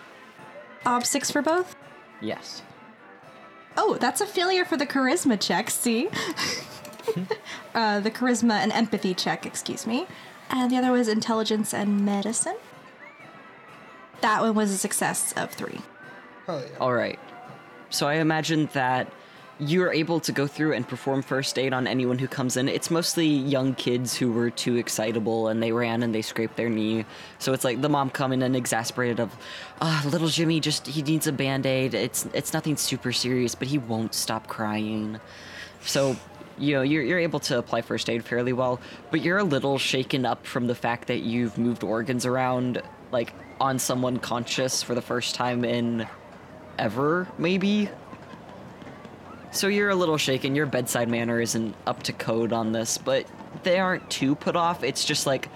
Ob 0.85 1.07
six 1.07 1.31
for 1.31 1.43
both. 1.43 1.77
yes. 2.21 2.63
Oh, 3.77 3.97
that's 3.99 4.21
a 4.21 4.27
failure 4.27 4.67
for 4.67 4.77
the 4.77 4.87
charisma 4.87 5.41
check, 5.41 5.71
see? 5.71 6.09
uh, 7.75 8.01
the 8.01 8.11
charisma 8.11 8.55
and 8.55 8.71
empathy 8.71 9.15
check, 9.15 9.47
excuse 9.47 9.87
me. 9.87 10.07
And 10.51 10.71
the 10.71 10.77
other 10.77 10.93
was 10.93 11.09
intelligence 11.09 11.73
and 11.73 12.05
medicine. 12.05 12.57
That 14.23 14.41
one 14.41 14.55
was 14.55 14.71
a 14.71 14.79
success 14.79 15.33
of 15.37 15.51
three. 15.51 15.81
Hell 16.47 16.61
yeah. 16.61 16.79
All 16.81 16.95
right. 16.95 17.19
So 17.91 18.09
I 18.09 18.15
imagine 18.15 18.69
that 18.73 19.13
you're 19.59 19.93
able 19.93 20.19
to 20.21 20.33
go 20.33 20.47
through 20.47 20.73
and 20.73 20.89
perform 20.89 21.23
first 21.23 21.59
aid 21.59 21.73
on 21.73 21.87
anyone 21.87 22.19
who 22.19 22.27
comes 22.27 22.57
in. 22.57 22.69
It's 22.69 22.91
mostly 22.91 23.27
young 23.27 23.75
kids 23.75 24.17
who 24.17 24.33
were 24.33 24.51
too 24.51 24.77
excitable 24.77 25.49
and 25.49 25.63
they 25.63 25.71
ran 25.73 26.03
and 26.03 26.15
they 26.15 26.23
scraped 26.23 26.57
their 26.57 26.69
knee. 26.69 27.05
So 27.39 27.53
it's 27.53 27.63
like 27.63 27.81
the 27.81 27.89
mom 27.89 28.11
coming 28.11 28.43
in 28.43 28.55
exasperated 28.55 29.21
of, 29.21 29.37
ah, 29.81 30.03
little 30.07 30.29
Jimmy 30.29 30.59
just 30.59 30.87
he 30.87 31.03
needs 31.03 31.27
a 31.27 31.33
band-aid. 31.33 31.95
It's 31.95 32.27
it's 32.33 32.53
nothing 32.53 32.77
super 32.77 33.13
serious, 33.13 33.55
but 33.55 33.69
he 33.69 33.79
won't 33.79 34.15
stop 34.15 34.49
crying. 34.49 35.21
So 35.85 36.17
you 36.59 36.75
know, 36.75 36.83
you're, 36.83 37.03
you're 37.03 37.19
able 37.19 37.41
to 37.41 37.59
apply 37.59 37.83
first 37.83 38.09
aid 38.11 38.25
fairly 38.25 38.53
well, 38.53 38.81
but 39.11 39.21
you're 39.23 39.39
a 39.39 39.45
little 39.45 39.79
shaken 39.79 40.27
up 40.27 40.47
from 40.47 40.67
the 40.67 40.75
fact 40.75 41.09
that 41.09 41.21
you've 41.21 41.57
moved 41.57 41.83
organs 41.83 42.27
around, 42.27 42.83
like, 43.11 43.33
on 43.63 43.79
someone 43.79 44.19
conscious 44.19 44.83
for 44.83 44.97
the 44.97 45.01
first 45.01 45.37
time 45.37 45.65
in 45.65 46.05
ever, 46.81 47.29
maybe. 47.39 47.89
So 49.53 49.69
you're 49.69 49.91
a 49.91 49.95
little 49.95 50.17
shaken. 50.17 50.57
Your 50.57 50.67
bedside 50.67 51.09
manner 51.09 51.41
isn't 51.41 51.77
up 51.87 52.03
to 52.03 52.13
code 52.13 52.53
on 52.53 52.73
this, 52.73 52.99
but 52.99 53.25
they 53.63 53.79
aren't 53.79 54.11
too 54.11 54.35
put 54.35 54.57
off. 54.57 54.83
It's 54.83 55.05
just 55.05 55.29
like 55.29 55.49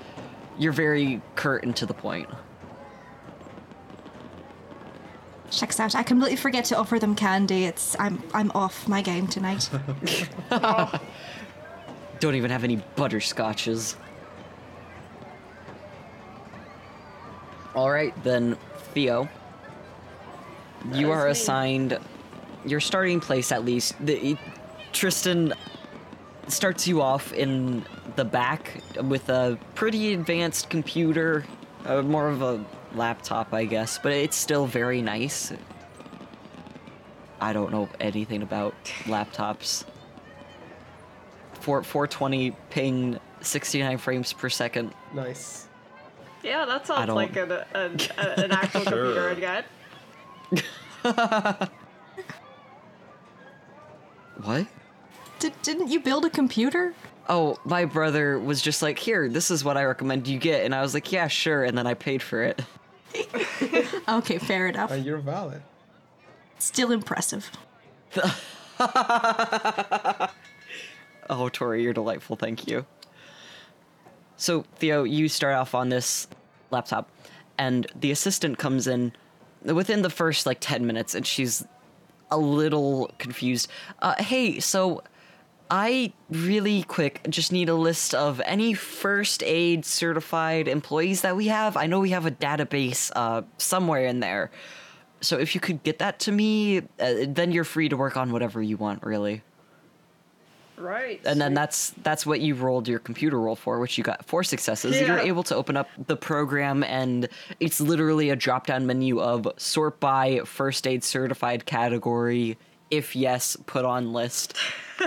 you're 0.56 0.72
very 0.72 1.20
curt 1.34 1.64
and 1.64 1.74
to 1.76 1.84
the 1.84 1.94
point. 1.94 2.28
Checks 5.50 5.80
out. 5.80 5.96
I 5.96 6.04
completely 6.04 6.36
forget 6.36 6.64
to 6.66 6.76
offer 6.76 7.00
them 7.00 7.16
candy. 7.16 7.64
It's 7.64 7.96
I'm 7.98 8.22
I'm 8.32 8.52
off 8.52 8.86
my 8.86 9.02
game 9.02 9.26
tonight. 9.26 9.68
Don't 12.20 12.36
even 12.36 12.52
have 12.52 12.62
any 12.62 12.76
butterscotches. 12.94 13.96
All 17.76 17.90
right, 17.90 18.14
then, 18.24 18.56
Theo. 18.94 19.28
You 20.92 21.10
are 21.10 21.26
me. 21.26 21.30
assigned 21.32 21.98
your 22.64 22.80
starting 22.80 23.20
place 23.20 23.52
at 23.52 23.66
least. 23.66 23.94
The, 24.04 24.38
Tristan 24.92 25.52
starts 26.48 26.88
you 26.88 27.02
off 27.02 27.34
in 27.34 27.84
the 28.16 28.24
back 28.24 28.80
with 29.02 29.28
a 29.28 29.58
pretty 29.74 30.14
advanced 30.14 30.70
computer, 30.70 31.44
uh, 31.84 32.00
more 32.00 32.28
of 32.28 32.40
a 32.40 32.64
laptop, 32.94 33.52
I 33.52 33.66
guess, 33.66 33.98
but 33.98 34.12
it's 34.12 34.36
still 34.36 34.66
very 34.66 35.02
nice. 35.02 35.52
I 37.42 37.52
don't 37.52 37.70
know 37.70 37.90
anything 38.00 38.42
about 38.42 38.74
laptops. 39.04 39.84
4 41.60 41.82
420 41.82 42.52
ping 42.70 43.18
69 43.42 43.98
frames 43.98 44.32
per 44.32 44.48
second. 44.48 44.94
Nice. 45.12 45.65
Yeah, 46.46 46.64
that 46.64 46.86
sounds 46.86 47.10
like 47.10 47.36
an, 47.36 47.50
an, 47.50 47.98
an 48.18 48.52
actual 48.52 48.82
computer 48.82 49.30
I'd 49.30 49.40
get. 49.40 49.66
What? 54.42 54.66
Did, 55.38 55.54
didn't 55.62 55.88
you 55.88 55.98
build 55.98 56.24
a 56.26 56.30
computer? 56.30 56.94
Oh, 57.28 57.58
my 57.64 57.86
brother 57.86 58.38
was 58.38 58.60
just 58.60 58.82
like, 58.82 58.98
"Here, 58.98 59.28
this 59.28 59.50
is 59.50 59.64
what 59.64 59.76
I 59.76 59.84
recommend 59.84 60.28
you 60.28 60.38
get." 60.38 60.64
And 60.64 60.74
I 60.74 60.82
was 60.82 60.92
like, 60.94 61.10
"Yeah, 61.10 61.26
sure." 61.26 61.64
And 61.64 61.76
then 61.76 61.86
I 61.86 61.94
paid 61.94 62.22
for 62.22 62.42
it. 62.42 62.62
Okay, 64.08 64.38
fair 64.38 64.68
enough. 64.68 64.90
And 64.92 65.04
you're 65.04 65.18
valid. 65.18 65.62
Still 66.58 66.92
impressive. 66.92 67.50
Oh, 71.28 71.48
Tori, 71.48 71.82
you're 71.82 71.92
delightful. 71.92 72.36
Thank 72.36 72.68
you. 72.68 72.86
So, 74.36 74.64
Theo, 74.76 75.04
you 75.04 75.28
start 75.28 75.54
off 75.54 75.74
on 75.74 75.88
this 75.88 76.28
laptop, 76.70 77.08
and 77.58 77.86
the 77.98 78.10
assistant 78.10 78.58
comes 78.58 78.86
in 78.86 79.12
within 79.62 80.02
the 80.02 80.10
first 80.10 80.46
like 80.46 80.58
10 80.60 80.86
minutes, 80.86 81.14
and 81.14 81.26
she's 81.26 81.64
a 82.30 82.38
little 82.38 83.10
confused. 83.18 83.68
Uh, 84.00 84.14
hey, 84.18 84.60
so 84.60 85.02
I 85.70 86.12
really 86.30 86.82
quick 86.84 87.26
just 87.28 87.50
need 87.50 87.68
a 87.68 87.74
list 87.74 88.14
of 88.14 88.40
any 88.44 88.74
first 88.74 89.42
aid 89.42 89.84
certified 89.84 90.68
employees 90.68 91.22
that 91.22 91.36
we 91.36 91.48
have. 91.48 91.76
I 91.76 91.86
know 91.86 92.00
we 92.00 92.10
have 92.10 92.26
a 92.26 92.30
database 92.30 93.10
uh, 93.16 93.42
somewhere 93.58 94.06
in 94.06 94.20
there. 94.20 94.50
So 95.22 95.38
if 95.38 95.54
you 95.54 95.60
could 95.60 95.82
get 95.82 95.98
that 95.98 96.20
to 96.20 96.32
me, 96.32 96.78
uh, 96.78 96.82
then 97.26 97.50
you're 97.50 97.64
free 97.64 97.88
to 97.88 97.96
work 97.96 98.16
on 98.16 98.32
whatever 98.32 98.62
you 98.62 98.76
want, 98.76 99.02
really. 99.02 99.42
Right. 100.78 101.20
and 101.24 101.40
then 101.40 101.54
that's 101.54 101.90
that's 102.02 102.26
what 102.26 102.40
you 102.40 102.54
rolled 102.54 102.86
your 102.86 102.98
computer 102.98 103.40
roll 103.40 103.56
for 103.56 103.78
which 103.80 103.96
you 103.96 104.04
got 104.04 104.24
four 104.26 104.44
successes. 104.44 105.00
You're 105.00 105.18
able 105.18 105.42
to 105.44 105.56
open 105.56 105.76
up 105.76 105.88
the 106.06 106.16
program 106.16 106.82
and 106.84 107.28
it's 107.60 107.80
literally 107.80 108.30
a 108.30 108.36
drop 108.36 108.66
down 108.66 108.86
menu 108.86 109.20
of 109.20 109.48
sort 109.56 110.00
by 110.00 110.40
first 110.44 110.86
aid 110.86 111.02
certified 111.02 111.64
category 111.66 112.58
if 112.90 113.16
yes 113.16 113.56
put 113.66 113.84
on 113.84 114.12
list. 114.12 114.54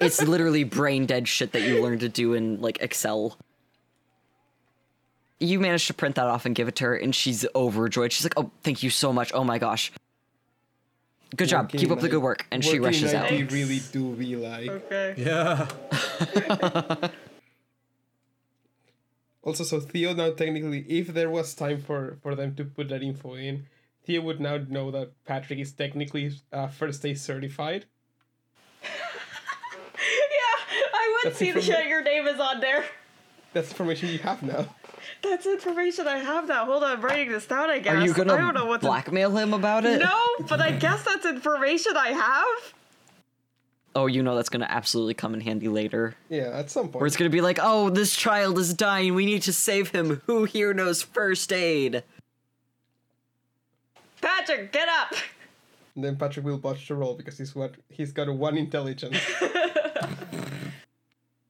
It's 0.00 0.20
literally 0.20 0.64
brain 0.64 1.06
dead 1.06 1.26
shit 1.26 1.52
that 1.52 1.62
you 1.62 1.82
learned 1.82 2.00
to 2.00 2.10
do 2.10 2.34
in 2.34 2.60
like 2.60 2.82
excel. 2.82 3.38
You 5.40 5.58
managed 5.58 5.86
to 5.86 5.94
print 5.94 6.16
that 6.16 6.26
off 6.26 6.44
and 6.44 6.54
give 6.54 6.68
it 6.68 6.76
to 6.76 6.84
her 6.84 6.94
and 6.96 7.14
she's 7.14 7.46
overjoyed. 7.54 8.12
She's 8.12 8.24
like 8.24 8.34
oh 8.36 8.50
thank 8.62 8.82
you 8.82 8.90
so 8.90 9.12
much. 9.12 9.32
Oh 9.32 9.44
my 9.44 9.58
gosh 9.58 9.90
good 11.36 11.48
job 11.48 11.70
keep 11.70 11.90
up 11.90 12.00
the 12.00 12.08
good 12.08 12.22
work 12.22 12.46
and 12.50 12.64
she 12.64 12.78
rushes 12.78 13.12
like 13.12 13.32
out 13.32 13.32
You 13.32 13.46
really 13.46 13.80
do 13.92 14.14
be 14.14 14.36
like. 14.36 14.70
Okay. 14.70 15.14
Yeah. 15.16 15.68
Also, 19.44 19.62
so 19.62 19.78
Theo 19.78 20.14
now 20.14 20.30
technically, 20.32 20.86
if 20.88 21.08
there 21.08 21.28
was 21.28 21.52
time 21.54 21.78
for 21.82 22.16
for 22.22 22.34
them 22.34 22.54
to 22.56 22.64
put 22.64 22.88
that 22.88 23.02
info 23.02 23.34
in, 23.34 23.66
Theo 24.02 24.22
would 24.22 24.40
now 24.40 24.56
know 24.56 24.90
that 24.90 25.12
Patrick 25.26 25.58
is 25.58 25.72
technically 25.72 26.32
uh, 26.52 26.68
first 26.68 27.04
aid 27.04 27.18
certified. 27.18 27.84
Yeah, 29.96 30.88
I 30.92 31.04
would 31.12 31.30
That's 31.30 31.38
see 31.38 31.52
informa- 31.52 31.68
that 31.68 31.86
your 31.88 32.02
name 32.02 32.26
is 32.26 32.40
on 32.40 32.60
there. 32.60 32.84
That's 33.54 33.70
information 33.70 34.08
you 34.10 34.18
have 34.18 34.42
now. 34.42 34.66
That's 35.22 35.46
information 35.46 36.08
I 36.08 36.18
have 36.18 36.48
now. 36.48 36.66
Hold 36.66 36.82
on, 36.82 36.98
I'm 36.98 37.00
writing 37.00 37.30
this 37.30 37.46
down. 37.46 37.70
I 37.70 37.78
guess. 37.78 37.94
Are 37.94 38.04
you 38.04 38.12
I 38.12 38.16
don't 38.16 38.26
know 38.26 38.36
gonna 38.36 38.66
what 38.66 38.80
to 38.80 38.86
blackmail 38.88 39.34
him 39.36 39.54
about 39.54 39.84
it? 39.84 40.00
No, 40.00 40.46
but 40.48 40.60
I 40.60 40.72
guess 40.72 41.04
that's 41.04 41.24
information 41.24 41.96
I 41.96 42.08
have. 42.08 42.74
Oh, 43.96 44.06
you 44.06 44.24
know 44.24 44.34
that's 44.34 44.48
gonna 44.48 44.66
absolutely 44.68 45.14
come 45.14 45.34
in 45.34 45.40
handy 45.40 45.68
later. 45.68 46.16
Yeah, 46.28 46.50
at 46.52 46.68
some 46.68 46.88
point. 46.88 46.96
Where 46.96 47.06
it's 47.06 47.16
gonna 47.16 47.30
be 47.30 47.40
like, 47.40 47.60
oh, 47.62 47.90
this 47.90 48.14
child 48.14 48.58
is 48.58 48.74
dying. 48.74 49.14
We 49.14 49.24
need 49.24 49.42
to 49.42 49.52
save 49.52 49.90
him. 49.90 50.20
Who 50.26 50.44
here 50.44 50.74
knows 50.74 51.00
first 51.00 51.52
aid? 51.52 52.02
Patrick, 54.20 54.72
get 54.72 54.88
up! 54.88 55.14
And 55.94 56.02
then 56.02 56.16
Patrick 56.16 56.44
will 56.44 56.58
botch 56.58 56.88
the 56.88 56.96
roll 56.96 57.14
because 57.14 57.38
he's 57.38 57.54
what 57.54 57.76
he's 57.88 58.10
got 58.10 58.26
a 58.26 58.32
one 58.32 58.56
intelligence. 58.56 59.16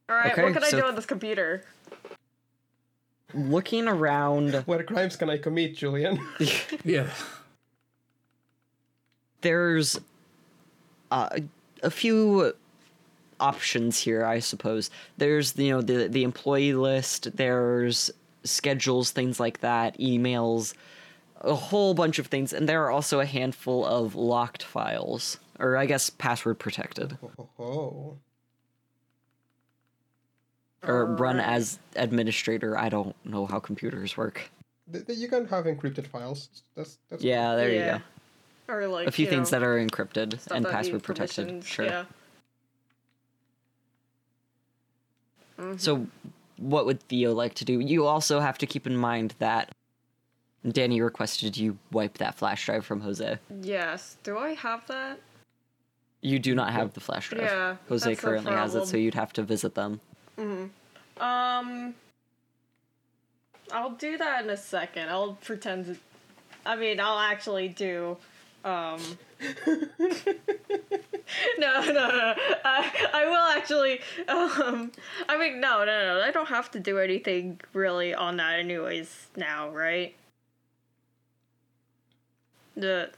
All 0.09 0.17
right, 0.17 0.33
Okay, 0.33 0.43
what 0.43 0.53
can 0.53 0.65
I 0.65 0.71
do 0.71 0.83
on 0.85 0.95
this 0.95 1.07
computer? 1.07 1.63
Looking 3.33 3.89
around, 3.89 4.55
what 4.67 4.85
crimes 4.87 5.17
can 5.17 5.31
I 5.31 5.39
commit, 5.39 5.77
Julian? 5.77 6.21
Yeah. 6.85 7.09
there's 9.41 9.99
uh, 11.11 11.29
a 11.83 11.91
few 11.91 12.53
options 13.41 13.99
here, 13.99 14.25
I 14.25 14.39
suppose. 14.41 14.91
There's 15.17 15.57
you 15.59 15.71
know 15.71 15.81
the 15.83 16.09
the 16.09 16.23
employee 16.23 16.75
list. 16.75 17.37
There's 17.37 18.11
schedules, 18.45 19.11
things 19.11 19.41
like 19.41 19.61
that, 19.61 19.99
emails, 19.99 20.75
a 21.41 21.55
whole 21.55 21.95
bunch 21.95 22.19
of 22.19 22.27
things, 22.29 22.53
and 22.53 22.69
there 22.69 22.85
are 22.85 22.91
also 22.91 23.21
a 23.21 23.27
handful 23.27 23.85
of 23.85 24.15
locked 24.15 24.63
files, 24.63 25.39
or 25.59 25.77
I 25.77 25.87
guess 25.87 26.11
password 26.11 26.59
protected, 26.59 27.17
oh. 27.59 28.17
Or 30.87 31.03
oh, 31.03 31.17
run 31.17 31.41
as 31.41 31.79
administrator. 31.97 32.77
I 32.79 32.89
don't 32.89 33.15
know 33.25 33.47
how 33.47 33.59
computers 33.59 34.17
work. 34.17 34.51
Th- 34.93 35.07
th- 35.07 35.19
You 35.19 35.29
can 35.29 35.47
have 35.47 35.65
encrypted 35.65 36.07
files. 36.07 36.49
That's 36.77 36.99
that's 37.11 37.23
Yeah, 37.23 37.55
there 37.57 37.71
you 37.71 37.81
go. 37.81 38.01
Or 38.73 38.87
like 38.89 39.07
A 39.09 39.11
few 39.13 39.27
things 39.27 39.53
know, 39.53 39.59
that 39.59 39.67
are 39.67 39.79
encrypted 39.79 40.39
and 40.51 40.67
password 40.67 41.03
protected. 41.03 41.65
Sure. 41.65 41.85
Yeah. 41.85 42.05
Mm-hmm. 45.59 45.77
So, 45.77 46.07
what 46.57 46.87
would 46.87 47.01
Theo 47.03 47.33
like 47.33 47.55
to 47.55 47.65
do? 47.65 47.81
You 47.81 48.07
also 48.07 48.41
have 48.41 48.59
to 48.59 48.67
keep 48.67 48.87
in 48.87 48.97
mind 48.97 49.35
that 49.39 49.71
Danny 50.69 51.01
requested 51.01 51.57
you 51.57 51.79
wipe 51.93 52.19
that 52.19 52.35
flash 52.35 52.65
drive 52.65 52.85
from 52.87 53.01
Jose. 53.03 53.39
Yes. 53.61 54.17
Do 54.23 54.39
I 54.39 54.55
have 54.55 54.87
that? 54.87 55.21
You 56.23 56.39
do 56.39 56.55
not 56.55 56.73
have 56.73 56.95
the 56.95 57.01
flash 57.01 57.29
drive. 57.29 57.43
Yeah, 57.43 57.77
Jose 57.89 58.09
that's 58.09 58.21
the 58.21 58.27
currently 58.27 58.53
has 58.53 58.75
it, 58.75 58.87
so 58.87 58.97
you'd 58.97 59.15
have 59.15 59.33
to 59.35 59.43
visit 59.43 59.75
them. 59.75 60.01
Um. 60.39 61.95
I'll 63.73 63.91
do 63.91 64.19
that 64.19 64.45
in 64.45 64.51
a 64.51 64.57
second. 64.57 65.09
I'll 65.09 65.35
pretend 65.45 65.87
to. 65.87 65.97
I 66.67 66.77
mean, 66.77 67.01
I'll 67.01 67.19
actually 67.19 67.69
do. 67.69 68.17
Um. 68.65 69.01
no, 69.67 69.81
no, 71.59 71.93
no. 71.93 72.35
I, 72.65 73.09
I 73.13 73.27
will 73.27 73.57
actually. 73.57 74.01
Um. 74.29 74.93
I 75.29 75.39
mean, 75.39 75.61
no, 75.61 75.85
no, 75.85 76.15
no. 76.15 76.21
I 76.23 76.31
don't 76.31 76.49
have 76.49 76.71
to 76.73 76.81
do 76.81 76.99
anything 76.99 77.61
really 77.73 78.15
on 78.15 78.37
that, 78.39 78.59
anyways. 78.59 79.29
Now, 79.37 79.71
right? 79.71 80.15
The. 82.77 83.11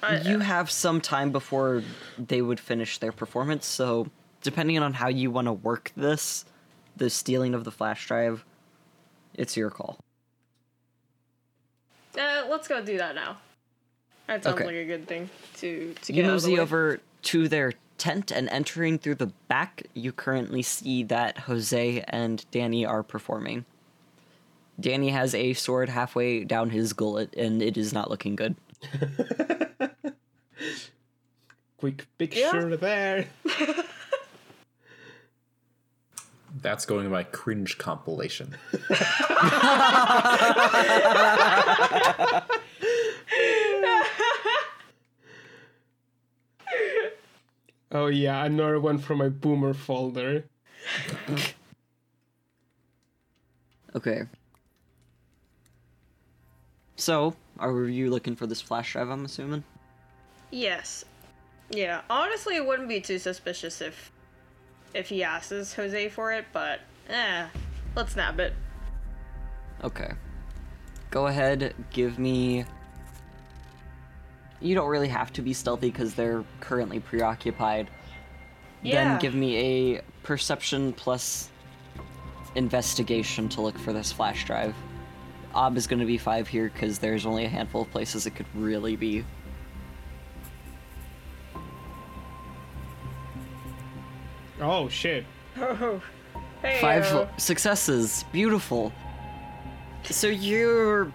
I, 0.00 0.20
you 0.20 0.38
have 0.38 0.70
some 0.70 1.00
time 1.00 1.32
before 1.32 1.82
they 2.16 2.40
would 2.40 2.60
finish 2.60 2.98
their 2.98 3.10
performance, 3.10 3.66
so 3.66 4.08
depending 4.48 4.78
on 4.78 4.94
how 4.94 5.08
you 5.08 5.30
want 5.30 5.46
to 5.46 5.52
work 5.52 5.92
this, 5.94 6.46
the 6.96 7.10
stealing 7.10 7.52
of 7.54 7.64
the 7.64 7.70
flash 7.70 8.06
drive, 8.06 8.46
it's 9.34 9.58
your 9.58 9.68
call. 9.68 9.98
Uh, 12.18 12.44
let's 12.48 12.66
go 12.66 12.82
do 12.82 12.96
that 12.96 13.14
now. 13.14 13.36
That 14.26 14.42
sounds 14.42 14.54
Okay. 14.56 14.64
like 14.64 14.74
a 14.76 14.86
good 14.86 15.06
thing 15.06 15.28
to 15.56 15.94
to 16.00 16.12
get 16.14 16.24
out 16.24 16.28
of 16.34 16.42
the 16.42 16.48
mosey 16.48 16.54
way. 16.54 16.60
over 16.60 17.00
to 17.24 17.46
their 17.48 17.74
tent, 17.98 18.30
and 18.30 18.48
entering 18.48 18.98
through 18.98 19.16
the 19.16 19.26
back, 19.48 19.82
you 19.92 20.12
currently 20.12 20.62
see 20.62 21.02
that 21.02 21.36
Jose 21.40 22.02
and 22.08 22.46
Danny 22.50 22.86
are 22.86 23.02
performing. 23.02 23.66
Danny 24.80 25.10
has 25.10 25.34
a 25.34 25.52
sword 25.52 25.90
halfway 25.90 26.42
down 26.44 26.70
his 26.70 26.94
gullet, 26.94 27.34
and 27.36 27.60
it 27.62 27.76
is 27.76 27.92
not 27.92 28.08
looking 28.10 28.34
good. 28.34 28.56
quick 31.76 32.06
picture 32.16 32.76
there. 32.78 33.26
That's 36.62 36.86
going 36.86 37.06
in 37.06 37.12
my 37.12 37.24
cringe 37.24 37.78
compilation. 37.78 38.56
Oh 47.90 48.08
yeah, 48.08 48.44
another 48.44 48.80
one 48.80 48.98
from 48.98 49.18
my 49.18 49.30
boomer 49.30 49.72
folder. 49.72 50.44
Okay. 53.94 54.22
So, 56.96 57.34
are 57.58 57.84
you 57.84 58.10
looking 58.10 58.36
for 58.36 58.46
this 58.46 58.60
flash 58.60 58.92
drive, 58.92 59.08
I'm 59.08 59.24
assuming? 59.24 59.64
Yes. 60.50 61.04
Yeah. 61.70 62.02
Honestly, 62.10 62.56
it 62.56 62.66
wouldn't 62.66 62.88
be 62.88 63.00
too 63.00 63.18
suspicious 63.18 63.80
if 63.80 64.12
if 64.94 65.08
he 65.08 65.22
asks 65.22 65.74
Jose 65.74 66.08
for 66.08 66.32
it, 66.32 66.46
but 66.52 66.80
eh, 67.08 67.46
let's 67.94 68.16
nab 68.16 68.40
it. 68.40 68.52
Okay. 69.84 70.10
Go 71.10 71.26
ahead, 71.26 71.74
give 71.90 72.18
me. 72.18 72.64
You 74.60 74.74
don't 74.74 74.88
really 74.88 75.08
have 75.08 75.32
to 75.34 75.42
be 75.42 75.52
stealthy 75.52 75.90
because 75.90 76.14
they're 76.14 76.44
currently 76.60 77.00
preoccupied. 77.00 77.88
Yeah. 78.82 79.04
Then 79.04 79.18
give 79.18 79.34
me 79.34 79.56
a 79.96 80.02
perception 80.22 80.92
plus 80.92 81.50
investigation 82.54 83.48
to 83.50 83.60
look 83.60 83.78
for 83.78 83.92
this 83.92 84.12
flash 84.12 84.44
drive. 84.44 84.74
Ob 85.54 85.76
is 85.76 85.86
going 85.86 86.00
to 86.00 86.06
be 86.06 86.18
five 86.18 86.46
here 86.48 86.70
because 86.72 86.98
there's 86.98 87.24
only 87.24 87.44
a 87.44 87.48
handful 87.48 87.82
of 87.82 87.90
places 87.90 88.26
it 88.26 88.34
could 88.34 88.46
really 88.54 88.96
be. 88.96 89.24
Oh 94.60 94.88
shit. 94.88 95.24
Oh. 95.56 96.00
Hey. 96.62 96.80
Five 96.80 97.04
uh, 97.06 97.26
successes. 97.36 98.24
Beautiful. 98.32 98.92
So 100.04 100.26
you're. 100.26 101.12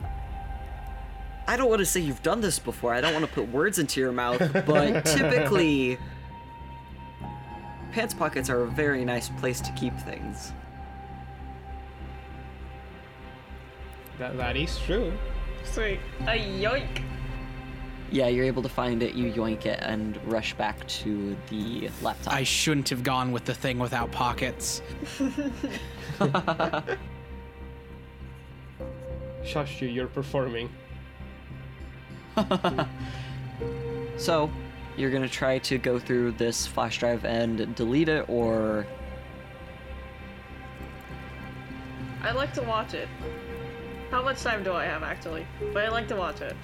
I 1.48 1.58
don't 1.58 1.70
want 1.70 1.80
to 1.80 1.86
say 1.86 2.00
you've 2.00 2.24
done 2.24 2.40
this 2.40 2.60
before. 2.60 2.94
I 2.94 3.02
don't 3.02 3.14
want 3.14 3.26
to 3.26 3.32
put 3.32 3.50
words 3.50 3.80
into 3.80 4.00
your 4.00 4.12
mouth, 4.14 4.40
but 4.66 5.06
typically. 5.06 5.98
Pants 7.92 8.14
pockets 8.14 8.50
are 8.50 8.64
a 8.64 8.68
very 8.68 9.06
nice 9.06 9.30
place 9.30 9.62
to 9.62 9.72
keep 9.74 9.96
things. 10.00 10.52
That 14.18 14.38
that 14.38 14.56
is 14.56 14.80
true. 14.80 15.14
Sweet. 15.64 16.00
A 16.22 16.40
yoink. 16.40 17.04
Yeah, 18.14 18.28
you're 18.28 18.46
able 18.46 18.62
to 18.62 18.70
find 18.70 19.02
it, 19.02 19.16
you 19.16 19.34
yoink 19.34 19.66
it, 19.66 19.80
and 19.82 20.20
rush 20.28 20.54
back 20.54 20.88
to 20.88 21.36
the 21.50 21.90
laptop. 22.04 22.32
I 22.32 22.44
shouldn't 22.44 22.88
have 22.90 23.02
gone 23.02 23.32
with 23.32 23.44
the 23.44 23.56
thing 23.56 23.80
without 23.80 24.12
pockets. 24.12 24.84
Shush 29.44 29.82
you, 29.82 29.88
you're 29.88 30.06
performing. 30.08 30.70
So, 34.16 34.50
you're 34.96 35.10
gonna 35.10 35.28
try 35.28 35.58
to 35.60 35.80
go 35.80 35.98
through 35.98 36.34
this 36.34 36.68
flash 36.68 37.00
drive 37.00 37.26
and 37.26 37.76
delete 37.76 38.10
it, 38.10 38.30
or 38.30 38.86
I'd 42.22 42.36
like 42.36 42.54
to 42.54 42.62
watch 42.62 42.94
it. 42.94 43.08
How 44.12 44.22
much 44.22 44.42
time 44.44 44.64
do 44.64 44.74
I 44.74 44.86
have 44.86 45.02
actually? 45.02 45.48
But 45.74 45.86
I'd 45.86 45.92
like 45.92 46.08
to 46.10 46.16
watch 46.16 46.42
it. 46.42 46.56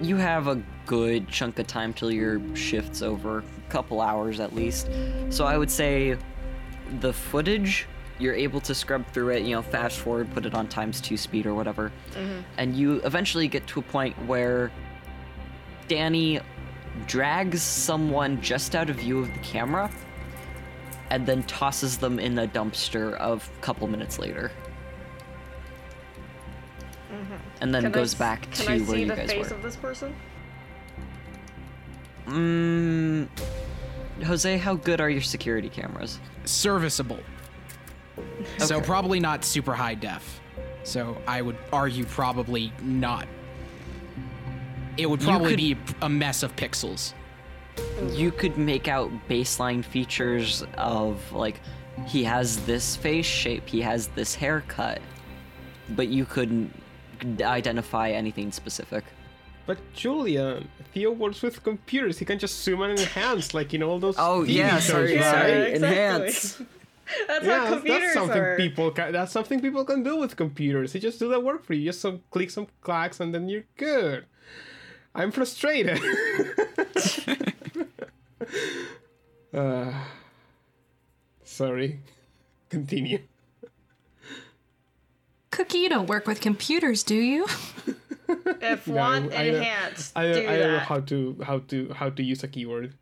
You 0.00 0.16
have 0.16 0.46
a 0.46 0.62
good 0.86 1.28
chunk 1.28 1.58
of 1.58 1.66
time 1.66 1.92
till 1.92 2.10
your 2.10 2.40
shift's 2.56 3.02
over, 3.02 3.38
a 3.38 3.70
couple 3.70 4.00
hours 4.00 4.40
at 4.40 4.54
least. 4.54 4.88
So 5.30 5.44
I 5.44 5.56
would 5.56 5.70
say 5.70 6.16
the 7.00 7.12
footage, 7.12 7.86
you're 8.18 8.34
able 8.34 8.60
to 8.62 8.74
scrub 8.74 9.06
through 9.12 9.30
it, 9.30 9.42
you 9.42 9.54
know, 9.54 9.62
fast 9.62 9.98
forward, 9.98 10.30
put 10.32 10.46
it 10.46 10.54
on 10.54 10.68
times 10.68 11.00
two 11.00 11.16
speed 11.16 11.46
or 11.46 11.54
whatever. 11.54 11.92
Mm-hmm. 12.12 12.40
And 12.58 12.76
you 12.76 12.96
eventually 13.04 13.48
get 13.48 13.66
to 13.68 13.80
a 13.80 13.82
point 13.82 14.16
where 14.26 14.70
Danny 15.88 16.40
drags 17.06 17.62
someone 17.62 18.40
just 18.40 18.74
out 18.74 18.90
of 18.90 18.96
view 18.96 19.20
of 19.20 19.32
the 19.32 19.40
camera 19.40 19.90
and 21.10 21.26
then 21.26 21.42
tosses 21.44 21.98
them 21.98 22.18
in 22.18 22.38
a 22.38 22.46
dumpster 22.46 23.14
of 23.14 23.48
a 23.58 23.60
couple 23.62 23.86
minutes 23.88 24.18
later. 24.18 24.52
And 27.60 27.74
then 27.74 27.82
Can 27.82 27.92
I 27.92 27.94
goes 27.94 28.14
s- 28.14 28.18
back 28.18 28.42
Can 28.52 28.66
to 28.66 28.72
I 28.72 28.78
where 28.78 28.86
see 28.96 29.04
the 29.04 29.16
face 29.16 29.50
were. 29.50 29.56
of 29.56 29.62
this 29.62 29.76
person? 29.76 30.14
Mm, 32.26 33.28
Jose, 34.24 34.56
how 34.58 34.74
good 34.74 35.00
are 35.00 35.10
your 35.10 35.20
security 35.22 35.68
cameras? 35.68 36.20
Serviceable. 36.44 37.18
Okay. 38.18 38.48
So 38.58 38.80
probably 38.80 39.20
not 39.20 39.44
super 39.44 39.74
high 39.74 39.94
def. 39.94 40.40
So 40.84 41.20
I 41.26 41.42
would 41.42 41.56
argue 41.72 42.04
probably 42.04 42.72
not. 42.82 43.26
It 44.96 45.08
would 45.08 45.20
probably 45.20 45.50
could- 45.50 45.56
be 45.56 45.76
a 46.02 46.08
mess 46.08 46.42
of 46.42 46.54
pixels. 46.56 47.14
You 48.12 48.30
could 48.30 48.58
make 48.58 48.88
out 48.88 49.10
baseline 49.28 49.84
features 49.84 50.64
of 50.76 51.32
like 51.32 51.60
he 52.06 52.24
has 52.24 52.58
this 52.66 52.96
face 52.96 53.26
shape, 53.26 53.68
he 53.68 53.80
has 53.80 54.08
this 54.08 54.34
haircut, 54.34 55.00
but 55.90 56.08
you 56.08 56.24
couldn't 56.26 56.72
identify 57.40 58.10
anything 58.10 58.52
specific. 58.52 59.04
But 59.66 59.78
Julian, 59.94 60.68
Theo 60.92 61.12
works 61.12 61.42
with 61.42 61.62
computers. 61.62 62.18
He 62.18 62.24
can 62.24 62.38
just 62.38 62.62
zoom 62.64 62.82
and 62.82 62.98
enhance, 62.98 63.54
like 63.54 63.72
in 63.74 63.82
all 63.82 63.98
those. 64.00 64.16
Oh, 64.18 64.42
TV 64.42 64.54
yeah, 64.54 64.78
shows, 64.78 64.86
sorry, 64.86 65.16
right? 65.16 65.24
sorry. 65.24 65.52
exactly. 65.72 65.74
enhance. 65.88 66.62
that's 67.28 67.44
Yeah, 67.46 67.58
how 67.58 67.64
that's, 67.64 67.74
computers 67.74 68.00
that's 68.02 68.14
something 68.14 68.42
are. 68.42 68.56
people 68.56 68.90
can. 68.90 69.12
That's 69.12 69.32
something 69.32 69.60
people 69.60 69.84
can 69.84 70.02
do 70.02 70.16
with 70.16 70.34
computers. 70.36 70.92
They 70.92 70.98
just 70.98 71.18
do 71.18 71.28
that 71.28 71.42
work 71.44 71.64
for 71.64 71.74
you. 71.74 71.84
Just 71.84 72.00
some 72.00 72.22
click 72.30 72.50
some 72.50 72.66
clacks 72.80 73.20
and 73.20 73.32
then 73.34 73.48
you're 73.48 73.64
good. 73.76 74.26
I'm 75.14 75.30
frustrated. 75.30 76.00
uh, 79.54 79.92
sorry. 81.44 82.00
Continue. 82.68 83.18
Cookie, 85.50 85.78
you 85.78 85.88
don't 85.88 86.08
work 86.08 86.26
with 86.26 86.40
computers, 86.40 87.02
do 87.02 87.14
you? 87.16 87.46
If 88.62 88.86
No, 88.86 88.94
want 88.94 89.32
I 89.34 89.46
don't- 89.46 89.56
enhance, 89.56 90.12
I, 90.14 90.28
uh, 90.28 90.32
do 90.34 90.40
don't- 90.42 90.48
I 90.52 90.56
don't 90.58 90.72
know 90.74 90.78
how 90.78 91.00
to 91.00 91.36
how 91.42 91.58
to 91.66 91.92
how 91.94 92.10
to 92.10 92.22
use 92.22 92.44
a 92.44 92.48
keyword. 92.48 92.94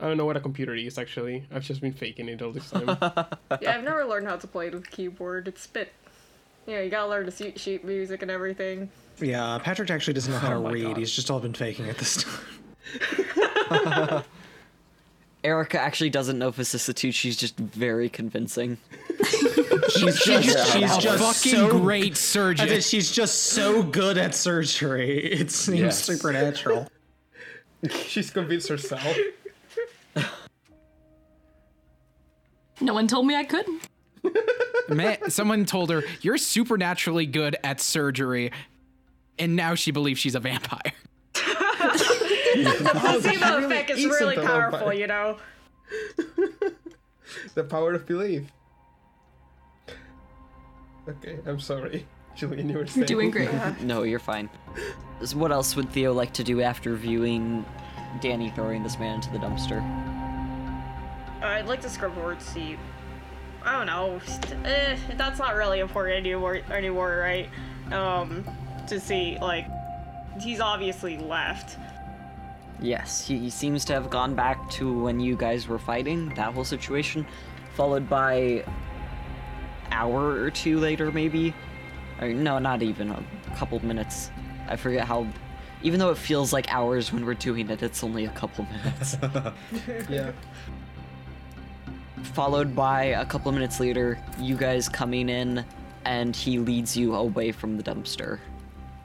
I 0.00 0.06
don't 0.08 0.16
know 0.16 0.24
what 0.24 0.38
a 0.38 0.40
computer 0.40 0.74
is 0.74 0.96
actually. 0.96 1.44
I've 1.52 1.62
just 1.62 1.82
been 1.82 1.92
faking 1.92 2.26
it 2.30 2.40
all 2.40 2.50
this 2.50 2.70
time. 2.70 2.86
Yeah, 3.60 3.74
I've 3.76 3.84
never 3.84 4.06
learned 4.06 4.26
how 4.28 4.36
to 4.36 4.46
play 4.46 4.70
with 4.70 4.90
keyboard. 4.90 5.46
It's 5.46 5.66
a 5.66 5.68
bit. 5.68 5.92
Yeah, 6.66 6.80
you 6.80 6.88
gotta 6.88 7.08
learn 7.10 7.26
to 7.26 7.30
sheet, 7.30 7.60
sheet 7.60 7.84
music 7.84 8.22
and 8.22 8.30
everything. 8.30 8.88
Yeah, 9.20 9.58
Patrick 9.62 9.90
actually 9.90 10.14
doesn't 10.14 10.32
know 10.32 10.38
how 10.38 10.48
oh 10.48 10.52
to 10.52 10.56
Oh 10.60 10.62
my 10.62 10.70
read. 10.70 10.84
God. 10.84 10.96
He's 10.96 11.12
just 11.12 11.30
all 11.30 11.40
been 11.40 11.52
faking 11.52 11.84
it 11.84 11.98
this 11.98 12.24
time. 12.24 14.22
Erica 15.42 15.80
actually 15.80 16.10
doesn't 16.10 16.38
know 16.38 16.50
vicissitude. 16.50 17.14
She's 17.14 17.36
just 17.36 17.56
very 17.56 18.08
convincing. 18.08 18.78
She's 19.90 20.20
just, 20.20 20.72
she's 20.72 20.96
A 20.96 21.00
just 21.00 21.18
fucking 21.42 21.58
so 21.58 21.68
great 21.80 22.12
I 22.12 22.14
surgeon. 22.14 22.80
she's 22.80 23.10
just 23.10 23.34
so 23.46 23.82
good 23.82 24.18
at 24.18 24.34
surgery. 24.36 25.18
It 25.18 25.50
seems 25.50 25.80
Yes. 25.80 26.04
supernatural. 26.04 26.86
She's 28.06 28.30
convinced 28.30 28.68
herself. 28.68 29.16
No 32.80 32.94
one 32.94 33.08
told 33.08 33.26
me 33.26 33.34
I 33.34 33.44
couldn't. 33.44 33.82
Man, 34.88 35.28
someone 35.30 35.64
told 35.64 35.90
her 35.90 36.02
you're 36.22 36.38
supernaturally 36.38 37.26
good 37.26 37.56
at 37.64 37.80
surgery, 37.80 38.52
and 39.38 39.56
now 39.56 39.74
she 39.74 39.90
believes 39.90 40.20
she's 40.20 40.34
a 40.34 40.40
vampire. 40.40 40.92
The 42.54 42.90
placebo 42.94 43.46
really 43.46 43.64
effect 43.64 43.90
is 43.90 43.98
isn't 43.98 44.10
really 44.10 44.36
a 44.36 44.42
powerful, 44.42 44.92
you 44.92 45.06
know. 45.06 45.38
The 47.54 47.64
power 47.64 47.94
of 47.94 48.06
belief. 48.06 48.50
Okay, 51.08 51.38
I'm 51.46 51.60
sorry. 51.60 52.06
Julian, 52.36 52.68
you 52.68 52.78
were 52.78 52.86
saying. 52.86 52.98
You're 52.98 53.06
doing 53.06 53.30
great. 53.30 53.50
No, 53.82 54.02
you're 54.02 54.18
fine. 54.18 54.48
So 55.24 55.36
what 55.36 55.52
else 55.52 55.76
would 55.76 55.90
Theo 55.90 56.12
like 56.12 56.32
to 56.34 56.44
do 56.44 56.62
after 56.62 56.94
viewing 56.94 57.64
Danny 58.20 58.50
throwing 58.50 58.82
this 58.82 58.98
man 58.98 59.16
into 59.16 59.30
the 59.30 59.38
dumpster? 59.38 59.80
I'd 61.42 61.66
like 61.66 61.80
to 61.82 61.90
scrub 61.90 62.14
forward 62.14 62.40
see. 62.40 62.78
I 63.62 63.76
don't 63.76 63.86
know. 63.86 64.20
Eh, 64.64 64.96
that's 65.16 65.38
not 65.38 65.54
really 65.54 65.80
important 65.80 66.16
anymore. 66.26 66.60
Anymore, 66.70 67.18
right? 67.18 67.48
Um, 67.92 68.44
to 68.86 69.00
see 69.00 69.38
like 69.40 69.66
he's 70.40 70.60
obviously 70.60 71.18
left. 71.18 71.76
Yes, 72.80 73.26
he, 73.26 73.38
he 73.38 73.50
seems 73.50 73.84
to 73.86 73.92
have 73.92 74.08
gone 74.10 74.34
back 74.34 74.68
to 74.70 74.92
when 75.02 75.20
you 75.20 75.36
guys 75.36 75.68
were 75.68 75.78
fighting, 75.78 76.30
that 76.34 76.54
whole 76.54 76.64
situation, 76.64 77.26
followed 77.74 78.08
by 78.08 78.64
hour 79.90 80.40
or 80.42 80.50
two 80.50 80.78
later, 80.80 81.10
maybe. 81.12 81.54
Or 82.20 82.28
no, 82.28 82.58
not 82.58 82.82
even 82.82 83.10
a 83.10 83.22
couple 83.56 83.84
minutes. 83.84 84.30
I 84.68 84.76
forget 84.76 85.06
how. 85.06 85.26
Even 85.82 85.98
though 85.98 86.10
it 86.10 86.18
feels 86.18 86.52
like 86.52 86.72
hours 86.72 87.10
when 87.12 87.24
we're 87.24 87.32
doing 87.34 87.70
it, 87.70 87.82
it's 87.82 88.04
only 88.04 88.26
a 88.26 88.30
couple 88.30 88.66
minutes. 88.66 89.16
Yeah. 90.10 90.32
followed 92.22 92.76
by 92.76 93.04
a 93.04 93.24
couple 93.24 93.50
minutes 93.52 93.80
later, 93.80 94.18
you 94.38 94.56
guys 94.56 94.88
coming 94.88 95.28
in, 95.30 95.64
and 96.04 96.36
he 96.36 96.58
leads 96.58 96.96
you 96.96 97.14
away 97.14 97.50
from 97.52 97.76
the 97.78 97.82
dumpster. 97.82 98.38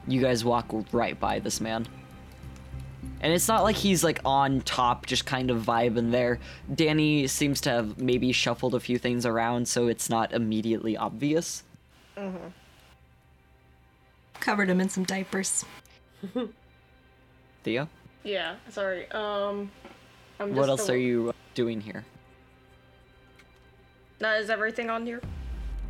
You 0.06 0.20
guys 0.20 0.44
walk 0.44 0.66
right 0.92 1.18
by 1.18 1.38
this 1.40 1.60
man. 1.60 1.86
And 3.20 3.32
it's 3.32 3.48
not 3.48 3.62
like 3.62 3.76
he's 3.76 4.04
like 4.04 4.20
on 4.24 4.60
top, 4.60 5.06
just 5.06 5.24
kind 5.26 5.50
of 5.50 5.62
vibing 5.62 6.10
there. 6.10 6.38
Danny 6.74 7.26
seems 7.26 7.60
to 7.62 7.70
have 7.70 7.98
maybe 7.98 8.30
shuffled 8.32 8.74
a 8.74 8.80
few 8.80 8.98
things 8.98 9.24
around, 9.24 9.66
so 9.68 9.88
it's 9.88 10.10
not 10.10 10.32
immediately 10.32 10.96
obvious. 10.96 11.62
Mhm. 12.16 12.52
Covered 14.40 14.68
him 14.68 14.80
in 14.80 14.88
some 14.88 15.04
diapers. 15.04 15.64
Theo, 17.64 17.88
Yeah. 18.22 18.56
Sorry. 18.68 19.10
Um. 19.10 19.70
I'm 20.38 20.48
just 20.48 20.58
what 20.60 20.68
else 20.68 20.88
a- 20.88 20.92
are 20.92 20.96
you 20.96 21.32
doing 21.54 21.80
here? 21.80 22.04
Now, 24.20 24.34
is 24.34 24.50
everything 24.50 24.90
on 24.90 25.04
here? 25.06 25.20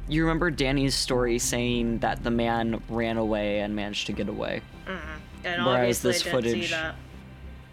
You 0.08 0.22
remember 0.22 0.50
Danny's 0.50 0.94
story 0.94 1.38
saying 1.40 1.98
that 1.98 2.22
the 2.22 2.30
man 2.30 2.80
ran 2.88 3.16
away 3.16 3.60
and 3.60 3.74
managed 3.74 4.06
to 4.06 4.12
get 4.12 4.28
away. 4.28 4.62
Mhm. 4.86 5.00
And 5.44 5.64
Whereas 5.64 6.04
obviously 6.04 6.12
this 6.12 6.20
I 6.20 6.24
didn't 6.24 6.32
footage- 6.44 6.68
see 6.68 6.74
that. 6.74 6.94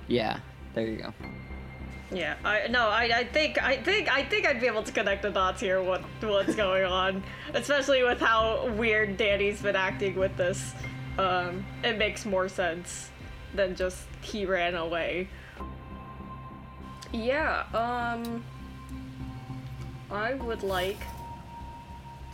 Yeah, 0.07 0.39
there 0.73 0.87
you 0.87 0.97
go. 0.97 1.13
Yeah, 2.11 2.35
I 2.45 2.67
no, 2.67 2.89
I, 2.89 3.09
I 3.13 3.23
think 3.23 3.61
I 3.61 3.77
think 3.77 4.11
I 4.11 4.23
think 4.23 4.45
I'd 4.45 4.61
be 4.61 4.67
able 4.67 4.83
to 4.83 4.91
connect 4.91 5.23
the 5.23 5.31
dots 5.31 5.59
here. 5.59 5.81
What 5.81 6.01
what's 6.21 6.55
going 6.55 6.85
on, 6.85 7.23
especially 7.53 8.03
with 8.03 8.19
how 8.19 8.69
weird 8.73 9.17
Danny's 9.17 9.61
been 9.61 9.75
acting 9.75 10.15
with 10.15 10.35
this. 10.37 10.73
Um, 11.17 11.65
it 11.83 11.97
makes 11.97 12.25
more 12.25 12.49
sense 12.49 13.09
than 13.55 13.75
just 13.75 14.05
he 14.21 14.45
ran 14.45 14.75
away. 14.75 15.27
Yeah. 17.11 17.63
Um, 17.73 18.43
I 20.11 20.33
would 20.35 20.63
like 20.63 21.01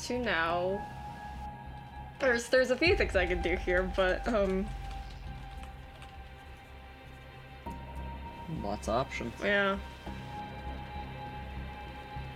to 0.01 0.19
now. 0.19 0.85
There's 2.19 2.47
there's 2.49 2.71
a 2.71 2.75
few 2.75 2.95
things 2.95 3.15
I 3.15 3.25
can 3.25 3.41
do 3.41 3.55
here, 3.55 3.89
but 3.95 4.27
um, 4.27 4.67
Lots 8.63 8.87
of 8.87 8.95
options. 8.95 9.33
yeah. 9.43 9.77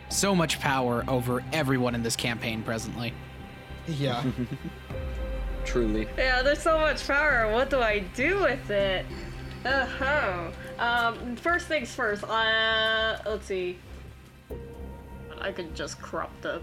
So 0.10 0.36
much 0.36 0.60
power 0.60 1.04
over 1.08 1.44
everyone 1.52 1.96
in 1.96 2.04
this 2.04 2.16
campaign 2.16 2.62
presently. 2.62 3.14
Yeah. 3.88 4.24
Truly. 5.66 6.08
Yeah, 6.18 6.44
there's 6.44 6.62
so 6.62 6.78
much 6.78 7.08
power. 7.08 7.52
What 7.52 7.70
do 7.72 7.80
I 7.80 8.00
do 8.16 8.40
with 8.42 8.70
it? 8.70 9.06
Uh-huh. 9.66 10.52
Um, 10.78 11.36
first 11.36 11.68
things 11.68 11.94
first. 11.96 12.24
Uh, 12.26 13.18
let's 13.26 13.46
see. 13.48 13.80
I 15.42 15.52
could 15.52 15.74
just 15.76 16.00
corrupt 16.02 16.42
the 16.42 16.62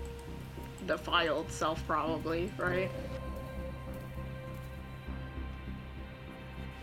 the 0.86 0.96
file 0.96 1.40
itself, 1.42 1.82
probably, 1.86 2.50
right? 2.56 2.90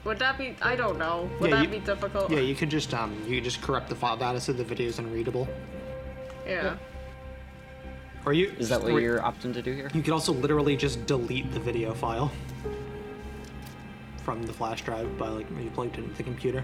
Would 0.03 0.19
that 0.19 0.38
be? 0.38 0.56
I 0.61 0.76
don't 0.76 0.98
know. 0.98 1.30
Would 1.40 1.49
Yeah, 1.49 1.56
that 1.57 1.64
you- 1.64 1.80
be 1.80 1.86
difficult? 1.86 2.32
Yeah, 2.32 2.40
you 2.40 2.56
could 2.56 2.69
just 2.69 2.94
um, 2.94 3.14
you 3.28 3.36
could 3.36 3.44
just 3.44 3.61
corrupt 3.61 3.90
the 3.90 3.95
file 3.95 4.18
data 4.18 4.40
so 4.40 4.53
the 4.53 4.64
video 4.64 4.88
is 4.88 4.99
unreadable. 4.99 5.48
Yeah. 6.45 6.78
Or 8.26 8.34
you 8.34 8.53
Is 8.57 8.69
that 8.69 8.82
what 8.82 8.91
or 8.91 8.99
you're 8.99 9.19
opting 9.19 9.53
to 9.53 9.61
do 9.61 9.74
here? 9.74 9.90
You 9.94 10.02
could 10.02 10.14
also 10.14 10.34
literally 10.34 10.76
just 10.76 11.06
delete 11.06 11.52
the 11.53 11.60
video 11.60 11.94
file 11.94 12.32
from 14.24 14.44
the 14.44 14.52
flash 14.53 14.82
drive 14.84 15.18
by 15.18 15.30
like 15.30 15.48
when 15.49 15.64
you 15.64 15.69
plugged 15.72 15.98
it 15.98 16.03
into 16.03 16.15
the 16.15 16.24
computer. 16.24 16.64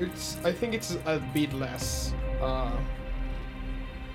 It's. 0.00 0.38
I 0.44 0.52
think 0.52 0.74
it's 0.74 0.96
a 1.06 1.22
bit 1.32 1.52
less. 1.52 2.12
Uh, 2.40 2.70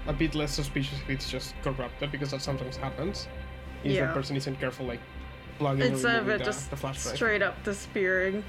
a 0.07 0.13
bit 0.13 0.33
less 0.33 0.51
suspicious 0.51 0.99
if 1.01 1.09
it's 1.09 1.29
just 1.29 1.53
corrupted 1.63 2.11
because 2.11 2.31
that 2.31 2.41
sometimes 2.41 2.75
happens. 2.77 3.27
If 3.83 3.91
Yeah. 3.93 4.07
the 4.07 4.13
person 4.13 4.35
isn't 4.35 4.59
careful, 4.59 4.85
like 4.87 4.99
plugging 5.59 5.83
and 5.83 5.93
Instead 5.93 6.15
of 6.15 6.29
it 6.29 6.39
the, 6.39 6.45
just 6.45 6.69
the 6.71 6.75
flash 6.77 7.03
drive. 7.03 7.15
straight 7.15 7.41
up 7.43 7.63
disappearing. 7.63 8.43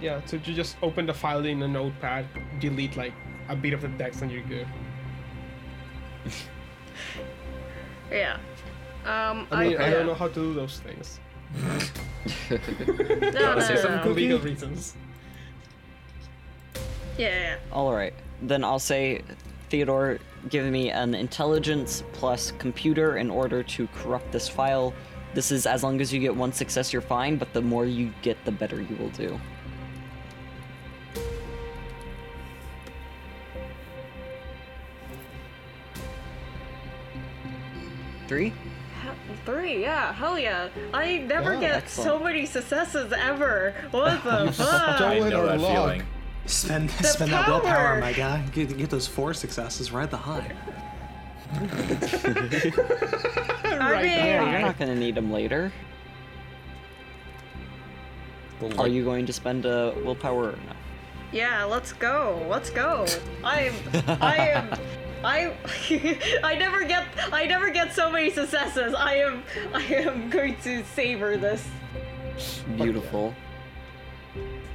Yeah, 0.00 0.20
so 0.26 0.36
you 0.36 0.54
just 0.54 0.76
open 0.82 1.06
the 1.06 1.14
file 1.14 1.44
in 1.44 1.60
a 1.62 1.66
notepad, 1.68 2.26
delete 2.60 2.96
like 2.96 3.14
a 3.48 3.56
bit 3.56 3.72
of 3.72 3.80
the 3.82 3.88
text, 3.98 4.22
and 4.22 4.30
you're 4.30 4.44
good. 4.44 4.68
Yeah. 8.10 8.38
Um, 9.04 9.46
I 9.50 9.64
mean, 9.68 9.76
I, 9.76 9.88
yeah. 9.88 9.90
don't 9.90 10.06
know 10.06 10.14
how 10.14 10.28
to 10.28 10.34
do 10.34 10.54
those 10.54 10.80
things. 10.80 11.20
No, 12.50 12.56
no, 13.54 13.60
For 13.60 13.74
no, 13.74 13.80
some 13.80 13.96
no. 14.04 14.10
legal 14.12 14.38
reasons. 14.50 14.94
Yeah, 17.16 17.28
yeah. 17.28 17.56
All 17.72 17.92
right. 17.94 18.12
Then 18.42 18.64
I'll 18.64 18.78
say, 18.78 19.22
Theodore, 19.70 20.18
give 20.50 20.66
me 20.66 20.90
an 20.90 21.14
intelligence 21.14 22.02
plus 22.12 22.52
computer 22.58 23.16
in 23.16 23.30
order 23.30 23.62
to 23.62 23.86
corrupt 23.88 24.32
this 24.32 24.48
file. 24.48 24.92
This 25.34 25.52
is 25.52 25.66
as 25.66 25.82
long 25.82 26.00
as 26.00 26.12
you 26.12 26.20
get 26.20 26.34
one 26.34 26.52
success, 26.52 26.92
you're 26.92 27.02
fine, 27.02 27.36
but 27.36 27.52
the 27.52 27.62
more 27.62 27.84
you 27.86 28.12
get, 28.22 28.42
the 28.44 28.52
better 28.52 28.80
you 28.80 28.96
will 28.96 29.10
do. 29.10 29.38
Three? 38.26 38.52
Three. 39.44 39.80
Yeah, 39.82 40.12
hell 40.12 40.38
yeah. 40.38 40.68
I 40.92 41.18
never 41.18 41.54
Yeah, 41.54 41.60
get 41.60 41.74
excellent. 41.76 42.10
so 42.10 42.18
many 42.24 42.44
successes 42.46 43.12
ever. 43.12 43.74
What 43.90 44.22
the 44.24 44.52
fuck? 44.52 44.68
I 44.68 44.96
Stolen 44.96 45.30
know 45.30 45.46
that 45.46 45.60
luck. 45.60 45.72
feeling. 45.72 46.02
Spend 46.46 46.90
spend 46.90 47.30
that 47.32 47.46
willpower, 47.48 47.74
power! 47.74 48.00
my 48.00 48.12
guy. 48.12 48.42
Get, 48.52 48.76
get 48.76 48.90
those 48.90 49.06
four 49.06 49.34
successes. 49.34 49.92
Ride 49.92 50.10
the 50.10 50.16
high. 50.16 50.52
I 51.50 51.60
mean, 54.02 54.10
Yeah, 54.10 54.50
you're 54.50 54.60
not 54.60 54.78
gonna 54.78 54.94
need 54.94 55.14
them 55.14 55.32
later. 55.32 55.72
Are 58.76 58.88
you 58.88 59.04
going 59.04 59.24
to 59.26 59.32
spend 59.32 59.64
a 59.66 59.94
willpower 60.04 60.50
or 60.50 60.58
no? 60.66 60.72
Yeah, 61.32 61.64
let's 61.64 61.92
go. 61.92 62.44
Let's 62.48 62.70
go. 62.70 63.06
I'm 63.44 63.74
I 64.20 64.36
am 64.36 64.78
I 65.22 65.52
I 66.42 66.54
never 66.54 66.84
get 66.84 67.06
I 67.32 67.46
never 67.46 67.70
get 67.70 67.94
so 67.94 68.10
many 68.10 68.30
successes. 68.30 68.94
I 68.94 69.14
am 69.16 69.42
I 69.72 69.82
am 69.82 70.30
going 70.30 70.56
to 70.62 70.82
savor 70.84 71.36
this. 71.36 71.66
Beautiful. 72.76 73.34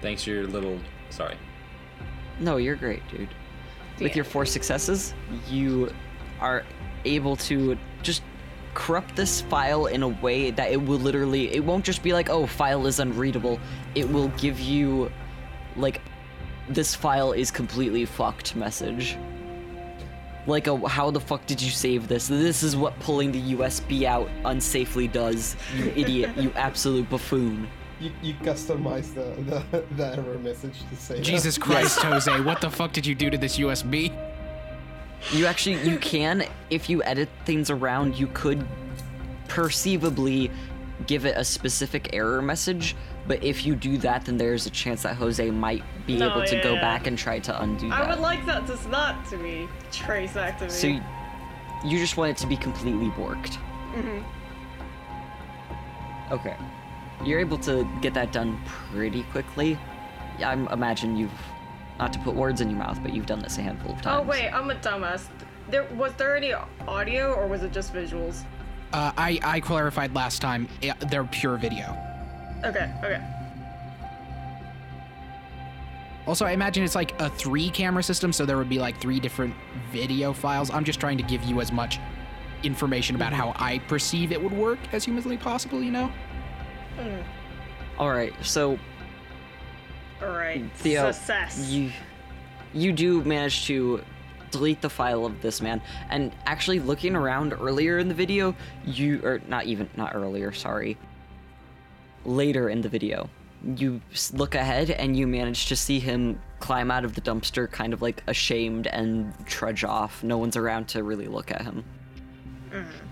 Thanks 0.01 0.23
for 0.23 0.31
your 0.31 0.47
little. 0.47 0.79
Sorry. 1.09 1.37
No, 2.39 2.57
you're 2.57 2.75
great, 2.75 3.01
dude. 3.09 3.29
With 3.99 4.15
your 4.15 4.25
four 4.25 4.45
successes, 4.45 5.13
you 5.49 5.93
are 6.39 6.63
able 7.05 7.35
to 7.35 7.77
just 8.01 8.21
corrupt 8.73 9.15
this 9.15 9.41
file 9.41 9.85
in 9.85 10.03
a 10.03 10.07
way 10.07 10.51
that 10.51 10.71
it 10.71 10.81
will 10.81 10.97
literally 10.97 11.53
it 11.53 11.63
won't 11.63 11.85
just 11.85 12.01
be 12.03 12.13
like, 12.13 12.29
"Oh, 12.29 12.45
file 12.45 12.87
is 12.87 12.99
unreadable." 12.99 13.59
It 13.95 14.09
will 14.09 14.29
give 14.29 14.59
you 14.59 15.11
like 15.75 16.01
this 16.69 16.95
file 16.95 17.33
is 17.33 17.51
completely 17.51 18.05
fucked 18.05 18.55
message. 18.55 19.17
Like 20.45 20.67
a 20.67 20.87
how 20.89 21.11
the 21.11 21.19
fuck 21.19 21.45
did 21.45 21.61
you 21.61 21.71
save 21.71 22.07
this? 22.07 22.27
This 22.27 22.63
is 22.63 22.75
what 22.75 22.97
pulling 22.99 23.31
the 23.31 23.53
USB 23.53 24.03
out 24.03 24.29
unsafely 24.43 25.11
does. 25.11 25.55
You 25.75 25.85
idiot, 25.95 26.31
you 26.37 26.51
absolute 26.55 27.09
buffoon. 27.09 27.67
You, 27.99 28.11
you 28.21 28.33
customize 28.33 29.13
the, 29.13 29.41
the, 29.43 29.85
the 29.95 30.17
error 30.17 30.37
message 30.39 30.77
to 30.89 30.95
say 30.97 31.15
that. 31.15 31.23
Jesus 31.23 31.57
Christ, 31.57 31.99
Jose, 31.99 32.41
what 32.41 32.59
the 32.59 32.69
fuck 32.69 32.91
did 32.91 33.05
you 33.05 33.15
do 33.15 33.29
to 33.29 33.37
this 33.37 33.57
USB? 33.57 34.11
You 35.31 35.45
actually 35.45 35.81
you 35.89 35.97
can 35.97 36.43
if 36.69 36.89
you 36.89 37.01
edit 37.03 37.29
things 37.45 37.69
around, 37.69 38.15
you 38.19 38.27
could 38.27 38.67
perceivably 39.47 40.51
give 41.07 41.25
it 41.25 41.35
a 41.37 41.43
specific 41.43 42.09
error 42.13 42.41
message, 42.41 42.95
but 43.27 43.43
if 43.43 43.65
you 43.65 43.75
do 43.75 43.97
that 43.99 44.25
then 44.25 44.37
there's 44.37 44.65
a 44.65 44.69
chance 44.69 45.03
that 45.03 45.15
Jose 45.15 45.49
might 45.51 45.83
be 46.05 46.17
No, 46.17 46.29
able 46.31 46.45
to 46.45 46.61
go 46.61 46.73
yeah. 46.73 46.81
back 46.81 47.07
and 47.07 47.17
try 47.17 47.39
to 47.39 47.61
undo 47.61 47.89
that. 47.89 48.01
I 48.01 48.09
would 48.09 48.19
like 48.21 48.45
that 48.45 48.67
to 48.67 48.89
not 48.89 49.25
to 49.29 49.37
be 49.37 49.67
traced 49.91 50.35
back 50.35 50.57
to 50.59 50.65
me. 50.65 50.69
so 50.69 50.87
you, 50.87 51.01
you 51.85 51.99
just 51.99 52.15
want 52.17 52.31
it 52.31 52.37
to 52.37 52.47
be 52.47 52.55
completely 52.57 53.07
borked. 53.09 53.57
Mm-hmm. 53.93 54.21
Okay. 56.33 56.55
You're 57.23 57.39
able 57.39 57.57
to 57.59 57.87
get 58.01 58.13
that 58.15 58.31
done 58.31 58.59
pretty 58.65 59.23
quickly. 59.23 59.77
I 60.43 60.53
imagine 60.53 61.15
you've 61.15 61.31
not 61.99 62.13
to 62.13 62.19
put 62.19 62.35
words 62.35 62.61
in 62.61 62.69
your 62.69 62.79
mouth, 62.79 62.99
but 63.01 63.13
you've 63.13 63.25
done 63.25 63.39
this 63.39 63.57
a 63.57 63.61
handful 63.61 63.93
of 63.93 64.01
times. 64.01 64.23
Oh 64.25 64.29
wait, 64.29 64.49
I'm 64.49 64.69
a 64.69 64.75
dumbass. 64.75 65.27
There 65.69 65.85
was 65.95 66.13
there 66.15 66.35
any 66.35 66.53
audio 66.87 67.33
or 67.33 67.47
was 67.47 67.63
it 67.63 67.71
just 67.71 67.93
visuals? 67.93 68.43
Uh, 68.91 69.11
I, 69.17 69.39
I 69.43 69.59
clarified 69.59 70.13
last 70.13 70.41
time, 70.41 70.67
yeah, 70.81 70.93
they're 71.09 71.23
pure 71.23 71.57
video. 71.57 71.97
Okay, 72.63 72.91
okay. 72.99 73.21
Also, 76.25 76.45
I 76.45 76.51
imagine 76.51 76.83
it's 76.83 76.95
like 76.95 77.19
a 77.19 77.29
three 77.29 77.69
camera 77.69 78.03
system, 78.03 78.31
so 78.31 78.45
there 78.45 78.57
would 78.57 78.69
be 78.69 78.79
like 78.79 79.01
three 79.01 79.19
different 79.19 79.53
video 79.91 80.31
files. 80.31 80.69
I'm 80.69 80.85
just 80.85 80.99
trying 80.99 81.17
to 81.17 81.23
give 81.23 81.43
you 81.43 81.59
as 81.59 81.71
much 81.71 81.99
information 82.63 83.15
about 83.15 83.33
how 83.33 83.53
I 83.57 83.79
perceive 83.79 84.31
it 84.31 84.41
would 84.41 84.53
work 84.53 84.79
as 84.93 85.03
humanly 85.03 85.37
possible, 85.37 85.83
you 85.83 85.91
know? 85.91 86.11
All 87.97 88.09
right. 88.09 88.33
So 88.41 88.79
Alright. 90.21 90.65
Theo, 90.75 91.11
Success. 91.11 91.69
you 91.69 91.91
you 92.73 92.91
do 92.91 93.23
manage 93.23 93.65
to 93.67 94.03
delete 94.51 94.81
the 94.81 94.89
file 94.89 95.25
of 95.25 95.41
this 95.41 95.61
man, 95.61 95.81
and 96.09 96.31
actually 96.45 96.79
looking 96.79 97.15
around 97.15 97.53
earlier 97.53 97.97
in 97.97 98.07
the 98.07 98.13
video, 98.13 98.55
you 98.85 99.19
or 99.23 99.41
not 99.47 99.65
even 99.65 99.89
not 99.97 100.15
earlier, 100.15 100.51
sorry. 100.51 100.97
Later 102.25 102.69
in 102.69 102.81
the 102.81 102.89
video, 102.89 103.29
you 103.75 104.01
look 104.33 104.55
ahead 104.55 104.91
and 104.91 105.17
you 105.17 105.27
manage 105.27 105.67
to 105.67 105.75
see 105.75 105.99
him 105.99 106.39
climb 106.59 106.91
out 106.91 107.03
of 107.03 107.15
the 107.15 107.21
dumpster, 107.21 107.69
kind 107.69 107.93
of 107.93 108.01
like 108.01 108.23
ashamed 108.27 108.87
and 108.87 109.33
trudge 109.45 109.83
off. 109.83 110.23
No 110.23 110.37
one's 110.37 110.55
around 110.55 110.87
to 110.89 111.03
really 111.03 111.27
look 111.27 111.51
at 111.51 111.61
him. 111.61 111.83
Mm-hmm. 112.71 113.07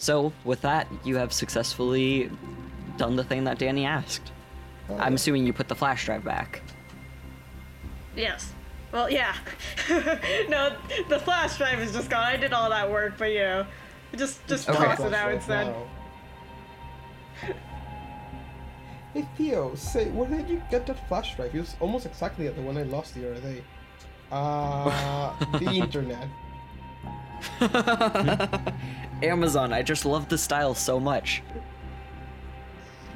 So, 0.00 0.32
with 0.44 0.62
that, 0.62 0.88
you 1.04 1.16
have 1.16 1.30
successfully 1.30 2.30
done 2.96 3.16
the 3.16 3.22
thing 3.22 3.44
that 3.44 3.58
Danny 3.58 3.84
asked. 3.84 4.32
I'm 4.98 5.14
assuming 5.14 5.46
you 5.46 5.52
put 5.52 5.68
the 5.68 5.74
flash 5.74 6.06
drive 6.06 6.24
back. 6.24 6.62
Yes. 8.16 8.50
Well, 8.92 9.10
yeah. 9.10 9.36
no, 10.48 10.74
the 11.10 11.18
flash 11.18 11.58
drive 11.58 11.80
is 11.80 11.92
just 11.92 12.08
gone. 12.08 12.24
I 12.24 12.38
did 12.38 12.54
all 12.54 12.70
that 12.70 12.90
work, 12.90 13.18
but 13.18 13.26
you 13.26 13.40
know, 13.40 13.66
just 14.16 14.44
just 14.48 14.70
Okay. 14.70 14.78
toss 14.82 15.00
it 15.00 15.12
out 15.12 15.32
instead. 15.34 15.66
Wow. 15.66 15.86
Hey 19.12 19.28
Theo, 19.36 19.74
say 19.74 20.08
where 20.10 20.28
did 20.30 20.48
you 20.48 20.62
get 20.70 20.86
that 20.86 21.06
flash 21.08 21.36
drive? 21.36 21.54
It 21.54 21.60
was 21.60 21.76
almost 21.78 22.06
exactly 22.06 22.46
like 22.46 22.56
the 22.56 22.62
one 22.62 22.78
I 22.78 22.84
lost 22.84 23.14
the 23.14 23.30
other 23.30 23.40
day. 23.40 23.62
Uh, 24.32 25.34
the 25.58 25.70
internet. 25.84 26.26
Amazon, 29.22 29.72
I 29.72 29.82
just 29.82 30.04
love 30.04 30.28
the 30.28 30.38
style 30.38 30.74
so 30.74 30.98
much. 31.00 31.42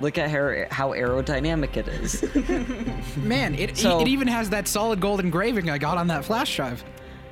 Look 0.01 0.19
at 0.19 0.29
how, 0.29 0.65
how 0.71 0.91
aerodynamic 0.91 1.77
it 1.77 1.87
is. 1.89 3.17
Man, 3.17 3.55
it, 3.55 3.77
So- 3.77 4.01
it 4.01 4.09
even 4.09 4.27
has 4.29 4.51
that 4.51 4.67
solid 4.69 5.01
gold 5.01 5.21
engraving 5.21 5.71
I 5.71 5.79
got 5.79 5.99
on 5.99 6.09
that 6.09 6.25
flash 6.25 6.57
drive 6.57 6.85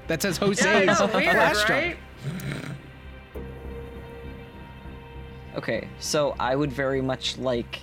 that 0.06 0.22
says 0.22 0.36
Jose's 0.38 0.64
Yeah, 0.64 0.84
know, 0.84 1.06
weird, 1.06 1.32
flash 1.32 1.64
drive. 1.64 1.96
right? 1.96 1.96
Okay, 5.56 5.88
so 5.98 6.34
I 6.40 6.56
would 6.56 6.72
very 6.72 7.02
much 7.02 7.36
like 7.36 7.80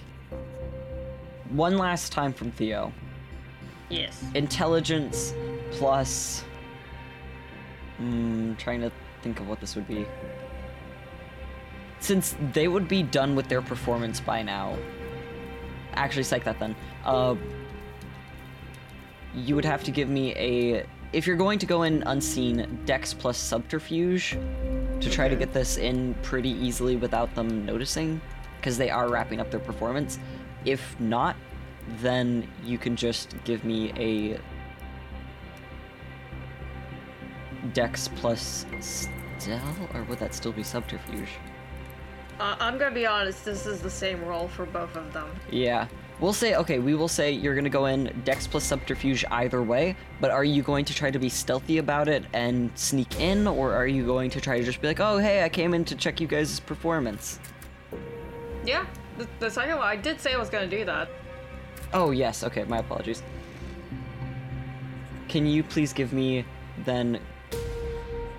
one 1.50 1.78
last 1.78 2.12
time 2.12 2.34
from 2.34 2.52
Theo. 2.52 2.92
Yes. 3.90 4.24
Intelligence 4.34 5.34
plus. 5.72 6.44
Hmm, 7.98 8.54
trying 8.56 8.82
to 8.82 8.92
think 9.22 9.40
of 9.40 9.48
what 9.48 9.60
this 9.60 9.76
would 9.76 9.88
be. 9.88 10.06
Since 12.00 12.36
they 12.54 12.68
would 12.68 12.88
be 12.88 13.04
done 13.04 13.36
with 13.36 13.48
their 13.48 13.62
performance 13.62 14.20
by 14.20 14.42
now. 14.42 14.78
Actually, 15.94 16.24
psych 16.24 16.44
that 16.46 16.60
then. 16.60 16.76
Uh, 17.04 17.36
you 19.36 19.56
would 19.56 19.66
have 19.66 19.84
to 19.84 19.92
give 19.92 20.10
me 20.10 20.34
a. 20.36 20.86
If 21.12 21.28
you're 21.28 21.36
going 21.36 21.60
to 21.60 21.66
go 21.66 21.84
in 21.84 22.04
unseen, 22.04 22.80
Dex 22.86 23.14
plus 23.14 23.38
Subterfuge 23.38 24.38
to 25.00 25.10
try 25.10 25.28
to 25.28 25.36
get 25.36 25.54
this 25.54 25.78
in 25.78 26.14
pretty 26.22 26.52
easily 26.52 26.96
without 26.96 27.34
them 27.36 27.66
noticing, 27.66 28.22
because 28.58 28.78
they 28.78 28.90
are 28.90 29.10
wrapping 29.10 29.40
up 29.40 29.50
their 29.50 29.60
performance. 29.60 30.20
If 30.66 31.00
not, 31.00 31.36
then 32.02 32.48
you 32.64 32.78
can 32.78 32.96
just 32.96 33.36
give 33.44 33.64
me 33.64 33.92
a 33.98 34.40
Dex 37.74 38.10
plus 38.16 38.66
Stealth, 38.80 39.80
or 39.94 40.04
would 40.04 40.20
that 40.20 40.34
still 40.34 40.52
be 40.52 40.64
Subterfuge? 40.64 41.30
Uh, 42.40 42.56
I'm 42.60 42.78
gonna 42.78 42.96
be 42.96 43.06
honest. 43.06 43.44
This 43.44 43.66
is 43.66 43.82
the 43.82 43.90
same 43.90 44.24
roll 44.24 44.48
for 44.48 44.66
both 44.66 44.96
of 44.96 45.12
them. 45.14 45.30
Yeah. 45.52 45.88
We'll 46.22 46.34
say, 46.34 46.56
okay, 46.56 46.80
we 46.80 46.96
will 46.96 47.08
say 47.08 47.32
you're 47.32 47.56
gonna 47.56 47.70
go 47.70 47.86
in 47.86 48.22
Dex 48.26 48.48
plus 48.48 48.64
Subterfuge 48.64 49.26
either 49.32 49.62
way, 49.62 49.96
but 50.20 50.32
are 50.32 50.44
you 50.44 50.64
going 50.64 50.86
to 50.86 50.94
try 50.94 51.12
to 51.12 51.20
be 51.20 51.30
stealthy 51.30 51.78
about 51.78 52.08
it 52.08 52.26
and 52.34 52.72
sneak 52.76 53.20
in, 53.20 53.48
or 53.48 53.74
are 53.74 53.88
you 53.88 54.06
going 54.06 54.30
to 54.32 54.42
try 54.42 54.58
to 54.58 54.64
just 54.64 54.82
be 54.82 54.88
like, 54.88 55.00
oh, 55.00 55.18
hey, 55.18 55.44
I 55.44 55.50
came 55.50 55.74
in 55.74 55.86
to 55.86 55.96
check 55.96 56.20
you 56.20 56.28
guys' 56.28 56.60
performance? 56.60 57.40
Yeah. 58.66 58.86
The, 59.18 59.28
the 59.40 59.50
second 59.50 59.78
one, 59.78 59.88
I 59.88 59.96
did 59.98 60.20
say 60.20 60.34
I 60.34 60.38
was 60.38 60.50
gonna 60.50 60.68
do 60.68 60.86
that. 60.86 61.10
Oh, 61.94 62.12
yes, 62.12 62.44
okay, 62.44 62.64
my 62.66 62.80
apologies. 62.80 63.24
Can 65.28 65.46
you 65.46 65.64
please 65.64 65.94
give 65.94 66.14
me 66.14 66.46
then 66.86 67.20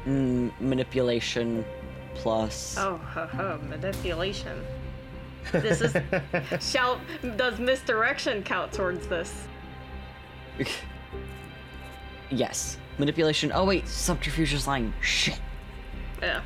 mm, 0.06 0.50
manipulation 0.60 1.64
plus. 2.20 2.76
Oh, 2.78 2.96
ho, 2.96 3.26
ho, 3.26 3.60
manipulation. 3.68 4.64
This 5.52 5.80
is. 5.80 5.96
shall 6.60 7.00
does 7.36 7.58
misdirection 7.58 8.42
count 8.42 8.72
towards 8.72 9.06
this? 9.08 9.48
yes. 12.30 12.76
Manipulation. 12.98 13.50
Oh, 13.54 13.64
wait, 13.64 13.88
Subterfuge 13.88 14.52
is 14.52 14.66
lying. 14.66 14.92
Shit. 15.00 15.40
Yeah. 16.20 16.42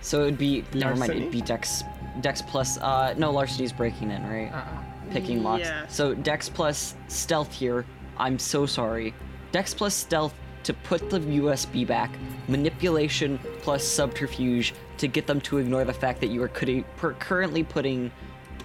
So 0.00 0.22
it 0.22 0.24
would 0.24 0.38
be 0.38 0.64
never 0.72 0.96
mind. 0.96 1.12
It'd 1.12 1.30
be 1.30 1.42
Dex, 1.42 1.84
Dex 2.22 2.40
plus. 2.40 2.78
Uh, 2.78 3.14
no, 3.18 3.30
Larceny's 3.30 3.72
breaking 3.72 4.10
in, 4.10 4.26
right? 4.26 4.50
Uh. 4.50 4.64
Picking 5.10 5.42
locks. 5.42 5.64
Yes. 5.64 5.94
So 5.94 6.14
Dex 6.14 6.48
plus 6.48 6.94
Stealth 7.08 7.52
here. 7.52 7.84
I'm 8.16 8.38
so 8.38 8.64
sorry. 8.66 9.14
Dex 9.52 9.74
plus 9.74 9.94
Stealth 9.94 10.34
to 10.64 10.74
put 10.74 11.08
the 11.08 11.18
USB 11.20 11.86
back, 11.86 12.10
manipulation 12.46 13.38
plus 13.62 13.84
subterfuge 13.84 14.74
to 14.98 15.08
get 15.08 15.26
them 15.26 15.40
to 15.42 15.58
ignore 15.58 15.84
the 15.84 15.92
fact 15.92 16.20
that 16.20 16.28
you 16.28 16.42
are 16.42 16.48
currently 16.48 17.62
putting 17.62 18.10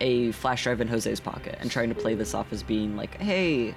a 0.01 0.31
flash 0.33 0.63
drive 0.63 0.81
in 0.81 0.87
Jose's 0.87 1.19
pocket 1.19 1.57
and 1.61 1.69
trying 1.69 1.89
to 1.89 1.95
play 1.95 2.15
this 2.15 2.33
off 2.33 2.51
as 2.51 2.63
being 2.63 2.95
like, 2.97 3.19
hey, 3.21 3.73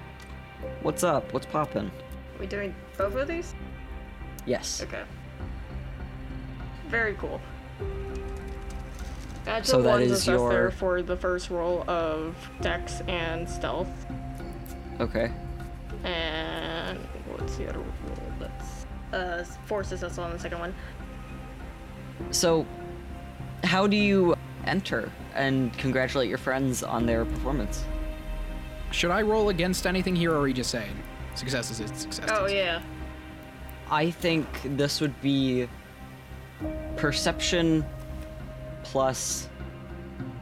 what's 0.81 1.03
up? 1.03 1.31
What's 1.33 1.45
poppin'? 1.45 1.91
we 2.39 2.45
doing 2.45 2.75
both 2.97 3.15
of 3.15 3.27
these? 3.27 3.55
Yes. 4.45 4.83
Okay. 4.83 5.03
Very 6.87 7.15
cool. 7.15 7.41
Add 9.47 9.65
So 9.65 9.81
that 9.81 10.01
is 10.01 10.27
your- 10.27 10.71
for 10.71 11.01
the 11.01 11.15
first 11.17 11.49
roll 11.49 11.83
of 11.89 12.35
Dex 12.61 13.01
and 13.07 13.49
Stealth. 13.49 13.89
Okay. 14.99 15.31
And 16.03 16.99
what's 17.31 17.55
the 17.57 17.69
other 17.69 17.79
roll? 17.79 18.17
That's 18.39 18.85
uh 19.13 19.43
force 19.65 19.91
assessor 19.91 20.21
on 20.21 20.31
the 20.31 20.39
second 20.39 20.59
one. 20.59 20.75
So, 22.31 22.65
how 23.63 23.87
do 23.87 23.95
you 23.95 24.35
enter 24.65 25.11
and 25.35 25.75
congratulate 25.77 26.29
your 26.29 26.37
friends 26.37 26.83
on 26.83 27.05
their 27.05 27.25
performance? 27.25 27.85
Should 28.91 29.11
I 29.11 29.21
roll 29.21 29.49
against 29.49 29.85
anything 29.85 30.15
here, 30.15 30.33
or 30.33 30.39
are 30.39 30.47
you 30.47 30.53
just 30.53 30.71
saying 30.71 30.91
success 31.35 31.71
is 31.71 31.79
it's 31.79 32.01
success? 32.01 32.29
Oh 32.31 32.47
yeah. 32.47 32.81
I 33.89 34.11
think 34.11 34.47
this 34.63 34.99
would 34.99 35.19
be 35.21 35.67
perception 36.97 37.85
plus 38.83 39.47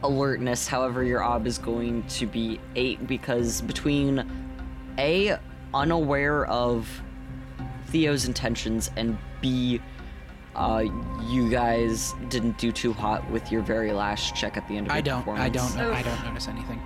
alertness. 0.02 0.66
However, 0.66 1.04
your 1.04 1.22
ob 1.22 1.46
is 1.46 1.58
going 1.58 2.02
to 2.08 2.26
be 2.26 2.60
eight 2.74 3.06
because 3.06 3.60
between 3.60 4.28
A, 4.98 5.38
unaware 5.74 6.46
of 6.46 6.88
Theo's 7.88 8.26
intentions, 8.26 8.90
and 8.96 9.16
B, 9.40 9.80
uh, 10.56 10.84
you 11.22 11.48
guys 11.50 12.14
didn't 12.28 12.56
do 12.58 12.72
too 12.72 12.92
hot 12.92 13.28
with 13.30 13.52
your 13.52 13.60
very 13.62 13.92
last 13.92 14.34
check 14.34 14.56
at 14.56 14.66
the 14.68 14.76
end 14.76 14.86
of 14.86 14.90
your 14.92 14.96
I 14.96 15.00
don't. 15.02 15.20
I 15.28 15.48
performance. 15.50 15.74
don't. 15.74 15.94
I 15.94 16.02
don't 16.02 16.24
notice 16.24 16.48
anything. 16.48 16.80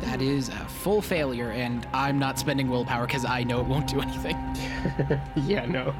That 0.00 0.20
is 0.20 0.48
a 0.48 0.52
full 0.66 1.00
failure, 1.00 1.50
and 1.50 1.86
I'm 1.94 2.18
not 2.18 2.38
spending 2.38 2.68
willpower 2.68 3.06
because 3.06 3.24
I 3.24 3.42
know 3.42 3.60
it 3.60 3.66
won't 3.66 3.88
do 3.88 4.00
anything. 4.00 4.36
Yeah, 5.36 5.64
no. 5.64 5.94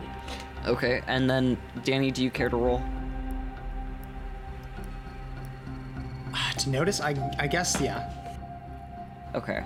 Okay, 0.66 1.02
and 1.06 1.28
then 1.28 1.56
Danny, 1.84 2.10
do 2.10 2.22
you 2.22 2.30
care 2.30 2.48
to 2.50 2.56
roll? 2.56 2.82
Ah, 6.34 6.52
to 6.58 6.68
notice, 6.70 7.00
I 7.00 7.14
I 7.38 7.46
guess 7.46 7.80
yeah. 7.80 8.10
Okay. 9.34 9.64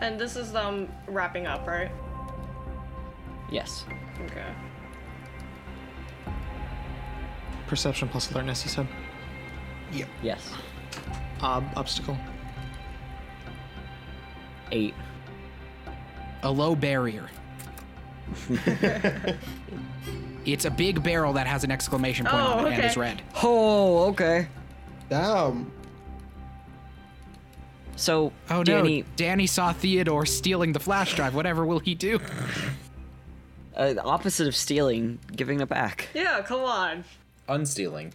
And 0.00 0.18
this 0.18 0.34
is 0.36 0.50
them 0.52 0.88
wrapping 1.06 1.46
up, 1.46 1.66
right? 1.66 1.90
Yes. 3.50 3.84
Okay. 4.24 4.44
Perception 7.66 8.08
plus 8.08 8.30
alertness. 8.30 8.64
You 8.64 8.70
said. 8.70 8.86
Yep. 9.92 10.08
Yes. 10.22 10.52
Ob 11.40 11.64
obstacle. 11.76 12.16
Eight. 14.72 14.94
A 16.42 16.50
low 16.50 16.74
barrier. 16.74 17.28
it's 20.46 20.64
a 20.64 20.70
big 20.70 21.02
barrel 21.02 21.32
that 21.34 21.46
has 21.46 21.64
an 21.64 21.70
exclamation 21.70 22.26
point 22.26 22.42
on 22.42 22.64
Oh, 22.64 22.66
it 22.66 22.72
and 22.74 22.84
is 22.84 22.96
oh, 22.96 23.00
red. 23.00 23.22
Oh, 23.42 24.04
okay. 24.08 24.48
Damn. 25.08 25.70
So, 27.96 28.32
Oh 28.50 28.64
Danny, 28.64 29.02
no! 29.02 29.06
Danny 29.16 29.46
saw 29.46 29.72
Theodore 29.72 30.26
stealing 30.26 30.72
the 30.72 30.80
flash 30.80 31.14
drive. 31.14 31.34
Whatever 31.34 31.64
will 31.64 31.78
he 31.78 31.94
do? 31.94 32.18
Uh, 33.76 33.92
the 33.94 34.02
opposite 34.02 34.46
of 34.46 34.54
stealing, 34.56 35.18
giving 35.34 35.60
it 35.60 35.68
back. 35.68 36.08
Yeah, 36.14 36.42
come 36.42 36.60
on. 36.60 37.04
Unstealing. 37.48 38.12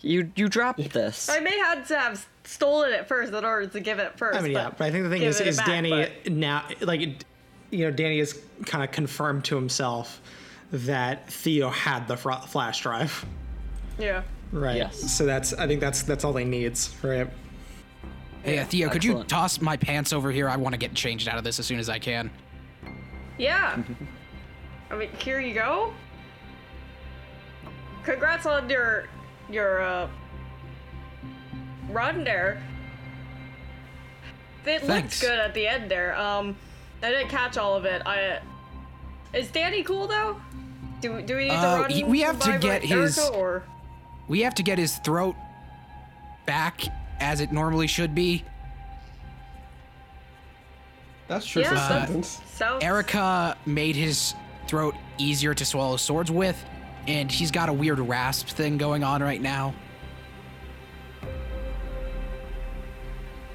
You 0.00 0.30
you 0.36 0.48
dropped 0.48 0.78
this. 0.92 1.28
I 1.28 1.40
may 1.40 1.56
have 1.58 1.86
to 1.88 1.98
have 1.98 2.26
stolen 2.44 2.92
it 2.92 3.06
first 3.06 3.32
in 3.32 3.44
order 3.44 3.66
to 3.66 3.80
give 3.80 3.98
it 3.98 4.16
first. 4.18 4.38
I 4.38 4.42
mean, 4.42 4.52
yeah, 4.52 4.70
but 4.70 4.84
I 4.84 4.90
think 4.90 5.04
the 5.04 5.10
thing 5.10 5.22
is, 5.22 5.40
is, 5.40 5.56
back, 5.58 5.66
Danny 5.66 5.90
but- 6.24 6.32
now, 6.32 6.64
like, 6.80 7.00
you 7.70 7.84
know, 7.84 7.90
Danny 7.90 8.18
has 8.18 8.38
kind 8.66 8.82
of 8.82 8.90
confirmed 8.90 9.44
to 9.46 9.56
himself 9.56 10.20
that 10.72 11.30
Theo 11.30 11.68
had 11.70 12.06
the 12.08 12.16
fr- 12.16 12.32
flash 12.46 12.80
drive, 12.82 13.24
Yeah. 13.98 14.22
right? 14.52 14.76
Yes. 14.76 15.12
So 15.16 15.26
that's, 15.26 15.52
I 15.52 15.66
think 15.66 15.80
that's 15.80 16.02
that's 16.02 16.24
all 16.24 16.32
he 16.34 16.44
needs, 16.44 16.94
right? 17.02 17.28
Hey, 18.42 18.58
uh, 18.58 18.64
Theo, 18.64 18.88
could 18.88 19.04
you 19.04 19.22
toss 19.24 19.60
my 19.60 19.76
pants 19.76 20.12
over 20.12 20.30
here? 20.30 20.48
I 20.48 20.56
want 20.56 20.72
to 20.72 20.78
get 20.78 20.94
changed 20.94 21.28
out 21.28 21.36
of 21.38 21.44
this 21.44 21.58
as 21.58 21.66
soon 21.66 21.78
as 21.78 21.88
I 21.90 21.98
can. 21.98 22.30
Yeah. 23.38 23.82
I 24.90 24.96
mean, 24.96 25.10
here 25.18 25.40
you 25.40 25.54
go. 25.54 25.92
Congrats 28.04 28.46
on 28.46 28.68
your 28.68 29.06
your 29.48 29.82
uh, 29.82 30.08
run 31.90 32.24
there. 32.24 32.62
It 34.66 34.82
Thanks. 34.82 34.88
looks 34.88 35.20
good 35.20 35.38
at 35.38 35.54
the 35.54 35.66
end 35.66 35.90
there. 35.90 36.16
Um, 36.18 36.56
I 37.02 37.10
didn't 37.10 37.28
catch 37.28 37.56
all 37.56 37.76
of 37.76 37.84
it. 37.84 38.02
I 38.06 38.40
is 39.32 39.48
Danny 39.50 39.82
cool 39.82 40.06
though? 40.06 40.40
Do, 41.00 41.22
do 41.22 41.36
we 41.36 41.44
need 41.44 41.50
Uh, 41.52 41.76
to 41.76 41.80
run? 41.82 41.90
he- 41.90 42.04
we 42.04 42.20
have 42.20 42.38
to 42.40 42.58
get 42.58 42.82
his- 42.82 43.18
or 43.18 43.62
We 44.28 44.40
have 44.42 44.54
to 44.56 44.62
get 44.62 44.76
his 44.78 44.96
throat 44.98 45.34
back 46.46 46.82
as 47.20 47.40
it 47.40 47.52
normally 47.52 47.86
should 47.86 48.14
be. 48.14 48.44
That's 51.26 51.46
true 51.46 51.64
for 51.64 51.74
Yeah, 51.74 51.88
that's- 51.88 52.06
sentence. 52.08 52.40
sounds 52.54 52.84
Erica 52.84 53.56
made 53.66 53.96
his 53.96 54.34
throat 54.70 54.94
easier 55.18 55.52
to 55.52 55.64
swallow 55.64 55.96
swords 55.96 56.30
with, 56.30 56.56
and 57.08 57.30
he's 57.30 57.50
got 57.50 57.68
a 57.68 57.72
weird 57.72 57.98
rasp 57.98 58.46
thing 58.48 58.78
going 58.78 59.02
on 59.02 59.20
right 59.22 59.42
now. 59.42 59.74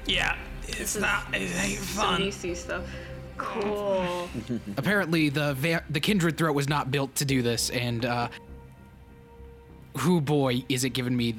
Yeah, 0.04 0.36
it's 0.68 0.96
not, 0.96 1.34
it 1.34 1.50
ain't 1.64 1.78
some 1.80 2.16
DC 2.18 2.54
stuff. 2.56 2.84
Cool. 3.38 4.28
Apparently, 4.76 5.28
the 5.30 5.54
va- 5.54 5.84
the 5.90 6.00
kindred 6.00 6.36
throat 6.38 6.54
was 6.54 6.68
not 6.68 6.90
built 6.90 7.14
to 7.16 7.24
do 7.24 7.42
this, 7.42 7.70
and 7.70 8.04
uh, 8.04 8.28
who 9.98 10.20
boy 10.20 10.64
is 10.68 10.84
it 10.84 10.90
giving 10.90 11.16
me 11.16 11.34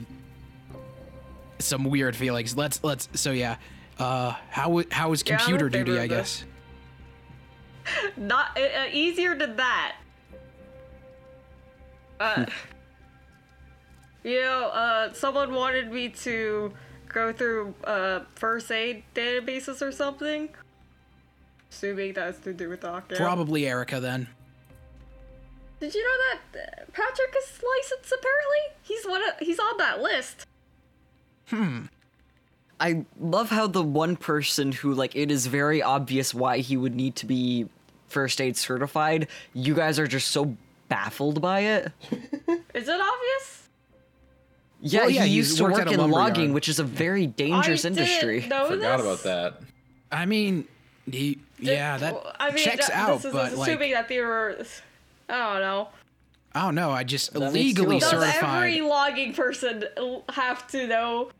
some 1.60 1.86
weird 1.86 2.16
feelings. 2.16 2.58
Let's 2.58 2.84
let's 2.84 3.08
so 3.14 3.32
yeah. 3.32 3.58
Uh, 3.98 4.34
how 4.49 4.84
how 4.91 5.12
is 5.14 5.24
Yeah, 5.26 5.36
I'm 5.36 5.40
in 5.40 5.45
computer 5.60 5.70
favor 5.72 5.86
duty? 5.86 5.98
of 5.98 6.04
I 6.04 6.08
this. 6.08 6.40
guess. 6.40 6.45
Not 8.18 8.57
uh, 8.57 8.61
uh, 8.61 8.85
easier 8.91 9.35
than 9.35 9.55
that. 9.57 9.95
Uh, 12.19 12.45
you 14.23 14.41
know, 14.41 14.68
uh, 14.68 15.14
someone 15.14 15.53
wanted 15.53 15.91
me 15.91 16.09
to 16.09 16.73
go 17.07 17.31
through 17.31 17.73
uh, 17.84 18.22
first 18.35 18.72
aid 18.72 19.03
databases 19.15 19.81
or 19.81 19.91
something. 19.91 20.49
Assuming 21.69 22.14
that's 22.14 22.39
to 22.39 22.53
do 22.53 22.69
with 22.69 22.85
Octo. 22.85 23.15
Probably 23.15 23.68
Erica 23.68 23.99
then. 23.99 24.27
Did 25.80 25.93
you 25.93 26.03
know 26.03 26.23
that 26.31 26.59
uh, 26.59 26.85
Patrick 26.91 27.35
is 27.38 27.59
licensed? 27.61 28.11
Apparently, 28.11 28.81
he's 28.84 29.05
one. 29.05 29.22
Of, 29.27 29.39
he's 29.39 29.59
on 29.59 29.77
that 29.77 30.01
list. 30.01 30.45
Hmm. 31.47 31.85
I 32.80 33.05
love 33.19 33.49
how 33.49 33.68
the 33.68 33.84
one 33.84 34.15
person 34.15 34.72
who 34.72 34.93
like 34.93 35.15
it 35.15 35.31
is 35.31 35.47
very 35.47 35.81
obvious 35.81 36.34
why 36.34 36.59
he 36.59 36.77
would 36.77 36.95
need 36.95 37.15
to 37.18 37.26
be 37.26 37.68
first 38.07 38.39
aid 38.41 38.57
certified. 38.57 39.27
You 39.53 39.73
guys 39.75 39.99
are 39.99 40.07
just 40.07 40.29
so 40.31 40.55
baffled 40.89 41.41
by 41.41 41.59
it. 41.61 41.91
Is 42.73 42.88
it 42.88 43.01
obvious? 43.01 43.67
Yeah, 44.81 45.01
Well, 45.01 45.09
yeah, 45.09 45.23
he 45.25 45.34
used 45.34 45.57
to 45.57 45.63
worked 45.63 45.77
work 45.77 45.91
in 45.91 45.97
lumberyard. 45.99 46.29
logging, 46.38 46.53
which 46.53 46.69
is 46.69 46.77
a 46.79 46.84
very 46.84 47.25
dangerous 47.27 47.84
I 47.84 47.88
industry. 47.89 48.41
Didn't 48.41 48.49
know 48.49 48.67
Forgot 48.67 48.97
this. 48.97 49.05
about 49.05 49.23
that. 49.23 49.61
I 50.11 50.25
mean, 50.27 50.67
he, 51.11 51.39
yeah, 51.59 51.97
that 51.97 52.15
I 52.39 52.51
mean, 52.51 52.63
checks 52.63 52.88
that- 52.88 52.95
out, 52.95 53.15
This 53.17 53.25
is 53.25 53.34
but 53.34 53.53
assuming 53.53 53.91
like, 53.91 54.01
that 54.01 54.07
they 54.07 54.19
were. 54.21 54.55
I 55.29 55.34
don't 55.53 55.61
know. 55.61 55.88
I 56.53 56.61
don't 56.61 56.75
know. 56.75 56.91
I 56.91 57.03
just 57.03 57.34
makes 57.34 57.53
legally 57.53 57.95
you 57.95 58.01
Does 58.01 58.09
certified. 58.11 58.55
every 58.69 58.81
logging 58.81 59.34
person 59.34 59.84
have 60.29 60.67
to 60.69 60.88
know 60.88 61.31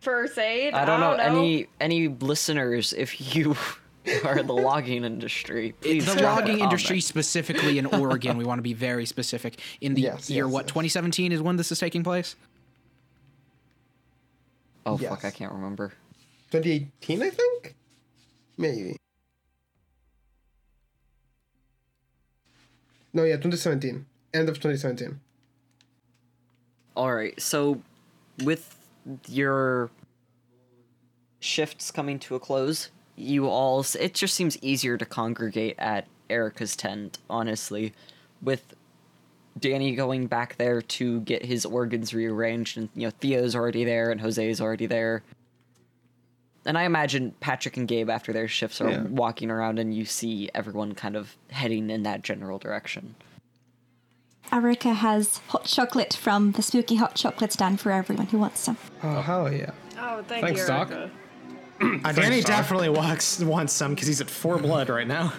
first 0.00 0.38
aid? 0.38 0.74
I 0.74 0.84
don't 0.84 1.00
know 1.00 1.12
any 1.12 1.66
any 1.80 2.08
listeners 2.08 2.92
if 2.92 3.34
you 3.36 3.56
are 4.24 4.38
in 4.38 4.46
the 4.46 4.54
logging 4.54 5.04
industry. 5.04 5.74
Please 5.80 6.06
the 6.06 6.14
drop 6.16 6.38
a 6.38 6.40
logging 6.40 6.60
industry 6.60 7.00
specifically 7.00 7.78
in 7.78 7.86
Oregon, 8.00 8.36
we 8.36 8.44
want 8.44 8.58
to 8.58 8.62
be 8.62 8.74
very 8.74 9.06
specific. 9.06 9.60
In 9.80 9.94
the 9.94 10.02
Yes, 10.02 10.28
year 10.28 10.44
yes, 10.44 10.52
what 10.52 10.62
yes. 10.64 10.70
2017 10.70 11.32
is 11.32 11.40
when 11.40 11.56
this 11.56 11.70
is 11.70 11.78
taking 11.78 12.02
place. 12.02 12.34
Oh 14.84 14.98
Yes. 14.98 15.10
fuck, 15.10 15.24
I 15.24 15.30
can't 15.30 15.52
remember. 15.52 15.92
2018, 16.50 17.22
I 17.22 17.30
think? 17.30 17.74
Maybe. 18.58 18.96
No, 23.14 23.24
yeah, 23.24 23.36
2017. 23.36 24.06
End 24.34 24.48
of 24.48 24.56
2017. 24.56 25.20
All 26.96 27.14
right, 27.14 27.40
so 27.40 27.80
with 28.42 28.76
your 29.28 29.90
shifts 31.40 31.90
coming 31.90 32.18
to 32.20 32.34
a 32.34 32.40
close, 32.40 32.90
you 33.16 33.46
all 33.46 33.84
it 33.98 34.14
just 34.14 34.34
seems 34.34 34.58
easier 34.62 34.96
to 34.96 35.04
congregate 35.04 35.76
at 35.78 36.06
Erica's 36.30 36.76
tent, 36.76 37.18
honestly, 37.28 37.92
with 38.40 38.74
Danny 39.58 39.94
going 39.94 40.26
back 40.26 40.56
there 40.56 40.80
to 40.80 41.20
get 41.20 41.44
his 41.44 41.66
organs 41.66 42.14
rearranged, 42.14 42.78
and 42.78 42.88
you 42.94 43.06
know 43.06 43.12
Theo's 43.20 43.54
already 43.54 43.84
there 43.84 44.10
and 44.10 44.20
Jose's 44.20 44.60
already 44.60 44.86
there. 44.86 45.22
And 46.64 46.78
I 46.78 46.84
imagine 46.84 47.34
Patrick 47.40 47.76
and 47.76 47.88
Gabe, 47.88 48.08
after 48.08 48.32
their 48.32 48.46
shifts, 48.46 48.80
are 48.80 48.88
Yeah. 48.88 49.02
walking 49.02 49.50
around, 49.50 49.78
and 49.80 49.94
you 49.94 50.04
see 50.04 50.48
everyone 50.54 50.94
kind 50.94 51.16
of 51.16 51.36
heading 51.50 51.90
in 51.90 52.04
that 52.04 52.22
general 52.22 52.58
direction. 52.58 53.16
Erica 54.52 54.92
has 54.94 55.38
hot 55.48 55.64
chocolate 55.64 56.14
from 56.14 56.52
the 56.52 56.62
spooky 56.62 56.96
hot 56.96 57.14
chocolate 57.14 57.52
stand 57.52 57.80
for 57.80 57.90
everyone 57.90 58.26
who 58.26 58.38
wants 58.38 58.60
some. 58.60 58.76
Oh 59.02 59.20
hell 59.20 59.52
yeah! 59.52 59.70
Oh, 59.98 60.22
thank 60.28 60.44
Thanks, 60.44 60.60
you, 60.60 60.66
Doc. 60.66 60.90
Erica. 61.82 62.00
Uh, 62.08 62.12
Danny 62.12 62.40
Doc. 62.40 62.46
definitely 62.48 62.88
walks, 62.88 63.40
wants 63.40 63.72
some 63.72 63.94
because 63.94 64.06
he's 64.08 64.20
at 64.20 64.30
four 64.30 64.58
blood 64.58 64.88
right 64.88 65.06
now. 65.06 65.32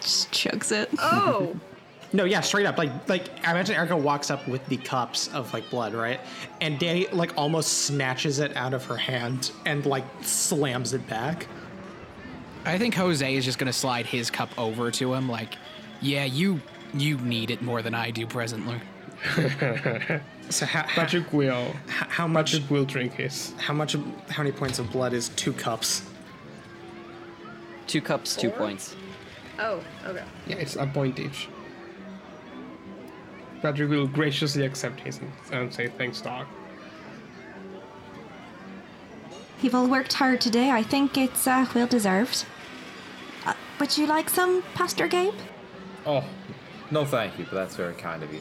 Just 0.00 0.30
chugs 0.30 0.72
it. 0.72 0.90
Oh, 0.98 1.54
No, 2.12 2.24
yeah, 2.24 2.40
straight 2.40 2.66
up. 2.66 2.78
Like, 2.78 3.08
like 3.08 3.28
I 3.46 3.50
imagine 3.50 3.74
Erica 3.74 3.96
walks 3.96 4.30
up 4.30 4.46
with 4.48 4.64
the 4.66 4.76
cups 4.76 5.28
of 5.34 5.52
like 5.52 5.68
blood, 5.70 5.92
right? 5.92 6.20
And 6.60 6.78
Danny 6.78 7.08
like 7.08 7.32
almost 7.36 7.84
snatches 7.84 8.38
it 8.38 8.56
out 8.56 8.72
of 8.74 8.84
her 8.86 8.96
hand 8.96 9.50
and 9.66 9.84
like 9.84 10.04
slams 10.22 10.92
it 10.92 11.06
back. 11.08 11.48
I 12.64 12.78
think 12.78 12.94
Jose 12.94 13.34
is 13.34 13.44
just 13.44 13.58
gonna 13.58 13.72
slide 13.72 14.06
his 14.06 14.30
cup 14.30 14.50
over 14.56 14.90
to 14.92 15.14
him, 15.14 15.28
like, 15.28 15.56
yeah, 16.00 16.24
you 16.24 16.60
you 16.94 17.18
need 17.18 17.50
it 17.50 17.60
more 17.60 17.82
than 17.82 17.92
I 17.94 18.10
do 18.12 18.26
presently. 18.26 18.80
So 20.50 20.64
how, 20.64 20.82
how, 20.82 21.02
Patrick 21.02 21.32
will. 21.32 21.74
how 21.86 22.26
much? 22.26 22.52
Patrick 22.52 22.70
will 22.70 22.84
drink 22.84 23.14
his. 23.14 23.52
How 23.58 23.74
much? 23.74 23.96
How 24.28 24.42
many 24.42 24.52
points 24.52 24.78
of 24.78 24.90
blood 24.92 25.12
is 25.12 25.30
two 25.30 25.52
cups? 25.52 26.02
Two 27.86 28.00
cups, 28.00 28.36
two 28.36 28.50
points. 28.50 28.96
oh, 29.58 29.82
okay. 30.04 30.24
Yeah, 30.46 30.56
it's 30.56 30.76
a 30.76 30.86
point 30.86 31.18
each. 31.18 31.48
Patrick 33.62 33.88
will 33.88 34.06
graciously 34.06 34.64
accept 34.64 35.00
his 35.00 35.20
and 35.50 35.72
say 35.72 35.88
thanks, 35.88 36.20
Doc. 36.20 36.46
You've 39.62 39.74
all 39.74 39.88
worked 39.88 40.12
hard 40.12 40.40
today. 40.40 40.70
I 40.70 40.82
think 40.82 41.16
it's 41.16 41.46
uh, 41.46 41.66
well 41.74 41.86
deserved. 41.86 42.44
Uh, 43.46 43.54
would 43.80 43.96
you 43.96 44.06
like 44.06 44.28
some, 44.28 44.62
Pastor 44.74 45.08
Gabe? 45.08 45.34
Oh, 46.04 46.22
no, 46.90 47.04
thank 47.04 47.38
you, 47.38 47.46
but 47.46 47.54
that's 47.54 47.74
very 47.74 47.94
kind 47.94 48.22
of 48.22 48.32
you. 48.32 48.40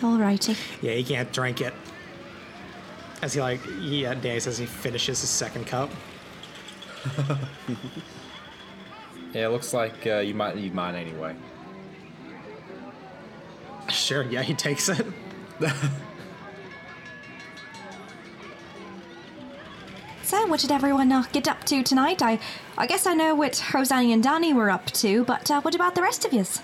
Alrighty. 0.00 0.56
Yeah, 0.82 0.92
he 0.92 1.04
can't 1.04 1.32
drink 1.32 1.60
it. 1.60 1.74
As 3.22 3.34
he 3.34 3.40
like, 3.40 3.60
yeah, 3.80 4.14
Danny 4.14 4.40
says 4.40 4.58
he 4.58 4.66
finishes 4.66 5.20
his 5.20 5.30
second 5.30 5.66
cup. 5.66 5.90
Yeah, 9.34 9.46
it 9.46 9.50
looks 9.50 9.74
like 9.74 10.06
uh, 10.06 10.18
you 10.18 10.34
might 10.34 10.56
need 10.56 10.74
mine 10.74 10.94
anyway. 10.94 11.34
Sure, 13.90 14.22
yeah, 14.22 14.42
he 14.42 14.54
takes 14.54 14.88
it. 14.88 15.06
So, 20.22 20.46
what 20.46 20.60
did 20.60 20.70
everyone 20.70 21.10
uh, 21.10 21.24
get 21.32 21.48
up 21.48 21.64
to 21.64 21.82
tonight? 21.82 22.20
I, 22.20 22.38
I 22.76 22.86
guess 22.86 23.06
I 23.06 23.14
know 23.14 23.34
what 23.34 23.64
Rosanny 23.72 24.12
and 24.12 24.22
Danny 24.22 24.52
were 24.52 24.68
up 24.68 24.84
to, 24.90 25.24
but 25.24 25.50
uh, 25.50 25.62
what 25.62 25.74
about 25.74 25.94
the 25.94 26.02
rest 26.02 26.26
of 26.26 26.34
yous? 26.34 26.60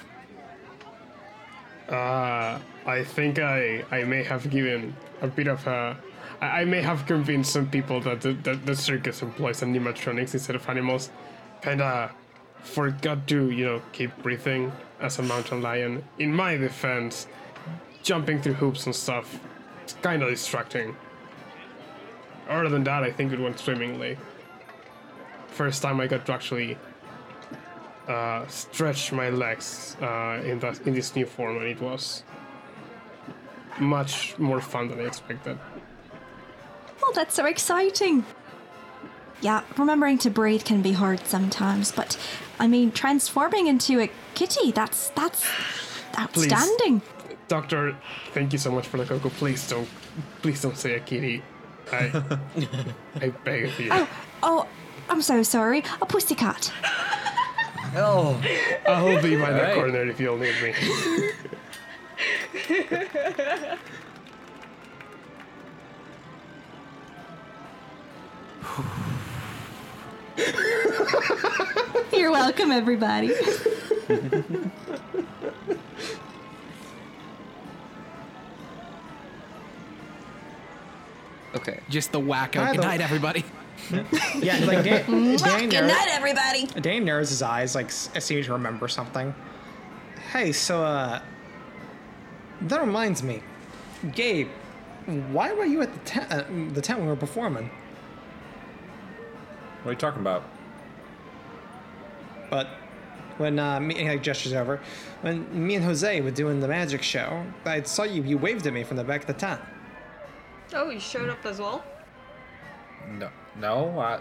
Uh, 1.89 2.59
I 2.87 3.05
think 3.05 3.39
I 3.39 3.85
I 3.91 4.05
may 4.05 4.23
have 4.23 4.49
given 4.51 4.97
a 5.21 5.29
bit 5.29 5.49
of 5.49 5.67
a. 5.67 5.97
I 6.41 6.63
I 6.63 6.65
may 6.65 6.81
have 6.81 7.07
convinced 7.07 7.53
some 7.53 7.69
people 7.69 8.01
that 8.01 8.23
the, 8.23 8.33
that 8.45 8.65
the 8.67 8.75
circus 8.75 9.23
employs 9.23 9.61
animatronics 9.61 10.35
instead 10.35 10.57
of 10.57 10.69
animals. 10.69 11.11
Kinda 11.63 12.13
forgot 12.63 13.27
to, 13.29 13.51
you 13.51 13.65
know, 13.65 13.83
keep 13.93 14.17
breathing 14.23 14.73
as 15.01 15.19
a 15.19 15.23
mountain 15.23 15.61
lion. 15.61 16.05
In 16.19 16.35
my 16.35 16.57
defense, 16.57 17.27
jumping 18.03 18.41
through 18.41 18.55
hoops 18.55 18.87
and 18.87 18.95
stuff, 18.95 19.39
it's 19.83 19.95
kinda 20.03 20.29
distracting. 20.31 20.97
Other 22.49 22.69
than 22.69 22.85
that, 22.85 23.03
I 23.03 23.11
think 23.11 23.33
it 23.33 23.41
went 23.41 23.59
swimmingly. 23.59 24.19
First 25.49 25.83
time 25.83 26.01
I 26.01 26.07
got 26.07 26.27
to 26.27 26.33
actually 26.33 26.77
uh, 28.09 28.47
stretch 28.49 29.13
my 29.13 29.31
legs 29.31 29.97
uh, 30.01 30.41
in 30.45 30.59
that 30.61 30.81
in 30.87 30.95
this 30.95 31.15
new 31.17 31.27
form, 31.27 31.57
and 31.57 31.67
it 31.67 31.81
was 31.81 32.23
much 33.79 34.39
more 34.39 34.61
fun 34.61 34.89
than 34.89 35.01
I 35.01 35.05
expected. 35.05 35.59
Oh, 37.03 37.13
that's 37.15 37.35
so 37.35 37.47
exciting! 37.47 38.25
Yeah, 39.41 39.63
remembering 39.77 40.19
to 40.19 40.31
breathe 40.31 40.65
can 40.65 40.81
be 40.83 40.93
hard 40.93 41.27
sometimes, 41.27 41.93
but 41.93 42.19
I 42.59 42.67
mean, 42.67 42.93
transforming 42.93 43.67
into 43.67 44.01
a 44.01 44.11
kitty, 44.35 44.73
that's 44.73 45.11
that's 45.11 45.47
outstanding. 46.19 47.03
Doctor, 47.49 47.97
thank 48.33 48.53
you 48.53 48.59
so 48.59 48.71
much 48.71 48.87
for 48.87 48.97
the 48.97 49.05
cocoa. 49.05 49.29
Please 49.29 49.69
don't, 49.69 49.89
please 50.41 50.63
don't 50.63 50.79
say 50.79 50.95
a 50.95 51.01
kitty. 51.01 51.43
I, 51.93 52.23
I 53.21 53.29
beg 53.45 53.65
of 53.65 53.79
you. 53.79 53.89
Oh, 53.91 54.09
oh, 54.43 54.69
I'm 55.11 55.21
so 55.21 55.43
sorry. 55.43 55.83
A 56.01 56.07
pussycat. 56.07 56.73
Oh, 57.97 58.41
I'll 58.89 59.23
be 59.23 59.37
by 59.37 59.53
the 59.53 59.67
Hey. 59.67 59.75
corner 59.75 60.03
if 60.09 60.19
you'll 60.19 60.37
need 60.39 60.55
me. 60.63 60.75
You're 72.13 72.31
welcome, 72.31 72.71
everybody. 72.71 73.33
okay. 81.57 81.81
Just 81.89 82.13
the 82.13 82.21
wacko. 82.21 82.55
By 82.57 82.73
Good 82.73 82.79
the- 82.79 82.87
night, 82.87 83.01
everybody. 83.01 83.45
Yeah, 83.91 84.59
like 84.65 84.85
Dan, 84.85 85.05
Danny, 85.37 85.37
Good 85.67 85.73
narrow- 85.73 85.87
night, 85.89 86.09
everybody. 86.11 86.67
Danny 86.81 87.01
narrows 87.01 87.29
his 87.31 87.43
eyes, 87.43 87.75
like 87.75 87.87
s- 87.87 88.09
as 88.15 88.25
seeming 88.25 88.45
to 88.45 88.53
remember 88.53 88.89
something. 88.89 89.35
Hey, 90.33 90.53
so 90.53 90.83
uh, 90.83 91.21
that 92.63 92.81
reminds 92.81 93.23
me, 93.23 93.43
Gabe, 94.15 94.49
why 95.33 95.53
were 95.53 95.65
you 95.67 95.83
at 95.83 95.93
the 95.93 95.99
tent? 96.01 96.33
Uh, 96.33 96.45
the 96.73 96.81
tent 96.81 96.99
when 97.01 97.09
we 97.09 97.13
were 97.13 97.17
performing? 97.21 97.71
What 99.83 99.91
are 99.91 99.93
you 99.93 99.99
talking 99.99 100.21
about? 100.23 100.45
But 102.51 102.69
when 103.39 103.59
uh, 103.59 103.81
me 103.81 103.95
and 103.97 104.03
he 104.05 104.09
like, 104.11 104.23
gestures 104.23 104.53
over, 104.53 104.81
when 105.23 105.67
me 105.67 105.75
and 105.75 105.85
Jose 105.85 106.21
were 106.21 106.31
doing 106.31 106.61
the 106.61 106.69
magic 106.69 107.03
show, 107.03 107.45
I 107.65 107.83
saw 107.83 108.05
you. 108.05 108.23
You 108.23 108.39
waved 108.39 108.67
at 108.67 108.73
me 108.73 108.83
from 108.85 108.97
the 108.97 109.05
back 109.05 109.23
of 109.23 109.27
the 109.27 109.33
tent. 109.35 109.61
Oh, 110.73 110.89
you 110.91 111.01
showed 111.01 111.29
up 111.29 111.45
as 111.45 111.59
well? 111.59 111.85
No, 113.19 113.29
no, 113.59 113.99
I, 113.99 114.21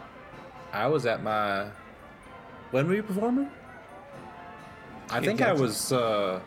I 0.71 0.87
was 0.87 1.05
at 1.05 1.23
my. 1.23 1.67
When 2.71 2.87
were 2.87 2.95
you 2.95 3.03
performing? 3.03 3.49
I 5.09 5.19
think 5.19 5.41
I 5.41 5.53
was. 5.53 5.91
uh 5.91 6.39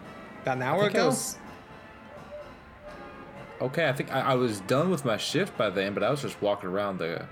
About 0.43 0.57
an 0.57 0.63
hour 0.63 0.85
I 0.85 0.87
ago. 0.87 1.07
was- 1.07 1.39
Okay, 3.61 3.89
I 3.89 3.93
think 3.95 4.13
I, 4.13 4.21
I 4.21 4.35
was 4.35 4.61
done 4.61 4.91
with 4.91 5.05
my 5.07 5.17
shift 5.17 5.57
by 5.57 5.71
then, 5.71 5.95
but 5.95 6.03
I 6.03 6.11
was 6.11 6.21
just 6.21 6.41
walking 6.43 6.69
around 6.69 6.99
the 6.99 7.27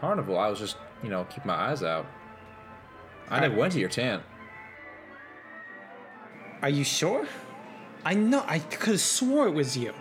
carnival. 0.00 0.36
I 0.38 0.48
was 0.48 0.58
just, 0.58 0.76
you 1.02 1.08
know, 1.08 1.24
keep 1.30 1.46
my 1.46 1.54
eyes 1.54 1.82
out. 1.82 2.04
I 3.30 3.40
never 3.40 3.56
went 3.56 3.72
to 3.72 3.80
your 3.80 3.88
tent. 3.88 4.22
Are 6.62 6.68
you 6.68 6.84
sure? 6.84 7.26
I 8.04 8.12
know. 8.14 8.44
I 8.46 8.58
could 8.58 8.92
have 8.94 9.00
swore 9.00 9.46
it 9.48 9.52
was 9.54 9.76
you. 9.78 9.94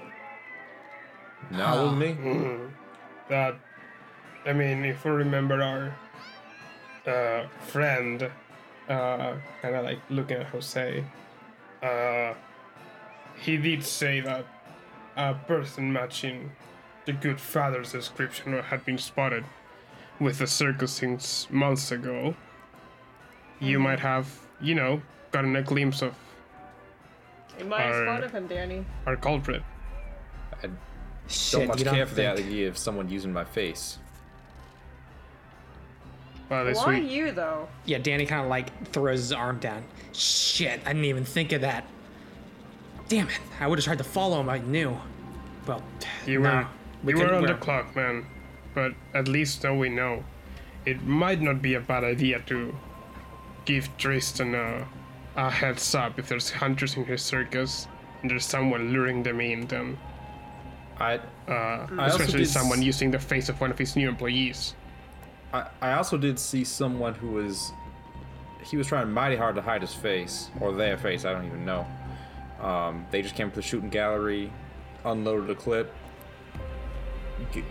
No, 1.52 1.58
it 1.58 1.84
wasn't 1.84 2.00
me. 2.00 2.58
That, 3.30 3.56
I 4.46 4.54
mean, 4.54 4.86
if 4.86 5.04
we 5.06 5.12
remember 5.12 5.62
our 5.62 5.96
uh, 7.12 7.48
friend, 7.68 8.24
uh, 8.88 9.34
kind 9.62 9.76
of 9.76 9.84
like 9.84 10.00
looking 10.10 10.38
at 10.38 10.48
Jose, 10.48 11.04
uh, 11.84 12.34
he 13.36 13.58
did 13.58 13.84
say 13.84 14.20
that 14.22 14.46
a 15.16 15.34
person 15.34 15.92
matching 15.92 16.52
the 17.06 17.14
good 17.14 17.40
father's 17.40 17.92
description 17.92 18.54
had 18.54 18.86
been 18.86 18.98
spotted 18.98 19.44
with 20.20 20.40
the 20.40 20.48
circus 20.48 20.92
since 20.94 21.50
months 21.50 21.92
ago. 21.92 22.36
You 23.60 23.80
might 23.80 24.00
have, 24.00 24.28
you 24.62 24.76
know, 24.76 25.02
gotten 25.32 25.56
a 25.56 25.62
glimpse 25.62 26.02
of 26.02 26.14
You 27.58 27.66
might 27.66 27.82
have 27.82 27.96
Alright. 27.96 28.24
spotted 28.24 28.32
him, 28.32 28.48
Danny. 28.48 28.86
our 29.06 29.16
culprit. 29.18 29.64
I 30.58 30.62
don't 30.68 30.78
Shit, 31.28 31.68
much 31.68 31.84
care 31.84 31.94
don't 31.94 32.08
for 32.10 32.16
the 32.16 32.28
idea 32.28 32.68
of 32.70 32.78
someone 32.78 33.10
using 33.10 33.34
my 33.34 33.44
face. 33.44 34.00
Well, 36.50 36.66
this 36.66 36.78
Why 36.78 37.00
week, 37.00 37.12
you 37.12 37.32
though? 37.32 37.68
Yeah, 37.86 38.00
Danny 38.00 38.26
kind 38.26 38.42
of 38.44 38.48
like 38.50 38.92
throws 38.92 39.20
his 39.20 39.32
arm 39.32 39.60
down. 39.60 39.84
Shit, 40.14 40.82
I 40.86 40.90
didn't 40.94 41.06
even 41.06 41.24
think 41.26 41.52
of 41.52 41.62
that. 41.62 41.86
Damn 43.08 43.28
it! 43.28 43.40
I 43.60 43.68
would 43.68 43.78
have 43.80 43.86
tried 43.86 43.98
to 44.00 44.04
follow 44.04 44.40
him. 44.40 44.50
I 44.50 44.60
knew. 44.60 44.98
Well, 45.68 45.84
You 46.26 46.40
no, 46.40 46.50
were 46.56 46.68
we 47.04 47.14
you 47.14 47.20
were 47.20 47.34
on 47.34 47.42
the 47.44 47.50
we're- 47.50 47.60
clock, 47.60 47.96
man. 47.96 48.26
But 48.76 48.94
at 49.14 49.28
least 49.28 49.64
now 49.64 49.76
we 49.76 49.90
know. 49.90 50.24
it 50.86 51.04
might 51.04 51.42
not 51.42 51.62
be 51.62 51.74
a 51.76 51.80
bad 51.80 52.04
idea 52.04 52.40
to 52.48 52.74
give 53.66 53.90
Tristan 53.98 54.56
a, 54.56 54.88
a 55.36 55.50
heads 55.50 55.94
up 55.94 56.18
if 56.18 56.28
there's 56.30 56.50
hunters 56.50 56.96
in 56.98 57.04
his 57.06 57.22
circus 57.22 57.88
and 58.22 58.32
there's 58.32 58.46
someone 58.46 58.92
luring 58.94 59.22
them 59.24 59.42
in. 59.42 59.68
Then, 59.68 59.98
I 61.00 61.20
uh, 61.48 61.88
I 61.98 62.08
especially 62.08 62.46
someone 62.46 62.80
s- 62.80 62.86
using 62.86 63.12
the 63.12 63.20
face 63.20 63.50
of 63.50 63.60
one 63.60 63.72
of 63.72 63.78
his 63.78 63.96
new 63.96 64.08
employees. 64.08 64.74
I, 65.54 65.68
I 65.82 65.94
also 65.94 66.18
did 66.18 66.38
see 66.40 66.64
someone 66.64 67.14
who 67.14 67.30
was 67.32 67.72
he 68.64 68.78
was 68.78 68.88
trying 68.88 69.12
mighty 69.12 69.36
hard 69.36 69.56
to 69.56 69.62
hide 69.62 69.82
his 69.82 69.94
face 69.94 70.50
or 70.60 70.74
their 70.74 70.98
face 70.98 71.26
i 71.26 71.32
don't 71.32 71.46
even 71.46 71.66
know. 71.66 71.88
Um, 72.62 73.06
they 73.10 73.22
just 73.22 73.36
came 73.36 73.50
to 73.50 73.56
the 73.56 73.62
shooting 73.62 73.90
gallery 73.90 74.52
unloaded 75.06 75.50
a 75.50 75.56
clip 75.56 75.94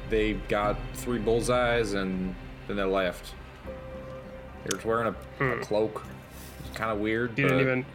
they 0.09 0.32
got 0.48 0.76
three 0.94 1.18
bullseyes 1.18 1.92
and 1.94 2.34
then 2.66 2.76
they 2.76 2.82
left. 2.84 3.34
They 4.64 4.76
were 4.76 4.82
wearing 4.88 5.14
a, 5.40 5.44
a 5.44 5.59
cloak. 5.59 6.05
It's 6.66 6.76
kind 6.76 6.90
of 6.90 6.98
weird 6.98 7.34
Didn't 7.34 7.50
but 7.52 7.60
even 7.60 7.86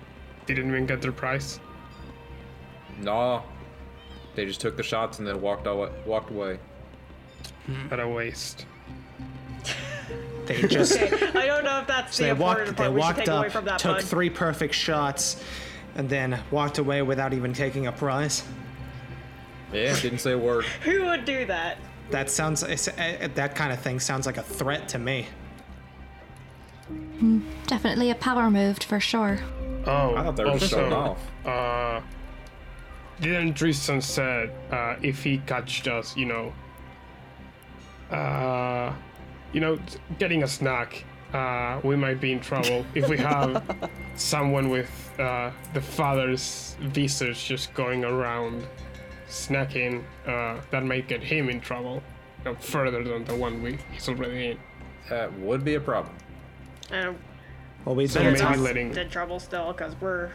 didn't 0.45 0.67
even 0.67 0.85
get 0.85 1.01
their 1.01 1.11
price. 1.11 1.59
no. 2.99 3.43
They 4.35 4.45
just 4.45 4.61
took 4.61 4.77
the 4.77 4.83
shots 4.83 5.19
and 5.19 5.27
then 5.27 5.41
walked 5.41 5.67
away 5.67 5.89
walked 6.05 6.31
away. 6.31 6.59
What 7.87 7.99
a 7.99 8.07
waste. 8.07 8.65
They 10.45 10.61
just 10.63 10.99
Okay, 11.01 11.39
I 11.39 11.45
don't 11.45 11.63
know 11.63 11.79
if 11.79 11.87
that's 11.87 12.17
they 12.17 12.27
the 12.27 12.35
walked 12.35 12.59
important 12.67 12.77
they 12.77 12.83
part 12.83 12.93
we 12.93 12.99
walked 12.99 13.17
take 13.19 13.27
away 13.29 13.45
up, 13.47 13.51
from 13.53 13.63
that 13.65 13.79
took 13.79 13.97
bud. 13.97 14.03
three 14.03 14.29
perfect 14.29 14.73
shots, 14.73 15.41
and 15.95 16.09
then 16.09 16.37
walked 16.51 16.79
away 16.79 17.01
without 17.01 17.33
even 17.33 17.53
taking 17.53 17.87
a 17.87 17.91
prize. 17.93 18.43
yeah 19.71 19.97
didn't 20.01 20.19
say 20.19 20.33
a 20.33 20.37
word 20.37 20.65
Who 20.83 21.05
would 21.05 21.23
do 21.23 21.45
that? 21.45 21.77
That 22.11 22.29
sounds 22.29 22.61
it's- 22.63 22.89
uh, 22.89 23.29
that 23.35 23.55
kind 23.55 23.71
of 23.71 23.79
thing 23.79 24.01
sounds 24.01 24.25
like 24.25 24.35
a 24.37 24.43
threat 24.43 24.89
to 24.89 24.99
me. 24.99 25.27
Definitely 27.67 28.11
a 28.11 28.15
power 28.15 28.51
move 28.51 28.77
for 28.79 28.99
sure. 28.99 29.39
Oh, 29.85 30.15
i 30.15 30.23
thought 30.23 30.35
they 30.35 30.43
were 30.43 30.57
just 30.57 30.71
showing 30.71 30.91
also, 30.93 31.17
off 31.45 31.47
uh, 31.47 32.01
didn't 33.21 33.53
Tristan 33.53 34.01
said 34.01 34.51
uh, 34.71 34.95
if 35.01 35.23
he 35.23 35.37
catched 35.39 35.87
us, 35.87 36.15
you 36.17 36.25
know, 36.25 36.53
uh, 38.11 38.93
you 39.53 39.59
know, 39.61 39.77
getting 40.19 40.43
a 40.43 40.47
snack, 40.47 41.05
uh, 41.33 41.79
we 41.83 41.95
might 41.95 42.19
be 42.19 42.31
in 42.31 42.39
trouble 42.39 42.85
if 42.93 43.07
we 43.07 43.17
have 43.17 43.63
someone 44.15 44.69
with 44.69 44.89
uh, 45.19 45.51
the 45.73 45.81
father's 45.81 46.75
visage 46.81 47.45
just 47.45 47.73
going 47.73 48.03
around 48.03 48.65
snacking. 49.29 50.03
Uh, 50.27 50.59
that 50.71 50.83
might 50.83 51.07
get 51.07 51.23
him 51.23 51.49
in 51.49 51.59
trouble, 51.61 52.01
you 52.43 52.51
know, 52.51 52.55
further 52.59 53.03
than 53.03 53.23
the 53.25 53.35
one 53.35 53.61
we 53.63 53.77
he's 53.91 54.09
already 54.09 54.51
in. 54.51 54.59
that 55.09 55.31
would 55.39 55.63
be 55.63 55.75
a 55.75 55.79
problem 55.81 56.15
And 56.91 57.17
Well, 57.85 57.95
we 57.95 58.07
So 58.07 58.19
better 58.19 58.31
maybe 58.31 58.41
talk. 58.41 58.57
letting 58.57 58.95
in 58.95 59.09
trouble 59.09 59.39
still, 59.39 59.71
because 59.73 59.95
we're 59.99 60.31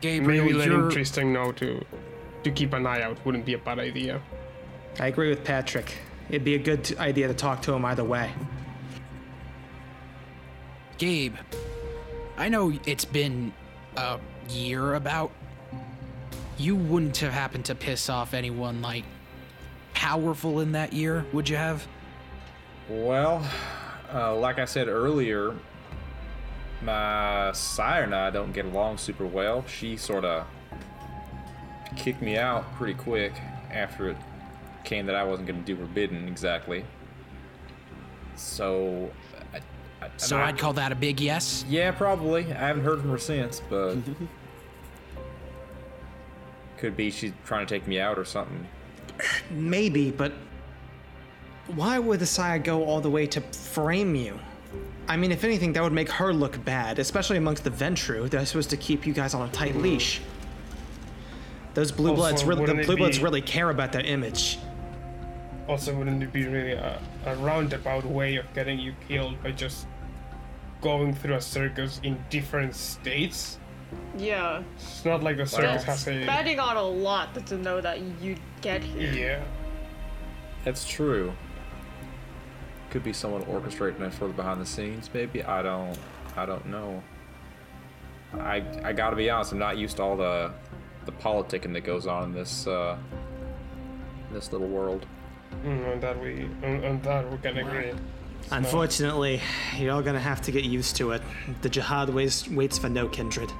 Gabriel, 0.00 0.44
maybe 0.44 0.54
letting 0.54 0.72
you're, 0.74 0.90
Tristan 0.90 1.32
know 1.32 1.52
to 1.52 1.84
to 2.44 2.50
keep 2.50 2.72
an 2.74 2.86
eye 2.86 3.02
out 3.02 3.24
wouldn't 3.24 3.44
be 3.44 3.54
a 3.54 3.58
bad 3.58 3.78
idea. 3.78 4.20
I 5.00 5.08
agree 5.08 5.28
with 5.30 5.42
Patrick. 5.44 5.96
It'd 6.28 6.44
be 6.44 6.54
a 6.54 6.58
good 6.58 6.96
idea 6.98 7.28
to 7.28 7.34
talk 7.34 7.62
to 7.62 7.72
him 7.72 7.84
either 7.84 8.04
way. 8.04 8.32
Gabe. 10.98 11.36
I 12.36 12.48
know 12.48 12.72
it's 12.84 13.04
been 13.04 13.52
a 13.96 14.18
year 14.48 14.94
about. 14.94 15.30
You 16.58 16.74
wouldn't 16.74 17.18
have 17.18 17.32
happened 17.32 17.66
to 17.66 17.74
piss 17.74 18.08
off 18.08 18.32
anyone 18.32 18.80
like 18.80 19.04
powerful 19.92 20.60
in 20.60 20.72
that 20.72 20.92
year, 20.92 21.24
would 21.32 21.48
you 21.48 21.56
have? 21.56 21.86
Well, 22.88 23.46
uh, 24.12 24.34
like 24.36 24.58
I 24.58 24.64
said 24.64 24.88
earlier, 24.88 25.54
my 26.82 27.52
sire 27.52 28.04
and 28.04 28.14
I 28.14 28.30
don't 28.30 28.52
get 28.52 28.64
along 28.64 28.98
super 28.98 29.26
well. 29.26 29.64
She 29.66 29.96
sort 29.96 30.24
of 30.24 30.46
kicked 31.96 32.22
me 32.22 32.36
out 32.36 32.74
pretty 32.76 32.94
quick 32.94 33.32
after 33.70 34.10
it 34.10 34.16
came 34.86 35.04
that 35.06 35.14
I 35.14 35.24
wasn't 35.24 35.48
going 35.48 35.62
to 35.62 35.66
do 35.66 35.76
her 35.78 35.84
bidding 35.86 36.26
exactly. 36.28 36.82
So, 38.36 39.10
I, 39.52 39.58
I, 40.02 40.08
So 40.16 40.38
I- 40.38 40.46
I'd 40.46 40.58
call 40.58 40.72
that 40.74 40.92
a 40.92 40.94
big 40.94 41.20
yes. 41.20 41.64
yeah, 41.68 41.90
probably. 41.90 42.44
I 42.44 42.68
haven't 42.68 42.84
heard 42.84 43.00
from 43.02 43.10
her 43.10 43.18
since, 43.18 43.60
but 43.68 43.96
could 46.78 46.96
be 46.96 47.10
she's 47.10 47.32
trying 47.44 47.66
to 47.66 47.74
take 47.74 47.86
me 47.86 48.00
out 48.00 48.18
or 48.18 48.24
something. 48.24 48.66
Maybe, 49.50 50.10
but 50.10 50.32
why 51.74 51.98
would 51.98 52.20
the 52.20 52.26
Sire 52.26 52.58
go 52.58 52.84
all 52.84 53.00
the 53.00 53.10
way 53.10 53.26
to 53.26 53.40
frame 53.40 54.14
you? 54.14 54.38
I 55.08 55.16
mean, 55.16 55.32
if 55.32 55.44
anything, 55.44 55.72
that 55.74 55.82
would 55.82 55.92
make 55.92 56.10
her 56.10 56.32
look 56.32 56.62
bad, 56.64 56.98
especially 56.98 57.36
amongst 57.38 57.64
the 57.64 57.70
Ventrue. 57.70 58.28
They're 58.28 58.44
supposed 58.44 58.70
to 58.70 58.76
keep 58.76 59.06
you 59.06 59.14
guys 59.14 59.34
on 59.34 59.48
a 59.48 59.52
tight 59.52 59.76
leash. 59.76 60.20
Those 61.74 61.92
blue 61.92 62.10
Also, 62.10 62.20
bloods, 62.22 62.44
really, 62.44 62.66
the 62.66 62.84
blue 62.84 62.96
bloods 62.96 63.18
be- 63.18 63.24
really 63.24 63.40
care 63.42 63.70
about 63.70 63.92
their 63.92 64.02
image. 64.02 64.58
Also, 65.68 65.94
wouldn't 65.96 66.22
it 66.22 66.32
be 66.32 66.46
really 66.46 66.72
a, 66.72 67.00
a 67.26 67.36
roundabout 67.36 68.04
way 68.04 68.36
of 68.36 68.44
getting 68.54 68.78
you 68.78 68.94
killed 69.08 69.42
by 69.42 69.50
just 69.50 69.86
going 70.80 71.12
through 71.14 71.34
a 71.34 71.40
circus 71.40 72.00
in 72.02 72.22
different 72.30 72.74
states? 72.74 73.58
yeah 74.18 74.62
It's 74.74 75.04
not 75.04 75.22
like 75.22 75.36
the 75.36 75.46
circus 75.46 75.84
has 75.84 76.06
a 76.08 76.26
betting 76.26 76.58
on 76.58 76.76
a 76.76 76.82
lot 76.82 77.34
to 77.46 77.56
know 77.56 77.80
that 77.80 78.00
you'd 78.20 78.40
get 78.60 78.82
here. 78.82 79.12
yeah. 79.12 79.44
That's 80.64 80.84
true. 80.88 81.32
Could 82.90 83.04
be 83.04 83.12
someone 83.12 83.44
orchestrating 83.44 84.00
it 84.00 84.12
for 84.12 84.26
the 84.26 84.32
behind 84.32 84.60
the 84.60 84.66
scenes, 84.66 85.08
maybe. 85.14 85.42
I 85.44 85.62
don't 85.62 85.96
I 86.36 86.46
don't 86.46 86.66
know. 86.66 87.02
I 88.34 88.56
I 88.82 88.92
gotta 88.92 89.14
be 89.16 89.30
honest, 89.30 89.52
I'm 89.52 89.58
not 89.58 89.76
used 89.78 89.96
to 89.98 90.02
all 90.02 90.16
the 90.16 90.52
the 91.04 91.12
politicking 91.12 91.72
that 91.74 91.84
goes 91.84 92.06
on 92.08 92.24
in 92.24 92.32
this 92.32 92.66
uh 92.66 92.96
this 94.32 94.50
little 94.52 94.66
world. 94.68 95.06
Mm, 95.64 95.92
on 95.92 96.00
that 96.00 96.20
we 96.20 96.48
on, 96.62 96.84
on 96.84 97.02
that 97.02 97.30
we 97.30 97.38
can 97.38 97.58
agree. 97.58 97.92
Unfortunately, 98.50 99.40
you're 99.76 99.92
all 99.92 100.02
gonna 100.02 100.20
have 100.20 100.40
to 100.42 100.52
get 100.52 100.64
used 100.64 100.96
to 100.96 101.12
it. 101.12 101.22
The 101.62 101.70
Jyhad 101.70 102.10
waits, 102.10 102.48
waits 102.48 102.78
for 102.78 102.88
no 102.88 103.08
kindred. 103.08 103.50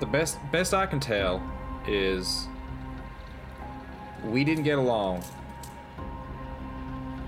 The 0.00 0.06
best 0.06 0.38
best 0.50 0.74
I 0.74 0.86
can 0.86 1.00
tell 1.00 1.42
is 1.86 2.48
we 4.24 4.44
didn't 4.44 4.64
get 4.64 4.78
along. 4.78 5.22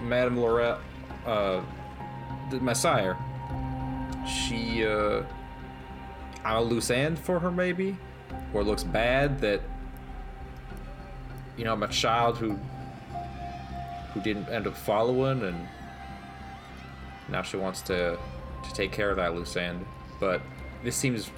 Madame 0.03 0.39
Lorette, 0.39 0.79
uh, 1.27 1.63
the 2.51 2.61
Messiah, 2.61 3.15
she, 4.27 4.85
uh, 4.87 5.23
I'm 6.45 6.57
a 6.57 6.63
loose 6.63 6.91
end 6.91 7.19
for 7.19 7.39
her, 7.39 7.51
maybe, 7.51 7.97
or 8.53 8.61
it 8.61 8.65
looks 8.65 8.85
bad 8.85 9.41
that, 9.41 9.61
you 11.57 11.65
know, 11.65 11.73
I'm 11.73 11.83
a 11.83 11.89
child 11.89 12.39
who, 12.39 12.59
who 14.13 14.21
didn't 14.21 14.49
end 14.49 14.67
up 14.67 14.77
following, 14.77 15.43
and 15.43 15.69
now 17.29 17.43
she 17.43 17.57
wants 17.57 17.83
to, 17.83 18.19
to 18.65 18.75
take 18.75 18.93
care 18.93 19.11
of 19.11 19.17
that 19.17 19.35
loose 19.35 19.57
end. 19.57 19.85
But 20.21 20.41
this 20.83 20.97
seems 20.97 21.31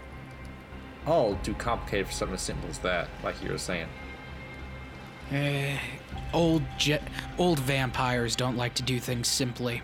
all 1.06 1.36
too 1.42 1.54
complicated 1.54 2.06
for 2.06 2.12
something 2.12 2.34
as 2.34 2.42
simple 2.42 2.68
as 2.68 2.78
that, 2.80 3.08
like 3.22 3.42
you 3.42 3.50
were 3.50 3.58
saying. 3.58 3.88
Eh, 5.32 5.76
old 6.32 6.62
je- 6.78 7.00
old 7.38 7.58
vampires 7.60 8.36
don't 8.36 8.56
like 8.56 8.74
to 8.74 8.82
do 8.82 8.98
things 9.00 9.28
simply. 9.28 9.82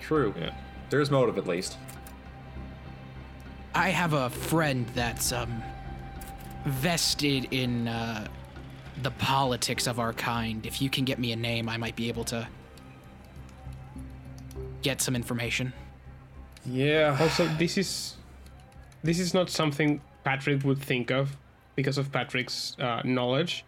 True. 0.00 0.34
Yeah. 0.38 0.54
There's 0.90 1.10
motive 1.10 1.38
at 1.38 1.46
least. 1.46 1.76
I 3.74 3.90
have 3.90 4.12
a 4.12 4.28
friend 4.30 4.86
that's 4.94 5.30
um 5.32 5.62
vested 6.64 7.46
in 7.52 7.88
uh, 7.88 8.26
the 9.02 9.10
politics 9.12 9.86
of 9.86 9.98
our 9.98 10.12
kind. 10.12 10.64
If 10.66 10.80
you 10.82 10.90
can 10.90 11.04
get 11.04 11.18
me 11.18 11.32
a 11.32 11.36
name, 11.36 11.68
I 11.68 11.76
might 11.76 11.96
be 11.96 12.08
able 12.08 12.24
to 12.24 12.48
get 14.82 15.00
some 15.00 15.16
information. 15.16 15.72
Yeah. 16.66 17.16
Also, 17.20 17.46
this 17.58 17.78
is 17.78 18.16
this 19.02 19.18
is 19.18 19.32
not 19.32 19.50
something 19.50 20.00
Patrick 20.24 20.64
would 20.64 20.78
think 20.78 21.10
of 21.10 21.36
because 21.74 21.98
of 21.98 22.12
Patrick's 22.12 22.76
uh, 22.78 23.00
knowledge, 23.04 23.64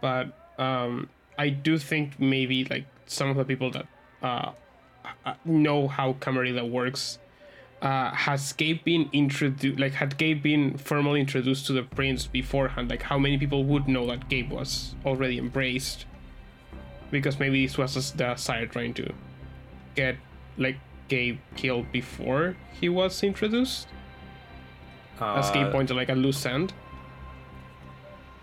but 0.00 0.52
um, 0.58 1.08
I 1.38 1.48
do 1.48 1.78
think 1.78 2.20
maybe 2.20 2.64
like 2.64 2.84
some 3.06 3.30
of 3.30 3.36
the 3.36 3.44
people 3.44 3.70
that 3.70 3.86
uh, 4.22 4.52
uh, 5.24 5.34
know 5.44 5.88
how 5.88 6.14
Camarilla 6.14 6.64
works. 6.64 7.18
Uh, 7.82 8.10
has 8.10 8.52
Gabe 8.54 8.82
been 8.84 9.08
introduced? 9.12 9.78
Like, 9.78 9.92
had 9.92 10.16
Gabe 10.16 10.42
been 10.42 10.78
formally 10.78 11.20
introduced 11.20 11.66
to 11.66 11.72
the 11.72 11.82
prince 11.82 12.26
beforehand? 12.26 12.88
Like, 12.90 13.02
how 13.02 13.18
many 13.18 13.36
people 13.38 13.64
would 13.64 13.86
know 13.86 14.06
that 14.06 14.28
Gabe 14.28 14.50
was 14.50 14.94
already 15.04 15.38
embraced? 15.38 16.06
Because 17.10 17.38
maybe 17.38 17.64
this 17.66 17.76
was 17.78 17.94
just 17.94 18.16
the 18.18 18.34
sire 18.36 18.66
trying 18.66 18.94
to 18.94 19.12
get 19.94 20.16
like 20.58 20.76
Gabe 21.08 21.38
killed 21.54 21.92
before 21.92 22.56
he 22.80 22.88
was 22.88 23.22
introduced. 23.22 23.88
As 25.20 25.50
Gabe 25.50 25.66
Uh, 25.68 25.70
pointed, 25.70 25.94
like 25.94 26.08
a 26.08 26.14
loose 26.14 26.44
end. 26.46 26.72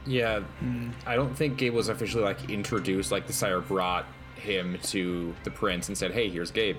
Yeah, 0.05 0.41
I 1.05 1.15
don't 1.15 1.35
think 1.35 1.57
Gabe 1.57 1.73
was 1.73 1.89
officially 1.89 2.23
like 2.23 2.49
introduced. 2.49 3.11
Like 3.11 3.25
the 3.27 3.33
sire 3.33 3.59
brought 3.61 4.05
him 4.35 4.77
to 4.83 5.33
the 5.43 5.51
prince 5.51 5.87
and 5.87 5.97
said, 5.97 6.11
"Hey, 6.11 6.29
here's 6.29 6.51
Gabe." 6.51 6.77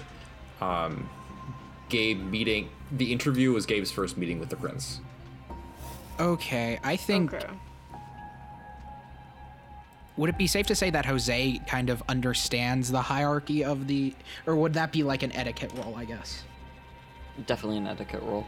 Um, 0.61 1.09
Gabe 1.89 2.21
meeting 2.21 2.71
the 2.93 3.13
interview 3.13 3.53
was 3.53 3.67
Gabe's 3.67 3.91
first 3.91 4.17
meeting 4.17 4.39
with 4.39 4.49
the 4.49 4.57
prince. 4.57 5.01
Okay, 6.19 6.79
I 6.83 6.97
think. 6.97 7.35
Okay. 7.35 7.47
Would 10.17 10.31
it 10.31 10.39
be 10.39 10.47
safe 10.47 10.67
to 10.69 10.77
say 10.77 10.91
that 10.91 11.05
Jose 11.07 11.61
kind 11.67 11.91
of 11.91 12.03
understands 12.09 12.91
the 12.91 13.03
hierarchy 13.03 13.65
of 13.65 13.89
the. 13.89 14.15
Or 14.47 14.55
would 14.55 14.75
that 14.75 14.93
be 14.93 15.03
like 15.03 15.23
an 15.23 15.33
etiquette 15.33 15.73
role, 15.75 15.95
I 15.97 16.05
guess? 16.05 16.45
Definitely 17.47 17.79
an 17.79 17.89
etiquette 17.89 18.23
roll. 18.23 18.47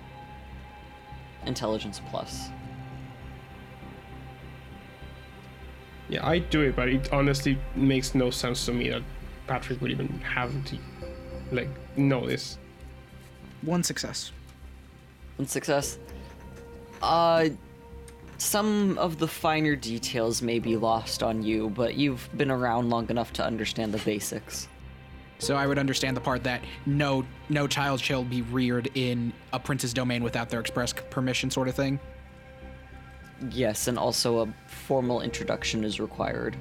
Intelligence 1.45 2.01
plus. 2.09 2.51
Yeah, 6.09 6.25
I 6.25 6.39
do 6.39 6.61
it, 6.61 6.77
but 6.77 6.89
it 6.89 7.13
honestly 7.13 7.59
makes 7.75 8.15
no 8.15 8.31
sense 8.31 8.65
to 8.67 8.73
me 8.73 8.91
that 8.91 9.03
Patrick 9.49 9.81
would 9.81 9.91
even 9.91 10.07
have 10.21 10.53
to, 10.67 10.79
like, 11.51 11.69
know 11.97 12.25
this. 12.27 12.59
One 13.67 13.83
success. 13.83 14.33
One 15.37 15.49
success. 15.49 15.99
Uh, 17.03 17.51
some 18.39 18.97
of 18.97 19.19
the 19.19 19.27
finer 19.27 19.75
details 19.75 20.41
may 20.41 20.61
be 20.61 20.77
lost 20.77 21.23
on 21.23 21.43
you, 21.43 21.71
but 21.71 21.97
you've 21.97 22.29
been 22.37 22.51
around 22.51 22.91
long 22.91 23.11
enough 23.11 23.33
to 23.35 23.45
understand 23.45 23.93
the 23.93 23.99
basics. 23.99 24.69
So 25.39 25.57
I 25.57 25.67
would 25.67 25.79
understand 25.79 26.17
the 26.17 26.21
part 26.21 26.45
that 26.45 26.63
no 26.87 27.27
no 27.49 27.67
child 27.67 28.01
shall 28.01 28.25
be 28.25 28.41
reared 28.43 28.89
in 28.95 29.33
a 29.53 29.59
prince's 29.59 29.93
domain 29.93 30.23
without 30.23 30.49
their 30.49 30.61
express 30.61 30.95
permission, 31.11 31.51
sort 31.51 31.69
of 31.69 31.75
thing. 31.75 31.99
Yes, 33.51 33.89
and 33.89 33.99
also 33.99 34.41
a 34.41 34.55
formal 34.69 35.21
introduction 35.21 35.85
is 35.85 36.01
required. 36.01 36.57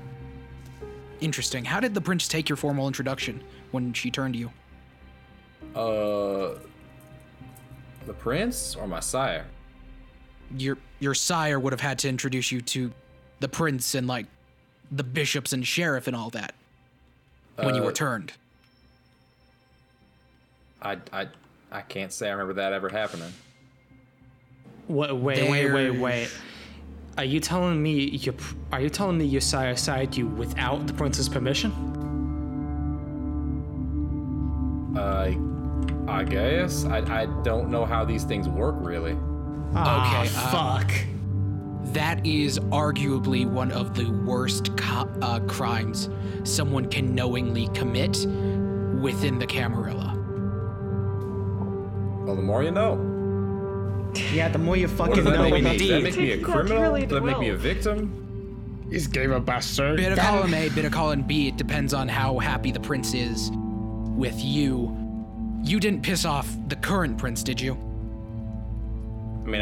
Interesting. 1.21 1.63
How 1.63 1.79
did 1.79 1.93
the 1.93 2.01
prince 2.01 2.27
take 2.27 2.49
your 2.49 2.57
formal 2.57 2.87
introduction 2.87 3.41
when 3.71 3.93
she 3.93 4.11
turned 4.11 4.33
to 4.33 4.39
you? 4.39 4.51
Uh, 5.73 6.59
the 8.05 8.13
prince 8.13 8.75
or 8.75 8.87
my 8.87 8.99
sire? 8.99 9.45
Your 10.57 10.77
your 10.99 11.13
sire 11.13 11.59
would 11.59 11.73
have 11.73 11.81
had 11.81 11.99
to 11.99 12.09
introduce 12.09 12.51
you 12.51 12.61
to 12.61 12.91
the 13.39 13.47
prince 13.47 13.95
and 13.95 14.07
like 14.07 14.27
the 14.91 15.03
bishops 15.03 15.53
and 15.53 15.65
sheriff 15.65 16.07
and 16.07 16.15
all 16.15 16.29
that 16.31 16.53
when 17.55 17.75
you 17.75 17.83
Uh, 17.83 17.87
returned. 17.87 18.31
I 20.81 20.97
I 21.11 21.27
I 21.71 21.81
can't 21.81 22.13
say 22.13 22.27
I 22.29 22.31
remember 22.31 22.53
that 22.53 22.73
ever 22.73 22.89
happening. 22.89 23.31
Wait, 24.87 25.11
wait, 25.11 25.49
wait, 25.49 25.71
wait, 25.73 25.91
wait. 25.99 26.29
Are 27.17 27.23
you 27.23 27.39
telling 27.39 27.81
me 27.81 28.09
you? 28.09 28.35
Are 28.71 28.81
you 28.81 28.89
telling 28.89 29.17
me 29.17 29.25
your 29.25 29.41
sire 29.41 29.75
sired 29.75 30.15
you 30.15 30.27
without 30.27 30.85
the 30.85 30.93
prince's 30.93 31.27
permission? 31.27 31.71
I 34.97 35.37
I 36.15 36.23
guess 36.23 36.85
I 36.85 36.99
I 37.23 37.25
don't 37.43 37.69
know 37.69 37.83
how 37.85 38.05
these 38.05 38.23
things 38.23 38.47
work 38.47 38.75
really. 38.79 39.17
Ah, 39.73 40.21
Okay, 40.21 40.29
uh, 40.35 40.51
fuck. 40.51 40.91
That 41.93 42.25
is 42.25 42.57
arguably 42.59 43.45
one 43.45 43.71
of 43.71 43.95
the 43.95 44.09
worst 44.25 44.75
co- 44.77 45.09
uh, 45.21 45.39
crimes 45.41 46.09
someone 46.43 46.87
can 46.89 47.13
knowingly 47.13 47.67
commit 47.73 48.25
within 49.01 49.39
the 49.39 49.45
Camarilla. 49.45 50.13
Well, 52.25 52.35
the 52.35 52.41
more 52.41 52.63
you 52.63 52.71
know. 52.71 54.11
yeah, 54.33 54.47
the 54.49 54.57
more 54.57 54.75
you 54.77 54.87
fucking 54.87 55.15
does 55.15 55.25
that 55.25 55.35
know, 55.35 55.49
make 55.49 55.63
me? 55.63 55.77
Does 55.77 55.87
that 55.89 56.03
make 56.03 56.17
me 56.17 56.31
a 56.31 56.41
criminal? 56.41 56.81
really 56.81 57.01
Does 57.05 57.11
that 57.19 57.23
make 57.25 57.39
me 57.39 57.49
a 57.49 57.57
victim? 57.57 58.21
He's 58.89 59.07
Gabe 59.07 59.31
a 59.31 59.39
bastard? 59.39 59.97
Bit 59.97 60.13
of 60.13 60.19
column 60.19 60.53
A, 60.53 60.69
bit 60.69 60.85
of 60.85 60.91
column 60.91 61.23
B. 61.23 61.47
It 61.49 61.57
depends 61.57 61.93
on 61.93 62.07
how 62.07 62.39
happy 62.39 62.71
the 62.71 62.79
prince 62.79 63.13
is 63.13 63.51
with 63.53 64.39
you. 64.43 64.95
You 65.65 65.79
didn't 65.79 66.01
piss 66.03 66.25
off 66.25 66.47
the 66.67 66.75
current 66.75 67.17
prince, 67.17 67.41
did 67.43 67.59
you? 67.59 67.73
I 69.45 69.47
mean, 69.47 69.61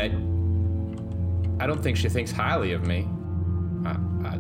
I 1.60 1.64
I 1.64 1.68
don't 1.68 1.82
think 1.82 1.98
she 1.98 2.10
thinks 2.10 2.32
highly 2.32 2.74
of 2.74 2.86
me. 2.86 3.08
I, 3.86 3.96
I, 4.26 4.36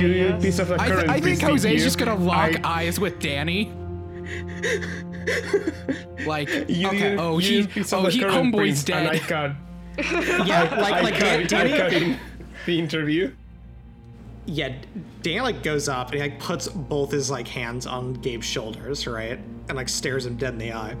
You, 0.00 0.06
you 0.08 0.32
piece 0.40 0.58
of 0.58 0.70
a 0.70 0.74
I, 0.80 0.88
current 0.88 1.00
th- 1.06 1.10
I 1.10 1.20
think 1.20 1.24
beast 1.40 1.42
in 1.42 1.48
Jose's 1.48 1.82
just 1.84 1.98
gonna 1.98 2.14
lock 2.14 2.52
I- 2.64 2.82
eyes 2.82 2.98
with 3.00 3.18
Danny. 3.20 3.72
like, 6.26 6.48
You, 6.68 6.88
okay, 6.88 7.12
you, 7.12 7.18
oh, 7.18 7.38
you 7.38 7.62
he, 7.62 7.66
piece 7.66 7.92
of 7.92 8.04
oh, 8.04 8.08
he, 8.08 8.20
current 8.20 8.34
homeboy's 8.54 8.84
prince, 8.84 8.90
And 8.90 9.08
I 9.08 9.12
dead. 9.18 9.22
cut, 9.22 10.46
Yeah, 10.46 10.62
like 10.80 10.92
I 10.94 11.00
like 11.02 11.14
cut, 11.14 11.20
Dan- 11.20 11.40
I 11.42 11.44
Danny. 11.46 11.76
cut 11.76 11.92
in 11.92 12.18
the 12.66 12.78
interview. 12.78 13.32
Yeah, 14.50 14.74
Dan 15.20 15.42
like 15.42 15.62
goes 15.62 15.90
up 15.90 16.06
and 16.06 16.14
he 16.14 16.20
like 16.22 16.40
puts 16.40 16.68
both 16.68 17.10
his 17.10 17.30
like 17.30 17.46
hands 17.46 17.86
on 17.86 18.14
Gabe's 18.14 18.46
shoulders, 18.46 19.06
right, 19.06 19.38
and 19.68 19.76
like 19.76 19.90
stares 19.90 20.24
him 20.24 20.36
dead 20.36 20.54
in 20.54 20.58
the 20.58 20.72
eye. 20.72 20.96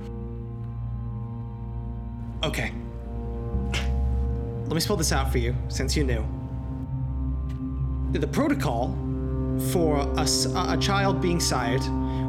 Okay. 2.44 2.72
Let 3.72 4.74
me 4.74 4.80
spell 4.80 4.96
this 4.96 5.12
out 5.12 5.32
for 5.32 5.38
you, 5.38 5.56
since 5.68 5.96
you 5.96 6.04
knew. 6.04 6.26
The 8.12 8.26
protocol 8.26 8.94
for 9.72 10.00
a 10.18 10.76
child 10.78 11.22
being 11.22 11.40
sired 11.40 11.82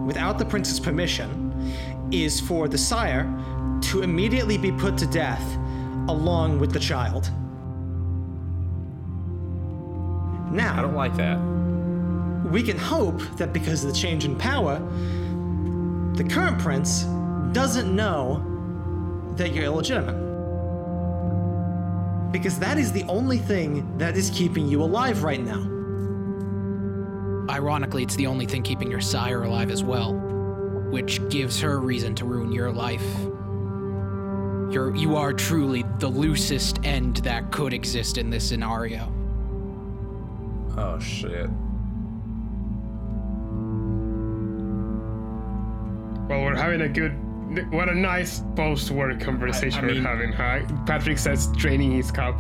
without 0.06 0.38
the 0.40 0.46
prince's 0.46 0.80
permission 0.80 1.74
is 2.14 2.40
for 2.40 2.70
the 2.70 2.78
sire 2.78 3.28
to 3.82 4.04
immediately 4.04 4.58
be 4.58 4.72
put 4.72 4.98
to 5.00 5.06
death 5.08 5.44
along 6.08 6.60
with 6.60 6.72
the 6.72 6.80
child. 6.80 7.30
Now, 10.52 10.78
I 10.78 10.82
don't 10.82 10.96
like 10.96 11.16
that. 11.18 11.38
we 12.52 12.64
can 12.64 12.78
hope 12.78 13.22
that 13.38 13.54
because 13.54 13.84
of 13.84 13.92
the 13.92 13.96
change 13.96 14.26
in 14.26 14.36
power, 14.36 14.80
the 16.16 16.24
current 16.24 16.58
prince 16.60 17.04
doesn't 17.52 17.96
know 17.96 18.44
that 19.36 19.54
you're 19.54 19.66
illegitimate. 19.66 20.16
Because 22.32 22.60
that 22.60 22.78
is 22.78 22.92
the 22.92 23.04
only 23.04 23.38
thing 23.38 23.98
that 23.98 24.18
is 24.18 24.30
keeping 24.32 24.68
you 24.68 24.82
alive 24.84 25.24
right 25.24 25.42
now. 25.44 25.62
Ironically, 27.50 28.04
it's 28.04 28.16
the 28.16 28.28
only 28.28 28.46
thing 28.46 28.64
keeping 28.64 28.90
your 28.92 29.02
sire 29.02 29.44
alive 29.44 29.72
as 29.72 29.84
well, 29.84 30.14
which 30.92 31.28
gives 31.30 31.60
her 31.62 31.80
reason 31.80 32.16
to 32.16 32.26
ruin 32.26 32.52
your 32.52 32.72
life. 32.72 33.06
You're, 34.72 34.96
you 34.96 35.16
are 35.16 35.34
truly 35.34 35.84
the 35.98 36.10
loosest 36.10 36.80
end 36.84 37.18
that 37.18 37.52
could 37.52 37.74
exist 37.74 38.18
in 38.20 38.30
this 38.30 38.48
scenario. 38.48 39.12
Oh 40.78 41.00
shit. 41.00 41.50
Well, 46.30 46.41
we're 46.44 46.56
having 46.56 46.82
a 46.82 46.90
good. 46.90 47.14
What 47.72 47.90
a 47.90 47.96
nice 47.96 48.44
post-work 48.56 49.20
conversation 49.20 49.84
I- 49.84 49.88
I 49.88 49.91
mean- 49.91 50.04
we're 50.04 50.10
having, 50.10 50.32
huh? 50.34 50.60
Patrick 50.86 51.18
says 51.18 51.48
draining 51.58 51.91
his 51.91 52.12
cup. 52.12 52.40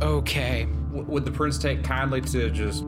Okay, 0.00 0.66
W- 0.92 1.04
would 1.06 1.26
the 1.26 1.30
prince 1.30 1.58
take 1.58 1.84
kindly 1.84 2.22
to 2.22 2.48
just 2.50 2.84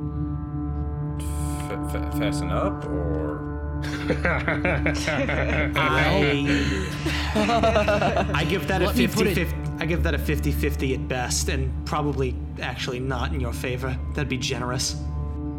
f- 1.19 1.95
f- 1.95 2.19
fasten 2.19 2.51
up, 2.51 2.83
or 2.87 3.81
I, 4.25 4.93
I 8.35 8.45
give 8.49 8.67
that 8.69 8.81
a 8.81 8.87
Let 8.87 8.97
me 8.97 9.07
put 9.07 9.27
50 9.27 9.43
it- 9.43 9.49
50 9.49 9.70
I 9.81 9.87
give 9.87 10.03
that 10.03 10.15
a 10.15 10.19
50 10.19 10.53
50 10.53 10.95
at 10.95 11.09
best, 11.09 11.49
and 11.49 11.73
probably 11.87 12.37
actually 12.61 13.01
not 13.01 13.33
in 13.33 13.41
your 13.41 13.55
favor. 13.55 13.99
That'd 14.15 14.29
be 14.29 14.37
generous. 14.37 14.95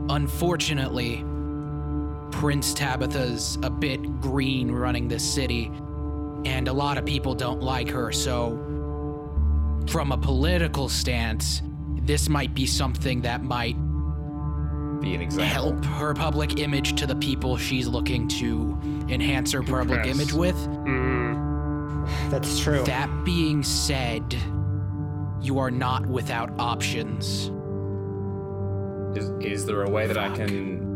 Unfortunately, 0.09 1.25
Prince 2.31 2.73
Tabitha's 2.73 3.57
a 3.63 3.69
bit 3.69 3.99
green 4.21 4.71
running 4.71 5.07
this 5.07 5.27
city, 5.27 5.71
and 6.45 6.67
a 6.67 6.73
lot 6.73 6.97
of 6.97 7.05
people 7.05 7.33
don't 7.33 7.61
like 7.61 7.89
her, 7.89 8.11
so 8.11 8.67
from 9.87 10.11
a 10.11 10.17
political 10.17 10.87
stance, 10.87 11.61
this 12.03 12.29
might 12.29 12.53
be 12.53 12.65
something 12.65 13.21
that 13.21 13.43
might 13.43 13.75
be 15.01 15.15
an 15.15 15.21
example? 15.21 15.71
help 15.71 15.85
her 15.85 16.13
public 16.13 16.59
image 16.59 16.95
to 16.99 17.07
the 17.07 17.15
people 17.15 17.57
she's 17.57 17.87
looking 17.87 18.27
to 18.27 18.77
enhance 19.09 19.51
her 19.51 19.63
public 19.63 20.05
Impress. 20.05 20.15
image 20.15 20.33
with. 20.33 20.55
Mm-hmm. 20.55 21.10
That's 22.31 22.59
true. 22.59 22.83
That 22.85 23.25
being 23.25 23.61
said, 23.61 24.35
you 25.41 25.59
are 25.59 25.69
not 25.69 26.05
without 26.05 26.49
options. 26.59 27.51
Is 29.17 29.29
is 29.41 29.65
there 29.65 29.83
a 29.83 29.89
way 29.89 30.07
that 30.07 30.17
I 30.17 30.33
can 30.33 30.89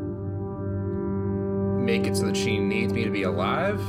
make 1.84 2.08
it 2.08 2.16
so 2.16 2.28
that 2.28 2.38
she 2.38 2.58
needs 2.58 2.94
me 2.94 3.04
to 3.04 3.10
be 3.10 3.24
alive? 3.24 3.82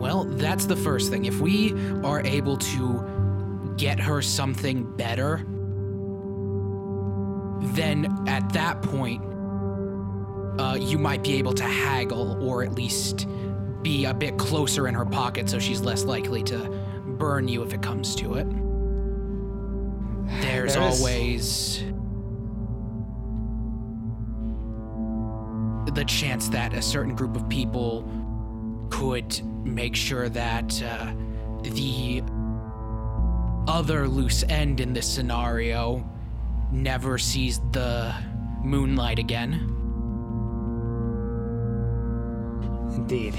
Well, 0.00 0.24
that's 0.24 0.66
the 0.66 0.74
first 0.76 1.10
thing. 1.10 1.26
If 1.26 1.40
we 1.40 1.74
are 2.02 2.20
able 2.26 2.56
to 2.56 3.74
get 3.76 4.00
her 4.00 4.20
something 4.20 4.84
better, 4.96 5.46
then 7.74 8.12
at 8.26 8.52
that 8.52 8.82
point, 8.82 9.22
uh, 10.58 10.76
you 10.80 10.98
might 10.98 11.22
be 11.22 11.34
able 11.34 11.52
to 11.54 11.64
haggle 11.64 12.42
or 12.42 12.64
at 12.64 12.72
least 12.72 13.28
be 13.82 14.04
a 14.04 14.14
bit 14.14 14.36
closer 14.38 14.88
in 14.88 14.94
her 14.94 15.06
pocket 15.06 15.48
so 15.48 15.58
she's 15.58 15.80
less 15.80 16.04
likely 16.04 16.42
to 16.44 16.58
burn 17.18 17.48
you 17.48 17.62
if 17.62 17.72
it 17.72 17.82
comes 17.82 18.14
to 18.16 18.34
it. 18.34 18.46
There's 20.40 20.76
always. 20.76 21.84
the 25.94 26.04
chance 26.04 26.48
that 26.48 26.72
a 26.72 26.80
certain 26.80 27.16
group 27.16 27.34
of 27.34 27.48
people 27.48 28.08
could 28.90 29.42
make 29.64 29.96
sure 29.96 30.28
that 30.28 30.82
uh, 30.82 31.12
the 31.62 32.22
other 33.66 34.08
loose 34.08 34.44
end 34.44 34.80
in 34.80 34.92
this 34.92 35.08
scenario 35.08 36.08
never 36.70 37.18
sees 37.18 37.60
the 37.72 38.14
moonlight 38.62 39.18
again. 39.18 39.52
Indeed. 42.94 43.34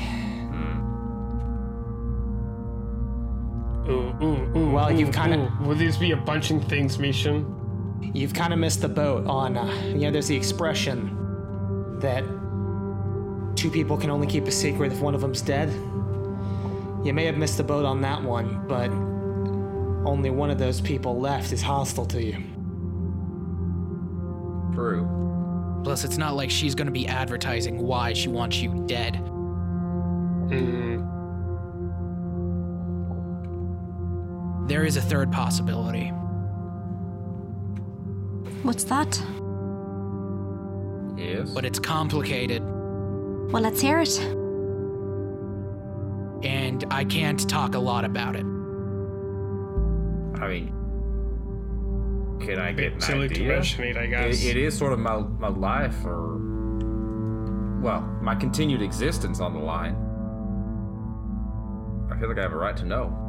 Ooh, 3.90 4.14
ooh, 4.22 4.58
ooh, 4.58 4.72
Well, 4.72 4.92
ooh, 4.92 4.96
you've 4.96 5.12
kind 5.12 5.34
of. 5.34 5.68
Will 5.68 5.76
this 5.76 5.98
be 5.98 6.12
a 6.12 6.18
punching 6.18 6.62
things 6.62 7.00
mission? 7.00 7.58
You've 8.14 8.34
kind 8.34 8.54
of 8.54 8.60
missed 8.60 8.82
the 8.82 8.90
boat 8.90 9.26
on, 9.28 9.58
uh, 9.58 9.66
you 9.86 10.00
know, 10.00 10.12
there's 10.12 10.28
the 10.28 10.36
expression 10.36 11.18
that 12.00 12.24
two 13.56 13.70
people 13.70 13.98
can 13.98 14.10
only 14.10 14.28
keep 14.28 14.46
a 14.46 14.52
secret 14.52 14.92
if 14.92 15.00
one 15.02 15.16
of 15.16 15.22
them's 15.22 15.42
dead. 15.42 15.70
You 17.04 17.14
may 17.14 17.26
have 17.26 17.38
missed 17.38 17.58
the 17.58 17.64
boat 17.64 17.86
on 17.86 18.02
that 18.02 18.22
one, 18.22 18.68
but 18.68 18.90
only 20.08 20.30
one 20.30 20.50
of 20.50 20.58
those 20.58 20.82
people 20.82 21.20
left 21.20 21.52
is 21.52 21.62
hostile 21.62 22.06
to 22.08 22.24
you. 22.24 22.38
True. 24.74 25.08
Plus, 25.84 26.04
it's 26.04 26.18
not 26.18 26.36
like 26.36 26.52
she's 26.52 26.76
gonna 26.76 26.92
be 26.92 27.08
advertising 27.08 27.80
why 27.80 28.14
she 28.14 28.30
wants 28.30 28.58
you 28.58 28.84
dead. 28.88 29.16
Hmm. 30.50 31.21
There 34.72 34.86
is 34.86 34.96
a 34.96 35.02
third 35.02 35.34
possibility. 35.34 36.08
What's 38.64 38.86
that? 38.86 39.22
Yes. 41.18 41.52
but 41.54 41.66
it's 41.66 41.78
complicated 41.78 42.64
Well, 42.64 43.62
let's 43.64 43.82
hear 43.82 44.00
it. 44.00 44.18
and 46.46 46.86
I 46.90 47.04
can't 47.04 47.50
talk 47.50 47.76
a 47.76 47.80
lot 47.80 48.06
about 48.06 48.38
it. 48.38 48.46
I 50.42 50.48
mean, 50.48 50.68
can 52.40 52.58
I 52.58 52.72
get 52.72 52.76
Bit 52.78 52.94
an 52.94 53.02
silly 53.02 53.28
to 53.28 53.36
idea? 53.36 53.48
mention 53.50 53.84
it, 53.84 53.98
I 53.98 54.06
guess. 54.06 54.42
It, 54.42 54.56
it 54.56 54.64
is 54.64 54.78
sort 54.78 54.94
of 54.94 55.00
my 55.00 55.18
my 55.18 55.50
life, 55.50 55.98
or 56.06 56.38
well, 57.82 58.04
my 58.22 58.36
continued 58.36 58.82
existence 58.82 59.42
on 59.42 59.54
the 59.54 59.60
line. 59.60 59.96
I 62.10 62.18
feel 62.18 62.30
like 62.30 62.38
I 62.38 62.44
have 62.44 62.54
a 62.54 62.56
right 62.56 62.78
to 62.78 62.86
know. 62.86 63.28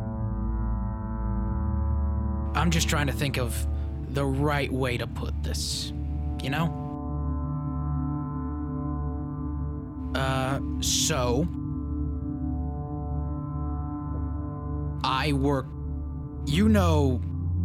I'm 2.55 2.70
just 2.70 2.89
trying 2.89 3.07
to 3.07 3.12
think 3.12 3.39
of 3.39 3.66
the 4.11 4.24
right 4.24 4.70
way 4.70 4.97
to 4.99 5.07
put 5.07 5.43
this, 5.43 5.93
you 6.43 6.51
know? 6.51 6.79
Uh, 10.15 10.61
so. 10.81 11.49
I 15.05 15.33
work. 15.33 15.66
You 16.47 16.69
know. 16.69 17.20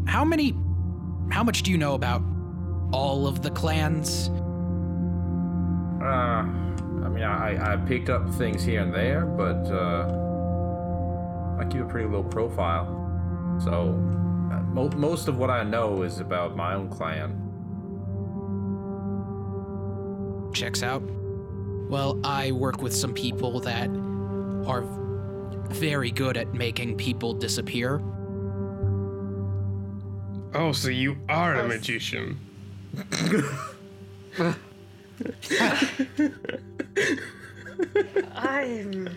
How 0.07 0.23
many. 0.23 0.55
How 1.29 1.43
much 1.43 1.63
do 1.63 1.71
you 1.71 1.77
know 1.77 1.93
about 1.93 2.21
all 2.93 3.27
of 3.27 3.41
the 3.41 3.51
clans? 3.51 4.29
Uh, 6.01 6.45
I 7.03 7.09
mean, 7.09 7.23
I, 7.23 7.73
I 7.73 7.77
picked 7.77 8.09
up 8.09 8.29
things 8.35 8.63
here 8.63 8.81
and 8.81 8.93
there, 8.93 9.25
but 9.25 9.69
uh, 9.69 10.07
I 11.59 11.65
keep 11.65 11.81
a 11.81 11.85
pretty 11.85 12.07
low 12.07 12.23
profile. 12.23 12.85
So, 13.61 13.93
mo- 14.73 14.89
most 14.95 15.27
of 15.27 15.37
what 15.37 15.49
I 15.49 15.63
know 15.63 16.03
is 16.03 16.19
about 16.19 16.55
my 16.55 16.73
own 16.73 16.89
clan. 16.89 17.43
checks 20.57 20.81
out. 20.81 21.03
Well, 21.89 22.19
I 22.23 22.51
work 22.51 22.81
with 22.81 22.95
some 22.95 23.13
people 23.13 23.59
that 23.61 23.89
are 24.65 24.83
very 25.69 26.09
good 26.11 26.35
at 26.35 26.53
making 26.53 26.97
people 26.97 27.33
disappear. 27.33 28.01
Oh, 30.53 30.71
so 30.73 30.89
you 30.89 31.17
are 31.29 31.55
a 31.55 31.67
magician. 31.67 32.39
I'm. 38.35 39.09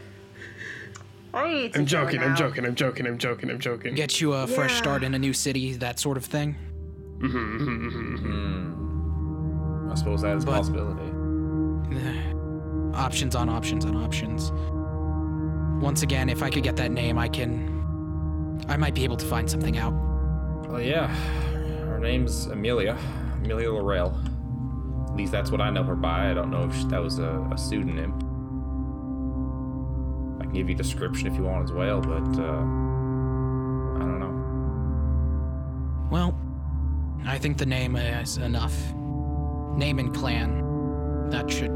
I 1.32 1.48
need 1.48 1.73
to 1.74 1.78
I'm 1.81 1.86
joking, 1.86 2.20
I'm 2.20 2.35
joking, 2.36 2.66
I'm 2.66 2.74
joking, 2.74 3.07
I'm 3.07 3.19
joking, 3.19 3.51
I'm 3.51 3.59
joking. 3.61 3.94
Get 3.94 4.20
you 4.20 4.32
a 4.32 4.47
fresh 4.47 4.77
start 4.77 5.05
in 5.05 5.15
a 5.15 5.19
new 5.19 5.32
city, 5.32 5.74
that 5.74 5.98
sort 5.98 6.16
of 6.16 6.24
thing. 6.24 6.57
Mm-hmm, 7.19 7.36
mm-hmm, 7.36 7.89
mm-hmm, 7.89 8.16
hmm. 8.16 9.90
I 9.90 9.94
suppose 9.94 10.23
that 10.23 10.36
is 10.36 10.44
a 10.44 10.47
possibility. 10.47 11.11
options 12.97 13.35
on 13.35 13.48
options 13.48 13.85
on 13.85 13.97
options. 13.97 14.51
Once 15.82 16.02
again, 16.02 16.28
if 16.28 16.43
I 16.43 16.51
could 16.51 16.62
get 16.62 16.77
that 16.77 16.90
name, 16.90 17.19
I 17.19 17.28
can. 17.28 17.69
I 18.69 18.77
might 18.77 18.94
be 18.94 19.05
able 19.05 19.16
to 19.16 19.27
find 19.27 19.51
something 19.51 19.78
out. 19.78 19.93
Oh 20.69 20.78
yeah, 20.78 21.09
her 21.09 21.98
name's 21.98 22.47
Amelia, 22.47 22.98
Amelia 23.36 23.73
Laurel. 23.73 24.15
At 25.09 25.16
least 25.16 25.32
that's 25.32 25.51
what 25.51 25.61
I 25.61 25.70
know 25.70 25.82
her 25.85 25.97
by. 25.97 26.31
I 26.31 26.35
don't 26.35 26.51
know 26.51 26.65
if 26.65 26.74
sh 26.74 26.85
that 26.85 27.02
was 27.02 27.19
a, 27.19 27.48
a 27.52 27.59
pseudonym. 27.59 28.30
Can 30.51 30.59
give 30.59 30.68
you 30.68 30.74
a 30.74 30.78
description 30.78 31.28
if 31.28 31.36
you 31.36 31.44
want 31.44 31.62
as 31.62 31.70
well, 31.72 32.01
but 32.01 32.27
uh, 32.40 32.43
I 32.43 34.01
don't 34.01 34.18
know. 34.18 36.09
Well, 36.10 36.36
I 37.24 37.39
think 37.39 37.56
the 37.56 37.66
name 37.66 37.94
is 37.94 38.36
enough. 38.39 38.74
Name 39.77 40.01
and 40.01 40.12
clan. 40.12 41.31
That 41.31 41.48
should 41.48 41.70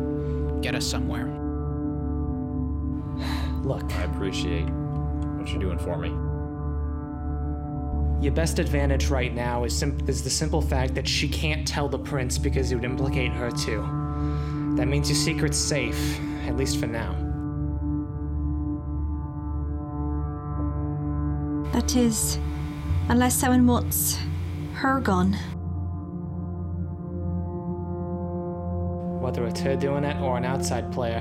get 0.61 0.75
us 0.75 0.85
somewhere. 0.85 1.27
Look, 3.63 3.95
I 3.95 4.03
appreciate 4.03 4.69
what 4.69 5.49
you're 5.51 5.61
doing 5.61 5.79
for 5.79 5.97
me. 5.97 6.11
your 8.25 8.33
best 8.33 8.59
advantage 8.59 9.07
right 9.09 9.33
now 9.35 9.63
is, 9.65 9.77
sim- 9.77 9.99
is 10.09 10.25
the 10.25 10.31
simple 10.31 10.63
fact 10.63 10.95
that 10.95 11.07
she 11.07 11.29
can't 11.29 11.69
tell 11.69 11.89
the 11.89 11.99
prince 11.99 12.39
because 12.39 12.73
it 12.73 12.75
would 12.75 12.85
implicate 12.85 13.31
her 13.33 13.51
too. 13.53 13.83
That 14.77 14.89
means 14.89 15.09
your 15.09 15.17
secret's 15.17 15.59
safe, 15.59 16.19
at 16.49 16.57
least 16.57 16.81
for 16.81 16.89
now. 16.89 17.15
That 21.75 21.97
is, 21.97 22.39
unless 23.09 23.35
someone 23.35 23.67
wants 23.67 24.17
her 24.75 25.01
gone. 25.01 25.33
Whether 29.21 29.45
it's 29.47 29.59
her 29.63 29.75
doing 29.75 30.05
it 30.05 30.17
or 30.23 30.37
an 30.37 30.45
outside 30.45 30.93
player. 30.93 31.21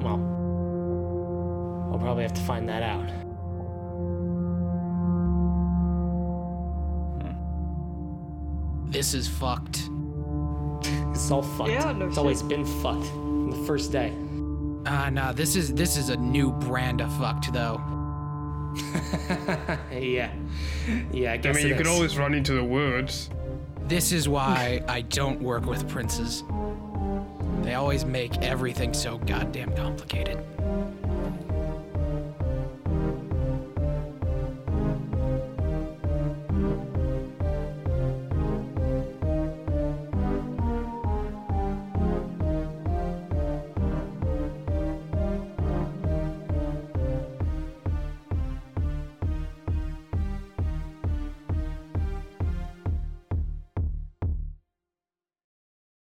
Well, 0.00 0.18
we'll 1.90 1.98
probably 1.98 2.22
have 2.22 2.34
to 2.34 2.40
find 2.42 2.68
that 2.68 2.84
out. 2.84 3.08
This 8.92 9.12
is 9.12 9.26
fucked. 9.26 9.88
It's 11.10 11.30
all 11.32 11.42
fucked. 11.42 11.70
Yeah, 11.70 11.92
no 11.92 12.06
it's 12.06 12.14
shit. 12.14 12.18
always 12.18 12.42
been 12.42 12.64
fucked 12.64 13.06
from 13.06 13.50
the 13.50 13.66
first 13.66 13.90
day. 13.92 14.12
Ah, 14.86 15.10
nah, 15.10 15.32
this 15.32 15.56
is 15.56 15.74
this 15.74 15.96
is 15.98 16.08
a 16.08 16.16
new 16.16 16.52
brand 16.52 17.02
of 17.02 17.12
fucked 17.18 17.52
though. 17.52 17.99
yeah. 19.92 20.32
Yeah, 21.12 21.32
I 21.32 21.48
I 21.48 21.52
mean, 21.52 21.66
it 21.66 21.68
you 21.68 21.74
could 21.74 21.86
always 21.86 22.16
run 22.16 22.34
into 22.34 22.52
the 22.54 22.64
woods. 22.64 23.30
This 23.86 24.12
is 24.12 24.28
why 24.28 24.82
I 24.86 25.02
don't 25.02 25.40
work 25.40 25.66
with 25.66 25.88
princes. 25.88 26.44
They 27.62 27.74
always 27.74 28.04
make 28.04 28.38
everything 28.38 28.94
so 28.94 29.18
goddamn 29.18 29.74
complicated. 29.74 30.38